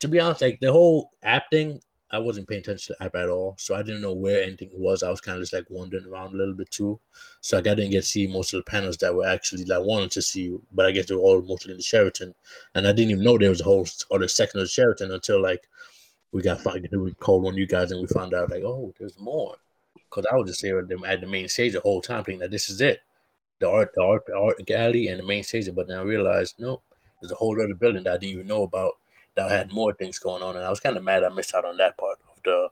to 0.00 0.08
be 0.08 0.20
honest, 0.20 0.42
like 0.42 0.58
the 0.60 0.72
whole 0.72 1.12
app 1.22 1.44
thing, 1.50 1.80
I 2.12 2.18
wasn't 2.18 2.48
paying 2.48 2.60
attention 2.60 2.94
to 2.94 2.96
the 2.98 3.04
app 3.04 3.14
at 3.14 3.28
all, 3.28 3.54
so 3.58 3.74
I 3.74 3.82
didn't 3.82 4.02
know 4.02 4.12
where 4.12 4.42
anything 4.42 4.70
was. 4.72 5.02
I 5.02 5.10
was 5.10 5.20
kind 5.20 5.36
of 5.36 5.42
just 5.42 5.52
like 5.52 5.66
wandering 5.68 6.06
around 6.06 6.34
a 6.34 6.36
little 6.36 6.54
bit 6.54 6.70
too. 6.70 6.98
So 7.40 7.56
like, 7.56 7.68
I 7.68 7.74
didn't 7.74 7.92
get 7.92 8.02
to 8.02 8.06
see 8.06 8.26
most 8.26 8.52
of 8.52 8.58
the 8.58 8.70
panels 8.70 8.96
that 8.98 9.14
were 9.14 9.26
actually 9.26 9.64
like 9.64 9.84
wanted 9.84 10.10
to 10.12 10.22
see, 10.22 10.56
but 10.72 10.86
I 10.86 10.90
guess 10.90 11.06
they 11.06 11.14
were 11.14 11.20
all 11.20 11.42
mostly 11.42 11.70
in 11.70 11.76
the 11.76 11.82
Sheraton, 11.82 12.34
and 12.74 12.86
I 12.86 12.92
didn't 12.92 13.12
even 13.12 13.24
know 13.24 13.38
there 13.38 13.50
was 13.50 13.60
a 13.60 13.64
whole 13.64 13.86
other 14.10 14.28
section 14.28 14.58
of 14.58 14.64
the 14.64 14.70
Sheraton 14.70 15.12
until 15.12 15.40
like 15.40 15.68
we 16.32 16.42
got 16.42 16.60
fucking 16.60 16.88
we 16.92 17.12
called 17.14 17.46
on 17.46 17.56
you 17.56 17.66
guys 17.66 17.90
and 17.90 18.00
we 18.00 18.06
found 18.08 18.34
out 18.34 18.50
like 18.50 18.62
oh 18.62 18.92
there's 18.98 19.18
more 19.18 19.56
because 19.94 20.26
I 20.30 20.36
was 20.36 20.50
just 20.50 20.62
there 20.62 20.78
at 20.78 20.88
the, 20.88 21.26
main 21.26 21.48
stage 21.48 21.72
the 21.72 21.80
whole 21.80 22.00
time 22.00 22.24
thinking 22.24 22.40
that 22.40 22.50
this 22.50 22.70
is 22.70 22.80
it 22.80 23.00
the 23.58 23.68
art 23.68 23.92
the 23.94 24.02
art 24.02 24.26
the 24.26 24.36
art 24.36 24.64
gallery 24.66 25.08
and 25.08 25.18
the 25.20 25.26
main 25.26 25.42
stage 25.42 25.68
but 25.74 25.88
then 25.88 25.98
I 25.98 26.02
realized 26.02 26.56
no 26.58 26.82
there's 27.20 27.32
a 27.32 27.36
whole 27.36 27.60
other 27.60 27.74
building 27.74 28.04
that 28.04 28.14
I 28.14 28.18
didn't 28.18 28.34
even 28.34 28.46
know 28.46 28.62
about 28.62 28.92
that 29.36 29.50
had 29.50 29.72
more 29.72 29.92
things 29.92 30.18
going 30.18 30.42
on 30.42 30.56
and 30.56 30.64
I 30.64 30.70
was 30.70 30.80
kind 30.80 30.96
of 30.96 31.04
mad 31.04 31.24
I 31.24 31.28
missed 31.28 31.54
out 31.54 31.64
on 31.64 31.76
that 31.78 31.96
part 31.96 32.18
of 32.30 32.42
the 32.44 32.68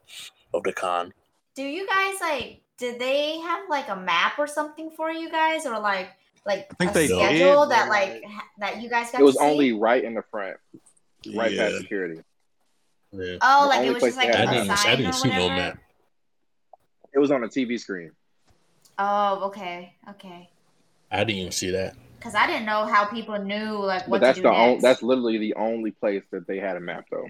of 0.55 0.63
the 0.65 0.73
con 0.73 1.13
Do 1.55 1.63
you 1.63 1.87
guys 1.87 2.15
like? 2.21 2.61
Did 2.79 3.01
they 3.01 3.39
have 3.41 3.69
like 3.69 3.89
a 3.89 3.97
map 3.97 4.39
or 4.39 4.47
something 4.47 4.91
for 4.97 5.11
you 5.11 5.29
guys, 5.31 5.67
or 5.67 5.79
like 5.81 6.11
like 6.47 6.69
I 6.71 6.75
think 6.85 6.91
a 6.91 6.95
they 6.95 7.07
did, 7.09 7.17
schedule 7.17 7.57
but, 7.63 7.69
that 7.71 7.89
like 7.89 8.23
like, 8.23 8.23
that 8.59 8.83
you 8.83 8.89
guys 8.89 9.11
got? 9.11 9.21
It 9.21 9.25
was 9.25 9.35
to 9.35 9.41
see? 9.41 9.47
only 9.47 9.73
right 9.73 10.03
in 10.05 10.15
the 10.15 10.23
front, 10.31 10.57
right 11.35 11.51
Yeah. 11.53 11.71
past 11.71 11.79
security. 11.79 12.21
yeah 13.13 13.37
Oh, 13.43 13.63
the 13.63 13.69
like 13.69 13.87
it 13.87 13.93
was 13.95 14.03
just 14.03 14.17
like 14.17 14.33
they 14.33 14.39
I 14.39 14.43
a 14.45 14.47
didn't 14.47 14.71
I 14.71 14.75
sign 14.77 14.97
didn't 14.99 15.11
or 15.11 15.13
see 15.15 15.29
no 15.31 15.49
map 15.49 15.79
It 17.13 17.19
was 17.19 17.31
on 17.33 17.43
a 17.43 17.49
TV 17.49 17.81
screen. 17.81 18.13
Oh, 18.99 19.47
okay, 19.47 19.95
okay. 20.11 20.51
I 21.11 21.19
didn't 21.25 21.41
even 21.41 21.53
see 21.53 21.71
that 21.73 21.97
Because 22.19 22.35
I 22.35 22.47
didn't 22.47 22.67
know 22.67 22.87
how 22.87 23.07
people 23.07 23.39
knew 23.39 23.77
like 23.85 24.09
But 24.09 24.21
what 24.21 24.21
that's 24.21 24.39
to 24.39 24.43
do 24.43 24.49
the 24.49 24.53
only, 24.53 24.81
next. 24.81 24.83
that's 24.83 25.03
literally 25.03 25.39
the 25.39 25.55
only 25.55 25.91
place 25.93 26.25
that 26.33 26.47
they 26.47 26.59
had 26.59 26.77
a 26.77 26.81
map 26.81 27.07
though. 27.11 27.29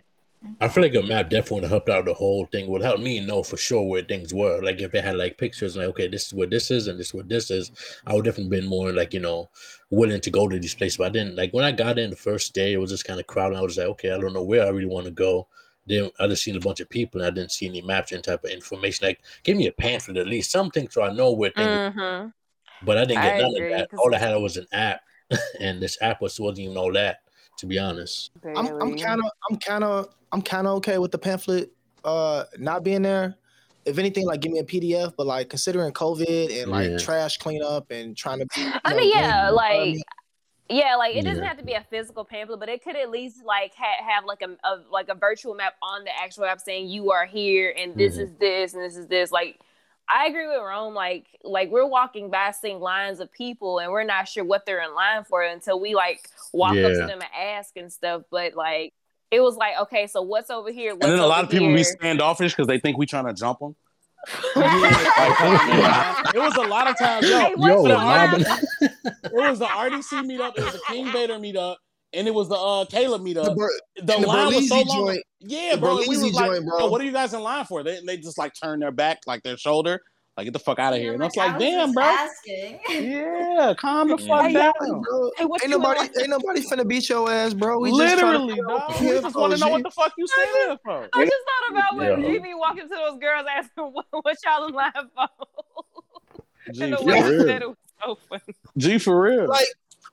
I 0.60 0.69
feel 0.69 0.82
like 0.85 0.94
a 0.94 1.02
map 1.02 1.31
definitely 1.31 1.56
would 1.56 1.62
have 1.65 1.70
helped 1.70 1.89
out 1.89 2.05
the 2.05 2.15
whole 2.15 2.47
thing. 2.47 2.69
Would 2.69 2.82
help 2.82 3.01
me 3.01 3.20
know 3.20 3.43
for 3.43 3.56
sure 3.56 3.82
where 3.82 4.02
things 4.02 4.32
were. 4.35 4.60
Like 4.62 4.81
if 4.81 4.94
it 4.94 5.05
had 5.05 5.16
like 5.16 5.36
pictures, 5.39 5.77
like 5.77 5.89
okay, 5.89 6.09
this 6.09 6.27
is 6.28 6.35
where 6.35 6.47
this 6.48 6.70
is 6.70 6.86
and 6.89 6.98
this 6.98 7.09
is 7.09 7.15
where 7.15 7.24
this 7.24 7.51
is. 7.51 7.70
I 8.06 8.15
would 8.15 8.24
definitely 8.24 8.59
been 8.59 8.69
more 8.69 8.93
like 8.93 9.15
you 9.15 9.20
know 9.20 9.51
willing 9.90 10.20
to 10.20 10.31
go 10.31 10.48
to 10.48 10.59
these 10.59 10.74
places. 10.74 10.97
But 10.97 11.06
I 11.06 11.10
didn't 11.10 11.36
like 11.36 11.52
when 11.52 11.65
I 11.65 11.73
got 11.73 11.98
in 11.98 12.10
the 12.10 12.16
first 12.16 12.55
day. 12.55 12.73
It 12.73 12.78
was 12.78 12.90
just 12.90 13.05
kind 13.05 13.20
of 13.20 13.27
crowded. 13.27 13.56
I 13.59 13.62
was 13.62 13.77
like, 13.78 13.86
okay, 13.89 14.10
I 14.10 14.19
don't 14.19 14.32
know 14.32 14.43
where 14.43 14.65
I 14.66 14.70
really 14.70 14.86
want 14.86 15.06
to 15.06 15.12
go. 15.12 15.47
Then 15.86 16.10
I 16.20 16.27
just 16.27 16.43
seen 16.44 16.56
a 16.56 16.60
bunch 16.60 16.81
of 16.81 16.89
people 16.90 17.20
and 17.20 17.27
I 17.28 17.31
didn't 17.31 17.52
see 17.52 17.66
any 17.66 17.82
maps 17.82 18.12
and 18.12 18.23
type 18.23 18.44
of 18.44 18.51
information. 18.51 19.06
Like 19.06 19.20
give 19.44 19.56
me 19.56 19.66
a 19.69 19.73
pamphlet 19.73 20.16
at 20.19 20.27
least 20.27 20.51
something 20.51 20.89
so 20.90 21.02
I 21.02 21.12
know 21.12 21.32
where 21.32 21.51
things. 21.51 21.81
hmm 21.94 22.31
But 22.82 22.98
I 22.98 23.05
didn't 23.05 23.22
get 23.22 23.34
I 23.36 23.38
none 23.40 23.55
agree, 23.55 23.72
of 23.72 23.78
that. 23.78 23.90
'cause- 23.90 24.00
All 24.02 24.14
I 24.14 24.18
had 24.18 24.34
was 24.36 24.56
an 24.56 24.66
app, 24.72 25.00
and 25.60 25.80
this 25.80 25.98
app 26.00 26.20
was 26.20 26.38
wasn't 26.38 26.60
even 26.60 26.76
all 26.76 26.92
that. 26.92 27.20
To 27.59 27.66
be 27.66 27.78
honest. 27.78 28.30
I'm 28.44 28.66
I'm 28.80 28.96
kind 28.96 29.20
of 29.20 29.30
I'm 29.50 29.56
kind 29.59 29.82
of 29.84 30.09
I'm 30.30 30.42
kind 30.42 30.66
of 30.68 30.74
okay 30.76 30.98
with 30.98 31.10
the 31.10 31.18
pamphlet 31.18 31.72
uh 32.05 32.44
not 32.59 32.84
being 32.84 33.02
there. 33.02 33.34
If 33.84 33.98
anything, 33.98 34.26
like 34.26 34.40
give 34.40 34.52
me 34.52 34.60
a 34.60 34.64
PDF. 34.64 35.14
But 35.16 35.26
like 35.26 35.48
considering 35.48 35.92
COVID 35.92 36.62
and 36.62 36.70
like 36.70 36.90
Yeah. 36.90 36.98
trash 36.98 37.38
cleanup 37.38 37.90
and 37.90 38.16
trying 38.16 38.38
to 38.40 38.46
be, 38.55 38.62
I 38.84 38.90
know, 38.90 38.96
mean, 38.96 39.05
doing- 39.06 39.10
yeah, 39.10 39.46
you 39.46 39.52
know 39.52 39.59
I 39.59 39.76
like 39.78 39.80
mean? 39.80 40.02
yeah, 40.68 40.94
like 40.96 41.16
it 41.16 41.22
doesn't 41.24 41.42
Yeah. 41.42 41.48
have 41.48 41.59
to 41.59 41.64
be 41.64 41.72
a 41.72 41.84
physical 41.90 42.24
pamphlet, 42.24 42.60
but 42.60 42.68
it 42.68 42.84
could 42.84 42.94
at 42.94 43.10
least 43.10 43.42
like 43.44 43.72
ha- 43.74 44.05
have 44.06 44.24
like 44.24 44.42
a, 44.42 44.50
a 44.64 44.82
like 44.90 45.09
a 45.09 45.14
virtual 45.16 45.55
map 45.55 45.74
on 45.82 46.05
the 46.05 46.10
actual 46.16 46.44
app 46.44 46.60
saying 46.60 46.88
you 46.88 47.10
are 47.10 47.26
here 47.26 47.74
and 47.76 47.96
this 47.96 48.18
Mhm. 48.18 48.20
is 48.20 48.30
this 48.38 48.74
and 48.74 48.82
this 48.84 48.96
is 48.96 49.09
this. 49.09 49.32
Like 49.32 49.59
I 50.10 50.26
agree 50.26 50.47
with 50.48 50.60
Rome. 50.60 50.94
Like 50.94 51.26
like 51.44 51.70
we're 51.70 51.86
walking 51.86 52.30
by 52.30 52.52
seeing 52.52 52.80
lines 52.80 53.20
of 53.20 53.30
people 53.32 53.78
and 53.78 53.90
we're 53.93 54.05
not 54.05 54.26
sure 54.28 54.44
what 54.44 54.64
they're 54.66 54.82
in 54.82 54.94
line 54.94 55.24
for 55.24 55.43
until 55.43 55.78
we 55.80 55.94
like 55.94 56.28
walk 56.52 56.70
up 56.70 56.76
to 56.93 57.06
them 57.06 57.20
and 57.20 57.30
ask 57.39 57.76
and 57.76 57.93
stuff. 57.93 58.22
But 58.30 58.55
like 58.55 58.94
it 59.30 59.40
was 59.40 59.56
like 59.56 59.74
okay, 59.82 60.06
so 60.06 60.22
what's 60.22 60.48
over 60.51 60.72
here? 60.72 60.94
What's 60.94 61.05
And 61.05 61.12
then 61.12 61.20
a 61.20 61.26
lot 61.26 61.44
of 61.44 61.51
people 61.51 61.66
here? 61.68 61.76
be 61.76 61.85
standoffish 61.85 62.52
because 62.55 62.66
they 62.66 62.78
think 62.80 62.97
we're 62.98 63.05
trying 63.06 63.26
to 63.26 63.35
jump 63.35 63.59
them. 63.59 63.76
It 66.35 66.39
was 66.39 66.56
a 66.56 66.62
lot 66.66 66.89
of 66.90 66.98
times. 66.98 67.28
Yo, 67.28 67.39
Hey, 67.39 67.55
what's 67.55 67.70
Yo, 67.72 67.82
the 67.82 67.89
the 67.89 67.94
map? 67.97 68.32
Robin. 68.32 68.47
it 68.82 69.32
was 69.32 69.59
the 69.59 69.66
RDC 69.66 70.24
meetup. 70.26 70.56
It 70.59 70.64
was 70.64 70.72
the 70.74 70.80
King 70.89 71.10
Vader 71.12 71.35
meetup, 71.35 71.76
and 72.12 72.26
it 72.26 72.35
was 72.35 72.48
the 72.48 72.55
uh 72.56 72.85
Caleb 72.86 73.24
The, 73.24 73.35
meetup. 73.35 73.56
The 74.05 74.14
and 74.14 74.22
the 74.24 74.26
line 74.26 74.55
was 74.55 74.68
so 74.68 74.80
long. 74.82 75.06
joint, 75.09 75.22
Yeah, 75.40 75.74
the 75.74 75.80
bro. 75.80 75.97
We 75.97 76.16
Berleezy 76.16 76.22
was 76.24 76.32
like, 76.35 76.51
joint, 76.51 76.66
bro. 76.66 76.78
"Yo, 76.80 76.86
what 76.90 77.01
are 77.01 77.05
you 77.05 77.12
guys 77.12 77.35
in 77.35 77.43
line 77.43 77.64
for? 77.64 77.82
They 77.82 78.01
they 78.06 78.16
just 78.16 78.39
like 78.39 78.52
turn 78.60 78.80
their 78.80 78.93
back, 78.93 79.20
like 79.26 79.43
their 79.43 79.56
shoulder, 79.56 80.01
like 80.36 80.44
get 80.47 80.52
the 80.52 80.59
fuck 80.59 80.78
out 80.78 80.94
of 80.94 81.01
here. 81.01 81.14
And 81.14 81.22
I 81.22 81.26
was 81.26 81.36
like, 81.36 81.59
damn, 81.59 81.86
just 81.89 81.94
bro. 81.94 82.05
Asking. 82.05 82.78
Yeah, 82.90 83.74
calm 83.78 84.09
the 84.09 84.16
fuck 84.18 84.47
Hey, 84.47 84.55
down. 84.55 84.72
bro. 84.78 85.30
Hey, 85.36 85.44
Ain't 85.44 85.62
you 85.64 85.68
nobody, 85.68 86.01
in 86.01 86.06
line- 86.06 86.10
ain't 86.20 86.30
nobody 86.30 86.60
finna 86.62 86.89
beat 86.89 87.09
your 87.09 87.30
ass, 87.30 87.52
bro. 87.55 87.78
We 87.78 87.90
Literally, 87.93 88.55
just 88.56 88.66
dog. 88.68 88.80
trying 88.89 89.06
We 89.14 89.20
just 89.20 89.36
want 89.36 89.52
to 89.52 89.59
know 89.59 89.68
what 89.68 89.82
the 89.82 89.90
fuck 89.90 90.12
you 90.16 90.26
saying 90.26 90.48
there 90.68 90.78
for. 90.85 91.09
I 91.14 91.24
just 91.24 91.36
thought 91.44 91.70
about 91.70 91.97
when 91.98 92.22
Yeah. 92.22 92.39
GB 92.40 92.59
walking 92.59 92.82
to 92.85 92.89
those 92.89 93.18
girls 93.20 93.47
asking 93.55 93.85
what, 93.93 94.06
what 94.10 94.36
y'all 94.44 94.66
in 94.68 94.74
line 94.74 94.93
for. 95.14 95.28
G 96.74 96.82
and 96.85 96.93
the 96.94 96.97
for 96.98 97.05
way 97.05 97.16
he 97.18 97.22
real. 97.30 97.47
said 97.47 97.62
it 97.62 97.68
was 97.68 97.76
so 98.02 98.18
funny. 98.28 98.55
G 98.78 98.98
for 98.98 99.20
real. 99.20 99.47
Like, 99.48 99.66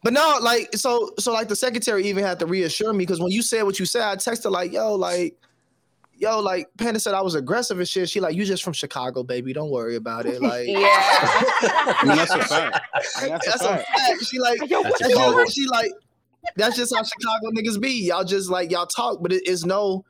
but 0.06 0.14
no, 0.14 0.38
like, 0.40 0.70
so, 0.76 1.10
so, 1.18 1.34
like, 1.34 1.48
the 1.48 1.56
secretary 1.56 2.06
even 2.06 2.24
had 2.24 2.38
to 2.38 2.46
reassure 2.46 2.94
me 2.94 3.00
because 3.00 3.20
when 3.20 3.32
you 3.32 3.42
said 3.42 3.64
what 3.64 3.80
you 3.80 3.88
said, 3.88 4.04
I 4.04 4.16
texted 4.18 4.52
like, 4.52 4.72
yo, 4.72 4.94
like, 4.94 5.36
yo, 6.16 6.40
like, 6.40 6.68
Panda 6.78 7.00
said 7.00 7.16
I 7.16 7.24
was 7.24 7.34
aggressive 7.34 7.80
and 7.80 7.90
shit. 7.90 8.08
She 8.08 8.20
like, 8.20 8.36
you 8.36 8.46
just 8.46 8.62
from 8.64 8.74
Chicago, 8.74 9.24
baby. 9.24 9.52
Don't 9.52 9.72
worry 9.72 9.96
about 9.96 10.28
it. 10.28 10.44
Like, 10.44 10.68
Yeah. 10.70 10.78
I 10.84 12.04
mean, 12.06 12.18
that's 12.18 12.32
a 12.32 12.40
fact. 12.44 12.80
That's, 12.94 13.46
that's 13.48 13.62
a 13.64 13.66
a 13.66 13.78
fact. 13.78 13.88
fact. 13.98 14.26
She 14.26 14.38
like, 14.38 14.60
Yo, 14.70 14.84
That's 14.84 15.00
that's 15.00 15.14
just, 15.16 15.56
she 15.56 15.66
like, 15.66 15.92
that's 16.56 16.76
just 16.78 16.96
how 16.96 17.02
Chicago 17.02 17.50
niggas 17.50 17.82
be. 17.82 18.08
Y'all 18.08 18.24
just 18.24 18.52
like 18.52 18.70
y'all 18.70 18.86
talk, 18.86 19.24
but 19.24 19.34
it, 19.34 19.42
it's 19.48 19.66
no, 19.66 20.06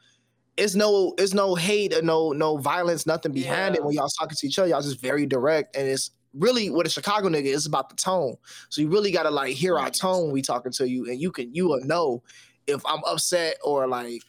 it's 0.58 0.76
no, 0.76 1.14
it's 1.18 1.34
no 1.34 1.56
hate 1.56 1.94
or 1.94 2.02
no, 2.02 2.34
no 2.34 2.58
violence, 2.58 3.06
nothing 3.06 3.32
behind 3.32 3.76
Yeah. 3.76 3.80
it. 3.80 3.86
When 3.86 3.94
y'all 3.96 4.10
talking 4.20 4.36
to 4.36 4.46
each 4.48 4.60
other, 4.60 4.68
y'all 4.68 4.82
just 4.82 5.00
very 5.00 5.26
direct, 5.26 5.74
and 5.78 5.88
it's 5.88 6.12
really 6.38 6.70
with 6.70 6.86
a 6.88 6.90
Chicago 6.90 7.30
nigga, 7.30 7.54
it's 7.54 7.66
about 7.66 7.90
the 7.90 7.96
tone. 7.96 8.36
So 8.70 8.82
you 8.82 8.90
really 8.90 9.12
gotta 9.12 9.32
like 9.32 9.54
hear 9.56 9.78
our 9.80 9.90
tone 9.90 10.26
when 10.26 10.34
we 10.34 10.42
talking 10.42 10.72
to 10.74 10.88
you, 10.90 11.06
and 11.10 11.20
you 11.20 11.32
can 11.32 11.54
you 11.56 11.68
will 11.68 11.84
know 11.84 12.22
if 12.68 12.84
I'm 12.86 13.04
upset 13.06 13.58
or 13.64 13.88
like 13.88 14.22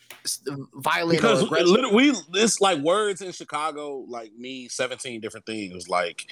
uh, 0.50 0.56
violent 0.74 1.18
Because 1.18 1.42
or 1.42 1.46
aggressive. 1.46 1.68
literally, 1.68 2.10
we 2.12 2.40
it's 2.40 2.60
like 2.60 2.78
words 2.80 3.20
in 3.22 3.32
Chicago 3.32 4.04
like 4.08 4.32
mean 4.36 4.68
seventeen 4.68 5.20
different 5.20 5.46
things. 5.46 5.88
Like 5.88 6.26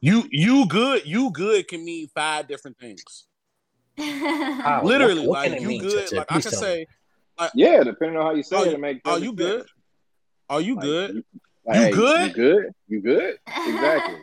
you, 0.00 0.24
you 0.30 0.66
good, 0.66 1.06
you 1.06 1.30
good 1.32 1.66
can 1.68 1.84
mean 1.84 2.08
five 2.14 2.46
different 2.48 2.78
things. 2.78 3.26
How? 3.98 4.82
Literally, 4.84 5.20
What- 5.26 5.28
what 5.28 5.50
like 5.50 5.60
you 5.60 5.66
mean, 5.68 5.80
good. 5.80 6.06
Tete? 6.08 6.18
Like 6.18 6.26
I 6.30 6.34
Please 6.34 6.44
could 6.44 6.52
tell 6.52 6.60
me. 6.62 6.86
say, 7.40 7.50
Yeah, 7.54 7.82
depending 7.82 8.16
on 8.18 8.26
how 8.26 8.34
you 8.34 8.42
say 8.42 8.58
it, 8.60 8.72
it 8.74 8.80
make 8.80 9.00
"Are 9.06 9.18
you 9.18 9.32
good? 9.32 9.66
Are 10.48 10.60
you 10.60 10.74
Like, 10.76 10.84
good? 10.84 11.10
you- 11.14 11.24
You 11.66 11.72
hey, 11.72 11.90
good? 11.90 12.28
You 12.28 12.34
good? 12.34 12.64
You 12.88 13.00
good? 13.02 13.38
Exactly. 13.46 14.16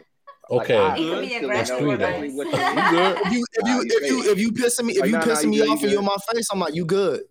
Okay. 0.51 0.77
Like, 0.77 0.99
It 0.99 1.03
I 1.03 1.09
could 1.09 1.21
be 1.21 1.33
instantly 1.33 1.37
aggressive 1.37 1.79
know 1.79 1.89
or 1.89 1.93
exactly 1.93 2.27
nice. 2.27 2.35
what 2.35 2.47
You 2.75 2.83
you 2.83 2.89
good? 2.89 3.17
if 3.23 3.31
you 3.33 3.45
if 3.53 3.67
you 3.67 3.73
you 3.73 3.81
if 3.89 4.09
you 4.09 4.31
if 4.31 4.39
you 4.39 4.51
pissing 4.51 4.85
me 4.85 4.93
if 4.93 4.99
Like, 5.01 5.09
you 5.09 5.15
nah, 5.17 5.25
nah, 5.25 5.31
pissing 5.31 5.43
you 5.43 5.49
me 5.51 5.57
good, 5.59 5.69
off 5.69 5.79
you 5.81 5.83
and 5.87 5.91
you 5.93 5.99
in 5.99 6.05
my 6.05 6.15
face, 6.33 6.47
I'm 6.51 6.59
like 6.59 6.75
you 6.75 6.85
good. 6.85 7.21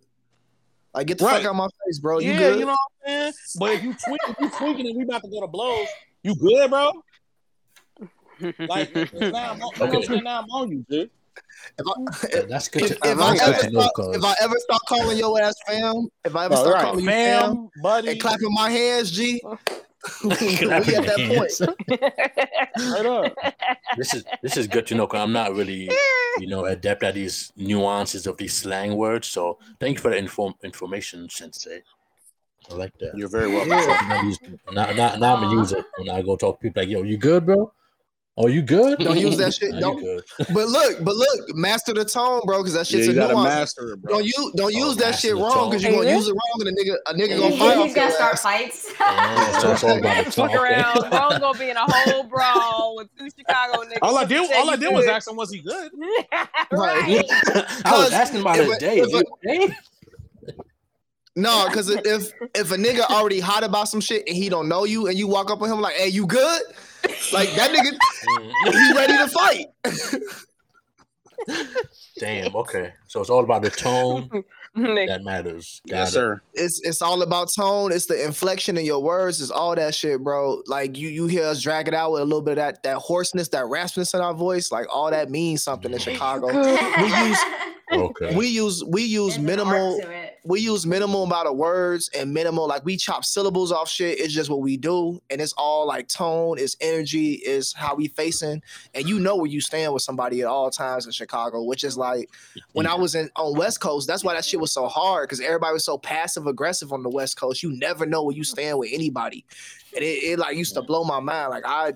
Like 0.93 1.07
get 1.07 1.17
the 1.19 1.25
Right. 1.25 1.37
fuck 1.37 1.45
out 1.45 1.51
of 1.51 1.55
my 1.57 1.67
face, 1.85 1.99
bro. 1.99 2.19
You 2.19 2.31
yeah, 2.31 2.37
good? 2.37 2.59
you 2.59 2.65
know 2.65 2.71
what 2.71 2.79
I'm 3.05 3.07
saying. 3.21 3.33
But 3.59 3.71
if 3.73 3.83
you 3.83 3.93
tweak, 3.93 4.21
if 4.27 4.35
you 4.39 4.49
tweaking 4.49 4.87
and 4.87 4.97
we 4.97 5.03
about 5.03 5.21
to 5.23 5.29
go 5.29 5.41
to 5.41 5.47
blows, 5.47 5.87
you 6.23 6.35
good, 6.35 6.69
bro? 6.69 6.91
Like 8.67 8.91
now, 9.13 9.51
I'm 9.53 9.61
on, 9.61 9.73
you 9.75 9.79
know 9.79 9.85
what 9.85 9.93
I'm 9.95 10.03
saying? 10.03 10.23
now 10.23 10.39
I'm 10.41 10.45
on 10.49 10.71
you, 10.71 10.85
dude. 10.89 11.09
if 11.79 11.85
I, 11.87 12.27
Yeah, 12.35 12.41
that's 12.49 12.67
good. 12.67 12.83
if, 12.83 12.89
to, 12.89 12.95
if 12.95 13.01
that's 13.17 13.21
I 13.21 13.33
good 13.33 13.41
ever 13.55 13.61
to 13.61 13.71
know, 13.71 13.79
start, 13.79 13.93
'cause- 13.95 14.15
if 14.15 14.23
I 14.23 14.33
ever 14.41 14.55
start 14.59 14.81
calling 14.89 15.17
your 15.17 15.41
ass 15.41 15.55
fam, 15.67 16.07
if 16.25 16.35
I 16.35 16.45
ever 16.45 16.55
All 16.55 16.61
start 16.61 16.75
right, 16.75 16.83
calling 16.83 17.03
you 17.05 17.09
fam, 17.11 17.41
fam, 17.55 17.69
buddy, 17.81 18.09
and 18.11 18.19
clapping 18.19 18.49
my 18.51 18.69
hands, 18.69 19.11
G, 19.11 19.41
we 20.23 20.29
at 20.69 20.79
that 20.85 21.19
hands. 21.19 21.29
point. 21.37 21.51
straight 22.77 23.05
up. 23.05 23.33
this 23.97 24.13
is 24.13 24.23
this 24.41 24.57
is 24.57 24.67
good 24.67 24.85
to 24.87 24.95
know 24.95 25.07
because 25.07 25.21
I'm 25.21 25.31
not 25.33 25.53
really 25.55 25.89
you 26.39 26.47
know 26.47 26.65
adept 26.65 27.03
at 27.03 27.13
these 27.13 27.51
nuances 27.55 28.27
of 28.27 28.37
these 28.37 28.53
slang 28.53 28.95
words. 28.97 29.27
So 29.27 29.59
thank 29.79 29.97
you 29.97 30.01
for 30.01 30.11
the 30.11 30.17
inform 30.17 30.55
information, 30.63 31.29
Sensei. 31.29 31.83
I 32.71 32.75
like 32.75 32.97
that. 32.99 33.17
You're 33.17 33.29
very 33.29 33.47
welcome. 33.47 33.71
Yeah. 33.71 33.97
I'm 33.99 34.09
gonna 34.09 34.27
use- 34.27 34.39
now, 34.71 34.91
now, 34.91 35.15
now 35.15 35.35
I'm 35.35 35.43
gonna 35.43 35.59
use 35.59 35.71
it 35.73 35.85
when 35.97 36.09
I 36.09 36.21
go 36.21 36.35
talk 36.37 36.59
to 36.59 36.63
people 36.63 36.81
like, 36.81 36.89
yo, 36.89 37.03
you 37.03 37.17
good, 37.17 37.45
bro? 37.45 37.71
Oh, 38.35 38.47
you 38.47 38.63
good? 38.63 38.97
Don't 38.99 39.19
use 39.19 39.37
that 39.37 39.53
shit. 39.53 39.79
Don't- 39.79 40.01
But 40.39 40.67
look, 40.67 41.03
but 41.03 41.15
look, 41.15 41.55
master 41.55 41.93
the 41.93 42.03
tone, 42.03 42.41
bro, 42.45 42.59
because 42.63 42.73
that 42.73 42.89
Yeah, 42.89 42.97
shit's 42.97 43.05
you 43.07 43.11
a 43.13 43.15
gotta 43.15 43.33
nuance. 43.35 43.47
master 43.53 43.93
it, 43.93 44.01
bro. 44.01 44.13
Don't 44.15 44.25
you 44.25 44.51
don't 44.55 44.65
Oh, 44.75 44.87
use 44.87 44.97
that 44.97 45.11
shit 45.19 45.35
wrong 45.35 45.69
because 45.69 45.83
you're 45.83 45.91
gonna 45.93 46.09
use 46.15 46.27
it 46.27 46.31
wrong 46.33 46.61
and 46.65 46.69
a 46.69 46.71
nigga 46.71 46.95
a 47.05 47.13
nigga 47.13 47.39
gonna 47.39 47.57
fight 47.57 47.85
He's 47.85 47.93
gonna 47.95 48.11
start 48.11 48.33
ass. 48.33 48.41
fights. 48.41 48.91
Yeah, 48.99 49.59
so 49.59 49.71
it's 49.73 49.83
all 49.83 50.47
Fuck 50.47 50.55
around. 50.55 50.93
Bro's 51.11 51.39
gonna 51.39 51.59
be 51.59 51.69
in 51.69 51.77
a 51.77 51.85
whole 51.87 52.23
brawl 52.23 52.95
with 52.97 53.07
two 53.19 53.27
Chicago 53.37 53.83
niggas. 53.83 53.99
all 54.01 54.17
I 54.17 54.25
did, 54.25 54.51
all 54.51 54.69
I 54.71 54.75
did 54.77 54.91
was 54.91 55.05
ask 55.05 55.29
him, 55.29 55.35
was 55.35 55.51
he 55.51 55.59
good? 55.61 55.91
Right. 56.01 56.67
right. 56.71 57.25
I 57.85 57.91
was 57.91 58.09
'Cause 58.09 58.13
asking 58.13 58.41
about 58.41 58.57
if 58.57 58.65
his 58.67 58.77
day. 58.79 58.97
if 58.97 59.07
a- 59.13 59.17
You 59.17 59.23
okay? 59.67 59.75
No, 61.35 61.65
because 61.67 61.89
if 61.89 62.31
if 62.55 62.71
a 62.71 62.75
nigga 62.75 63.01
already 63.09 63.39
hot 63.39 63.63
about 63.63 63.87
some 63.89 64.01
shit 64.01 64.23
and 64.27 64.35
he 64.35 64.49
don't 64.49 64.67
know 64.69 64.83
you 64.85 65.07
and 65.07 65.17
you 65.17 65.27
walk 65.27 65.49
up 65.49 65.61
on 65.61 65.69
him 65.71 65.81
like, 65.81 65.95
hey, 65.95 66.07
you 66.07 66.25
good? 66.27 66.61
Like 67.33 67.51
that 67.55 67.71
nigga, 67.71 67.97
Mm. 68.25 68.51
he 68.71 68.93
ready 68.93 69.17
to 69.17 69.27
fight. 69.27 69.65
Damn. 72.19 72.55
Okay. 72.55 72.93
So 73.07 73.19
it's 73.21 73.29
all 73.29 73.43
about 73.43 73.63
the 73.63 73.69
tone 73.69 74.29
that 74.75 75.21
matters. 75.23 75.81
Got 75.89 75.95
Yes, 75.97 76.09
it. 76.09 76.13
sir. 76.13 76.41
It's 76.53 76.79
it's 76.83 77.01
all 77.01 77.21
about 77.21 77.49
tone. 77.53 77.91
It's 77.91 78.05
the 78.05 78.23
inflection 78.23 78.77
in 78.77 78.85
your 78.85 79.01
words. 79.01 79.41
It's 79.41 79.51
all 79.51 79.75
that 79.75 79.93
shit, 79.95 80.23
bro. 80.23 80.61
Like 80.67 80.97
you 80.97 81.09
you 81.09 81.27
hear 81.27 81.45
us 81.45 81.61
drag 81.61 81.87
it 81.87 81.93
out 81.93 82.11
with 82.13 82.21
a 82.21 82.25
little 82.25 82.41
bit 82.41 82.51
of 82.51 82.57
that 82.57 82.83
that 82.83 82.97
hoarseness, 82.97 83.49
that 83.49 83.65
raspiness 83.65 84.13
in 84.13 84.21
our 84.21 84.33
voice. 84.33 84.71
Like 84.71 84.85
all 84.89 85.09
that 85.11 85.29
means 85.29 85.63
something 85.63 85.91
in 85.91 85.99
Chicago. 85.99 86.47
We 87.01 87.07
use 87.27 87.39
Okay. 87.91 88.35
we 88.35 88.47
use 88.47 88.83
we 88.87 89.03
use 89.03 89.33
There's 89.35 89.45
minimal 89.45 89.95
art 89.95 90.03
to 90.03 90.11
it. 90.11 90.22
We 90.45 90.59
use 90.59 90.85
minimal 90.85 91.23
amount 91.23 91.47
of 91.47 91.55
words 91.55 92.09
and 92.15 92.33
minimal 92.33 92.67
like 92.67 92.83
we 92.83 92.97
chop 92.97 93.23
syllables 93.23 93.71
off 93.71 93.89
shit. 93.89 94.19
It's 94.19 94.33
just 94.33 94.49
what 94.49 94.61
we 94.61 94.75
do, 94.75 95.21
and 95.29 95.41
it's 95.41 95.53
all 95.53 95.87
like 95.87 96.07
tone, 96.09 96.57
it's 96.59 96.75
energy, 96.81 97.33
is 97.33 97.73
how 97.73 97.95
we 97.95 98.07
facing, 98.09 98.61
and 98.93 99.07
you 99.07 99.19
know 99.19 99.35
where 99.35 99.47
you 99.47 99.61
stand 99.61 99.93
with 99.93 100.01
somebody 100.03 100.41
at 100.41 100.47
all 100.47 100.69
times 100.69 101.05
in 101.05 101.11
Chicago, 101.11 101.63
which 101.63 101.83
is 101.83 101.97
like 101.97 102.29
when 102.73 102.85
I 102.85 102.95
was 102.95 103.15
in 103.15 103.29
on 103.35 103.57
West 103.57 103.79
Coast. 103.79 104.07
That's 104.07 104.23
why 104.23 104.33
that 104.33 104.45
shit 104.45 104.59
was 104.59 104.71
so 104.71 104.87
hard 104.87 105.29
because 105.29 105.39
everybody 105.39 105.73
was 105.73 105.85
so 105.85 105.97
passive 105.97 106.45
aggressive 106.45 106.91
on 106.91 107.03
the 107.03 107.09
West 107.09 107.39
Coast. 107.39 107.63
You 107.63 107.77
never 107.77 108.05
know 108.05 108.23
where 108.23 108.35
you 108.35 108.43
stand 108.43 108.79
with 108.79 108.89
anybody, 108.91 109.45
and 109.95 110.03
it, 110.03 110.23
it 110.23 110.39
like 110.39 110.57
used 110.57 110.73
to 110.73 110.81
blow 110.81 111.05
my 111.05 111.21
mind. 111.21 111.51
Like 111.51 111.63
I 111.65 111.93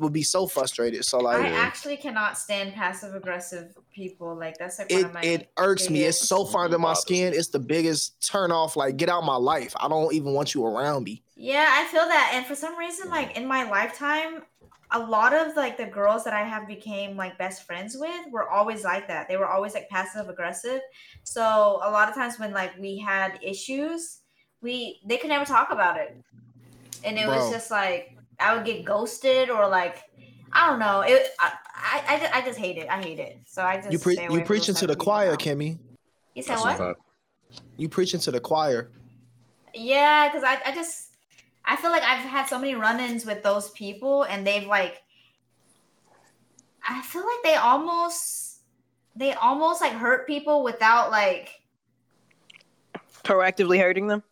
would 0.00 0.12
be 0.12 0.22
so 0.22 0.46
frustrated. 0.46 1.04
So 1.04 1.18
like. 1.18 1.44
I 1.44 1.48
actually 1.48 1.96
cannot 1.96 2.38
stand 2.38 2.74
passive 2.74 3.14
aggressive 3.14 3.74
people. 3.92 4.34
Like 4.34 4.58
that's 4.58 4.78
like 4.78 4.90
one 4.90 5.00
it 5.00 5.04
of 5.04 5.14
my 5.14 5.20
it 5.20 5.50
irks 5.56 5.90
me. 5.90 6.04
It's 6.04 6.28
so 6.28 6.44
far 6.44 6.64
under 6.64 6.78
my 6.78 6.94
skin. 6.94 7.32
It's 7.34 7.48
the 7.48 7.58
biggest 7.58 8.26
turn 8.26 8.52
off. 8.52 8.76
Like, 8.76 8.96
get 8.96 9.08
out 9.08 9.24
my 9.24 9.36
life. 9.36 9.74
I 9.78 9.88
don't 9.88 10.12
even 10.14 10.32
want 10.32 10.54
you 10.54 10.66
around 10.66 11.04
me. 11.04 11.22
Yeah, 11.36 11.66
I 11.70 11.84
feel 11.86 12.06
that. 12.06 12.32
And 12.34 12.46
for 12.46 12.54
some 12.54 12.76
reason, 12.76 13.08
like 13.08 13.36
in 13.36 13.46
my 13.46 13.68
lifetime, 13.68 14.42
a 14.92 14.98
lot 14.98 15.32
of 15.32 15.56
like 15.56 15.76
the 15.76 15.86
girls 15.86 16.24
that 16.24 16.34
I 16.34 16.42
have 16.42 16.66
became 16.66 17.16
like 17.16 17.38
best 17.38 17.64
friends 17.64 17.96
with 17.98 18.26
were 18.30 18.48
always 18.48 18.84
like 18.84 19.06
that. 19.08 19.28
They 19.28 19.36
were 19.36 19.46
always 19.46 19.74
like 19.74 19.88
passive 19.88 20.28
aggressive. 20.28 20.80
So 21.22 21.80
a 21.82 21.90
lot 21.90 22.08
of 22.08 22.14
times 22.14 22.38
when 22.38 22.52
like 22.52 22.72
we 22.78 22.98
had 22.98 23.38
issues, 23.42 24.20
we 24.60 25.00
they 25.06 25.16
could 25.16 25.30
never 25.30 25.44
talk 25.44 25.70
about 25.70 25.96
it. 25.96 26.16
And 27.04 27.18
it 27.18 27.26
was 27.26 27.50
just 27.50 27.70
like 27.70 28.16
I 28.40 28.56
would 28.56 28.64
get 28.64 28.84
ghosted 28.84 29.50
or 29.50 29.68
like 29.68 30.02
I 30.52 30.68
don't 30.68 30.78
know. 30.78 31.02
It 31.02 31.28
I, 31.38 31.52
I, 31.74 32.02
I, 32.08 32.18
ju- 32.18 32.30
I 32.34 32.40
just 32.42 32.58
hate 32.58 32.76
it. 32.76 32.88
I 32.88 33.00
hate 33.00 33.18
it. 33.18 33.38
So 33.46 33.62
I 33.62 33.76
just 33.76 33.92
You 33.92 33.98
pre- 33.98 34.14
stay 34.14 34.26
away 34.26 34.34
you 34.34 34.40
from 34.40 34.46
preaching 34.46 34.74
to 34.76 34.86
the 34.86 34.96
choir, 34.96 35.30
now. 35.30 35.36
Kimmy. 35.36 35.78
You 36.34 36.42
said 36.42 36.56
That's 36.58 36.80
what? 36.80 36.96
You 37.76 37.88
preaching 37.88 38.20
to 38.20 38.30
the 38.30 38.40
choir. 38.40 38.90
Yeah, 39.74 40.28
because 40.28 40.44
I, 40.44 40.58
I 40.66 40.74
just 40.74 41.10
I 41.64 41.76
feel 41.76 41.90
like 41.90 42.02
I've 42.02 42.24
had 42.24 42.46
so 42.46 42.58
many 42.58 42.74
run-ins 42.74 43.24
with 43.24 43.42
those 43.42 43.70
people 43.70 44.24
and 44.24 44.46
they've 44.46 44.66
like 44.66 45.02
I 46.88 47.02
feel 47.02 47.22
like 47.22 47.42
they 47.44 47.54
almost 47.54 48.62
they 49.14 49.34
almost 49.34 49.80
like 49.80 49.92
hurt 49.92 50.26
people 50.26 50.64
without 50.64 51.10
like 51.10 51.50
Proactively 53.22 53.78
hurting 53.78 54.06
them. 54.06 54.22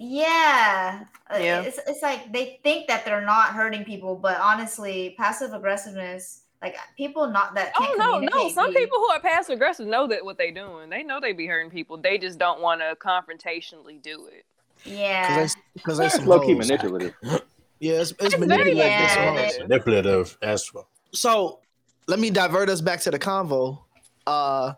Yeah. 0.00 1.04
Uh, 1.32 1.38
Yeah. 1.38 1.60
It's 1.62 1.78
it's 1.86 2.02
like 2.02 2.32
they 2.32 2.58
think 2.62 2.88
that 2.88 3.04
they're 3.04 3.20
not 3.24 3.48
hurting 3.50 3.84
people, 3.84 4.16
but 4.16 4.38
honestly, 4.40 5.14
passive 5.18 5.52
aggressiveness 5.52 6.42
like 6.62 6.76
people 6.96 7.26
not 7.28 7.54
that 7.54 7.72
Oh 7.78 7.84
can't 7.86 7.98
no, 7.98 8.18
no. 8.18 8.48
Some 8.50 8.70
be- 8.74 8.80
people 8.80 8.98
who 8.98 9.08
are 9.10 9.20
passive 9.20 9.54
aggressive 9.54 9.86
know 9.86 10.06
that 10.08 10.24
what 10.24 10.36
they're 10.38 10.52
doing. 10.52 10.90
They 10.90 11.02
know 11.02 11.18
they 11.20 11.32
be 11.32 11.46
hurting 11.46 11.70
people. 11.70 11.96
They 11.96 12.18
just 12.18 12.38
don't 12.38 12.60
want 12.60 12.80
to 12.82 12.96
confrontationally 12.96 14.00
do 14.02 14.26
it. 14.26 14.44
yeah. 14.84 15.46
Because 15.74 15.98
they, 15.98 16.08
some 16.10 16.26
Low 16.26 16.40
key 16.40 16.54
hoes. 16.54 16.68
manipulative. 16.68 17.14
Yeah, 17.82 17.92
it's, 18.02 18.10
it's 18.10 18.20
It's 18.20 18.34
very 18.34 18.74
manipulative. 18.74 18.76
Yeah, 18.76 19.06
They 19.08 19.14
some 19.14 19.22
it 19.38 19.40
hoes. 19.44 19.52
is. 19.54 19.58
Manipulative 19.60 20.38
as 20.42 20.74
well. 20.74 20.88
So 21.14 21.60
let 22.08 22.18
me 22.18 22.28
divert 22.28 22.68
us 22.68 22.82
back 22.82 23.00
to 23.00 23.10
the 23.10 23.18
convo. 23.18 23.78
Uh, 24.26 24.74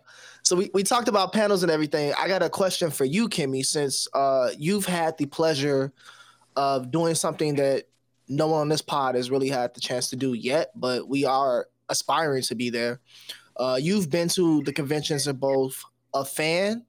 so 0.52 0.58
we, 0.58 0.70
we 0.74 0.82
talked 0.82 1.08
about 1.08 1.32
panels 1.32 1.62
and 1.62 1.72
everything. 1.72 2.12
I 2.18 2.28
got 2.28 2.42
a 2.42 2.50
question 2.50 2.90
for 2.90 3.06
you, 3.06 3.26
Kimmy, 3.26 3.64
since 3.64 4.06
uh, 4.12 4.50
you've 4.58 4.84
had 4.84 5.16
the 5.16 5.24
pleasure 5.24 5.94
of 6.56 6.90
doing 6.90 7.14
something 7.14 7.54
that 7.54 7.84
no 8.28 8.48
one 8.48 8.60
on 8.60 8.68
this 8.68 8.82
pod 8.82 9.14
has 9.14 9.30
really 9.30 9.48
had 9.48 9.72
the 9.72 9.80
chance 9.80 10.10
to 10.10 10.16
do 10.16 10.34
yet, 10.34 10.70
but 10.74 11.08
we 11.08 11.24
are 11.24 11.68
aspiring 11.88 12.42
to 12.42 12.54
be 12.54 12.68
there. 12.68 13.00
Uh, 13.56 13.78
you've 13.80 14.10
been 14.10 14.28
to 14.28 14.62
the 14.64 14.74
conventions 14.74 15.26
of 15.26 15.40
both 15.40 15.82
a 16.12 16.22
fan, 16.22 16.84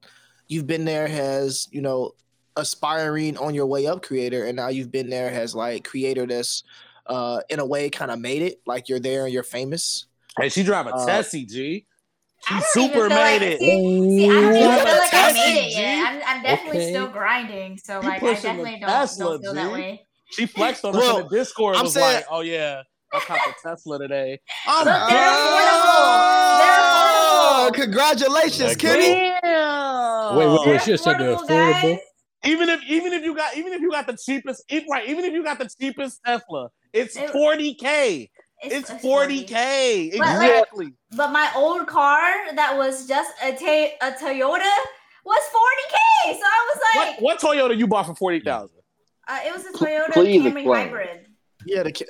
you've 0.46 0.66
been 0.66 0.84
there 0.84 1.08
as, 1.08 1.66
you 1.70 1.80
know, 1.80 2.12
aspiring 2.56 3.38
on 3.38 3.54
your 3.54 3.64
way 3.64 3.86
up 3.86 4.02
creator, 4.02 4.44
and 4.44 4.56
now 4.56 4.68
you've 4.68 4.92
been 4.92 5.08
there 5.08 5.30
as 5.30 5.54
like 5.54 5.84
creator 5.84 6.26
that's 6.26 6.64
uh, 7.06 7.40
in 7.48 7.60
a 7.60 7.64
way 7.64 7.88
kind 7.88 8.10
of 8.10 8.18
made 8.18 8.42
it. 8.42 8.60
Like 8.66 8.90
you're 8.90 9.00
there 9.00 9.24
and 9.24 9.32
you're 9.32 9.42
famous. 9.42 10.04
Hey, 10.38 10.50
she 10.50 10.64
drive 10.64 10.86
a 10.86 10.90
Uh, 10.90 11.06
Tessie, 11.06 11.46
G. 11.46 11.86
I 12.48 12.58
She 12.60 12.64
super 12.80 12.92
feel 12.94 13.02
like- 13.08 13.40
made 13.40 13.42
it. 13.42 13.58
See, 13.60 13.66
see, 13.70 14.30
I 14.30 14.40
don't 14.40 14.56
even 14.56 14.70
Ooh, 14.70 14.76
feel 14.76 14.98
like 14.98 15.14
I 15.14 15.32
made 15.32 15.34
Tessie, 15.34 15.58
it 15.58 15.72
yet. 15.72 15.96
G. 15.96 16.04
I'm, 16.06 16.22
I'm 16.36 16.42
definitely 16.42 16.78
Okay. 16.80 16.90
still 16.90 17.08
grinding. 17.08 17.78
So 17.78 18.00
like 18.00 18.22
I 18.22 18.32
definitely 18.34 18.78
don't, 18.80 18.88
Tesla, 18.90 19.24
don't 19.24 19.42
feel 19.42 19.54
that 19.54 19.72
way. 19.72 20.06
She 20.30 20.46
flexed 20.54 20.84
on 20.84 20.94
us 20.94 21.00
Well, 21.00 21.18
in 21.18 21.28
the 21.28 21.36
Discord. 21.36 21.76
I'm 21.76 21.84
was 21.84 21.94
saying- 21.94 22.16
like, 22.16 22.26
"Oh 22.30 22.40
yeah, 22.40 22.82
I 23.12 23.20
caught 23.20 23.38
the 23.46 23.68
Tesla 23.68 23.98
today." 23.98 24.40
I'm 24.66 24.78
Look, 24.84 24.86
they're 24.86 25.30
affordable. 25.30 26.58
They're 26.58 26.74
Oh, 26.76 27.68
affordable. 27.70 27.74
congratulations, 27.74 28.60
Like, 28.60 28.78
Kimmy. 28.78 29.40
Damn. 29.42 30.36
Wait, 30.36 30.46
wait, 30.48 30.66
wait. 30.66 30.82
She 30.82 30.90
just 30.92 31.04
said 31.04 31.18
they're 31.18 31.34
affordable, 31.36 31.46
affordable. 31.48 31.82
guys. 31.94 31.98
Even 32.46 32.68
if 32.68 32.80
even 32.88 33.12
if 33.14 33.22
you 33.24 33.34
got 33.34 33.56
even 33.56 33.72
if 33.72 33.80
you 33.80 33.90
got 33.90 34.06
the 34.06 34.16
cheapest, 34.22 34.64
right? 34.90 35.08
Even 35.08 35.24
if 35.24 35.32
you 35.32 35.42
got 35.42 35.58
the 35.58 35.68
cheapest 35.80 36.20
Tesla, 36.26 36.68
it's 36.92 37.18
forty 37.30 37.74
k. 37.74 38.30
It's 38.72 38.90
forty 39.02 39.44
k. 39.44 40.10
But, 40.12 40.18
like- 40.20 40.50
Exactly. 40.50 40.92
But 41.16 41.30
my 41.32 41.50
old 41.56 41.86
car 41.86 42.20
that 42.54 42.76
was 42.76 43.06
just 43.06 43.30
a, 43.42 43.52
ta- 43.52 44.08
a 44.08 44.12
Toyota 44.12 44.70
was 45.24 45.42
40k. 45.54 46.34
So 46.34 46.44
I 46.44 46.72
was 46.74 46.80
like, 46.96 47.20
What 47.20 47.40
what 47.40 47.56
Toyota 47.56 47.76
you 47.76 47.86
bought 47.86 48.06
for 48.06 48.14
forty 48.14 48.40
thousand? 48.40 48.78
uh, 49.28 49.38
it 49.46 49.54
was 49.54 49.64
a 49.66 49.72
Toyota 49.72 50.12
Please 50.12 50.42
Camry 50.42 50.46
explain. 50.58 50.66
hybrid. 50.88 51.26
Yeah, 51.66 51.82
the 51.84 51.92
ki- 51.92 52.04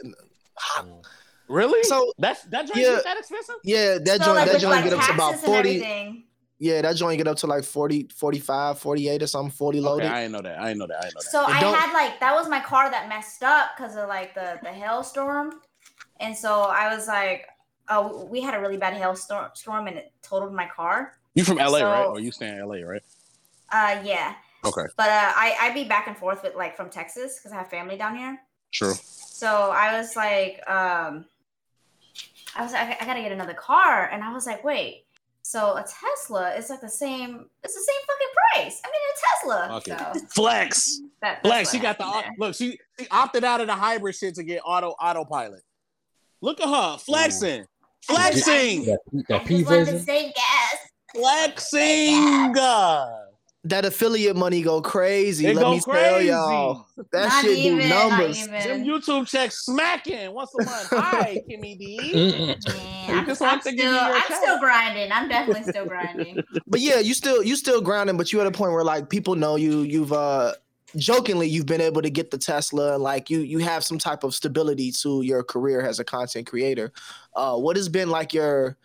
Really? 1.49 1.83
So- 1.85 2.13
that's 2.19 2.43
that 2.45 2.67
joint 2.67 2.79
Yeah. 2.79 3.01
that 3.05 3.19
expensive? 3.19 3.57
yeah, 3.65 3.99
that 4.05 4.19
so 4.21 4.25
joint 4.27 4.37
like 4.39 4.53
that 4.53 4.61
joint 4.61 4.75
like 4.77 4.85
get 4.85 4.93
up 4.95 5.05
to 5.07 5.13
about 5.13 5.35
40. 5.37 6.25
Yeah, 6.59 6.81
that 6.83 6.97
joint 6.97 7.19
get 7.19 7.29
up 7.29 7.37
to 7.39 7.47
like 7.47 7.65
40, 7.65 8.09
45, 8.17 8.79
48 8.79 9.23
or 9.23 9.27
something, 9.27 9.51
40 9.51 9.79
Okay, 9.81 9.87
loaded. 9.87 10.07
I 10.11 10.21
didn't 10.23 10.33
know 10.33 10.41
that. 10.43 10.59
I 10.59 10.69
didn't 10.69 10.79
know 10.79 10.87
that. 10.87 10.99
I 10.99 11.03
didn't 11.03 11.15
know 11.17 11.21
that. 11.21 11.31
So 11.31 11.45
And 11.45 11.53
I 11.53 11.77
had 11.79 11.93
like 11.93 12.21
that 12.21 12.35
was 12.35 12.49
my 12.49 12.61
car 12.61 12.91
that 12.91 13.09
messed 13.09 13.43
up 13.43 13.71
because 13.77 13.97
of 13.97 14.09
like 14.09 14.35
the 14.35 14.59
the 14.63 14.71
hailstorm, 14.71 15.61
and 16.21 16.37
so 16.37 16.63
I 16.63 16.95
was 16.95 17.07
like, 17.09 17.47
oh, 17.89 18.25
we 18.27 18.41
had 18.41 18.55
a 18.55 18.61
really 18.61 18.77
bad 18.77 18.95
hailstorm 18.95 19.51
storm 19.55 19.87
and 19.89 19.97
it 19.99 20.13
totaled 20.23 20.53
my 20.55 20.67
car. 20.67 21.15
You 21.35 21.45
from 21.45 21.59
LA, 21.59 21.79
right? 21.81 22.05
So- 22.05 22.11
Or 22.13 22.21
you 22.21 22.31
stay 22.33 22.49
in 22.49 22.61
LA, 22.67 22.77
right? 22.77 23.03
Uh, 23.73 24.01
yeah. 24.05 24.35
Okay. 24.65 24.85
But 24.97 25.09
uh, 25.09 25.33
I 25.35 25.57
I 25.61 25.75
be 25.75 25.85
back 25.85 26.07
and 26.07 26.17
forth 26.17 26.43
with 26.43 26.55
like 26.55 26.77
from 26.77 26.89
Texas 26.89 27.39
because 27.39 27.53
I 27.53 27.57
have 27.57 27.69
family 27.69 27.97
down 27.97 28.17
here. 28.17 28.39
True. 28.73 28.95
So 28.95 29.47
I 29.47 29.99
was 29.99 30.17
like, 30.17 30.59
um, 30.71 31.27
I 32.57 32.63
was 32.63 32.73
like, 32.73 32.83
I, 32.83 32.97
I 33.03 33.07
gotta 33.07 33.21
get 33.21 33.33
another 33.33 33.55
car, 33.55 34.09
and 34.11 34.23
I 34.23 34.33
was 34.33 34.47
like, 34.47 34.65
wait. 34.65 35.05
So 35.43 35.77
a 35.77 35.85
Tesla 35.85 36.55
is 36.55 36.71
like 36.71 36.81
the 36.81 36.89
same. 36.89 37.51
It's 37.63 37.75
the 37.75 37.81
same 37.81 38.01
fucking 38.07 38.35
price. 38.73 38.81
I 38.83 38.89
mean, 38.89 39.03
a 39.11 39.17
Tesla. 39.27 39.77
Okay. 39.77 40.19
So 40.21 40.27
Flex. 40.29 41.01
that, 41.21 41.43
Flex. 41.43 41.71
She 41.71 41.79
got 41.79 41.99
the 41.99 42.05
happened 42.05 42.37
look. 42.39 42.55
She, 42.55 42.79
she 42.99 43.07
opted 43.11 43.45
out 43.45 43.61
of 43.61 43.67
the 43.67 43.75
hybrid 43.75 44.15
shit 44.15 44.37
to 44.37 44.43
get 44.43 44.63
auto 44.65 44.91
autopilot. 45.01 45.63
Look 46.45 46.61
at 46.61 46.69
her 46.69 46.99
flexing, 46.99 47.65
flexing, 48.03 48.85
That, 48.85 48.99
there. 49.13 49.23
that 49.31 49.41
I 49.41 49.45
P 49.45 49.65
just 49.65 49.71
version. 49.71 50.05
gas. 50.05 50.77
flexing. 51.17 52.53
That 53.67 53.87
affiliate 53.87 54.37
money 54.37 54.61
go 54.61 54.83
crazy. 54.83 55.47
They 55.47 55.55
Let 55.55 55.63
go 55.63 55.71
me 55.73 55.81
tell 55.81 56.21
y'all. 56.21 56.87
That 57.13 57.29
Not 57.31 57.45
shit 57.45 57.57
even, 57.57 57.79
do 57.79 57.89
numbers. 57.89 58.39
even. 58.47 58.53
Them 58.61 58.85
YouTube 58.85 59.27
checks 59.27 59.65
smacking 59.65 60.35
once 60.35 60.51
a 60.61 60.65
month. 60.65 60.89
Hi, 60.91 61.41
Kimmy 61.51 61.79
D. 61.79 61.99
We 62.13 63.15
I'm, 63.15 63.25
just 63.25 63.41
I'm 63.41 63.49
want 63.49 63.63
to 63.63 63.71
give 63.73 63.87
you 63.87 63.91
still, 63.91 64.13
I'm 64.13 64.23
still 64.43 64.59
grinding. 64.59 65.13
I'm 65.13 65.29
definitely 65.31 65.63
still 65.63 65.87
grinding. 65.87 66.43
But 66.67 66.81
yeah, 66.81 66.99
you 66.99 67.15
still 67.15 67.43
you 67.43 67.57
still 67.57 67.81
grinding, 67.81 68.19
but 68.19 68.35
you 68.35 68.41
at 68.43 68.47
a 68.47 68.51
point 68.51 68.73
where 68.73 68.85
like 68.85 69.09
people 69.09 69.35
know 69.35 69.57
you. 69.57 69.81
You've 69.81 70.13
uh 70.13 70.53
jokingly 70.97 71.49
you've 71.49 71.67
been 71.67 71.81
able 71.81 72.03
to 72.03 72.11
get 72.11 72.31
the 72.31 72.39
Tesla 72.39 72.95
and 72.95 73.03
like 73.03 73.31
you 73.31 73.41
you 73.41 73.59
have 73.59 73.85
some 73.85 73.99
type 73.99 74.25
of 74.25 74.35
stability 74.35 74.93
to 74.93 75.23
your 75.23 75.43
career 75.43 75.81
as 75.81 75.99
a 75.99 76.05
content 76.05 76.47
creator. 76.47 76.93
Uh 77.35 77.57
what 77.57 77.77
has 77.77 77.89
been 77.89 78.11
like 78.11 78.33
your 78.33 78.77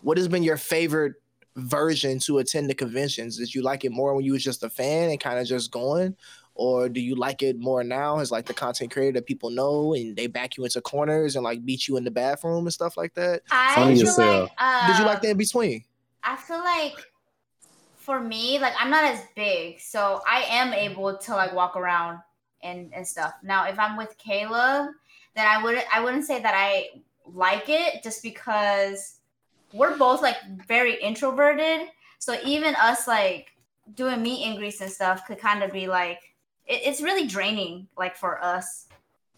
what 0.00 0.18
has 0.18 0.28
been 0.28 0.42
your 0.42 0.56
favorite 0.56 1.14
version 1.56 2.18
to 2.20 2.38
attend 2.38 2.70
the 2.70 2.74
conventions? 2.74 3.36
Did 3.36 3.54
you 3.54 3.62
like 3.62 3.84
it 3.84 3.92
more 3.92 4.14
when 4.14 4.24
you 4.24 4.32
was 4.32 4.44
just 4.44 4.62
a 4.62 4.70
fan 4.70 5.10
and 5.10 5.20
kind 5.20 5.38
of 5.38 5.46
just 5.46 5.70
going? 5.70 6.16
Or 6.54 6.88
do 6.88 7.00
you 7.00 7.14
like 7.14 7.42
it 7.42 7.58
more 7.58 7.84
now 7.84 8.18
as 8.18 8.32
like 8.32 8.46
the 8.46 8.54
content 8.54 8.90
creator 8.90 9.12
that 9.12 9.26
people 9.26 9.50
know 9.50 9.94
and 9.94 10.16
they 10.16 10.26
back 10.26 10.56
you 10.56 10.64
into 10.64 10.80
corners 10.80 11.36
and 11.36 11.44
like 11.44 11.64
beat 11.64 11.86
you 11.86 11.96
in 11.96 12.02
the 12.02 12.10
bathroom 12.10 12.66
and 12.66 12.72
stuff 12.72 12.96
like 12.96 13.14
that? 13.14 13.42
I 13.50 13.74
Funny 13.76 14.00
feel 14.00 14.14
like. 14.16 14.50
Uh, 14.58 14.88
Did 14.88 14.98
you 14.98 15.04
like 15.04 15.22
the 15.22 15.30
in 15.30 15.36
between? 15.36 15.84
I 16.24 16.34
feel 16.34 16.58
like 16.58 16.94
for 18.08 18.20
me, 18.20 18.58
like 18.58 18.72
I'm 18.80 18.88
not 18.88 19.04
as 19.04 19.20
big, 19.36 19.80
so 19.80 20.22
I 20.26 20.40
am 20.48 20.72
able 20.72 21.18
to 21.18 21.32
like 21.32 21.52
walk 21.52 21.76
around 21.76 22.20
and 22.62 22.90
and 22.94 23.06
stuff. 23.06 23.34
Now, 23.42 23.68
if 23.68 23.78
I'm 23.78 23.98
with 23.98 24.16
Caleb, 24.16 24.92
then 25.36 25.46
I 25.46 25.62
wouldn't 25.62 25.84
I 25.94 26.02
wouldn't 26.02 26.24
say 26.24 26.40
that 26.40 26.54
I 26.56 27.02
like 27.26 27.68
it 27.68 28.02
just 28.02 28.22
because 28.22 29.18
we're 29.74 29.98
both 29.98 30.22
like 30.22 30.36
very 30.66 30.98
introverted. 31.02 31.88
So 32.18 32.38
even 32.46 32.74
us 32.76 33.06
like 33.06 33.48
doing 33.94 34.22
meet 34.22 34.46
and 34.46 34.56
greets 34.56 34.80
and 34.80 34.90
stuff 34.90 35.26
could 35.26 35.38
kind 35.38 35.62
of 35.62 35.70
be 35.70 35.86
like 35.86 36.20
it, 36.66 36.80
it's 36.86 37.02
really 37.02 37.26
draining 37.26 37.88
like 37.98 38.16
for 38.16 38.42
us 38.42 38.86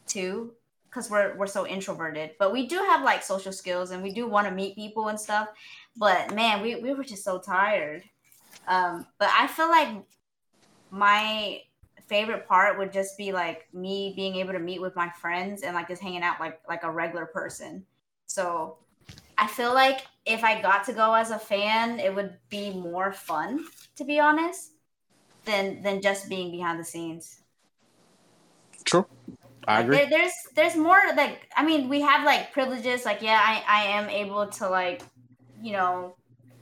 too 0.07 0.53
because 0.89 1.11
we're 1.11 1.37
we're 1.37 1.47
so 1.47 1.67
introverted 1.67 2.31
but 2.39 2.53
we 2.53 2.67
do 2.67 2.77
have 2.77 3.05
like 3.05 3.23
social 3.23 3.53
skills 3.53 3.93
and 3.93 4.03
we 4.03 4.13
do 4.13 4.27
want 4.27 4.49
to 4.49 4.53
meet 4.53 4.75
people 4.75 5.07
and 5.07 5.21
stuff 5.21 5.49
but 5.97 6.35
man 6.35 6.61
we, 6.63 6.75
we 6.77 6.93
were 6.93 7.05
just 7.05 7.23
so 7.23 7.39
tired 7.39 8.03
um 8.67 9.07
but 9.19 9.29
i 9.33 9.47
feel 9.47 9.69
like 9.69 10.05
my 10.91 11.63
favorite 12.09 12.47
part 12.47 12.79
would 12.79 12.93
just 12.93 13.17
be 13.17 13.33
like 13.33 13.73
me 13.73 14.13
being 14.17 14.37
able 14.37 14.53
to 14.53 14.59
meet 14.59 14.81
with 14.81 14.97
my 14.97 15.11
friends 15.11 15.63
and 15.63 15.75
like 15.75 15.89
just 15.89 16.03
hanging 16.03 16.23
out 16.23 16.41
like 16.41 16.61
like 16.69 16.83
a 16.83 16.91
regular 16.91 17.27
person 17.27 17.87
so 18.27 18.79
i 19.39 19.47
feel 19.47 19.75
like 19.75 20.01
if 20.27 20.45
i 20.45 20.61
got 20.61 20.85
to 20.85 20.93
go 20.93 21.15
as 21.15 21.31
a 21.31 21.39
fan 21.39 22.01
it 22.01 22.15
would 22.15 22.39
be 22.49 22.73
more 22.73 23.13
fun 23.13 23.65
to 23.97 24.05
be 24.05 24.19
honest 24.21 24.73
than 25.45 25.83
than 25.83 26.03
just 26.03 26.29
being 26.29 26.51
behind 26.51 26.81
the 26.81 26.85
scenes 26.85 27.43
True. 28.85 29.07
I 29.67 29.81
agree. 29.81 29.97
There, 29.97 30.09
there's 30.09 30.33
there's 30.55 30.77
more 30.77 30.99
like 31.17 31.49
I 31.57 31.65
mean 31.65 31.89
we 31.89 32.01
have 32.01 32.25
like 32.25 32.53
privileges 32.53 33.05
like 33.05 33.23
yeah 33.23 33.41
I 33.41 33.63
I 33.67 33.83
am 33.99 34.09
able 34.11 34.49
to 34.49 34.69
like 34.69 35.03
you 35.61 35.73
know 35.73 36.17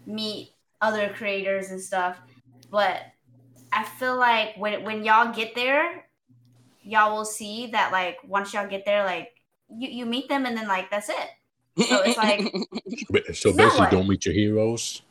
meet 0.06 0.50
other 0.80 1.08
creators 1.10 1.70
and 1.70 1.80
stuff 1.80 2.20
but 2.70 3.00
I 3.72 3.84
feel 3.84 4.16
like 4.16 4.56
when 4.56 4.84
when 4.84 5.04
y'all 5.04 5.34
get 5.34 5.54
there 5.54 6.04
y'all 6.80 7.16
will 7.16 7.24
see 7.24 7.68
that 7.68 7.92
like 7.92 8.18
once 8.24 8.54
y'all 8.54 8.68
get 8.68 8.84
there 8.84 9.04
like 9.04 9.30
you 9.70 9.88
you 9.90 10.06
meet 10.06 10.28
them 10.28 10.46
and 10.46 10.56
then 10.56 10.68
like 10.68 10.90
that's 10.90 11.08
it 11.08 11.28
so 11.80 12.00
it's 12.02 12.16
like 12.16 12.54
So 13.34 13.52
basically, 13.52 13.86
what? 13.86 13.90
don't 13.90 14.08
meet 14.08 14.26
your 14.26 14.34
heroes. 14.34 15.02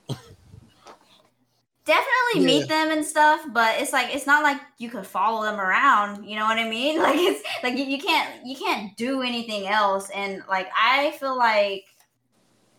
definitely 1.85 2.45
Yeah. 2.45 2.45
meet 2.45 2.68
them 2.68 2.91
and 2.91 3.06
stuff 3.06 3.41
but 3.53 3.80
it's 3.80 3.94
like 3.94 4.14
it's 4.14 4.27
not 4.27 4.44
like 4.44 4.60
you 4.77 4.89
could 4.89 5.07
follow 5.07 5.44
them 5.44 5.57
around 5.60 6.26
you 6.26 6.35
know 6.35 6.44
what 6.44 6.57
i 6.60 6.68
mean 6.68 6.99
like 7.02 7.15
it's 7.18 7.41
like 7.64 7.77
you, 7.77 7.85
you 7.85 7.98
can't 7.98 8.45
you 8.45 8.57
can't 8.57 8.95
do 8.98 9.22
anything 9.22 9.68
else 9.68 10.10
and 10.10 10.44
like 10.49 10.68
i 10.77 11.11
feel 11.11 11.38
like 11.38 11.84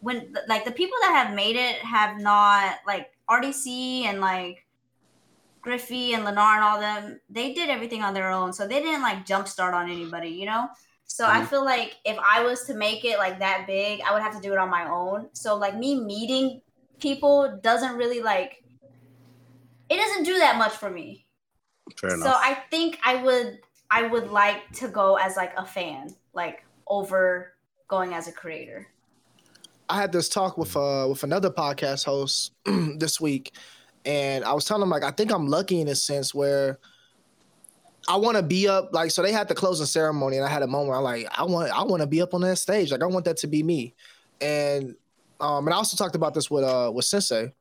when 0.01 0.35
like 0.49 0.65
the 0.65 0.71
people 0.71 0.97
that 1.03 1.25
have 1.25 1.35
made 1.35 1.57
it 1.57 1.77
have 1.77 2.21
not 2.21 2.77
like 2.87 3.11
rdc 3.29 4.05
and 4.05 4.21
like 4.21 4.65
griffey 5.61 6.15
and 6.15 6.25
lenarr 6.25 6.57
and 6.57 6.65
all 6.65 6.81
them 6.81 7.21
they 7.29 7.53
did 7.53 7.69
everything 7.69 8.03
on 8.03 8.15
their 8.15 8.31
own 8.31 8.53
so 8.53 8.67
they 8.67 8.81
didn't 8.81 9.03
like 9.03 9.27
jumpstart 9.27 9.75
on 9.75 9.91
anybody 9.91 10.29
you 10.29 10.47
know 10.47 10.69
so 11.05 11.27
i 11.27 11.39
mm-hmm. 11.39 11.47
feel 11.47 11.65
like 11.65 11.97
if 12.05 12.17
i 12.19 12.43
was 12.43 12.65
to 12.65 12.75
make 12.75 13.05
it 13.05 13.19
like 13.19 13.39
that 13.39 13.65
big 13.67 14.01
i 14.03 14.13
would 14.13 14.23
have 14.23 14.35
to 14.35 14.41
do 14.41 14.53
it 14.53 14.59
on 14.59 14.71
my 14.71 14.89
own 14.89 15.29
so 15.33 15.57
like 15.57 15.77
me 15.77 16.01
meeting 16.01 16.61
people 17.01 17.59
doesn't 17.63 17.97
really 17.97 18.21
like 18.23 18.63
it 19.89 19.97
doesn't 19.97 20.25
do 20.25 20.39
that 20.39 20.59
much 20.59 20.73
for 20.73 20.91
me. 20.91 21.25
Fair 21.97 22.19
So. 22.19 22.33
I 22.35 22.55
think 22.71 22.99
I 23.05 23.23
would 23.23 23.59
I 23.91 24.07
would 24.07 24.31
like 24.31 24.71
to 24.75 24.89
go 24.89 25.17
as 25.17 25.37
like 25.37 25.53
a 25.57 25.65
fan, 25.65 26.15
like 26.35 26.65
over 26.87 27.55
going 27.89 28.13
as 28.13 28.29
a 28.29 28.33
creator. 28.33 28.87
I 29.89 29.97
had 29.97 30.13
this 30.13 30.29
talk 30.29 30.59
with 30.59 30.77
uh 30.77 31.07
with 31.09 31.23
another 31.23 31.51
podcast 31.51 32.05
host 32.05 32.53
this 32.99 33.21
week, 33.21 33.55
and 34.05 34.45
I 34.45 34.53
was 34.53 34.65
telling 34.65 34.83
him 34.83 34.91
like 34.91 35.05
I 35.05 35.11
think 35.11 35.33
I'm 35.33 35.47
lucky 35.47 35.81
in 35.81 35.89
a 35.89 35.95
sense 35.95 36.35
where 36.35 36.79
I 38.09 38.17
want 38.17 38.37
to 38.37 38.43
be 38.43 38.69
up 38.69 38.91
like 38.93 39.11
so 39.11 39.23
they 39.23 39.33
had 39.33 39.49
the 39.49 39.55
closing 39.55 39.87
ceremony 39.87 40.37
and 40.37 40.47
I 40.47 40.49
had 40.49 40.63
a 40.63 40.67
moment 40.67 40.89
where 40.89 40.99
I'm 40.99 41.05
like 41.05 41.27
I 41.37 41.45
want 41.45 41.71
I 41.73 41.83
want 41.83 42.03
to 42.03 42.07
be 42.07 42.23
up 42.23 42.35
on 42.35 42.43
that 42.43 42.57
stage. 42.57 42.91
Like 42.91 43.03
I 43.03 43.07
want 43.07 43.25
that 43.25 43.39
to 43.39 43.47
be 43.47 43.63
me, 43.63 43.95
and 44.41 44.95
um 45.41 45.67
and 45.67 45.75
I 45.75 45.77
also 45.77 45.97
talked 45.97 46.17
about 46.17 46.35
this 46.35 46.51
with 46.51 46.65
uh 46.65 46.91
with 46.95 47.05
Sensei, 47.05 47.53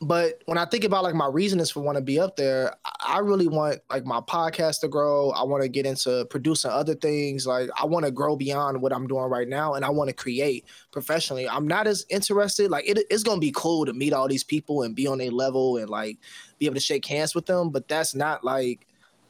but 0.00 0.42
when 0.46 0.58
I 0.58 0.64
think 0.64 0.84
about 0.84 1.04
like 1.04 1.14
my 1.14 1.26
reasons 1.26 1.70
for 1.70 1.80
want 1.80 1.96
to 1.96 2.02
be 2.02 2.18
up 2.20 2.36
there, 2.36 2.74
I- 2.84 3.16
I 3.16 3.18
really 3.18 3.46
want 3.48 3.80
like 3.90 4.04
my 4.04 4.20
podcast 4.20 4.80
to 4.80 4.88
grow. 4.88 5.30
I 5.30 5.44
want 5.44 5.62
to 5.62 5.68
get 5.68 5.86
into 5.86 6.26
producing 6.26 6.70
other 6.70 6.94
things. 6.94 7.46
Like 7.46 7.70
I 7.80 7.86
want 7.86 8.04
to 8.04 8.10
grow 8.10 8.36
beyond 8.36 8.82
what 8.82 8.92
I'm 8.92 9.06
doing 9.06 9.24
right 9.30 9.48
now, 9.48 9.74
and 9.74 9.84
I 9.84 9.90
want 9.90 10.08
to 10.08 10.14
create 10.14 10.64
professionally. 10.90 11.48
I'm 11.48 11.66
not 11.68 11.86
as 11.86 12.04
interested. 12.10 12.70
Like 12.70 12.88
it, 12.88 12.98
it's 13.10 13.22
gonna 13.22 13.40
be 13.40 13.52
cool 13.54 13.86
to 13.86 13.92
meet 13.92 14.12
all 14.12 14.28
these 14.28 14.44
people 14.44 14.82
and 14.82 14.94
be 14.94 15.06
on 15.06 15.20
a 15.20 15.30
level 15.30 15.76
and 15.76 15.88
like 15.88 16.18
be 16.58 16.66
able 16.66 16.74
to 16.74 16.80
shake 16.80 17.04
hands 17.06 17.34
with 17.34 17.46
them. 17.46 17.70
But 17.70 17.88
that's 17.88 18.14
not 18.14 18.44
like 18.44 18.86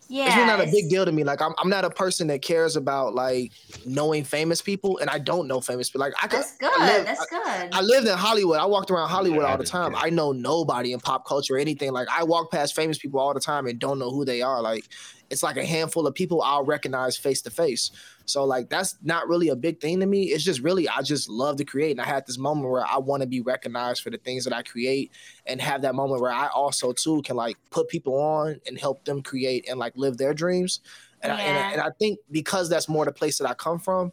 Yeah, 0.08 0.26
it's 0.26 0.36
really 0.36 0.46
not 0.46 0.60
a 0.60 0.70
big 0.70 0.88
deal 0.88 1.04
to 1.04 1.10
me. 1.12 1.24
Like 1.24 1.42
I'm, 1.42 1.52
I'm 1.58 1.68
not 1.68 1.84
a 1.84 1.90
person 1.90 2.26
that 2.28 2.40
cares 2.42 2.76
about 2.76 3.14
like 3.14 3.52
knowing 3.84 4.22
famous 4.24 4.62
people, 4.62 4.98
and 4.98 5.10
I 5.10 5.18
don't 5.18 5.48
know 5.48 5.60
famous 5.60 5.90
people. 5.90 6.00
Like 6.00 6.14
I 6.22 6.26
could, 6.28 6.38
That's 6.40 6.56
good. 6.56 6.70
I 6.76 6.86
live- 6.96 7.06
That's 7.06 7.26
good. 7.26 7.68
I 7.72 7.80
lived 7.80 8.06
in 8.06 8.16
Hollywood. 8.16 8.58
I 8.58 8.66
walked 8.66 8.90
around 8.90 9.08
Hollywood 9.08 9.42
Yeah, 9.42 9.50
all 9.50 9.58
the 9.58 9.64
time. 9.64 9.92
yeah. 9.92 9.98
I 10.02 10.10
know 10.10 10.32
nobody 10.32 10.92
in 10.92 11.00
pop 11.00 11.26
culture 11.26 11.54
or 11.54 11.58
anything. 11.58 11.92
Like 11.92 12.08
I 12.10 12.22
walk 12.22 12.50
past 12.52 12.74
famous 12.76 12.98
people 12.98 13.18
all 13.20 13.34
the 13.34 13.40
time 13.40 13.66
and 13.66 13.78
don't 13.78 13.98
know 13.98 14.10
who 14.10 14.24
they 14.24 14.42
are. 14.42 14.62
Like 14.62 14.86
it's 15.30 15.42
like 15.42 15.56
a 15.56 15.64
handful 15.64 16.06
of 16.06 16.14
people 16.14 16.42
I'll 16.42 16.64
recognize 16.64 17.16
face 17.16 17.42
to 17.42 17.50
face. 17.50 17.90
So 18.26 18.44
like 18.44 18.68
that's 18.68 18.96
not 19.02 19.28
really 19.28 19.48
a 19.48 19.56
big 19.56 19.80
thing 19.80 20.00
to 20.00 20.06
me. 20.06 20.24
It's 20.24 20.44
just 20.44 20.60
really 20.60 20.88
I 20.88 21.02
just 21.02 21.28
love 21.28 21.56
to 21.56 21.64
create. 21.64 21.92
And 21.92 22.00
I 22.00 22.04
had 22.04 22.26
this 22.26 22.38
moment 22.38 22.70
where 22.70 22.86
I 22.86 22.98
want 22.98 23.22
to 23.22 23.26
be 23.26 23.40
recognized 23.40 24.02
for 24.02 24.10
the 24.10 24.18
things 24.18 24.44
that 24.44 24.52
I 24.52 24.62
create 24.62 25.12
and 25.46 25.60
have 25.60 25.82
that 25.82 25.94
moment 25.94 26.20
where 26.20 26.32
I 26.32 26.48
also 26.48 26.92
too 26.92 27.22
can 27.22 27.36
like 27.36 27.56
put 27.70 27.88
people 27.88 28.14
on 28.14 28.60
and 28.66 28.78
help 28.78 29.04
them 29.04 29.22
create 29.22 29.68
and 29.68 29.78
like 29.78 29.92
live 29.96 30.16
their 30.16 30.34
dreams. 30.34 30.80
And, 31.22 31.32
I, 31.32 31.40
and, 31.40 31.74
and 31.74 31.80
I 31.80 31.90
think 31.98 32.18
because 32.30 32.68
that's 32.68 32.88
more 32.88 33.04
the 33.04 33.12
place 33.12 33.38
that 33.38 33.48
I 33.48 33.54
come 33.54 33.78
from, 33.78 34.12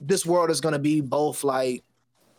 this 0.00 0.24
world 0.24 0.50
is 0.50 0.60
gonna 0.60 0.78
be 0.78 1.00
both 1.00 1.44
like 1.44 1.82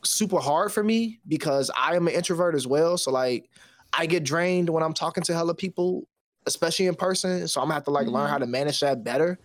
super 0.04 0.40
hard 0.40 0.72
for 0.72 0.84
me 0.84 1.20
because 1.28 1.70
I 1.78 1.95
am 1.95 2.08
an 2.08 2.14
introvert 2.14 2.56
as 2.56 2.66
well. 2.66 2.98
So 2.98 3.12
like 3.12 3.49
I 3.94 4.06
get 4.06 4.24
drained 4.24 4.70
when 4.70 4.84
I'm 4.84 4.94
talking 4.94 5.24
to 5.24 5.34
hella 5.34 5.54
people, 5.54 6.08
especially 6.48 6.88
in 6.88 6.95
person. 6.95 7.48
So 7.48 7.61
I'm 7.61 7.65
gonna 7.65 7.76
have 7.76 7.84
to 7.84 7.91
like 7.91 8.07
learn 8.07 8.28
Mhm. 8.28 8.30
how 8.30 8.38
to 8.40 8.48
manage 8.48 8.80
that 8.80 9.03
better. 9.03 9.38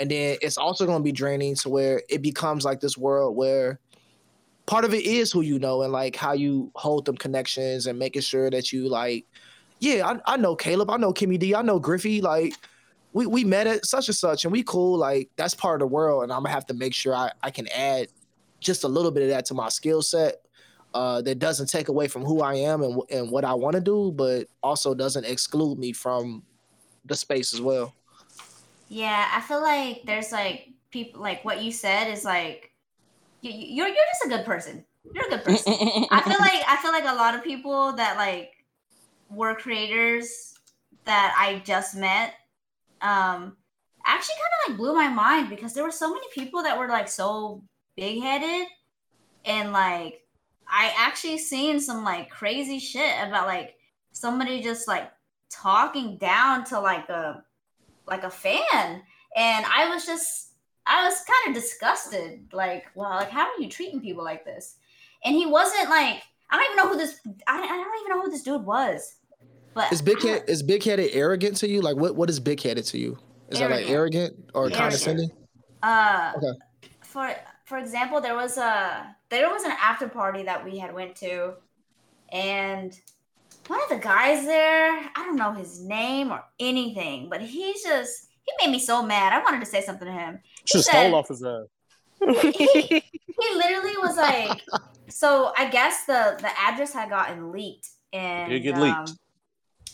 And 0.00 0.10
then 0.10 0.36
it's 0.42 0.58
also 0.58 0.84
gonna 0.84 1.02
be 1.02 1.12
draining 1.12 1.54
to 1.56 1.68
where 1.70 2.02
it 2.08 2.20
becomes 2.20 2.64
like 2.64 2.80
this 2.80 2.98
world 2.98 3.36
where 3.36 3.80
part 4.66 4.84
of 4.84 4.92
it 4.92 5.04
is 5.06 5.32
who 5.32 5.40
you 5.40 5.58
know 5.58 5.82
and 5.82 5.92
like 5.92 6.14
how 6.14 6.32
you 6.32 6.70
hold 6.74 7.06
them 7.06 7.16
connections 7.16 7.86
and 7.86 7.98
making 7.98 8.22
sure 8.22 8.50
that 8.50 8.72
you 8.72 8.88
like, 8.88 9.24
yeah, 9.80 10.06
I, 10.06 10.34
I 10.34 10.36
know 10.36 10.54
Caleb, 10.54 10.90
I 10.90 10.98
know 10.98 11.12
Kimmy 11.14 11.38
D, 11.38 11.54
I 11.54 11.62
know 11.62 11.78
Griffey, 11.78 12.20
like 12.20 12.54
we, 13.14 13.26
we 13.26 13.44
met 13.44 13.66
at 13.66 13.86
such 13.86 14.08
and 14.08 14.16
such 14.16 14.44
and 14.44 14.52
we 14.52 14.62
cool. 14.62 14.98
Like 14.98 15.30
that's 15.36 15.54
part 15.54 15.80
of 15.80 15.88
the 15.88 15.92
world. 15.92 16.24
And 16.24 16.32
I'm 16.32 16.40
gonna 16.40 16.50
have 16.50 16.66
to 16.66 16.74
make 16.74 16.92
sure 16.92 17.14
I, 17.14 17.30
I 17.42 17.50
can 17.50 17.66
add 17.68 18.08
just 18.60 18.84
a 18.84 18.88
little 18.88 19.10
bit 19.10 19.22
of 19.22 19.28
that 19.30 19.46
to 19.46 19.54
my 19.54 19.68
skill 19.68 20.02
set 20.02 20.42
uh, 20.94 21.22
that 21.22 21.38
doesn't 21.38 21.68
take 21.68 21.88
away 21.88 22.08
from 22.08 22.24
who 22.24 22.40
I 22.42 22.54
am 22.54 22.82
and, 22.82 23.00
and 23.10 23.30
what 23.30 23.44
I 23.44 23.54
want 23.54 23.74
to 23.74 23.80
do, 23.80 24.12
but 24.12 24.48
also 24.62 24.94
doesn't 24.94 25.24
exclude 25.24 25.78
me 25.78 25.92
from 25.92 26.42
the 27.04 27.16
space 27.16 27.54
as 27.54 27.60
well. 27.60 27.94
Yeah, 28.88 29.28
I 29.32 29.40
feel 29.40 29.60
like 29.60 30.02
there's 30.04 30.32
like 30.32 30.68
people 30.90 31.20
like 31.20 31.44
what 31.44 31.62
you 31.62 31.70
said 31.72 32.10
is 32.10 32.24
like 32.24 32.72
you, 33.42 33.50
you- 33.50 33.76
you're 33.76 33.88
you're 33.88 34.06
just 34.12 34.26
a 34.26 34.28
good 34.28 34.44
person. 34.46 34.84
You're 35.14 35.26
a 35.26 35.30
good 35.30 35.44
person. 35.44 35.74
I 36.10 36.22
feel 36.22 36.38
like 36.38 36.62
I 36.66 36.78
feel 36.82 36.92
like 36.92 37.04
a 37.04 37.14
lot 37.14 37.34
of 37.34 37.44
people 37.44 37.92
that 37.94 38.16
like 38.16 38.52
were 39.30 39.54
creators 39.54 40.54
that 41.04 41.34
I 41.38 41.60
just 41.64 41.94
met 41.96 42.34
um 43.00 43.56
actually 44.04 44.34
kind 44.34 44.52
of 44.52 44.70
like 44.70 44.78
blew 44.78 44.94
my 44.94 45.08
mind 45.08 45.50
because 45.50 45.74
there 45.74 45.84
were 45.84 45.90
so 45.90 46.08
many 46.12 46.26
people 46.34 46.62
that 46.62 46.78
were 46.78 46.88
like 46.88 47.08
so 47.08 47.62
big 47.96 48.20
headed 48.22 48.66
and 49.44 49.72
like 49.72 50.20
I 50.70 50.92
actually 50.96 51.38
seen 51.38 51.80
some 51.80 52.04
like 52.04 52.30
crazy 52.30 52.78
shit 52.78 53.14
about 53.26 53.46
like 53.46 53.76
somebody 54.12 54.62
just 54.62 54.88
like 54.88 55.10
talking 55.50 56.18
down 56.18 56.64
to 56.64 56.80
like 56.80 57.08
a 57.08 57.42
like 58.06 58.24
a 58.24 58.30
fan 58.30 59.02
and 59.36 59.66
I 59.66 59.88
was 59.92 60.04
just 60.04 60.52
I 60.86 61.04
was 61.04 61.22
kind 61.24 61.56
of 61.56 61.62
disgusted 61.62 62.48
like 62.52 62.86
well 62.94 63.10
like 63.10 63.30
how 63.30 63.42
are 63.42 63.60
you 63.60 63.68
treating 63.68 64.00
people 64.00 64.24
like 64.24 64.44
this 64.44 64.76
and 65.24 65.34
he 65.34 65.46
wasn't 65.46 65.88
like 65.88 66.22
I 66.50 66.56
don't 66.56 66.64
even 66.64 66.76
know 66.76 66.88
who 66.88 66.96
this 66.98 67.20
I 67.46 67.56
don't, 67.58 67.70
I 67.70 67.76
don't 67.76 68.00
even 68.00 68.16
know 68.16 68.22
who 68.22 68.30
this 68.30 68.42
dude 68.42 68.64
was 68.64 69.16
but 69.74 69.92
Is 69.92 70.02
big 70.02 70.20
head 70.22 70.42
is 70.48 70.62
big 70.62 70.82
headed 70.82 71.10
arrogant 71.12 71.56
to 71.58 71.68
you? 71.68 71.80
Like 71.82 71.96
what 71.96 72.16
what 72.16 72.28
is 72.28 72.40
big 72.40 72.60
headed 72.60 72.84
to 72.86 72.98
you? 72.98 73.16
Is 73.48 73.60
that 73.60 73.70
like 73.70 73.88
arrogant 73.88 74.34
or 74.54 74.62
Arrogant. 74.62 74.76
condescending? 74.76 75.30
Uh, 75.82 76.32
Okay. 76.36 76.58
for 77.04 77.34
for 77.68 77.76
example, 77.78 78.20
there 78.20 78.34
was 78.34 78.56
a 78.56 79.14
there 79.28 79.48
was 79.50 79.62
an 79.64 79.72
after 79.72 80.08
party 80.08 80.42
that 80.44 80.64
we 80.64 80.78
had 80.78 80.94
went 80.94 81.14
to, 81.16 81.52
and 82.32 82.98
one 83.66 83.82
of 83.82 83.90
the 83.90 83.98
guys 83.98 84.46
there, 84.46 84.90
I 85.14 85.24
don't 85.24 85.36
know 85.36 85.52
his 85.52 85.82
name 85.82 86.32
or 86.32 86.42
anything, 86.58 87.28
but 87.28 87.42
he's 87.42 87.82
just 87.82 88.28
he 88.44 88.52
made 88.66 88.72
me 88.72 88.78
so 88.78 89.02
mad. 89.02 89.34
I 89.34 89.42
wanted 89.42 89.60
to 89.60 89.66
say 89.66 89.82
something 89.82 90.06
to 90.06 90.12
him. 90.12 90.40
Should 90.64 90.84
stole 90.84 91.14
off 91.14 91.28
his 91.28 91.44
ass. 91.44 91.66
He, 92.42 93.02
he 93.40 93.54
literally 93.54 93.96
was 93.98 94.16
like, 94.16 94.62
so 95.08 95.52
I 95.56 95.68
guess 95.68 96.04
the 96.06 96.36
the 96.40 96.50
address 96.58 96.92
had 96.92 97.10
gotten 97.10 97.52
leaked, 97.52 97.88
and 98.12 98.50
It 98.52 98.60
get 98.60 98.78
leaked. 98.78 98.96
um, 98.96 99.06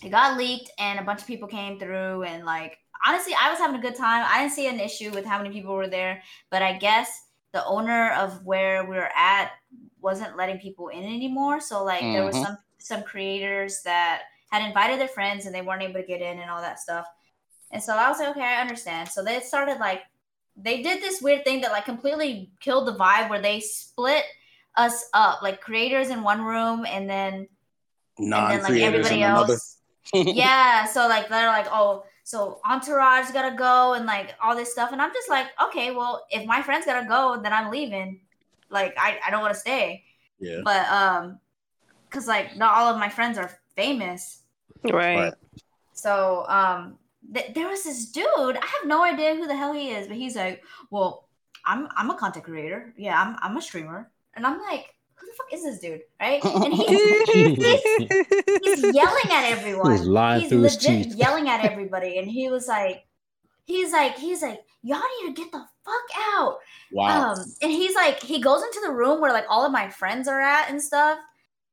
it 0.02 0.10
got 0.10 0.38
leaked, 0.38 0.70
and 0.78 1.00
a 1.00 1.02
bunch 1.02 1.20
of 1.20 1.26
people 1.26 1.48
came 1.48 1.78
through, 1.78 2.22
and 2.22 2.44
like 2.46 2.78
honestly, 3.06 3.34
I 3.38 3.50
was 3.50 3.58
having 3.58 3.76
a 3.78 3.82
good 3.82 3.96
time. 3.96 4.24
I 4.26 4.40
didn't 4.40 4.52
see 4.54 4.68
an 4.68 4.80
issue 4.80 5.10
with 5.10 5.26
how 5.26 5.36
many 5.38 5.50
people 5.50 5.74
were 5.74 5.88
there, 5.88 6.22
but 6.50 6.62
I 6.62 6.78
guess 6.78 7.23
the 7.54 7.64
owner 7.64 8.10
of 8.12 8.44
where 8.44 8.84
we 8.84 8.96
were 8.96 9.10
at 9.16 9.52
wasn't 10.00 10.36
letting 10.36 10.58
people 10.58 10.88
in 10.88 11.04
anymore. 11.04 11.60
So 11.60 11.82
like 11.84 12.02
there 12.02 12.24
was 12.24 12.36
Mhm. 12.36 12.44
some 12.44 12.58
some 12.78 13.02
creators 13.02 13.80
that 13.84 14.24
had 14.50 14.66
invited 14.66 15.00
their 15.00 15.08
friends 15.08 15.46
and 15.46 15.54
they 15.54 15.62
weren't 15.62 15.82
able 15.82 15.94
to 16.02 16.06
get 16.06 16.20
in 16.20 16.38
and 16.38 16.50
all 16.50 16.60
that 16.60 16.78
stuff. 16.78 17.06
And 17.70 17.82
so 17.82 17.96
I 17.96 18.10
was 18.10 18.18
like, 18.18 18.28
okay, 18.28 18.42
I 18.42 18.60
understand. 18.60 19.08
So 19.08 19.24
they 19.24 19.40
started 19.40 19.78
like 19.78 20.02
they 20.56 20.82
did 20.82 21.00
this 21.00 21.22
weird 21.22 21.44
thing 21.44 21.62
that 21.62 21.72
like 21.72 21.86
completely 21.86 22.50
killed 22.60 22.86
the 22.86 22.94
vibe 22.94 23.30
where 23.30 23.40
they 23.40 23.60
split 23.60 24.24
us 24.76 25.08
up, 25.14 25.40
like 25.42 25.60
creators 25.60 26.10
in 26.10 26.22
one 26.22 26.42
room 26.42 26.84
and 26.84 27.08
then 27.08 27.48
and 28.18 28.32
then 28.32 28.62
like 28.62 28.62
Non-creators 28.62 29.06
everybody 29.06 29.22
else. 29.22 29.78
yeah, 30.12 30.84
so 30.86 31.08
like 31.08 31.28
they're 31.28 31.46
like, 31.48 31.66
oh, 31.70 32.04
so 32.24 32.60
Entourage 32.68 33.30
gotta 33.32 33.54
go 33.56 33.94
and 33.94 34.06
like 34.06 34.34
all 34.42 34.56
this 34.56 34.72
stuff, 34.72 34.90
and 34.92 35.00
I'm 35.00 35.12
just 35.12 35.28
like, 35.28 35.46
okay, 35.62 35.90
well, 35.92 36.26
if 36.30 36.46
my 36.46 36.62
friends 36.62 36.86
gotta 36.86 37.06
go, 37.06 37.38
then 37.42 37.52
I'm 37.52 37.70
leaving. 37.70 38.20
Like 38.70 38.94
I, 38.98 39.18
I 39.24 39.30
don't 39.30 39.42
want 39.42 39.54
to 39.54 39.60
stay, 39.60 40.02
Yeah. 40.40 40.60
but 40.64 40.88
um, 40.88 41.38
cause 42.10 42.26
like 42.26 42.56
not 42.56 42.74
all 42.76 42.88
of 42.92 42.98
my 42.98 43.08
friends 43.08 43.38
are 43.38 43.50
famous, 43.76 44.40
Right. 44.82 45.16
Right. 45.16 45.34
so 45.92 46.44
um, 46.48 46.98
th- 47.32 47.54
there 47.54 47.68
was 47.68 47.84
this 47.84 48.10
dude. 48.10 48.26
I 48.56 48.66
have 48.66 48.86
no 48.86 49.02
idea 49.04 49.34
who 49.36 49.46
the 49.46 49.56
hell 49.56 49.72
he 49.72 49.90
is, 49.90 50.06
but 50.08 50.16
he's 50.16 50.34
like, 50.36 50.62
well, 50.90 51.28
I'm 51.64 51.88
I'm 51.96 52.10
a 52.10 52.16
content 52.16 52.44
creator. 52.44 52.92
Yeah, 52.96 53.20
I'm 53.20 53.36
I'm 53.42 53.56
a 53.56 53.62
streamer, 53.62 54.10
and 54.34 54.46
I'm 54.46 54.60
like, 54.60 54.93
who 55.16 55.26
the 55.26 55.32
fuck 55.36 55.52
is 55.52 55.62
this 55.62 55.78
dude, 55.78 56.02
right? 56.20 56.44
And 56.44 56.74
he's 56.74 56.88
he's 58.82 58.94
yelling 58.94 59.30
at 59.30 59.50
everyone. 59.50 59.92
He 59.92 59.98
was 59.98 60.06
lying 60.06 60.40
he's 60.42 60.50
through 60.50 60.62
his 60.62 60.74
legit 60.74 61.04
teeth. 61.04 61.14
yelling 61.16 61.48
at 61.48 61.64
everybody, 61.70 62.18
and 62.18 62.28
he 62.28 62.48
was 62.48 62.68
like, 62.68 63.04
he's 63.64 63.92
like, 63.92 64.18
he's 64.18 64.42
like, 64.42 64.60
y'all 64.82 65.00
need 65.22 65.34
to 65.34 65.40
get 65.40 65.52
the 65.52 65.64
fuck 65.84 66.18
out. 66.34 66.58
Wow. 66.92 67.32
Um, 67.32 67.38
and 67.62 67.70
he's 67.70 67.94
like, 67.94 68.22
he 68.22 68.40
goes 68.40 68.62
into 68.62 68.80
the 68.84 68.92
room 68.92 69.20
where 69.20 69.32
like 69.32 69.46
all 69.48 69.64
of 69.64 69.72
my 69.72 69.88
friends 69.88 70.28
are 70.28 70.40
at 70.40 70.70
and 70.70 70.82
stuff, 70.82 71.18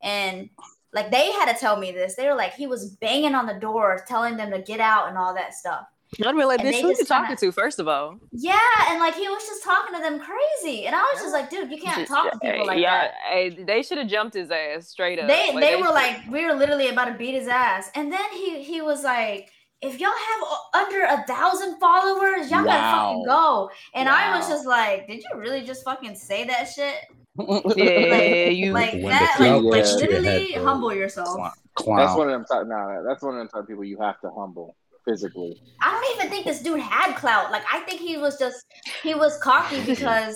and 0.02 0.50
like 0.94 1.12
they 1.12 1.32
had 1.32 1.52
to 1.52 1.60
tell 1.60 1.78
me 1.78 1.92
this. 1.92 2.16
They 2.16 2.28
were 2.28 2.36
like, 2.36 2.54
he 2.54 2.68
was 2.68 2.96
banging 2.98 3.36
on 3.36 3.46
the 3.46 3.54
door, 3.54 4.04
telling 4.08 4.38
them 4.38 4.52
to 4.52 4.62
get 4.62 4.80
out 4.80 5.10
and 5.10 5.18
all 5.18 5.34
that 5.34 5.54
stuff. 5.54 5.86
I'd 6.26 6.36
be 6.36 6.44
like, 6.44 6.60
And 6.60 6.70
bitch, 6.70 6.82
who 6.82 6.90
you 6.90 7.06
talking 7.06 7.28
kinda- 7.38 7.40
to, 7.40 7.52
first 7.54 7.80
of 7.80 7.88
all? 7.88 8.18
Yeah, 8.32 8.60
and 8.90 9.00
like 9.00 9.16
he 9.16 9.28
was 9.30 9.44
just 9.46 9.64
talking 9.64 9.96
to 9.96 10.02
them 10.02 10.20
crazy, 10.20 10.86
and 10.86 10.96
I 10.96 11.02
was 11.02 11.22
just 11.22 11.34
like, 11.34 11.50
dude, 11.50 11.72
you 11.72 11.78
can't 11.82 12.08
talk 12.08 12.32
to 12.32 12.40
people 12.40 12.66
like 12.68 12.80
yeah, 12.80 13.04
that. 13.08 13.14
hey, 13.30 13.50
they 13.64 13.82
should 13.82 13.98
have 13.98 14.08
jumped 14.08 14.34
his 14.34 14.52
ass 14.52 14.88
straight 14.90 15.20
up. 15.20 15.28
they 15.28 15.54
Like, 15.54 15.64
they 15.64 15.76
were 15.78 15.88
like 15.90 16.18
we 16.30 16.46
were 16.46 16.54
literally 16.54 16.90
about 16.90 17.06
to 17.06 17.14
beat 17.14 17.34
his 17.34 17.48
ass 17.48 17.90
and 17.96 18.12
then 18.12 18.30
he 18.34 18.62
he 18.64 18.82
was 18.82 19.04
like 19.04 19.50
if 19.82 20.00
y'all 20.00 20.12
have 20.12 20.84
under 20.86 21.04
a 21.06 21.24
thousand 21.28 21.80
followers 21.80 22.52
y'all 22.52 22.64
gotta 22.64 22.98
fucking 22.98 23.24
go 23.26 23.70
and 23.96 24.08
i 24.10 24.36
was 24.38 24.48
just 24.48 24.66
like 24.68 25.08
did 25.08 25.24
you 25.24 25.40
really 25.40 25.62
just 25.64 25.84
fucking 25.84 26.16
say 26.16 26.44
that 26.46 26.66
shit 26.66 26.96
yeah, 27.78 28.46
you. 28.50 28.74
like 28.74 28.92
that 29.02 29.38
like, 29.40 29.62
like 29.64 29.74
gets 29.74 29.96
to 29.96 30.04
your 30.10 30.22
literally 30.22 30.52
head, 30.52 30.64
humble 30.64 30.94
yourself 30.94 31.38
Clown. 31.76 32.00
That's 32.06 32.18
one 32.18 32.28
of 32.30 32.34
them 32.34 32.46
type. 32.46 32.68
Nah, 32.68 33.02
that's 33.08 33.24
one 33.24 33.34
of 33.36 33.40
them 33.40 33.48
type 33.48 33.62
of 33.62 33.68
people 33.68 33.86
you 33.86 33.98
have 34.02 34.20
to 34.22 34.30
humble 34.30 34.76
physically. 35.08 35.56
i 35.82 35.92
don't 35.92 36.16
even 36.16 36.30
think 36.32 36.46
this 36.46 36.62
dude 36.62 36.80
had 36.80 37.16
clout 37.16 37.52
like 37.52 37.64
i 37.72 37.80
think 37.82 38.00
he 38.00 38.18
was 38.18 38.38
just 38.38 38.64
he 39.04 39.14
was 39.16 39.38
cocky 39.40 39.82
because 39.86 40.36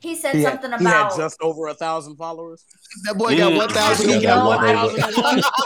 he 0.00 0.14
said 0.14 0.36
He 0.36 0.42
had, 0.42 0.60
something 0.60 0.78
he 0.78 0.84
had 0.84 1.00
about 1.06 1.16
just 1.16 1.38
over 1.40 1.66
a 1.68 1.74
thousand 1.74 2.16
followers. 2.16 2.62
That 3.04 3.16
boy 3.16 3.38
got 3.38 3.52
Mm. 3.52 3.56
one 3.56 3.68
thousand. 3.70 4.08
He 4.10 4.16
He 4.16 4.22
got 4.22 4.36
got 4.36 4.46
one 4.46 4.58
one 4.58 4.76
over. 4.76 4.98
thousand. 4.98 5.14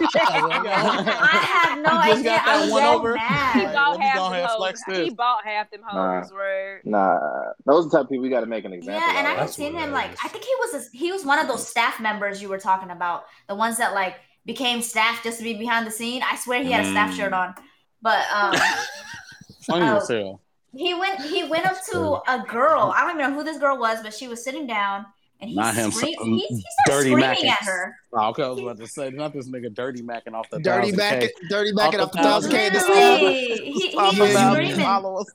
i 0.71 1.67
have 1.67 1.79
no 1.83 1.91
He 1.91 2.11
just 2.11 2.21
idea 2.21 2.23
got 2.23 2.45
that 2.45 2.57
i 2.59 2.61
was 2.61 2.71
one 2.71 2.83
so 2.85 2.95
over. 2.95 3.13
He 3.15 3.19
mad 3.19 3.65
Like, 3.65 3.75
bought 3.75 3.91
let 3.91 3.99
me 3.99 4.05
half 4.07 4.15
go 4.17 4.25
them 4.25 4.33
ahead 4.33 4.43
and 4.43 4.51
hoes. 4.51 4.59
flex 4.59 4.83
He 4.87 4.93
this. 4.93 5.15
bought 5.15 5.45
half 5.45 5.71
them 5.73 5.81
Nah. 5.93 6.21
hoes, 6.21 6.31
right? 6.33 6.79
Nah, 6.85 7.19
those 7.67 7.87
are 7.87 7.89
the 7.89 7.97
type 7.97 8.05
of 8.05 8.11
people 8.11 8.23
we 8.23 8.29
got 8.31 8.41
to 8.41 8.47
make 8.47 8.65
an 8.65 8.73
example. 8.73 9.03
Yeah, 9.13 9.19
and 9.19 9.27
I've 9.27 9.37
That's 9.39 9.57
seen 9.57 9.75
him 9.77 9.91
like. 9.93 10.11
I 10.25 10.29
think 10.29 10.45
he 10.45 10.55
was 10.61 10.75
a, 10.87 10.97
he 10.97 11.11
was 11.11 11.25
one 11.25 11.39
of 11.41 11.49
those 11.49 11.67
staff 11.67 11.99
members 12.01 12.41
you 12.41 12.49
were 12.49 12.59
talking 12.59 12.91
about, 12.91 13.25
the 13.49 13.57
ones 13.57 13.79
that 13.79 13.93
like 13.93 14.15
became 14.47 14.83
staff 14.83 15.23
just 15.25 15.39
to 15.39 15.45
be 15.45 15.55
behind 15.55 15.85
the 15.87 15.91
scene. 15.91 16.23
I 16.23 16.37
swear 16.37 16.63
he 16.63 16.71
had 16.71 16.85
a 16.85 16.89
staff 16.89 17.11
Mm. 17.11 17.17
shirt 17.17 17.33
on, 17.33 17.55
but 18.03 18.25
um, 18.35 18.55
Funny 19.67 19.87
Oh. 19.87 19.97
as 19.99 20.09
hell. 20.09 20.41
he 20.75 20.95
went 20.95 21.21
he 21.21 21.45
went 21.45 21.67
up 21.67 21.77
to 21.93 22.21
a 22.27 22.45
girl. 22.49 22.93
I 22.97 23.01
don't 23.03 23.19
even 23.19 23.31
know 23.33 23.39
who 23.39 23.45
this 23.45 23.59
girl 23.59 23.79
was, 23.79 24.03
but 24.03 24.15
she 24.15 24.29
was 24.29 24.43
sitting 24.43 24.67
down 24.67 25.05
and 25.41 25.51
he 25.51 25.57
Not 25.57 25.75
him, 25.75 25.91
screamed. 25.91 26.17
some- 26.19 26.33
He, 26.33 26.47
he 26.49 26.65
dirty 26.87 27.01
screaming 27.11 27.21
Mackin. 27.21 27.49
at 27.51 27.63
her. 27.65 27.95
Oh, 28.13 28.29
okay, 28.31 28.43
I 28.45 28.49
was 28.49 28.61
about 28.61 28.79
to 28.79 28.87
say, 28.87 29.11
not 29.11 29.33
this 29.33 29.49
nigga 29.49 29.73
dirty 29.75 30.03
macking 30.03 30.33
off 30.35 30.49
the 30.51 30.59
Dirty 30.59 30.91
1000K. 30.93 31.29
dirty 31.51 31.73
back 31.73 31.95
it 31.95 32.01
Off 32.01 32.13
the 32.13 32.19
the 32.19 32.23
thousand 32.25 32.51
K. 32.53 32.71
This 32.71 32.83
Literally, 32.89 33.45
he, 33.73 33.89
he 33.91 33.97
Off 33.97 34.19
was 34.19 34.19
the 34.19 34.25
Yeah, 34.27 34.33
thousand 34.33 34.63
you- 34.63 34.69
screaming. 34.71 34.87
followers. 34.87 35.27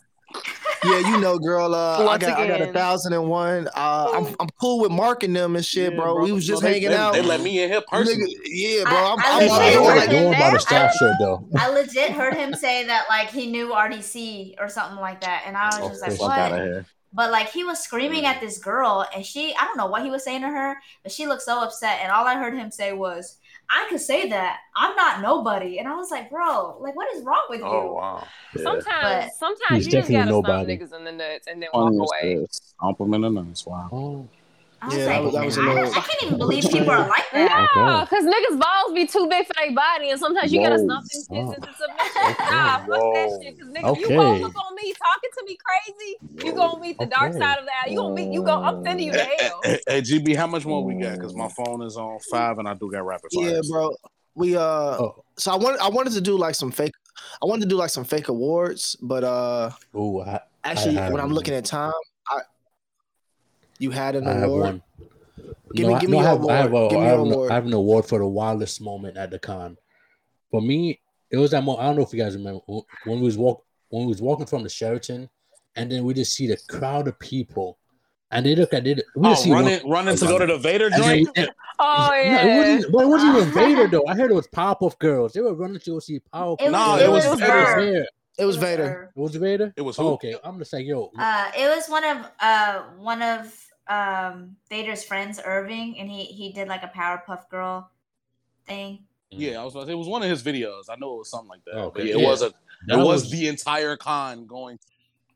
Yeah, 0.85 0.99
you 1.11 1.19
know, 1.19 1.37
girl. 1.39 1.73
Uh, 1.73 2.05
I 2.07 2.17
got 2.17 2.39
I 2.39 2.47
got 2.47 2.61
a 2.61 2.71
thousand 2.73 3.13
and 3.13 3.27
one. 3.29 3.67
Uh, 3.75 4.11
I'm 4.13 4.35
I'm 4.39 4.49
cool 4.59 4.79
with 4.81 4.91
marking 4.91 5.33
them 5.33 5.55
and 5.55 5.65
shit, 5.65 5.93
Yeah, 5.93 5.99
bro. 5.99 6.21
We 6.21 6.31
was 6.31 6.45
just 6.45 6.61
they- 6.61 6.73
hanging 6.73 6.89
they, 6.89 6.95
out. 6.97 7.13
They 7.13 7.21
let 7.21 7.41
me 7.41 7.61
in 7.63 7.69
here 7.69 7.81
Nigga, 7.81 7.85
personally. 7.87 8.37
yeah, 8.45 8.83
bro. 8.83 8.93
I'm, 9.13 9.19
I- 9.19 9.23
I 9.23 9.31
I'm, 9.31 9.39
legit 9.41 9.77
I'm, 9.77 9.83
heard 9.83 9.95
like, 9.97 10.09
him 10.09 10.09
doing 10.11 10.33
about 10.33 10.47
there. 10.49 10.55
a 10.55 10.59
staff 10.59 10.93
shirt 10.95 11.15
though? 11.19 11.47
I 11.57 11.69
legit 11.69 12.11
heard 12.11 12.33
him 12.35 12.53
say 12.53 12.85
that 12.87 13.05
like 13.09 13.29
he 13.29 13.47
knew 13.47 13.69
RDC 13.69 14.55
or 14.59 14.69
something 14.69 14.99
like 14.99 15.21
that, 15.21 15.43
and 15.45 15.55
I 15.57 15.67
was 15.67 15.79
Oh, 15.81 15.87
just 15.89 16.01
like, 16.01 16.11
fuck 16.11 16.19
Fuck 16.19 16.51
what? 16.51 16.61
here. 16.61 16.85
But 17.15 17.31
like 17.31 17.49
he 17.51 17.63
was 17.63 17.79
screaming 17.79 18.25
at 18.25 18.41
this 18.41 18.57
girl, 18.57 19.05
and 19.15 19.23
she 19.25 19.53
I 19.55 19.65
don't 19.65 19.77
know 19.77 19.85
what 19.85 20.03
he 20.03 20.09
was 20.09 20.23
saying 20.23 20.41
to 20.41 20.47
her, 20.47 20.75
but 21.03 21.11
she 21.11 21.27
looked 21.27 21.43
so 21.43 21.61
upset, 21.61 21.99
and 22.01 22.11
all 22.11 22.25
I 22.25 22.35
heard 22.35 22.55
him 22.55 22.71
say 22.71 22.91
was, 22.93 23.37
"I 23.69 23.87
could 23.89 24.01
say 24.01 24.29
that 24.29 24.59
I'm 24.75 24.95
not 24.95 25.21
nobody," 25.21 25.79
and 25.79 25.87
I 25.87 25.95
was 25.95 26.11
like, 26.11 26.29
"Bro, 26.29 26.77
like 26.79 26.95
what 26.95 27.13
is 27.15 27.23
wrong 27.23 27.43
with 27.49 27.61
oh, 27.61 27.65
you?" 27.65 27.77
Oh 27.89 27.93
wow. 27.93 28.27
Sometimes, 28.61 28.85
But- 29.25 29.33
sometimes 29.33 29.85
He's 29.85 29.87
you 29.87 29.91
just 29.99 30.11
gotta 30.11 30.29
nobody. 30.29 30.77
stomp 30.77 30.91
niggas 30.91 30.97
in 30.97 31.03
the 31.05 31.11
nuts 31.11 31.47
and 31.47 31.61
then 31.61 31.69
walk 31.73 31.85
Funny 31.85 32.01
as 32.03 32.09
away. 32.21 32.33
hell. 32.35 32.47
Compliment 32.79 33.25
and 33.25 33.35
nice. 33.47 33.65
Wow. 33.65 33.89
Oh, 33.91 34.27
I 34.83 34.87
was 34.87 34.97
Yeah, 34.97 35.05
like, 35.05 35.15
that 35.15 35.23
was- 35.23 35.33
that 35.33 35.45
was 35.45 35.57
a 35.57 35.61
I, 35.61 35.73
little- 35.73 35.89
I 35.93 36.01
can't 36.01 36.23
even 36.23 36.37
believe 36.37 36.63
people 36.65 36.91
are 36.91 37.07
like 37.07 37.23
that. 37.31 37.67
No, 37.75 38.01
because 38.03 38.25
niggas' 38.25 38.59
balls 38.59 38.93
be 38.93 39.07
too 39.07 39.29
big 39.29 39.47
for 39.47 39.53
their 39.53 39.73
body, 39.73 40.09
and 40.09 40.19
sometimes 40.19 40.51
you 40.51 40.59
gotta 40.61 40.75
Whoa. 40.75 40.87
stomp 40.87 41.05
them 41.07 41.21
shits 41.21 41.29
Wow. 41.29 41.53
into 41.53 41.73
submission. 41.73 42.35
Nah, 42.51 42.77
fuck 42.79 42.87
that 43.15 43.39
shit. 43.41 43.57
Because 43.57 43.71
nigga, 43.73 43.97
you 43.99 44.05
Okay. 44.07 44.15
gonna 44.15 44.39
look 44.39 44.55
on 44.59 44.75
me 44.75 44.93
talking 44.93 45.29
to 45.37 45.43
me 45.45 45.57
crazy, 45.63 46.45
you 46.45 46.53
gonna 46.53 46.79
meet 46.81 46.97
the 46.99 47.05
dark 47.05 47.31
side 47.33 47.59
of 47.59 47.65
that. 47.65 47.89
You 47.89 47.97
gonna 47.97 48.13
meet, 48.13 48.33
you 48.33 48.43
gonna, 48.43 48.67
I'm 48.67 48.83
sending 48.83 49.07
you 49.07 49.13
to 49.13 49.23
hell. 49.23 49.61
hey, 49.63 49.79
hey, 49.87 50.01
GB, 50.01 50.35
how 50.35 50.47
much 50.47 50.65
more 50.65 50.83
we 50.83 50.95
got? 50.95 51.13
Because 51.13 51.33
my 51.33 51.47
phone 51.47 51.81
is 51.83 51.95
on 51.95 52.19
five 52.29 52.57
and 52.59 52.67
I 52.67 52.73
do 52.73 52.91
got 52.91 53.05
rapid 53.05 53.31
fire. 53.33 53.49
yeah, 53.49 53.61
bro. 53.69 53.89
We 54.35 54.57
uh, 54.57 54.61
Oh. 54.61 55.23
so 55.37 55.51
I 55.51 55.55
wanted 55.55 55.79
I 55.79 55.87
wanted 55.89 56.11
to 56.13 56.21
do 56.21 56.37
like 56.37 56.55
some 56.55 56.71
fake. 56.71 56.91
I 57.41 57.45
wanted 57.45 57.61
to 57.63 57.69
do 57.69 57.75
like 57.77 57.89
some 57.91 58.03
fake 58.03 58.27
awards, 58.27 58.97
but 59.01 59.23
uh, 59.23 59.69
Ooh, 59.95 60.21
I, 60.21 60.39
actually, 60.63 60.95
had 60.95 61.13
when 61.13 61.21
I'm 61.21 61.31
looking 61.31 61.53
at 61.53 61.63
time, 61.65 61.91
I 61.91 62.12
you 63.79 63.91
had 63.91 64.15
an 64.15 64.27
I 64.27 64.33
have 64.33 64.43
award. 64.49 64.61
one. 64.63 64.83
Give 65.75 65.87
me- 65.87 65.93
I- 65.95 65.99
give 65.99 66.09
me 66.09 66.17
I 66.17 66.21
your 66.21 66.29
have, 66.29 66.45
I 66.47 66.55
have, 66.57 66.71
award. 66.71 66.85
a, 66.85 66.89
Give 66.95 66.99
me 66.99 67.05
I 67.05 67.09
have 67.09 67.19
an- 67.19 67.31
award. 67.33 67.51
I 67.51 67.55
have 67.55 67.65
an 67.65 67.73
award 67.73 68.05
for 68.05 68.19
the 68.19 68.27
wildest 68.27 68.81
moment 68.81 69.17
at 69.17 69.31
the 69.31 69.39
con. 69.39 69.77
For 70.51 70.61
me, 70.61 70.99
it 71.31 71.37
was 71.37 71.51
that 71.51 71.63
moment. 71.63 71.81
I 71.83 71.87
don't 71.87 71.95
know 71.97 72.03
if 72.03 72.13
you 72.13 72.19
guys 72.19 72.35
remember 72.35 72.61
when 72.67 73.19
we 73.19 73.25
was 73.25 73.37
walk 73.37 73.63
when 73.89 74.03
we 74.03 74.09
was 74.09 74.21
walking 74.21 74.45
from 74.47 74.63
the 74.63 74.69
Sheraton, 74.69 75.29
and 75.75 75.91
then 75.91 76.03
we 76.03 76.13
just 76.13 76.33
see 76.33 76.47
the 76.47 76.57
crowd 76.69 77.07
of 77.07 77.17
people, 77.19 77.77
and 78.31 78.45
they 78.45 78.55
look 78.55 78.73
at 78.73 78.85
it. 78.87 79.03
We 79.15 79.27
just 79.29 79.41
Oh, 79.41 79.43
see 79.45 79.49
one- 79.51 79.65
running, 79.65 79.89
running 79.89 80.15
to 80.15 80.25
go 80.25 80.37
to 80.39 80.45
the 80.47 80.57
Vader 80.57 80.87
and 80.87 80.95
joint. 80.95 81.29
then- 81.35 81.49
Oh 81.79 82.07
No, 82.09 82.13
yeah. 82.15 82.45
it 82.45 82.57
wasn't, 82.77 82.93
but 82.93 83.03
it 83.03 83.07
wasn't 83.07 83.35
even 83.37 83.49
Vader 83.53 83.87
though. 83.87 84.05
I 84.07 84.15
heard 84.15 84.29
it 84.31 84.35
was 84.35 84.47
Powerpuff 84.47 84.97
Girls. 84.99 85.33
They 85.33 85.41
were 85.41 85.53
running 85.55 85.79
to 85.79 85.89
go 85.91 85.99
see 85.99 86.19
Powerpuff. 86.33 86.61
It 86.61 86.65
was, 86.65 86.71
No, 86.71 86.95
it, 86.97 87.01
it 87.03 87.09
was, 87.11 87.25
was 87.27 87.39
her. 87.39 88.05
Vader. 88.37 88.43
It 88.43 88.45
was 88.45 88.55
It 88.55 88.59
Vader. 88.59 88.83
her. 88.89 89.13
It 89.15 89.19
was 89.19 89.35
Vader. 89.35 89.73
It 89.77 89.81
was 89.81 89.99
Oh, 89.99 90.03
who? 90.03 90.13
okay. 90.13 90.33
I'm 90.43 90.53
gonna 90.53 90.65
say, 90.65 90.81
yo, 90.81 91.11
Uh, 91.17 91.51
it 91.57 91.67
was 91.75 91.87
one 91.87 92.03
of 92.03 92.31
uh 92.39 92.83
one 92.97 93.21
of 93.21 93.53
um 93.87 94.55
Vader's 94.69 95.03
friends, 95.03 95.39
Irving, 95.43 95.99
and 95.99 96.09
he 96.09 96.23
he 96.23 96.51
did 96.51 96.67
like 96.67 96.83
a 96.83 96.91
Powerpuff 96.95 97.49
Girl 97.49 97.89
thing. 98.65 98.99
Yeah, 99.29 99.61
I 99.61 99.63
was. 99.63 99.73
about 99.73 99.81
to 99.81 99.87
say, 99.87 99.93
It 99.93 99.97
was 99.97 100.07
one 100.07 100.23
of 100.23 100.29
his 100.29 100.43
videos. 100.43 100.83
I 100.89 100.95
know 100.95 101.15
it 101.15 101.17
was 101.19 101.29
something 101.29 101.49
like 101.49 101.65
that. 101.65 101.75
Okay. 101.75 101.91
But 102.01 102.05
yeah, 102.05 102.13
it 102.13 102.19
Yeah. 102.19 102.27
was 102.27 102.41
a. 102.41 102.45
It 102.47 102.53
that 102.87 102.97
was, 102.99 103.31
the 103.31 103.47
entire 103.47 103.95
con 103.97 104.45
going. 104.45 104.77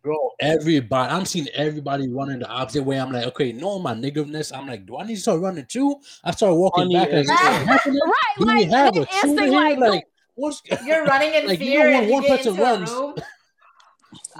bro. 0.04 0.16
Everybody, 0.40 1.12
I'm 1.14 1.26
seeing 1.26 1.48
everybody 1.50 2.08
running 2.10 2.40
the 2.40 2.48
opposite 2.48 2.84
way. 2.84 3.00
I'm 3.00 3.12
like, 3.12 3.26
okay, 3.28 3.52
knowing 3.54 3.84
my 3.84 3.94
niggerness, 3.94 4.52
I'm 4.52 4.68
like, 4.68 4.86
do 4.86 4.98
I 4.98 5.06
need 5.06 5.16
to 5.16 5.22
start 5.22 5.42
running 5.42 5.66
too? 5.66 5.96
I 6.24 6.32
start 6.32 6.56
walking 6.56 6.84
Funny 6.84 6.96
back. 6.96 7.08
Like, 7.12 7.30
as 7.30 7.68
what's 7.68 7.86
Right, 7.86 8.36
Do 8.38 8.46
we 8.46 8.66
like 8.66 8.70
have 8.70 8.94
the 8.94 9.02
a 9.02 9.06
shooter 9.06 9.28
instinct, 9.28 9.54
here? 9.54 9.80
like, 9.80 9.80
Like, 9.80 10.04
what's 10.38 10.62
You're 10.86 11.04
running 11.06 11.34
in 11.34 11.46
Like, 11.48 11.60
you 11.60 11.66
fear 11.66 11.92
know 11.92 11.98
and 11.98 12.00
when 12.00 12.08
you 12.08 12.14
one 12.14 12.22
get 12.24 12.38
person 12.38 12.52
into 12.54 12.64
runs- 12.64 12.92
a 12.92 12.96
room. 12.96 13.16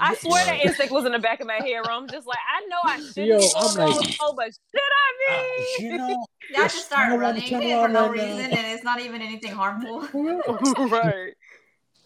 I 0.00 0.14
swear 0.14 0.44
that 0.46 0.64
instinct 0.64 0.92
was 0.92 1.04
in 1.04 1.12
the 1.12 1.18
back 1.18 1.40
of 1.40 1.46
my 1.46 1.54
head. 1.56 1.82
Where 1.84 1.90
I'm 1.90 2.08
just 2.08 2.26
like, 2.26 2.38
I 2.38 2.66
know 2.68 2.76
I 2.84 2.96
shouldn't 3.00 3.26
Yo, 3.26 3.38
be 3.38 3.52
I'm 3.56 3.76
going 3.76 3.96
like- 3.96 4.08
slow, 4.14 4.32
but 4.32 4.46
should 4.46 4.80
Uh, 4.80 5.30
I 5.30 5.76
be? 5.78 5.84
you 5.84 5.96
know, 5.98 6.08
Y'all 6.54 6.62
just 6.62 6.86
start 6.86 7.10
I 7.12 7.16
running 7.16 7.46
for 7.48 7.56
around 7.56 7.92
no 7.92 8.06
now. 8.06 8.10
reason, 8.10 8.40
and 8.40 8.52
it's 8.54 8.82
not 8.84 9.00
even 9.00 9.20
anything 9.20 9.52
harmful. 9.52 10.00
right. 10.88 11.34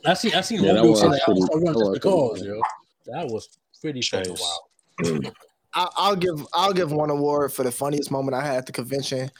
I 0.04 0.14
see, 0.14 0.32
I 0.34 0.40
seen 0.40 0.62
Yeah, 0.64 0.68
one 0.72 0.76
that 0.76 0.82
dude 0.82 0.90
was 0.90 1.00
say 1.00 1.06
like, 1.06 1.22
I 1.22 1.24
pretty- 1.26 1.40
was 1.40 1.48
gonna 1.50 1.64
run 1.64 1.74
that 1.74 1.80
just 1.80 1.92
because, 2.02 2.42
yo. 2.42 2.60
That 3.06 3.26
was 3.28 3.48
pretty 3.80 4.02
fucking 4.02 4.34
Chase. 4.36 4.40
wild. 5.04 5.26
I'll 5.74 6.16
give 6.16 6.44
I'll 6.52 6.72
give 6.72 6.92
one 6.92 7.08
award 7.10 7.52
for 7.52 7.62
the 7.62 7.70
funniest 7.72 8.10
moment 8.10 8.34
I 8.34 8.44
had 8.44 8.56
at 8.56 8.66
the 8.66 8.72
convention. 8.72 9.30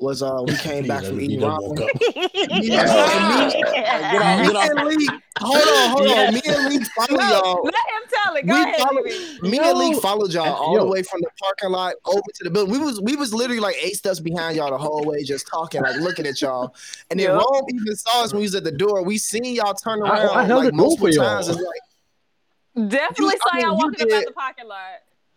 Was 0.00 0.22
uh 0.22 0.42
we 0.46 0.54
came 0.58 0.86
back 0.86 1.02
from 1.02 1.12
done- 1.16 1.18
he 1.18 1.24
eating 1.26 1.40
done 1.40 1.60
ramen. 1.60 1.68
woke 1.68 1.80
up. 1.80 1.88
Me, 2.00 2.68
Yeah. 2.68 3.50
and 3.50 3.54
me, 3.54 3.62
Get 3.78 4.22
off, 4.22 4.40
me 4.46 4.52
get 4.52 4.70
and 4.78 4.88
Lee, 4.88 5.08
hold 5.40 5.56
on, 5.56 5.90
hold 5.90 6.08
on. 6.08 6.34
Me 6.34 6.40
and 6.46 6.68
Lee 6.68 6.84
follow 6.96 7.18
No, 7.18 7.28
y'all. 7.28 7.62
let 7.64 7.74
him 7.74 8.02
tell 8.08 8.36
it. 8.36 8.46
Go 8.46 8.54
we 8.54 8.60
ahead, 8.62 8.76
followed, 8.80 9.04
me 9.42 9.56
Yo. 9.56 9.62
and 9.70 9.78
Leak 9.78 10.00
followed 10.02 10.32
y'all 10.32 10.54
all 10.54 10.74
yo. 10.76 10.84
the 10.84 10.86
way 10.90 11.02
from 11.02 11.20
the 11.20 11.28
parking 11.42 11.70
lot 11.70 11.94
over 12.06 12.20
to 12.34 12.44
the 12.44 12.50
building. 12.50 12.72
We 12.72 12.78
was 12.78 13.00
we 13.00 13.16
was 13.16 13.34
literally 13.34 13.60
like 13.60 13.76
eight 13.82 13.96
steps 13.96 14.20
behind 14.20 14.56
y'all 14.56 14.70
the 14.70 14.78
whole 14.78 15.04
way, 15.04 15.22
just 15.24 15.48
talking, 15.48 15.82
like 15.82 15.96
looking 15.96 16.26
at 16.26 16.40
y'all. 16.40 16.74
And 17.10 17.18
then 17.18 17.30
Yeah. 17.30 17.32
Rome 17.32 17.64
even 17.74 17.96
saw 17.96 18.22
us 18.22 18.32
when 18.32 18.38
we 18.40 18.44
was 18.44 18.54
at 18.54 18.64
the 18.64 18.72
door. 18.72 19.02
We 19.02 19.18
seen 19.18 19.44
y'all 19.46 19.74
turn 19.74 20.00
I- 20.04 20.08
around 20.08 20.28
I 20.38 20.44
held 20.44 20.62
like 20.64 20.70
the 20.72 20.76
multiple 20.76 21.08
for 21.08 21.12
y'all. 21.12 21.24
times. 21.24 21.48
It's 21.48 21.56
like, 21.58 22.88
Definitely 22.90 23.24
You- 23.26 23.32
I 23.32 23.36
saw 23.50 23.56
mean, 23.56 23.64
y'all 23.66 23.72
you 23.78 23.84
walking 23.84 24.06
about 24.12 24.24
the 24.26 24.32
parking 24.32 24.68
lot. 24.68 24.78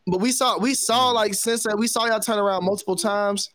but 0.08 0.20
we 0.20 0.32
saw 0.32 0.58
we 0.60 0.74
saw 0.76 1.10
like 1.12 1.34
since 1.34 1.64
that 1.64 1.78
we 1.78 1.88
saw 1.88 2.06
y'all 2.06 2.20
turn 2.20 2.38
around 2.38 2.64
multiple 2.64 2.96
times. 2.96 3.50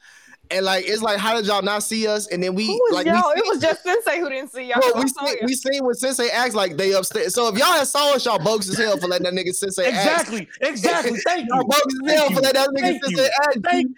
And 0.51 0.65
like 0.65 0.85
it's 0.87 1.03
like, 1.03 1.19
how 1.19 1.35
did 1.35 1.47
y'all 1.47 1.63
not 1.63 1.83
see 1.83 2.07
us? 2.07 2.27
And 2.29 2.43
then 2.43 2.55
we 2.55 2.69
like 2.93 3.07
y'all? 3.07 3.33
we 3.35 3.41
It 3.41 3.47
was 3.47 3.59
just 3.61 3.83
Sensei 3.83 4.21
who 4.21 4.29
didn't 4.29 4.53
see 4.53 4.65
y'all. 4.65 4.81
Well, 4.81 5.03
we 5.03 5.09
seen, 5.09 5.29
you. 5.29 5.47
we 5.47 5.55
seen 5.55 5.85
when 5.85 5.95
Sensei 5.95 6.29
acts 6.29 6.55
like 6.55 6.77
they 6.77 6.93
upstairs. 6.93 7.35
So 7.35 7.49
if 7.49 7.59
y'all 7.59 7.73
had 7.73 7.87
saw 7.87 8.15
us, 8.15 8.25
y'all 8.25 8.39
bogus 8.39 8.69
as 8.69 8.79
hell 8.79 8.97
for 8.97 9.09
letting 9.09 9.25
that 9.25 9.35
nigga 9.35 9.53
Sensei 9.53 9.87
act. 9.87 9.97
Exactly, 9.97 10.49
exactly. 10.61 11.19
Thank 11.27 11.49
Y'all 11.49 11.59
you. 11.63 11.65
bogus 11.69 11.95
as 12.05 12.13
hell 12.13 12.31
for 12.31 12.41
letting 12.41 12.63
that 12.63 12.71
nigga 12.71 12.81
Thank 12.81 13.05
Sensei 13.05 13.23
you. 13.23 13.31
act. 13.43 13.59
Thank 13.65 13.91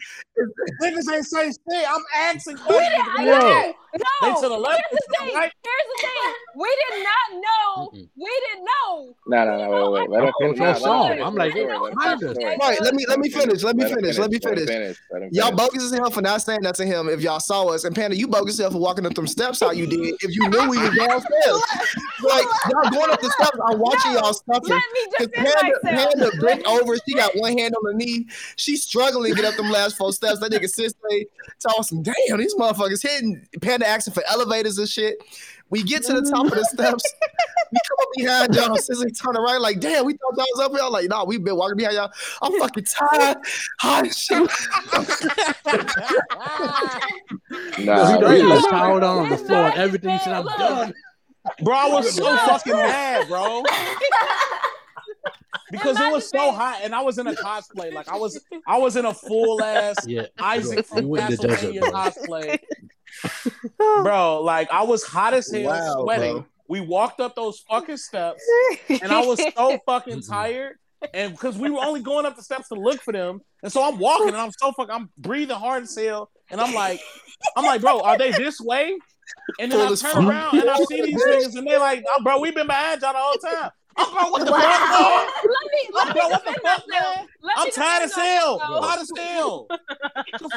Niggas 0.82 1.14
ain't 1.14 1.26
saying 1.26 1.52
shit. 1.52 1.86
I'm 1.88 2.02
asking 2.14 2.58
We 2.68 2.78
didn't, 2.78 3.26
Yo. 3.26 3.72
No, 3.94 4.34
They 4.34 4.40
to 4.42 4.48
the 4.48 4.56
left, 4.58 4.82
Here's 4.90 5.00
the 5.08 5.16
thing. 5.26 5.34
right. 5.36 5.52
Here's 5.62 5.88
the 5.88 6.08
thing. 6.08 6.34
We 6.56 6.68
did 6.90 7.04
not 7.04 7.40
know. 7.40 7.88
Mm-mm. 7.94 8.08
We 8.16 8.42
didn't 8.50 8.64
know. 8.64 9.14
No, 9.28 9.44
no, 9.44 9.58
no, 9.58 9.90
wait, 9.92 10.08
wait. 10.08 10.10
Let 10.10 10.24
him 10.24 10.32
finish. 10.56 10.58
so 10.80 10.86
Nah, 10.86 11.02
let 11.02 11.10
him 11.12 11.16
finish 11.18 11.24
I'm 11.26 11.34
like, 11.34 11.52
story. 11.52 11.72
yo, 11.72 11.80
Let 11.82 11.92
him 11.92 11.96
mind 11.98 12.20
finish 12.20 12.20
the 12.20 12.28
us. 12.30 12.36
story. 12.36 12.56
Right, 12.60 12.80
let 12.82 12.94
me 12.94 13.04
let 13.08 13.18
me 13.20 13.28
finish. 13.30 13.62
Let 13.62 13.76
me 13.76 13.84
finish. 13.84 14.18
Let 14.18 14.30
me 14.30 14.38
finish. 14.38 14.66
finish. 14.66 14.96
Let 15.12 15.22
him 15.22 15.28
Y'all 15.32 15.52
bogus 15.54 15.84
as 15.84 15.92
hell 15.92 16.10
for 16.10 16.20
not 16.22 16.42
saying 16.42 16.60
that 16.62 16.74
to 16.76 16.84
him 16.86 17.08
if 17.08 17.20
y'all 17.20 17.40
saw 17.40 17.66
us. 17.68 17.84
And 17.84 17.94
Panda, 17.94 18.16
you 18.16 18.28
bogus 18.28 18.54
as 18.54 18.60
hell 18.60 18.70
for 18.72 18.78
walking 18.78 19.06
up 19.06 19.14
them 19.14 19.26
steps 19.26 19.60
how 19.60 19.70
you 19.70 19.86
did 19.86 20.14
if 20.20 20.34
you 20.36 20.48
knew 20.48 20.68
we 20.68 20.78
was 20.78 20.96
downstairs. 20.96 21.62
like 22.24 22.46
y'all 22.70 22.90
going 22.90 23.10
up 23.10 23.20
the 23.20 23.30
steps, 23.30 23.58
I'm 23.70 23.78
watching 23.78 24.12
y'all 24.12 24.34
stuffing. 24.34 24.70
Let 24.70 24.82
me 24.92 25.06
Cause 25.18 25.28
Panda. 25.34 25.78
Panda 25.84 26.30
bent 26.44 26.66
over. 26.66 26.96
She 27.08 27.14
got 27.14 27.30
one 27.36 27.56
hand 27.56 27.74
on 27.74 27.84
her 27.92 27.94
knee. 27.96 28.26
She's 28.56 28.82
struggling 28.84 29.34
to 29.34 29.40
get 29.40 29.44
up 29.50 29.56
them 29.56 29.70
last 29.70 29.96
four 29.96 30.12
steps. 30.12 30.40
That 30.40 30.50
nigga 30.52 30.68
Sensei 30.68 31.26
told 31.60 31.86
some 31.86 32.02
damn 32.02 32.38
these 32.38 32.54
motherfuckers 32.56 33.02
hitting. 33.02 33.46
Panda 33.60 33.77
asking 33.86 34.14
for 34.14 34.22
elevators 34.28 34.78
and 34.78 34.88
shit. 34.88 35.18
We 35.70 35.82
get 35.82 36.02
to 36.04 36.14
the 36.14 36.30
top 36.30 36.46
of 36.46 36.50
the 36.50 36.56
mm-hmm. 36.56 36.76
steps. 36.76 37.04
We 37.70 37.78
come 37.86 37.98
up 38.00 38.08
behind 38.16 38.54
y'all. 38.54 38.76
Sensei 38.78 39.10
turn 39.10 39.36
around 39.36 39.60
like, 39.60 39.80
damn, 39.80 40.06
we 40.06 40.14
thought 40.14 40.34
y'all 40.36 40.46
was 40.54 40.60
up 40.64 40.72
here. 40.72 40.80
I'm 40.82 40.90
like, 40.90 41.08
nah, 41.08 41.24
we've 41.24 41.44
been 41.44 41.56
walking 41.56 41.76
behind 41.76 41.96
y'all. 41.96 42.10
I'm 42.40 42.58
fucking 42.58 42.84
tired. 42.84 43.36
Hot 43.80 44.06
as 44.06 44.18
shit. 44.18 44.50
Yo, 47.78 47.84
Nah, 47.84 48.06
he 48.06 48.14
we- 48.16 48.20
done 48.20 48.48
Look, 48.48 48.48
just 48.48 48.70
toweled 48.70 49.02
down 49.02 49.18
on 49.18 49.28
the 49.28 49.36
floor 49.36 49.58
and 49.58 49.68
not 49.68 49.76
everything. 49.76 50.10
He 50.10 50.18
said, 50.20 50.32
I'm 50.32 50.44
look. 50.44 50.56
done. 50.56 50.94
Bro, 51.62 51.76
I 51.76 51.88
was 51.88 52.14
so 52.14 52.36
fucking 52.36 52.72
mad, 52.72 53.28
bro. 53.28 53.62
Because 55.70 56.00
it 56.00 56.10
was 56.10 56.28
so 56.28 56.50
hot 56.52 56.80
and 56.82 56.94
I 56.94 57.02
was 57.02 57.18
in 57.18 57.26
a 57.26 57.34
cosplay. 57.34 57.92
Like 57.92 58.08
I 58.08 58.16
was 58.16 58.42
I 58.66 58.78
was 58.78 58.96
in 58.96 59.04
a 59.04 59.12
full 59.12 59.62
ass 59.62 59.96
Yeah. 60.06 60.26
Isaac 60.38 60.78
You 60.78 60.82
from 60.82 61.08
went 61.08 61.30
in 61.30 61.36
the 61.36 61.48
desert, 61.48 61.74
Castlevania 61.74 61.92
cosplay. 61.92 62.58
Bro, 63.78 64.42
like 64.42 64.70
I 64.70 64.82
was 64.84 65.04
hot 65.04 65.34
as 65.34 65.50
hell, 65.50 65.62
Wow, 65.64 66.02
sweating. 66.04 66.32
bro. 66.34 66.46
We 66.68 66.80
walked 66.80 67.20
up 67.20 67.34
those 67.34 67.60
fucking 67.60 67.96
steps 67.96 68.42
and 68.88 69.10
I 69.10 69.24
was 69.24 69.40
so 69.56 69.78
fucking 69.86 70.22
tired. 70.22 70.76
And 71.14 71.32
because 71.32 71.56
we 71.56 71.70
were 71.70 71.80
only 71.80 72.00
going 72.02 72.26
up 72.26 72.36
the 72.36 72.42
steps 72.42 72.68
to 72.68 72.74
look 72.74 73.00
for 73.00 73.12
them. 73.12 73.40
And 73.62 73.72
so 73.72 73.82
I'm 73.82 73.98
walking 73.98 74.28
and 74.28 74.36
I'm 74.36 74.50
so 74.58 74.72
fucking 74.72 74.94
I'm 74.94 75.08
breathing 75.16 75.56
hard 75.56 75.84
as 75.84 75.96
hell. 75.96 76.30
And 76.50 76.60
I'm 76.60 76.74
like, 76.74 77.00
I'm 77.56 77.64
like, 77.64 77.80
bro, 77.80 78.00
are 78.00 78.18
they 78.18 78.32
this 78.32 78.60
way? 78.60 78.96
And 79.58 79.70
then 79.72 79.78
Full 79.78 79.92
I 79.92 79.96
turn 79.96 80.10
fuck. 80.24 80.24
around 80.24 80.58
and 80.58 80.68
I 80.70 80.76
see 80.84 81.00
these 81.02 81.24
niggas 81.24 81.56
and 81.56 81.66
they're 81.66 81.78
like, 81.78 82.04
oh, 82.08 82.22
bro, 82.22 82.38
we've 82.40 82.54
been 82.54 82.66
behind 82.66 83.00
y'all 83.00 83.12
the 83.12 83.18
whole 83.18 83.34
time. 83.36 83.70
I'm 83.96 84.12
bro, 84.12 84.30
what 84.30 84.40
the 84.40 84.52
fuck, 84.52 84.58
man? 84.60 85.28
let 85.42 85.72
me 85.72 85.90
let 85.92 86.14
Bro, 86.14 86.28
what 86.28 86.44
the 86.44 86.52
fuck, 86.52 86.62
myself. 86.62 86.82
man? 86.88 87.26
Let 87.42 87.58
I'm 87.58 87.70
tired 87.72 88.02
defend 88.08 88.10
as 88.10 88.12
hell. 88.14 88.58
Hot 88.60 88.98
as 89.00 89.10
hell. 89.16 89.66
I'm 89.70 90.48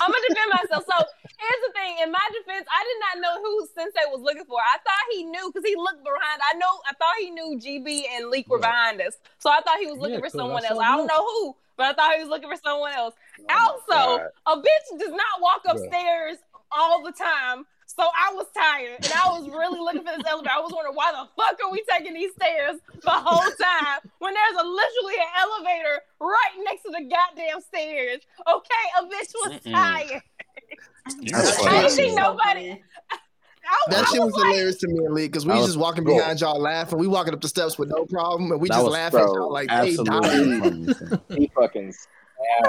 gonna 0.00 0.14
defend 0.28 0.50
myself. 0.52 0.84
So 0.88 1.04
here's 1.38 1.62
the 1.66 1.72
thing. 1.72 2.02
In 2.02 2.10
my 2.12 2.26
defense, 2.34 2.66
I 2.66 2.80
did 2.82 2.98
not 3.00 3.14
know 3.22 3.34
who 3.42 3.66
Sensei 3.74 4.06
was 4.10 4.20
looking 4.20 4.44
for. 4.44 4.58
I 4.58 4.78
thought 4.82 5.06
he 5.14 5.24
knew 5.24 5.50
because 5.50 5.66
he 5.66 5.76
looked 5.76 6.02
behind. 6.02 6.40
I 6.42 6.54
know. 6.58 6.72
I 6.86 6.92
thought 6.98 7.16
he 7.18 7.30
knew 7.30 7.58
GB 7.58 8.04
and 8.16 8.30
Leak 8.30 8.48
were 8.50 8.58
behind 8.58 9.00
us. 9.00 9.16
So 9.38 9.50
I 9.50 9.60
thought 9.60 9.78
he 9.78 9.86
was 9.86 9.98
looking 9.98 10.20
Yeah, 10.20 10.28
for 10.28 10.30
someone 10.30 10.64
else. 10.64 10.78
I 10.78 10.96
don't 10.96 11.06
know 11.06 11.24
who, 11.24 11.56
but 11.76 11.86
I 11.86 11.92
thought 11.94 12.14
he 12.14 12.20
was 12.20 12.28
looking 12.28 12.50
for 12.50 12.60
someone 12.62 12.92
else. 12.92 13.14
Oh 13.48 13.80
also, 13.88 14.30
a 14.46 14.56
bitch 14.58 14.98
does 14.98 15.14
not 15.14 15.40
walk 15.40 15.62
upstairs 15.68 16.38
all 16.72 17.02
the 17.02 17.12
time. 17.12 17.64
So 17.98 18.04
I 18.06 18.32
was 18.32 18.46
tired 18.56 18.98
and 19.02 19.12
I 19.12 19.26
was 19.38 19.48
really 19.50 19.80
looking 19.80 20.04
for 20.04 20.14
this 20.16 20.22
elevator. 20.30 20.54
I 20.54 20.60
was 20.60 20.70
wondering 20.72 20.94
why 20.94 21.10
the 21.10 21.26
fuck 21.34 21.58
are 21.64 21.70
we 21.72 21.82
taking 21.90 22.14
these 22.14 22.30
stairs 22.34 22.78
the 23.02 23.10
whole 23.10 23.50
time 23.60 23.98
when 24.20 24.32
there's 24.34 24.62
a 24.62 24.66
literally 24.66 25.14
an 25.18 25.26
elevator 25.42 26.00
right 26.20 26.54
next 26.62 26.82
to 26.84 26.90
the 26.90 27.02
goddamn 27.10 27.60
stairs. 27.60 28.20
Okay, 28.46 28.84
a 28.98 29.02
bitch 29.02 29.32
was 29.34 29.60
Mm-mm. 29.60 29.72
tired. 29.72 30.22
That's 31.22 31.58
I 31.58 31.64
funny. 31.64 31.78
didn't 31.80 31.96
think 31.96 32.16
nobody. 32.20 32.82
I, 33.10 33.90
That 33.90 34.04
I 34.06 34.10
shit 34.12 34.20
was 34.20 34.32
was 34.32 34.34
like, 34.34 34.52
hilarious 34.52 34.76
to 34.78 34.88
me 34.88 35.04
and 35.04 35.14
Lee 35.14 35.26
because 35.26 35.44
we 35.44 35.50
was 35.52 35.60
was 35.62 35.68
just 35.70 35.78
walking 35.80 36.04
cool. 36.04 36.18
behind 36.18 36.40
y'all 36.40 36.60
laughing. 36.60 36.98
We 37.00 37.08
walking 37.08 37.34
up 37.34 37.40
the 37.40 37.48
steps 37.48 37.78
with 37.78 37.88
no 37.90 38.06
problem, 38.06 38.52
and 38.52 38.60
we 38.60 38.68
That 38.68 38.74
just 38.76 38.84
was 38.84 38.92
laughing 38.92 39.20
at 39.20 39.26
y'all 39.26 39.52
like 39.52 39.68
they 39.68 39.96
dying. 39.96 40.20
Absolutely. 40.20 40.94
funny. 40.94 41.22
He 41.36 41.50
fucking 41.54 41.92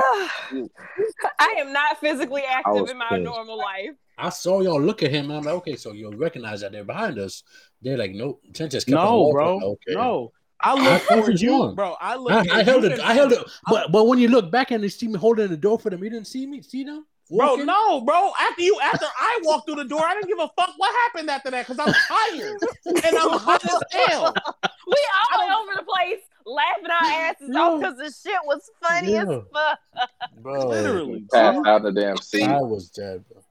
I 1.40 1.56
am 1.60 1.72
not 1.72 2.00
physically 2.00 2.42
active 2.48 2.90
in 2.90 2.98
my 2.98 3.08
pissed. 3.10 3.22
normal 3.22 3.58
life. 3.58 3.92
I 4.20 4.30
saw 4.30 4.62
y'all 4.62 4.82
look 4.82 5.04
at 5.04 5.12
him. 5.12 5.26
And 5.30 5.38
I'm 5.40 5.44
like, 5.44 5.56
okay, 5.56 5.76
so 5.76 5.94
you'll 5.94 6.14
recognize 6.18 6.62
that 6.62 6.72
they're 6.72 6.84
behind 6.84 7.18
us. 7.20 7.44
They're 7.82 7.98
like, 7.98 8.12
nope. 8.12 8.42
Chen 8.54 8.70
just 8.70 8.88
kept 8.88 8.98
on 8.98 9.06
No, 9.06 9.18
walking. 9.20 9.34
bro. 9.34 9.60
Okay. 9.72 9.94
No. 9.96 10.32
I 10.62 10.72
I 10.72 10.74
looked 10.94 11.06
thought 11.06 11.26
for 11.26 11.32
you 11.32 11.68
you, 11.68 11.74
bro. 11.74 11.96
I 12.02 12.16
looked. 12.16 12.52
I, 12.52 12.60
I 12.60 12.64
held 12.64 12.84
it. 12.84 13.00
I 13.00 13.14
held 13.14 13.32
it. 13.32 13.40
But 13.70 13.92
but 13.94 14.08
when 14.08 14.20
you 14.20 14.28
look 14.28 14.52
back 14.52 14.72
and 14.72 14.84
they 14.84 14.90
see 14.90 15.08
me 15.08 15.18
holding 15.18 15.48
the 15.48 15.56
door 15.56 15.80
for 15.80 15.90
them, 15.90 16.04
you 16.04 16.10
didn't 16.10 16.28
see 16.28 16.46
me. 16.46 16.62
See 16.62 16.84
them? 16.84 17.06
Bro, 17.32 17.58
no, 17.58 18.02
bro. 18.02 18.32
After 18.40 18.64
you, 18.64 18.78
after 18.82 19.06
I 19.06 19.40
walked 19.44 19.68
through 19.68 19.76
the 19.76 19.86
door, 19.86 20.02
I 20.04 20.16
didn't 20.16 20.28
give 20.30 20.40
a 20.40 20.50
fuck 20.60 20.74
what 20.78 20.94
happened 21.06 21.30
after 21.30 21.52
that 21.52 21.68
because 21.68 21.80
I'm 21.80 21.94
tired 22.08 22.58
and 23.06 23.18
I'm 23.18 23.38
hot 23.40 23.64
as 23.64 23.80
hell. 23.92 24.34
We 24.88 24.98
all 25.32 25.40
went 25.40 25.52
over 25.52 25.72
the 25.76 25.84
place 25.84 26.24
laughing 26.48 26.86
our 26.90 27.12
asses 27.30 27.56
off 27.56 27.80
because 27.80 27.96
the 27.98 28.30
shit 28.30 28.40
was 28.46 28.68
funny 28.82 29.16
as 29.16 29.28
fuck. 29.54 29.80
bro. 30.42 30.68
Literally. 30.70 31.26
passed 31.32 31.68
out 31.68 31.84
the 31.84 31.92
damn 31.92 32.18
seat. 32.18 32.46
I 32.46 32.60
was 32.62 32.90
dead, 32.90 33.24
bro. 33.32 33.44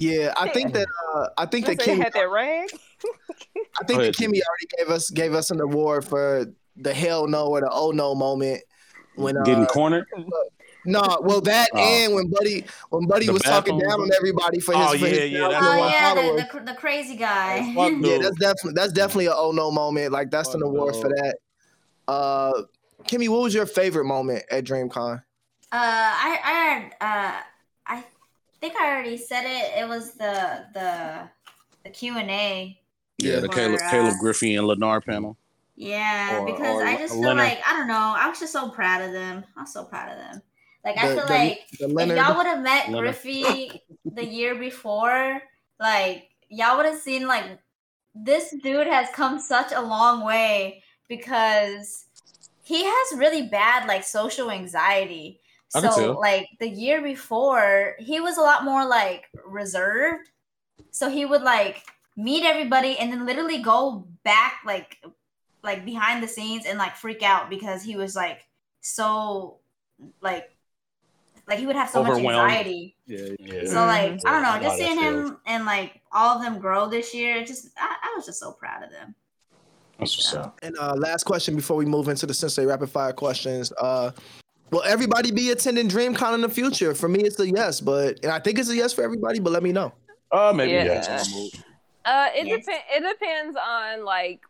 Yeah, 0.00 0.32
I 0.36 0.48
think 0.48 0.72
that 0.72 0.88
uh, 1.14 1.28
I 1.36 1.44
think 1.44 1.66
that 1.66 1.78
Kimmy, 1.78 2.02
had 2.02 2.12
that 2.14 2.30
rag. 2.30 2.70
I 3.80 3.84
think 3.84 4.00
that 4.00 4.14
Kimmy 4.16 4.40
already 4.40 4.66
gave 4.78 4.88
us 4.88 5.10
gave 5.10 5.34
us 5.34 5.50
an 5.50 5.60
award 5.60 6.06
for 6.06 6.46
the 6.76 6.94
hell 6.94 7.26
no 7.26 7.48
or 7.48 7.60
the 7.60 7.68
oh 7.70 7.90
no 7.90 8.14
moment 8.14 8.62
when 9.16 9.36
uh, 9.36 9.42
Getting 9.42 9.66
cornered. 9.66 10.06
no, 10.86 11.18
well 11.22 11.42
that 11.42 11.68
Oh. 11.74 11.78
and 11.78 12.14
when 12.14 12.30
Buddy 12.30 12.64
when 12.88 13.06
Buddy 13.06 13.26
The 13.26 13.34
was 13.34 13.42
talking 13.42 13.78
bathroom 13.78 13.90
down 13.90 14.00
on 14.00 14.12
everybody 14.16 14.58
for 14.58 14.74
his 14.74 14.86
Oh, 14.86 14.90
for 14.92 14.96
yeah, 15.06 15.20
his 15.20 15.30
yeah, 15.32 15.48
that's 15.48 15.54
of 15.56 15.62
Oh 15.74 15.78
one. 15.78 15.90
yeah, 15.90 16.14
followers. 16.14 16.42
the, 16.50 16.58
the, 16.60 16.64
the 16.64 16.74
crazy 16.78 17.16
guy. 17.16 17.74
Oh, 17.76 17.88
Yeah, 17.88 18.18
that's 18.22 18.38
definitely 18.38 18.72
that's 18.74 18.92
definitely 18.94 19.26
a 19.26 19.34
oh 19.34 19.52
no 19.52 19.70
moment. 19.70 20.12
Like 20.12 20.30
that's 20.30 20.54
an 20.54 20.62
award 20.62 20.94
no. 20.94 21.00
for 21.02 21.08
that. 21.10 21.36
Uh, 22.08 22.62
Kimmy, 23.04 23.28
what 23.28 23.42
was 23.42 23.52
your 23.52 23.66
favorite 23.66 24.06
moment 24.06 24.44
at 24.50 24.64
DreamCon? 24.64 25.18
Uh, 25.18 25.22
I 25.72 26.38
I 26.42 26.52
had 26.52 26.82
uh, 27.02 27.40
I 27.40 27.42
think 28.60 28.76
I 28.76 28.90
already 28.92 29.16
said 29.16 29.44
it. 29.44 29.78
It 29.82 29.88
was 29.88 30.12
the 30.14 30.66
the 30.74 31.28
the 31.84 31.90
Q 31.90 32.16
and 32.18 32.30
A. 32.30 32.78
Yeah, 33.18 33.40
the 33.40 33.48
Or, 33.48 33.52
Caleb, 33.54 33.80
uh, 33.84 33.90
Caleb 33.90 34.14
Griffey 34.20 34.56
and 34.56 34.66
Lenarr 34.66 35.04
panel. 35.04 35.36
Yeah, 35.76 36.38
Or- 36.40 36.46
because 36.46 36.76
or 36.76 36.86
I 36.86 36.96
just 36.96 37.14
feel 37.14 37.22
Leonard. 37.22 37.44
like 37.44 37.60
I 37.66 37.72
don't 37.76 37.88
know. 37.88 38.14
I 38.16 38.28
was 38.28 38.38
just 38.38 38.52
so 38.52 38.68
proud 38.70 39.02
of 39.02 39.12
them. 39.12 39.44
I'm 39.56 39.66
so 39.66 39.84
proud 39.84 40.10
of 40.10 40.18
them. 40.18 40.42
Like 40.84 40.96
I 40.98 41.14
feel 41.14 41.26
the- 41.26 41.32
like 41.32 41.68
the 41.78 41.84
if 42.12 42.16
y'all 42.16 42.36
would 42.36 42.46
have 42.46 42.62
met 42.62 42.88
Leonard. 42.90 43.00
Griffey 43.14 43.82
the 44.04 44.24
year 44.24 44.54
before, 44.54 45.42
like 45.78 46.28
y'all 46.48 46.76
would 46.76 46.86
have 46.86 46.98
seen 46.98 47.26
like 47.26 47.44
this 48.14 48.54
dude 48.62 48.86
has 48.86 49.08
come 49.14 49.38
such 49.38 49.72
a 49.72 49.80
long 49.80 50.24
way 50.24 50.82
because 51.08 52.06
he 52.62 52.84
has 52.84 53.18
really 53.18 53.42
bad 53.48 53.86
like 53.88 54.04
social 54.04 54.50
anxiety. 54.50 55.40
I 55.74 55.80
can 55.80 55.92
So 55.92 56.00
tell. 56.00 56.20
like 56.20 56.48
the 56.58 56.68
year 56.68 57.02
before, 57.02 57.94
he 57.98 58.20
was 58.20 58.38
a 58.38 58.40
lot 58.40 58.64
more 58.64 58.86
like 58.86 59.26
reserved. 59.46 60.30
So 60.90 61.08
he 61.08 61.24
would 61.24 61.42
like 61.42 61.84
meet 62.16 62.44
everybody 62.44 62.98
and 62.98 63.12
then 63.12 63.26
literally 63.26 63.62
go 63.62 64.06
back 64.24 64.60
like 64.66 64.98
like 65.62 65.84
behind 65.84 66.22
the 66.22 66.28
scenes 66.28 66.66
and 66.66 66.78
like 66.78 66.96
freak 66.96 67.22
out 67.22 67.50
because 67.50 67.82
he 67.82 67.96
was 67.96 68.16
like 68.16 68.46
so 68.80 69.58
like 70.20 70.50
like 71.46 71.58
he 71.58 71.66
would 71.66 71.76
have 71.76 71.90
so 71.90 72.02
much 72.02 72.18
anxiety. 72.18 72.96
Yeah. 73.06 73.28
Yeah. 73.38 73.66
So 73.66 73.84
like 73.86 74.20
I 74.24 74.32
don't 74.32 74.42
know, 74.42 74.58
just 74.60 74.76
seeing 74.78 74.98
him 74.98 75.38
and 75.46 75.64
like 75.64 76.00
all 76.12 76.36
of 76.36 76.42
them 76.42 76.58
grow 76.58 76.88
this 76.88 77.14
year, 77.14 77.36
it 77.36 77.46
just 77.46 77.68
I, 77.76 77.96
I 78.02 78.14
was 78.16 78.26
just 78.26 78.40
so 78.40 78.52
proud 78.52 78.82
of 78.82 78.90
them. 78.90 79.14
That's 79.98 80.16
what's 80.16 80.34
up. 80.34 80.58
And 80.62 80.76
uh, 80.78 80.94
last 80.96 81.24
question 81.24 81.54
before 81.54 81.76
we 81.76 81.84
move 81.84 82.08
into 82.08 82.24
the 82.26 82.32
Sensei 82.32 82.64
rapid 82.64 82.88
fire 82.88 83.12
questions. 83.12 83.70
Uh, 83.78 84.12
will 84.70 84.82
everybody 84.84 85.30
be 85.30 85.50
attending 85.50 85.88
DreamCon 85.88 86.34
in 86.34 86.40
the 86.40 86.48
future? 86.48 86.94
For 86.94 87.08
me, 87.08 87.20
it's 87.22 87.38
a 87.40 87.48
yes, 87.48 87.80
but 87.80 88.20
and 88.22 88.32
I 88.32 88.38
think 88.38 88.58
it's 88.58 88.70
a 88.70 88.74
yes 88.76 88.92
for 88.92 89.02
everybody. 89.02 89.38
But 89.40 89.52
let 89.52 89.62
me 89.62 89.72
know. 89.72 89.92
Uh, 90.32 90.52
maybe 90.54 90.72
Yeah. 90.72 90.84
yes. 90.84 91.08
on 91.08 91.16
the 91.32 91.36
move. 91.42 91.64
Uh, 92.04 92.28
it 92.34 92.46
Yes. 92.46 92.64
depends. 92.64 92.84
It 92.96 93.08
depends 93.18 93.56
on 93.62 94.04
like 94.04 94.40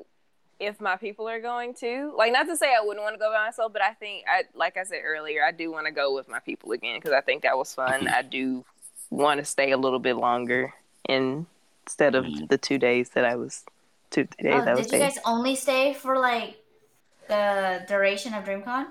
if 0.61 0.79
my 0.81 0.97
people 0.97 1.27
are 1.29 1.41
going 1.41 1.73
to. 1.75 2.13
Like, 2.17 2.33
not 2.33 2.47
to 2.47 2.57
say 2.57 2.75
I 2.79 2.85
wouldn't 2.85 3.03
want 3.03 3.15
to 3.15 3.19
go 3.19 3.31
by 3.33 3.47
myself, 3.47 3.73
but 3.73 3.81
I 3.83 3.95
think, 3.95 4.25
I 4.29 4.45
like 4.55 4.77
I 4.77 4.83
said 4.85 5.01
earlier, 5.05 5.43
I 5.43 5.53
do 5.53 5.73
want 5.73 5.87
to 5.87 5.93
go 5.93 6.15
with 6.15 6.29
my 6.29 6.39
people 6.41 6.73
again 6.73 6.97
because 6.99 7.13
I 7.13 7.23
think 7.23 7.43
that 7.45 7.57
was 7.57 7.75
fun. 7.75 8.07
I 8.09 8.21
do 8.23 8.65
want 9.09 9.39
to 9.39 9.45
stay 9.47 9.71
a 9.73 9.79
little 9.79 9.99
bit 9.99 10.17
longer 10.17 10.75
in, 11.09 11.47
instead 11.87 12.15
of 12.15 12.27
the 12.49 12.59
two 12.59 12.77
days 12.79 13.09
that 13.11 13.25
I 13.25 13.37
was 13.37 13.65
two 14.11 14.27
three 14.39 14.51
days 14.51 14.63
Oh, 14.67 14.69
I 14.71 14.75
was 14.75 14.81
did 14.87 14.93
you 14.93 14.99
there. 14.99 15.09
guys 15.09 15.19
only 15.25 15.55
stay 15.57 15.95
for 15.95 16.19
like 16.19 16.57
the 17.29 17.83
duration 17.89 18.35
of 18.35 18.45
DreamCon? 18.45 18.87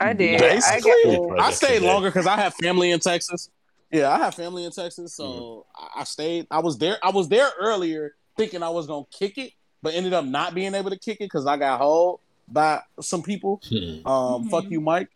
I 0.00 0.12
did. 0.12 0.42
I 0.42 0.54
Basically, 0.54 1.16
got, 1.16 1.40
I 1.40 1.50
stayed 1.50 1.82
longer 1.82 2.08
because 2.08 2.26
I 2.26 2.36
have 2.36 2.54
family 2.54 2.90
in 2.90 3.00
Texas. 3.00 3.50
Yeah, 3.90 4.10
I 4.10 4.18
have 4.18 4.34
family 4.34 4.64
in 4.64 4.72
Texas, 4.72 5.14
so 5.14 5.66
I 5.74 6.00
I 6.00 6.04
stayed. 6.04 6.46
I 6.50 6.60
was 6.60 6.78
there. 6.78 6.98
I 7.02 7.10
was 7.10 7.28
there 7.28 7.48
earlier, 7.60 8.14
thinking 8.36 8.62
I 8.62 8.68
was 8.68 8.86
gonna 8.86 9.06
kick 9.10 9.38
it, 9.38 9.52
but 9.82 9.94
ended 9.94 10.12
up 10.12 10.24
not 10.24 10.54
being 10.54 10.74
able 10.74 10.90
to 10.90 10.98
kick 10.98 11.16
it 11.20 11.24
because 11.24 11.46
I 11.46 11.56
got 11.56 11.78
hold 11.80 12.20
by 12.48 12.82
some 13.00 13.22
people. 13.22 13.62
Hmm. 13.68 14.06
Um, 14.06 14.48
fuck 14.48 14.64
you, 14.68 14.80
Mike. 14.80 15.08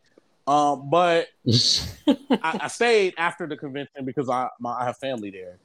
Um, 0.47 0.91
but 0.91 1.29
I, 1.47 2.61
I 2.63 2.69
stayed 2.69 3.15
after 3.17 3.47
the 3.47 3.57
convention 3.57 4.05
because 4.05 4.29
I 4.29 4.49
my, 4.59 4.81
I 4.81 4.85
have 4.87 4.99
family 4.99 5.31
there. 5.31 5.59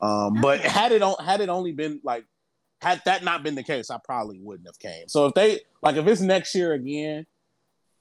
Um, 0.00 0.40
but 0.40 0.60
had 0.60 0.92
it 0.92 1.02
on 1.02 1.14
had 1.24 1.40
it 1.40 1.48
only 1.48 1.72
been 1.72 2.00
like 2.04 2.24
had 2.82 3.00
that 3.06 3.24
not 3.24 3.42
been 3.42 3.54
the 3.54 3.62
case, 3.62 3.90
I 3.90 3.98
probably 4.04 4.38
wouldn't 4.38 4.68
have 4.68 4.78
came. 4.78 5.08
So 5.08 5.26
if 5.26 5.34
they 5.34 5.60
like 5.82 5.96
if 5.96 6.06
it's 6.06 6.20
next 6.20 6.54
year 6.54 6.74
again, 6.74 7.26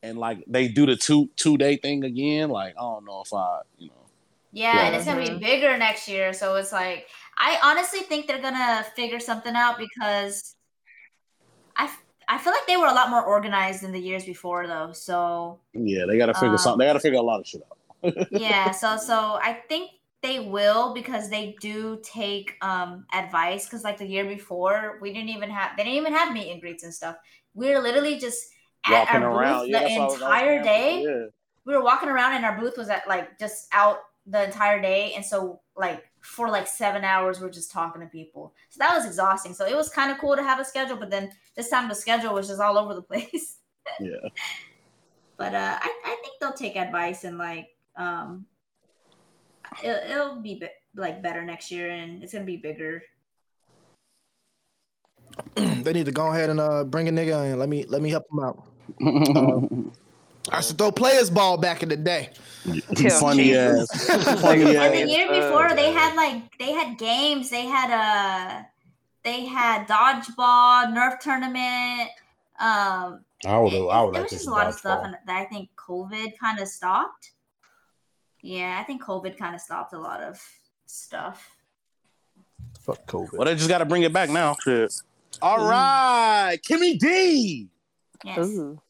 and 0.06 0.18
like 0.18 0.44
they 0.48 0.68
do 0.68 0.86
the 0.86 0.96
two 0.96 1.30
two 1.36 1.58
day 1.58 1.78
thing 1.78 2.04
again, 2.04 2.50
like 2.50 2.76
I 2.78 2.82
don't 2.82 3.06
know 3.06 3.22
if 3.26 3.34
I 3.34 3.62
you 3.78 3.90
know 3.90 4.08
Yeah, 4.52 4.86
and 4.86 4.96
it's 4.96 5.06
gonna 5.06 5.20
be 5.20 5.40
bigger 5.40 5.78
next 5.78 6.08
year. 6.08 6.34
So 6.34 6.56
it's 6.56 6.72
like 6.72 7.08
I 7.38 7.60
honestly 7.64 8.02
think 8.02 8.28
they're 8.28 8.42
gonna 8.42 8.84
figure 8.96 9.20
something 9.20 9.56
out 9.56 9.78
because 9.78 10.56
I 11.76 11.96
I 12.28 12.38
feel 12.38 12.54
like 12.54 12.68
they 12.68 12.78
were 12.78 12.88
a 12.88 12.94
lot 12.94 13.10
more 13.10 13.24
organized 13.24 13.82
than 13.82 13.92
the 13.92 14.00
years 14.00 14.26
before 14.26 14.68
though. 14.68 14.92
So 14.94 15.62
yeah 15.74 16.06
they 16.08 16.18
got 16.18 16.28
to 16.28 16.34
figure 16.34 16.58
Um, 16.58 16.58
something. 16.58 16.80
They 16.80 16.86
got 16.86 16.94
to 16.94 17.00
figure 17.00 17.20
a 17.20 17.24
lot 17.24 17.40
of 17.40 17.48
shit 17.48 17.62
out. 17.64 18.14
yeah, 18.30 18.72
so 18.72 18.98
so 18.98 19.40
I 19.42 19.54
think 19.70 19.92
they 20.22 20.40
will 20.40 20.94
because 20.94 21.30
they 21.30 21.58
do 21.62 22.00
take 22.04 22.56
um 22.62 23.06
advice 23.14 23.66
because 23.66 23.84
like 23.84 23.98
the 23.98 24.08
year 24.08 24.26
before 24.26 24.98
we 25.02 25.14
didn't 25.14 25.30
even 25.30 25.50
have 25.50 25.78
they 25.78 25.84
didn't 25.84 25.98
even 25.98 26.14
have 26.14 26.34
meet 26.34 26.52
and 26.52 26.62
greets 26.62 26.84
and 26.84 26.94
stuff. 26.94 27.18
We're 27.54 27.80
literally 27.82 28.18
just 28.18 28.44
at 28.44 28.55
Walking 28.92 29.24
our 29.24 29.32
around, 29.32 29.60
booth 29.62 29.70
yeah, 29.70 29.80
the 29.80 29.84
that's 29.86 29.98
what 29.98 30.02
I 30.02 30.06
was- 30.06 30.22
I 30.22 30.26
was 30.26 30.32
entire 30.58 30.64
day. 30.64 31.02
Yeah. 31.04 31.26
we 31.66 31.76
were 31.76 31.84
walking 31.84 32.10
around 32.10 32.34
and 32.34 32.46
our 32.46 32.58
booth 32.60 32.78
was 32.78 32.90
at 32.90 33.08
like 33.08 33.40
just 33.40 33.68
out 33.72 33.98
the 34.28 34.44
entire 34.44 34.82
day 34.82 35.14
and 35.16 35.24
so 35.26 35.62
like 35.76 36.04
for 36.22 36.50
like 36.50 36.68
seven 36.68 37.04
hours 37.04 37.40
we're 37.40 37.50
just 37.52 37.72
talking 37.72 38.02
to 38.02 38.08
people 38.08 38.54
so 38.70 38.78
that 38.80 38.96
was 38.96 39.06
exhausting 39.06 39.54
so 39.54 39.66
it 39.68 39.76
was 39.76 39.88
kind 39.90 40.12
of 40.12 40.18
cool 40.18 40.36
to 40.36 40.42
have 40.42 40.60
a 40.60 40.66
schedule 40.66 40.98
but 40.98 41.12
then 41.12 41.32
this 41.56 41.70
time 41.70 41.88
the 41.88 41.94
schedule 41.94 42.34
was 42.34 42.48
just 42.48 42.60
all 42.60 42.78
over 42.78 42.96
the 42.96 43.02
place 43.12 43.58
Yeah. 44.00 44.16
but 45.38 45.54
uh 45.54 45.78
i, 45.80 46.02
I 46.06 46.18
think 46.22 46.34
they'll 46.42 46.54
take 46.54 46.76
advice 46.76 47.24
and 47.24 47.38
like 47.38 47.68
um 47.98 48.48
it, 49.84 50.10
it'll 50.12 50.42
be, 50.42 50.56
be 50.56 50.68
like 50.96 51.22
better 51.22 51.44
next 51.44 51.70
year 51.72 51.90
and 51.92 52.24
it's 52.24 52.34
gonna 52.34 52.46
be 52.46 52.58
bigger 52.58 53.04
they 55.56 55.94
need 55.94 56.06
to 56.06 56.12
go 56.12 56.32
ahead 56.32 56.50
and 56.50 56.60
uh, 56.60 56.84
bring 56.86 57.10
a 57.10 57.12
nigga 57.12 57.52
in. 57.52 57.60
Let 57.60 57.68
me 57.68 57.84
let 57.90 58.02
me 58.02 58.10
help 58.10 58.24
them 58.30 58.40
out. 58.40 58.64
Uh, 59.02 59.62
I 60.52 60.58
used 60.58 60.70
to 60.70 60.76
throw 60.76 60.92
players 60.92 61.30
ball 61.30 61.58
back 61.58 61.82
in 61.84 61.90
the 61.90 61.98
day. 61.98 62.30
funny 63.20 63.56
ass, 63.56 63.88
funny 64.42 64.76
and 64.76 64.94
the 64.94 65.08
year 65.08 65.28
before 65.28 65.76
they 65.76 65.92
had 65.92 66.16
like 66.16 66.58
they 66.58 66.72
had 66.72 66.98
games 66.98 67.50
they 67.52 67.66
had 67.66 67.92
uh 67.92 68.64
they 69.24 69.46
had 69.46 69.88
dodgeball 69.88 70.92
nerf 70.96 71.20
tournament 71.20 72.10
um 72.60 73.22
I 73.46 73.60
would. 73.60 73.74
it- 73.74 73.88
I 73.88 74.02
would 74.04 74.16
there 74.16 74.22
was 74.24 74.30
to 74.32 74.36
just 74.36 74.46
see 74.46 74.50
a 74.50 74.54
lot 74.54 74.68
of 74.68 74.74
stuff 74.76 75.02
and 75.04 75.16
that 75.28 75.38
i 75.42 75.46
think 75.46 75.70
covid 75.78 76.34
kind 76.40 76.60
of 76.60 76.68
stopped 76.68 77.32
yeah 78.42 78.78
i 78.80 78.84
think 78.84 79.04
covid 79.04 79.38
kind 79.38 79.54
of 79.54 79.62
stopped 79.62 79.94
a 79.94 80.00
lot 80.00 80.22
of 80.22 80.42
stuff 80.88 81.52
Fuck 82.82 83.06
COVID. 83.08 83.34
Well, 83.34 83.46
they 83.46 83.56
just 83.56 83.68
got 83.70 83.80
to 83.80 83.86
bring 83.86 84.04
it 84.04 84.14
back 84.14 84.30
now. 84.30 84.56
Shit. 84.64 84.94
All 85.42 85.68
right, 85.68 86.58
Kimmy 86.62 87.00
D. 87.00 87.68
yes 88.26 88.48
Ooh. 88.48 88.82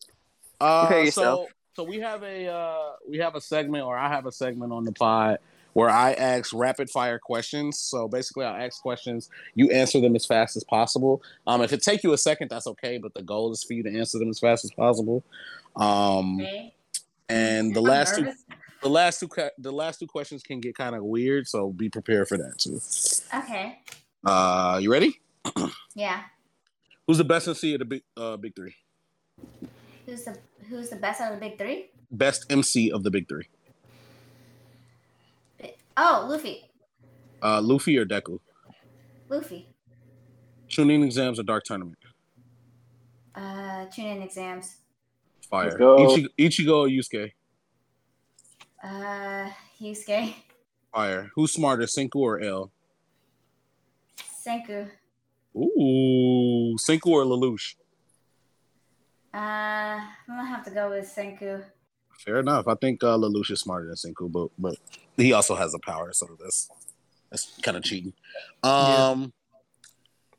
Uh, 0.60 0.88
Prepare 0.88 1.12
so, 1.12 1.22
yourself. 1.22 1.50
so 1.76 1.84
we 1.84 2.00
have 2.00 2.24
a 2.24 2.48
uh, 2.48 2.92
we 3.08 3.18
have 3.18 3.36
a 3.36 3.42
segment, 3.42 3.84
or 3.84 3.98
I 3.98 4.10
have 4.10 4.26
a 4.26 4.32
segment 4.32 4.72
on 4.72 4.86
the 4.86 4.94
pod 4.94 5.40
where 5.74 5.90
I 5.90 6.14
ask 6.14 6.54
rapid 6.54 6.90
fire 6.90 7.20
questions. 7.20 7.78
So 7.78 8.08
basically, 8.08 8.46
I'll 8.46 8.56
ask 8.56 8.82
questions, 8.82 9.30
you 9.56 9.70
answer 9.72 10.00
them 10.00 10.16
as 10.16 10.26
fast 10.26 10.56
as 10.56 10.64
possible. 10.64 11.22
Um, 11.46 11.62
if 11.62 11.74
it 11.74 11.82
take 11.84 12.02
you 12.02 12.14
a 12.14 12.18
second, 12.18 12.50
that's 12.50 12.66
okay, 12.66 12.98
but 12.98 13.14
the 13.14 13.22
goal 13.22 13.52
is 13.52 13.62
for 13.62 13.74
you 13.74 13.84
to 13.84 14.00
answer 14.00 14.18
them 14.18 14.30
as 14.30 14.40
fast 14.40 14.64
as 14.64 14.72
possible. 14.72 15.26
Um, 15.76 16.40
okay. 16.40 16.74
and 17.28 17.76
the 17.76 17.82
I'm 17.82 17.86
last 17.88 18.16
two, 18.16 18.32
the 18.82 18.90
last 18.90 19.20
two, 19.20 19.30
the 19.58 19.72
last 19.74 20.00
two 20.00 20.08
questions 20.08 20.44
can 20.44 20.62
get 20.62 20.76
kind 20.76 20.96
of 20.96 21.04
weird, 21.04 21.46
so 21.46 21.72
be 21.74 21.90
prepared 21.90 22.30
for 22.30 22.38
that 22.38 22.58
too. 22.58 22.80
okay 23.38 23.80
Uh, 24.26 24.80
you 24.82 24.90
ready? 24.90 25.20
yeah 25.96 26.22
Who's 27.06 27.18
the 27.18 27.24
best 27.26 27.48
MC 27.48 27.74
of 27.74 27.80
the 27.80 27.86
big 27.86 28.04
uh, 28.18 28.38
big 28.38 28.56
three? 28.56 28.76
Who's 30.06 30.24
the 30.24 30.38
who's 30.70 30.90
the 30.90 30.96
best 30.98 31.22
out 31.22 31.34
of 31.34 31.40
the 31.40 31.46
big 31.50 31.58
three? 31.58 31.90
Best 32.12 32.46
MC 32.52 32.92
of 32.92 33.04
the 33.04 33.12
big 33.12 33.28
three? 33.28 33.48
Oh, 35.98 36.26
luffy 36.30 36.70
Uh, 37.42 37.62
Luffy 37.62 37.98
or 37.98 38.06
Deku? 38.06 38.40
luffy 39.30 39.68
Chunin 40.70 41.04
exams 41.04 41.40
or 41.40 41.44
Dark 41.44 41.64
Tournament? 41.64 41.98
uh 43.36 43.86
chunin 43.88 44.24
exams 44.24 44.76
Fire. 45.50 45.78
Go. 45.78 45.98
Ichigo, 45.98 46.28
Ichigo 46.40 46.78
or 46.78 46.88
Yusuke? 46.88 47.32
uh 48.84 49.50
Yusuke. 49.80 50.34
Fire. 50.94 51.32
Who's 51.36 51.54
smarter, 51.54 51.84
Senku 51.84 52.16
or 52.16 52.42
L? 52.42 52.72
senku 54.46 54.90
Ooh, 55.56 56.76
Senku 56.78 57.08
or 57.08 57.24
Lelouch? 57.26 57.76
Uh 59.36 60.00
i'm 60.28 60.38
gonna 60.38 60.46
have 60.46 60.64
to 60.64 60.72
go 60.72 60.90
with 60.90 61.06
senku 61.06 61.64
Fair 62.20 62.40
enough. 62.40 62.68
I 62.68 62.76
think 62.76 63.04
uh, 63.04 63.18
Lelouch 63.18 63.52
is 63.52 63.60
smarter 63.62 63.88
than 63.88 63.96
Senku, 63.96 64.32
but 64.32 64.50
but 64.58 64.78
he 65.18 65.34
also 65.34 65.56
has 65.56 65.74
a 65.74 65.80
power, 65.80 66.14
so 66.14 66.28
that's 66.42 66.70
that's 67.30 67.52
kind 67.62 67.78
of 67.78 67.84
cheating. 67.84 68.14
Um, 68.64 69.34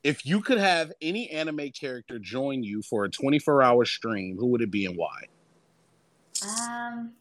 if 0.02 0.24
you 0.24 0.40
could 0.40 0.58
have 0.58 0.92
any 1.02 1.28
anime 1.30 1.70
character 1.70 2.18
join 2.18 2.62
you 2.62 2.82
for 2.82 3.04
a 3.04 3.10
24 3.10 3.62
hour 3.62 3.84
stream, 3.84 4.36
who 4.38 4.46
would 4.46 4.62
it 4.62 4.70
be 4.70 4.86
and 4.86 4.96
why? 4.96 5.24
Um, 6.42 7.12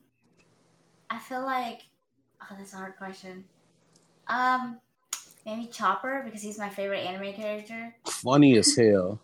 I 1.09 1.19
feel 1.19 1.43
like 1.43 1.81
oh, 2.41 2.55
that's 2.57 2.73
a 2.73 2.77
hard 2.77 2.95
question. 2.97 3.43
Um, 4.27 4.79
maybe 5.45 5.67
Chopper 5.67 6.21
because 6.25 6.41
he's 6.41 6.57
my 6.57 6.69
favorite 6.69 7.05
anime 7.05 7.33
character. 7.33 7.95
Funny 8.07 8.57
as 8.57 8.75
hell. 8.75 9.19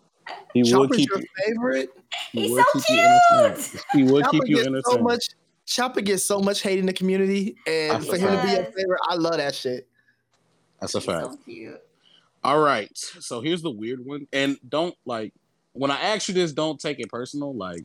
He 0.54 0.62
would 0.62 0.70
Chopper's 0.70 0.96
keep 0.96 1.08
your 1.10 1.20
you. 1.20 1.26
favorite. 1.46 1.90
He 2.32 2.42
He's 2.42 2.50
would 2.52 2.64
so 2.72 2.80
keep 2.80 2.96
you 2.96 3.00
entertained. 3.00 3.70
cute! 3.70 3.82
He 3.92 4.02
would 4.12 4.24
Chopper 4.24 4.30
keep 4.38 4.48
you 4.48 4.56
gets 4.56 4.66
so 4.66 4.72
entertained. 4.74 5.04
much. 5.04 5.24
Chopper 5.66 6.00
gets 6.00 6.24
so 6.24 6.40
much 6.40 6.60
hate 6.62 6.78
in 6.78 6.86
the 6.86 6.92
community, 6.92 7.56
I 7.66 7.70
and 7.70 8.06
for 8.06 8.16
him 8.16 8.36
to 8.36 8.42
be 8.42 8.50
your 8.52 8.64
favorite, 8.64 9.00
I 9.08 9.14
love 9.14 9.36
that 9.36 9.54
shit. 9.54 9.88
That's 10.80 10.94
a 10.94 10.98
He's 10.98 11.06
fact. 11.06 11.24
so 11.26 11.36
cute. 11.44 11.80
All 12.44 12.58
right. 12.58 12.90
So 12.96 13.40
here's 13.40 13.62
the 13.62 13.70
weird 13.70 14.04
one. 14.04 14.26
And 14.32 14.58
don't 14.68 14.94
like 15.04 15.32
when 15.74 15.90
I 15.92 16.00
ask 16.00 16.26
you 16.28 16.34
this, 16.34 16.52
don't 16.52 16.78
take 16.80 16.98
it 16.98 17.08
personal. 17.08 17.54
Like 17.54 17.84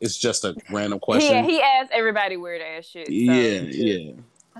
it's 0.00 0.18
just 0.18 0.44
a 0.44 0.54
random 0.70 0.98
question. 1.02 1.32
Yeah, 1.36 1.42
he 1.42 1.62
asked 1.62 1.92
everybody 1.92 2.36
weird 2.36 2.60
ass 2.60 2.84
shit. 2.86 3.06
So. 3.06 3.12
yeah, 3.12 3.60
yeah. 3.60 4.10
Okay. 4.10 4.14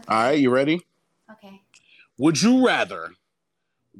All 0.09 0.23
right, 0.23 0.39
you 0.39 0.51
ready? 0.51 0.81
Okay. 1.33 1.61
Would 2.19 2.41
you 2.41 2.65
rather 2.67 3.11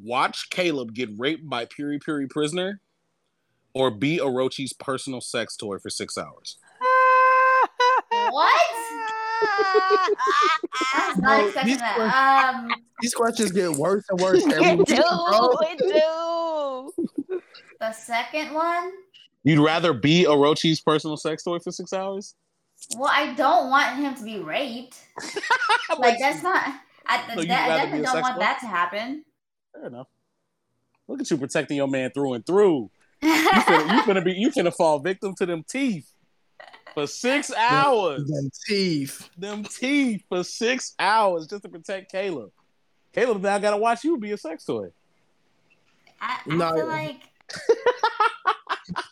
watch 0.01 0.49
Caleb 0.49 0.93
get 0.95 1.09
raped 1.17 1.47
by 1.47 1.65
Piri 1.65 1.99
Piri 1.99 2.27
prisoner 2.27 2.79
or 3.73 3.91
be 3.91 4.17
Orochi's 4.19 4.73
personal 4.73 5.21
sex 5.21 5.55
toy 5.57 5.77
for 5.79 5.89
six 5.89 6.17
hours? 6.17 6.57
What? 8.29 8.53
I 9.45 11.09
was 11.09 11.17
not 11.21 11.43
expecting 11.45 11.71
these 11.73 11.79
that. 11.79 12.53
Um, 12.55 12.71
These 13.01 13.13
questions 13.13 13.51
get 13.51 13.71
worse 13.71 14.03
and 14.09 14.19
worse 14.19 14.43
every 14.51 14.63
It 14.65 14.77
week, 14.79 14.87
do, 14.87 14.95
bro. 14.95 15.57
it 15.61 15.79
do. 17.27 17.41
the 17.79 17.91
second 17.91 18.53
one. 18.53 18.91
You'd 19.43 19.59
rather 19.59 19.93
be 19.93 20.25
Orochi's 20.27 20.79
personal 20.81 21.17
sex 21.17 21.43
toy 21.43 21.59
for 21.59 21.71
six 21.71 21.91
hours? 21.93 22.35
Well, 22.97 23.11
I 23.13 23.33
don't 23.33 23.69
want 23.69 23.97
him 23.97 24.15
to 24.15 24.23
be 24.23 24.39
raped. 24.39 24.97
Like 25.99 26.17
that's 26.17 26.41
not. 26.41 26.63
I, 27.05 27.33
So 27.35 27.41
you'd 27.41 27.49
that, 27.51 27.65
I 27.65 27.67
rather 27.67 27.83
definitely 27.83 28.05
don't 28.05 28.21
want 28.21 28.35
toy? 28.35 28.39
that 28.39 28.59
to 28.61 28.65
happen. 28.67 29.23
Fair 29.75 29.85
enough. 29.87 30.07
Look 31.07 31.21
at 31.21 31.29
you 31.29 31.37
protecting 31.37 31.77
your 31.77 31.87
man 31.87 32.09
through 32.11 32.33
and 32.33 32.43
through. 32.45 32.89
You 33.23 33.61
finna, 33.61 33.95
you 33.95 34.01
finna 34.05 34.23
be 34.23 34.33
you 34.33 34.49
finna 34.51 34.73
fall 34.73 34.99
victim 34.99 35.33
to 35.35 35.45
them 35.45 35.63
teeth 35.67 36.09
for 36.93 37.07
six 37.07 37.51
hours. 37.53 38.27
Them 38.27 38.49
teeth. 38.67 39.29
them 39.37 39.63
teeth 39.63 40.23
for 40.29 40.43
six 40.43 40.93
hours 40.99 41.47
just 41.47 41.63
to 41.63 41.69
protect 41.69 42.11
Caleb. 42.11 42.51
Caleb 43.13 43.41
now 43.41 43.55
I 43.55 43.59
gotta 43.59 43.77
watch 43.77 44.03
you 44.03 44.17
be 44.17 44.31
a 44.31 44.37
sex 44.37 44.65
toy. 44.65 44.87
I, 46.19 46.39
I 46.45 46.55
No. 46.55 46.73
feel 46.73 46.87
like 46.87 47.21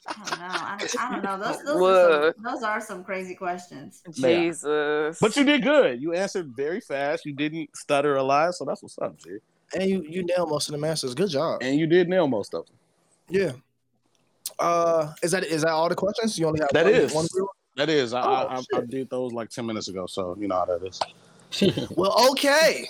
I 0.08 0.30
don't 0.30 0.40
know. 0.40 0.46
I 0.46 0.78
don't, 0.78 1.00
I 1.00 1.12
don't 1.12 1.24
know. 1.24 1.38
Those 1.40 1.64
those 1.64 1.82
are, 1.82 2.34
some, 2.34 2.44
those 2.44 2.64
are 2.64 2.82
some 2.82 3.04
crazy 3.04 3.36
questions. 3.36 4.02
Jesus. 4.12 5.20
But 5.20 5.36
you 5.36 5.44
did 5.44 5.64
good. 5.64 6.02
You 6.02 6.14
answered 6.14 6.48
very 6.56 6.82
fast. 6.82 7.26
You 7.26 7.34
didn't 7.34 7.76
stutter 7.76 8.16
a 8.18 8.24
lie, 8.24 8.52
so 8.52 8.66
that's 8.66 8.84
what's 8.84 9.00
up, 9.00 9.18
G. 9.18 9.38
And 9.74 9.90
you 9.90 10.04
you 10.08 10.24
nailed 10.24 10.50
most 10.50 10.70
of 10.70 10.80
the 10.80 10.86
answers. 10.88 11.16
Good 11.16 11.30
job. 11.30 11.64
And 11.64 11.80
you 11.80 11.88
did 11.88 12.10
nail 12.10 12.28
most 12.28 12.54
of 12.54 12.66
them. 12.66 12.76
Yeah. 13.30 13.52
Uh, 14.62 15.14
is 15.24 15.32
that 15.32 15.44
is 15.44 15.64
that 15.64 15.72
all 15.72 15.90
the 15.90 15.96
questions? 15.96 16.38
You 16.38 16.48
only 16.48 16.60
have 16.60 16.70
that 16.72 16.86
one, 16.86 16.94
is. 16.94 17.14
One 17.14 17.28
that 17.78 17.90
is. 17.90 18.14
I, 18.14 18.22
Oh, 18.22 18.30
I, 18.30 18.56
I, 18.58 18.64
I 18.78 18.82
did 18.88 19.10
those 19.10 19.34
like 19.34 19.50
ten 19.50 19.66
minutes 19.66 19.88
ago, 19.88 20.06
so 20.06 20.38
you 20.40 20.48
know 20.48 20.56
how 20.56 20.66
that 20.66 20.86
is. 20.86 21.00
Well, 21.98 22.16
okay. 22.32 22.88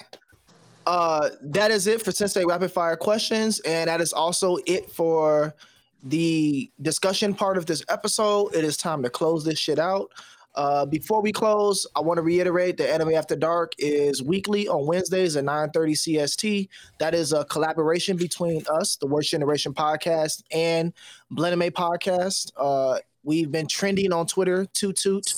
Uh, 0.86 1.30
that 1.42 1.72
is 1.72 1.88
it 1.88 2.02
for 2.04 2.12
Sensei 2.12 2.46
Rapid 2.46 2.72
Fire 2.72 2.96
questions, 2.96 3.60
and 3.62 3.88
that 3.88 4.02
is 4.02 4.14
also 4.14 4.58
it 4.68 4.92
for 4.92 5.56
the 6.04 6.70
discussion 6.82 7.34
part 7.34 7.58
of 7.58 7.66
this 7.66 7.84
episode. 7.90 8.54
It 8.54 8.64
is 8.64 8.78
time 8.78 9.02
to 9.04 9.10
close 9.10 9.44
this 9.44 9.58
shit 9.58 9.80
out. 9.80 10.12
Uh, 10.56 10.86
before 10.86 11.22
we 11.22 11.32
close, 11.32 11.88
I 11.96 12.02
want 12.02 12.18
to 12.18 12.22
reiterate 12.22 12.78
that 12.78 12.92
Anime 12.92 13.14
After 13.14 13.36
Dark 13.36 13.74
is 13.78 14.22
weekly 14.22 14.68
on 14.68 14.86
Wednesdays 14.86 15.38
at 15.38 15.46
9:30 15.46 15.94
CST. 15.94 16.70
That 17.00 17.14
is 17.14 17.32
a 17.32 17.46
collaboration 17.46 18.18
between 18.18 18.64
us, 18.70 18.98
the 18.98 19.08
Worst 19.08 19.32
Generation 19.32 19.74
Podcast, 19.74 20.44
and 20.52 20.94
Blename 21.32 21.72
Podcast. 21.72 22.52
Uh, 22.58 23.00
we've 23.24 23.52
been 23.52 23.68
trending 23.68 24.12
on 24.12 24.28
Twitter, 24.28 24.66
toot 24.74 24.98
toot, 24.98 25.34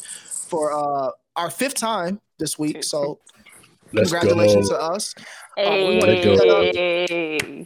for 0.47 0.73
uh, 0.73 1.11
our 1.35 1.49
fifth 1.49 1.75
time 1.75 2.19
this 2.39 2.57
week. 2.57 2.83
So 2.83 3.19
Let's 3.91 4.11
congratulations 4.11 4.69
go. 4.69 4.77
to 4.77 4.83
us. 4.83 5.13
Uh, 5.57 7.65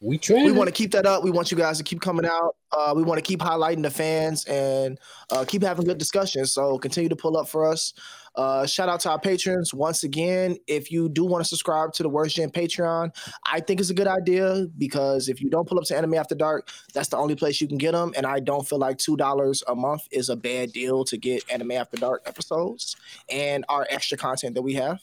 we 0.00 0.16
wanna 0.16 0.18
keep 0.18 0.30
that 0.32 0.34
up. 0.34 0.42
We 0.42 0.50
We 0.50 0.56
want 0.56 0.68
to 0.68 0.72
keep 0.72 0.90
that 0.92 1.06
up. 1.06 1.24
We 1.24 1.30
want 1.30 1.50
you 1.50 1.56
guys 1.58 1.78
to 1.78 1.84
keep 1.84 2.00
coming 2.00 2.24
out. 2.24 2.56
Uh, 2.72 2.94
we 2.96 3.02
want 3.02 3.18
to 3.18 3.22
keep 3.22 3.40
highlighting 3.40 3.82
the 3.82 3.90
fans 3.90 4.44
and 4.46 4.98
uh, 5.30 5.44
keep 5.46 5.62
having 5.62 5.84
good 5.84 5.98
discussions. 5.98 6.52
So 6.52 6.78
continue 6.78 7.08
to 7.08 7.16
pull 7.16 7.36
up 7.36 7.48
for 7.48 7.66
us. 7.66 7.92
Uh, 8.34 8.64
shout 8.64 8.88
out 8.88 9.00
to 9.00 9.10
our 9.10 9.18
patrons 9.18 9.74
once 9.74 10.04
again. 10.04 10.56
If 10.66 10.90
you 10.90 11.08
do 11.08 11.24
want 11.24 11.44
to 11.44 11.48
subscribe 11.48 11.92
to 11.94 12.02
the 12.02 12.08
Worst 12.08 12.36
Gen 12.36 12.50
Patreon, 12.50 13.14
I 13.44 13.60
think 13.60 13.80
it's 13.80 13.90
a 13.90 13.94
good 13.94 14.06
idea 14.06 14.66
because 14.78 15.28
if 15.28 15.40
you 15.40 15.50
don't 15.50 15.68
pull 15.68 15.78
up 15.78 15.84
to 15.86 15.96
Anime 15.96 16.14
After 16.14 16.34
Dark, 16.34 16.70
that's 16.94 17.08
the 17.08 17.16
only 17.16 17.34
place 17.34 17.60
you 17.60 17.68
can 17.68 17.78
get 17.78 17.92
them. 17.92 18.12
And 18.16 18.24
I 18.24 18.40
don't 18.40 18.66
feel 18.66 18.78
like 18.78 18.98
two 18.98 19.16
dollars 19.16 19.62
a 19.68 19.74
month 19.74 20.06
is 20.10 20.28
a 20.28 20.36
bad 20.36 20.72
deal 20.72 21.04
to 21.04 21.18
get 21.18 21.44
Anime 21.50 21.72
After 21.72 21.96
Dark 21.96 22.22
episodes 22.24 22.96
and 23.28 23.64
our 23.68 23.86
extra 23.90 24.16
content 24.16 24.54
that 24.54 24.62
we 24.62 24.74
have. 24.74 25.00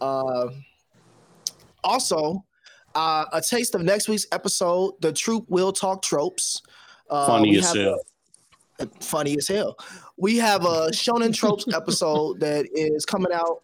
Uh, 0.00 0.48
also, 1.84 2.44
uh, 2.94 3.24
a 3.32 3.40
taste 3.40 3.74
of 3.74 3.82
next 3.82 4.08
week's 4.08 4.26
episode. 4.32 4.94
The 5.00 5.12
troop 5.12 5.44
will 5.48 5.72
talk 5.72 6.02
tropes. 6.02 6.62
Uh, 7.10 7.26
Funny 7.26 7.58
as 7.58 7.72
hell. 7.74 8.00
a- 8.80 8.86
funny 9.00 9.36
as 9.36 9.46
hell. 9.48 9.76
We 10.16 10.36
have 10.38 10.64
a 10.64 10.88
Shonen 10.90 11.34
tropes 11.34 11.66
episode 11.74 12.40
that 12.40 12.66
is 12.74 13.04
coming 13.04 13.32
out 13.32 13.62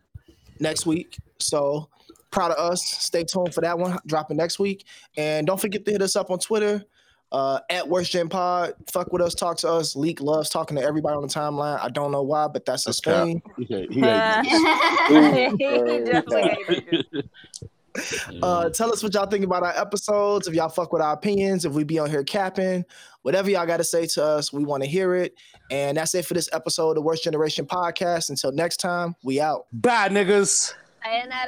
next 0.61 0.87
week. 0.87 1.17
So 1.39 1.89
proud 2.31 2.51
of 2.53 2.59
us. 2.73 2.83
Stay 2.85 3.25
tuned 3.25 3.55
for 3.55 3.61
that 3.63 3.79
one 3.79 3.99
dropping 4.07 4.37
next 4.37 4.59
week. 4.59 4.85
And 5.17 5.47
don't 5.47 5.61
forget 5.61 5.85
to 5.87 5.91
hit 5.93 6.03
us 6.03 6.15
up 6.15 6.31
on 6.31 6.39
Twitter 6.39 6.85
uh, 7.33 7.61
at 7.71 7.89
Worst 7.89 8.13
Gen 8.13 8.29
Pod. 8.29 8.75
Fuck 8.93 9.13
with 9.13 9.23
us, 9.23 9.35
talk 9.35 9.57
to 9.59 9.69
us. 9.69 9.97
Leak 9.97 10.21
loves 10.21 10.51
talking 10.51 10.77
to 10.77 10.83
everybody 10.83 11.17
on 11.17 11.23
the 11.23 11.29
timeline. 11.29 11.79
I 11.83 11.89
don't 11.89 12.11
know 12.13 12.23
why, 12.23 12.49
but 12.49 12.65
that's 12.67 12.85
his 12.87 13.01
That's 13.05 13.25
thing. 13.25 13.43
He 13.57 13.65
hate- 13.65 13.93
he 13.93 14.01
hate 14.01 15.51
he 15.59 16.05
definitely 16.05 17.07
you. 17.13 17.23
Uh, 18.43 18.71
tell 18.71 18.93
us 18.93 19.03
what 19.03 19.13
y'all 19.15 19.27
think 19.27 19.45
about 19.45 19.63
our 19.63 19.77
episodes. 19.77 20.47
If 20.47 20.55
y'all 20.55 20.69
fuck 20.69 20.93
with 20.93 21.03
our 21.03 21.13
opinions, 21.13 21.65
if 21.65 21.73
we 21.73 21.83
be 21.83 21.99
on 21.99 22.09
here 22.09 22.23
capping, 22.23 22.85
whatever 23.23 23.51
y'all 23.51 23.67
got 23.67 23.79
to 23.79 23.85
say 23.85 24.07
to 24.07 24.25
us, 24.25 24.53
we 24.53 24.65
want 24.65 24.83
to 24.85 24.89
hear 24.89 25.15
it. 25.15 25.35
And 25.71 25.97
that's 25.97 26.15
it 26.15 26.25
for 26.25 26.35
this 26.35 26.49
episode 26.53 26.91
of 26.91 26.95
the 26.97 27.03
Worst 27.03 27.25
Generation 27.25 27.67
Podcast. 27.67 28.31
Until 28.31 28.53
next 28.53 28.77
time, 28.79 29.17
we 29.23 29.41
out. 29.41 29.67
Bye, 29.73 30.09
niggas. 30.09 30.75
Sayonara. 31.05 31.47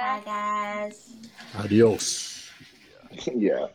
Bye, 0.00 0.22
guys. 0.24 1.12
Adios. 1.56 2.50
yeah. 3.34 3.66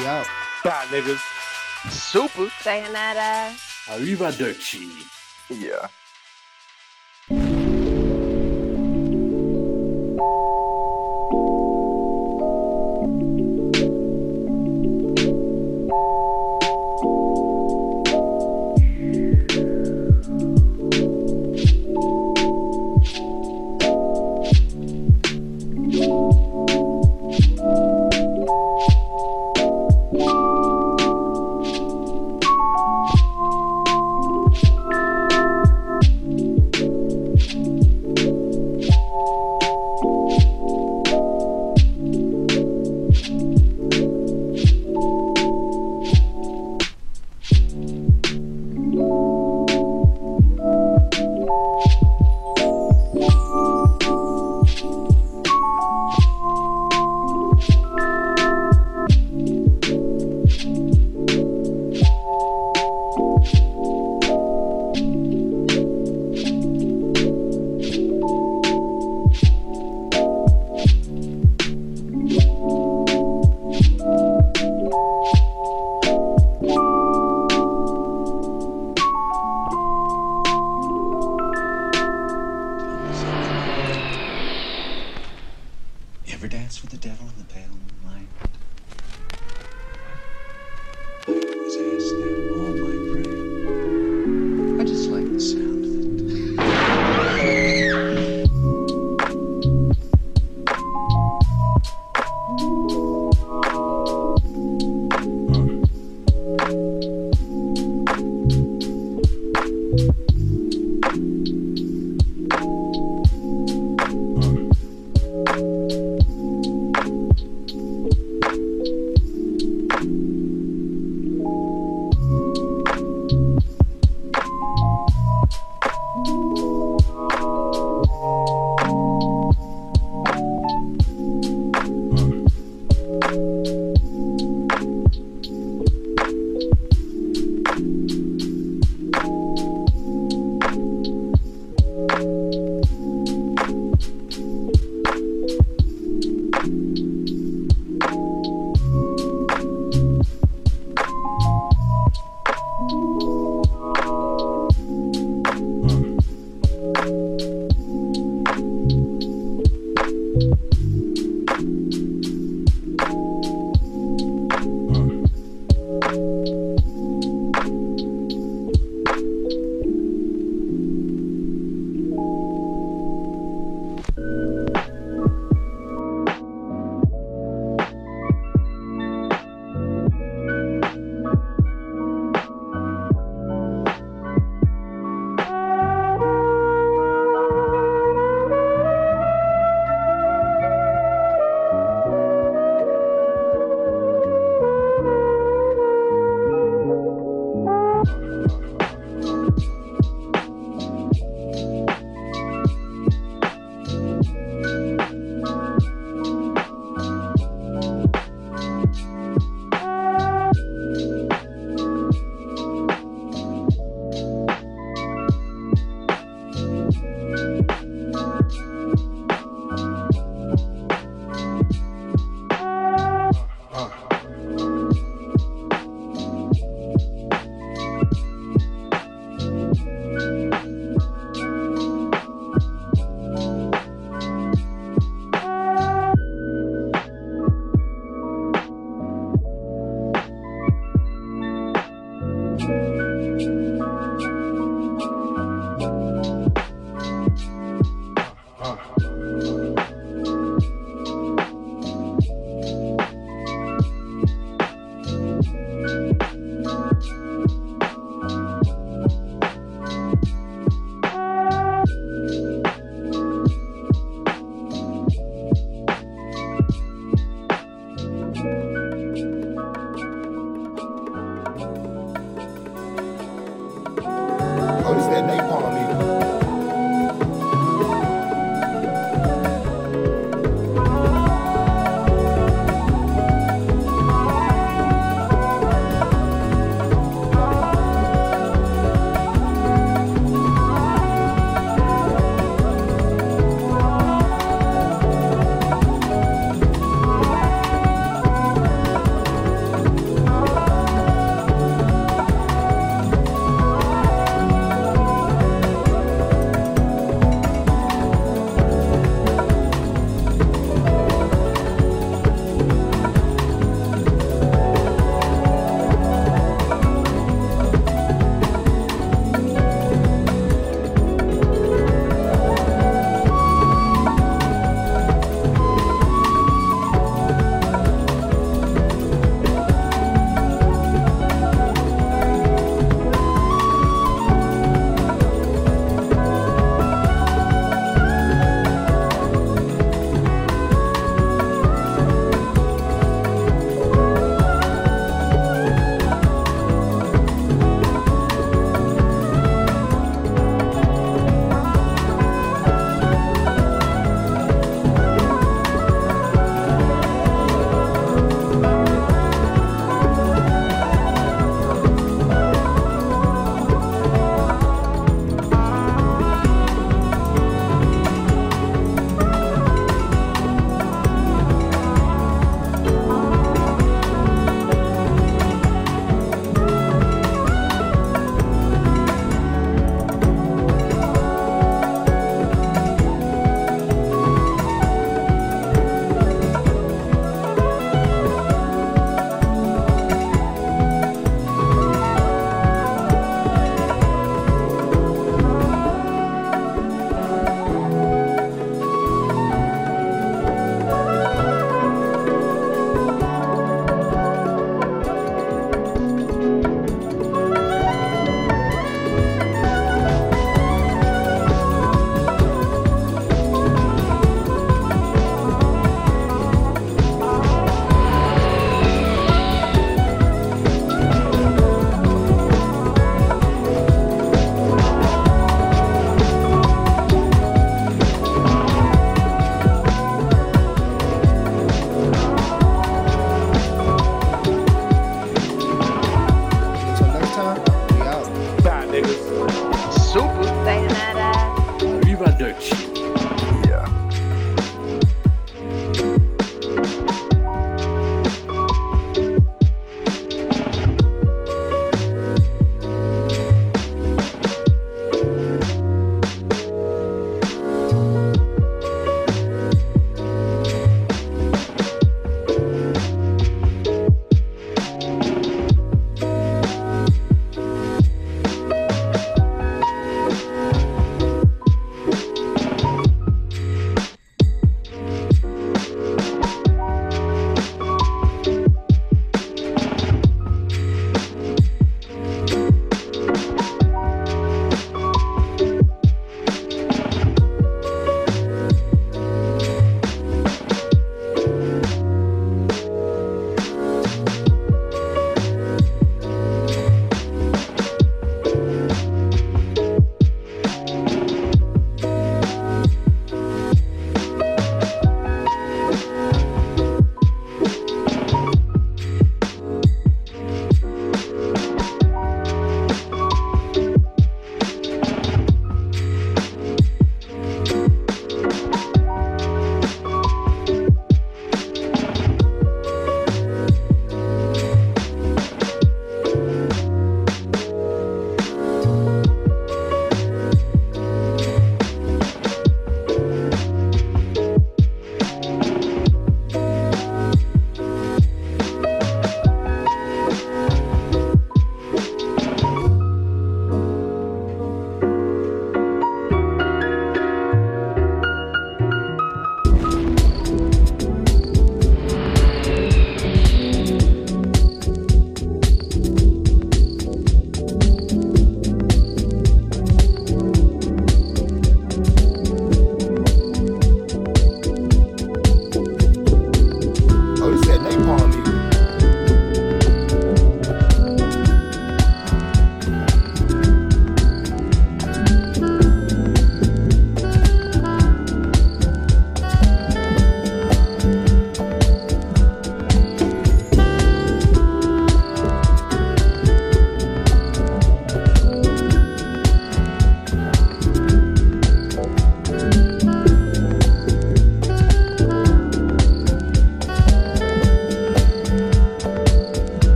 We 0.00 0.06
out. 0.06 0.26
Bye, 0.64 0.86
niggas. 0.90 1.20
Super. 1.90 2.48
Sayonara. 2.60 3.52
Arrivederci. 3.86 4.88
Yeah. 5.50 5.88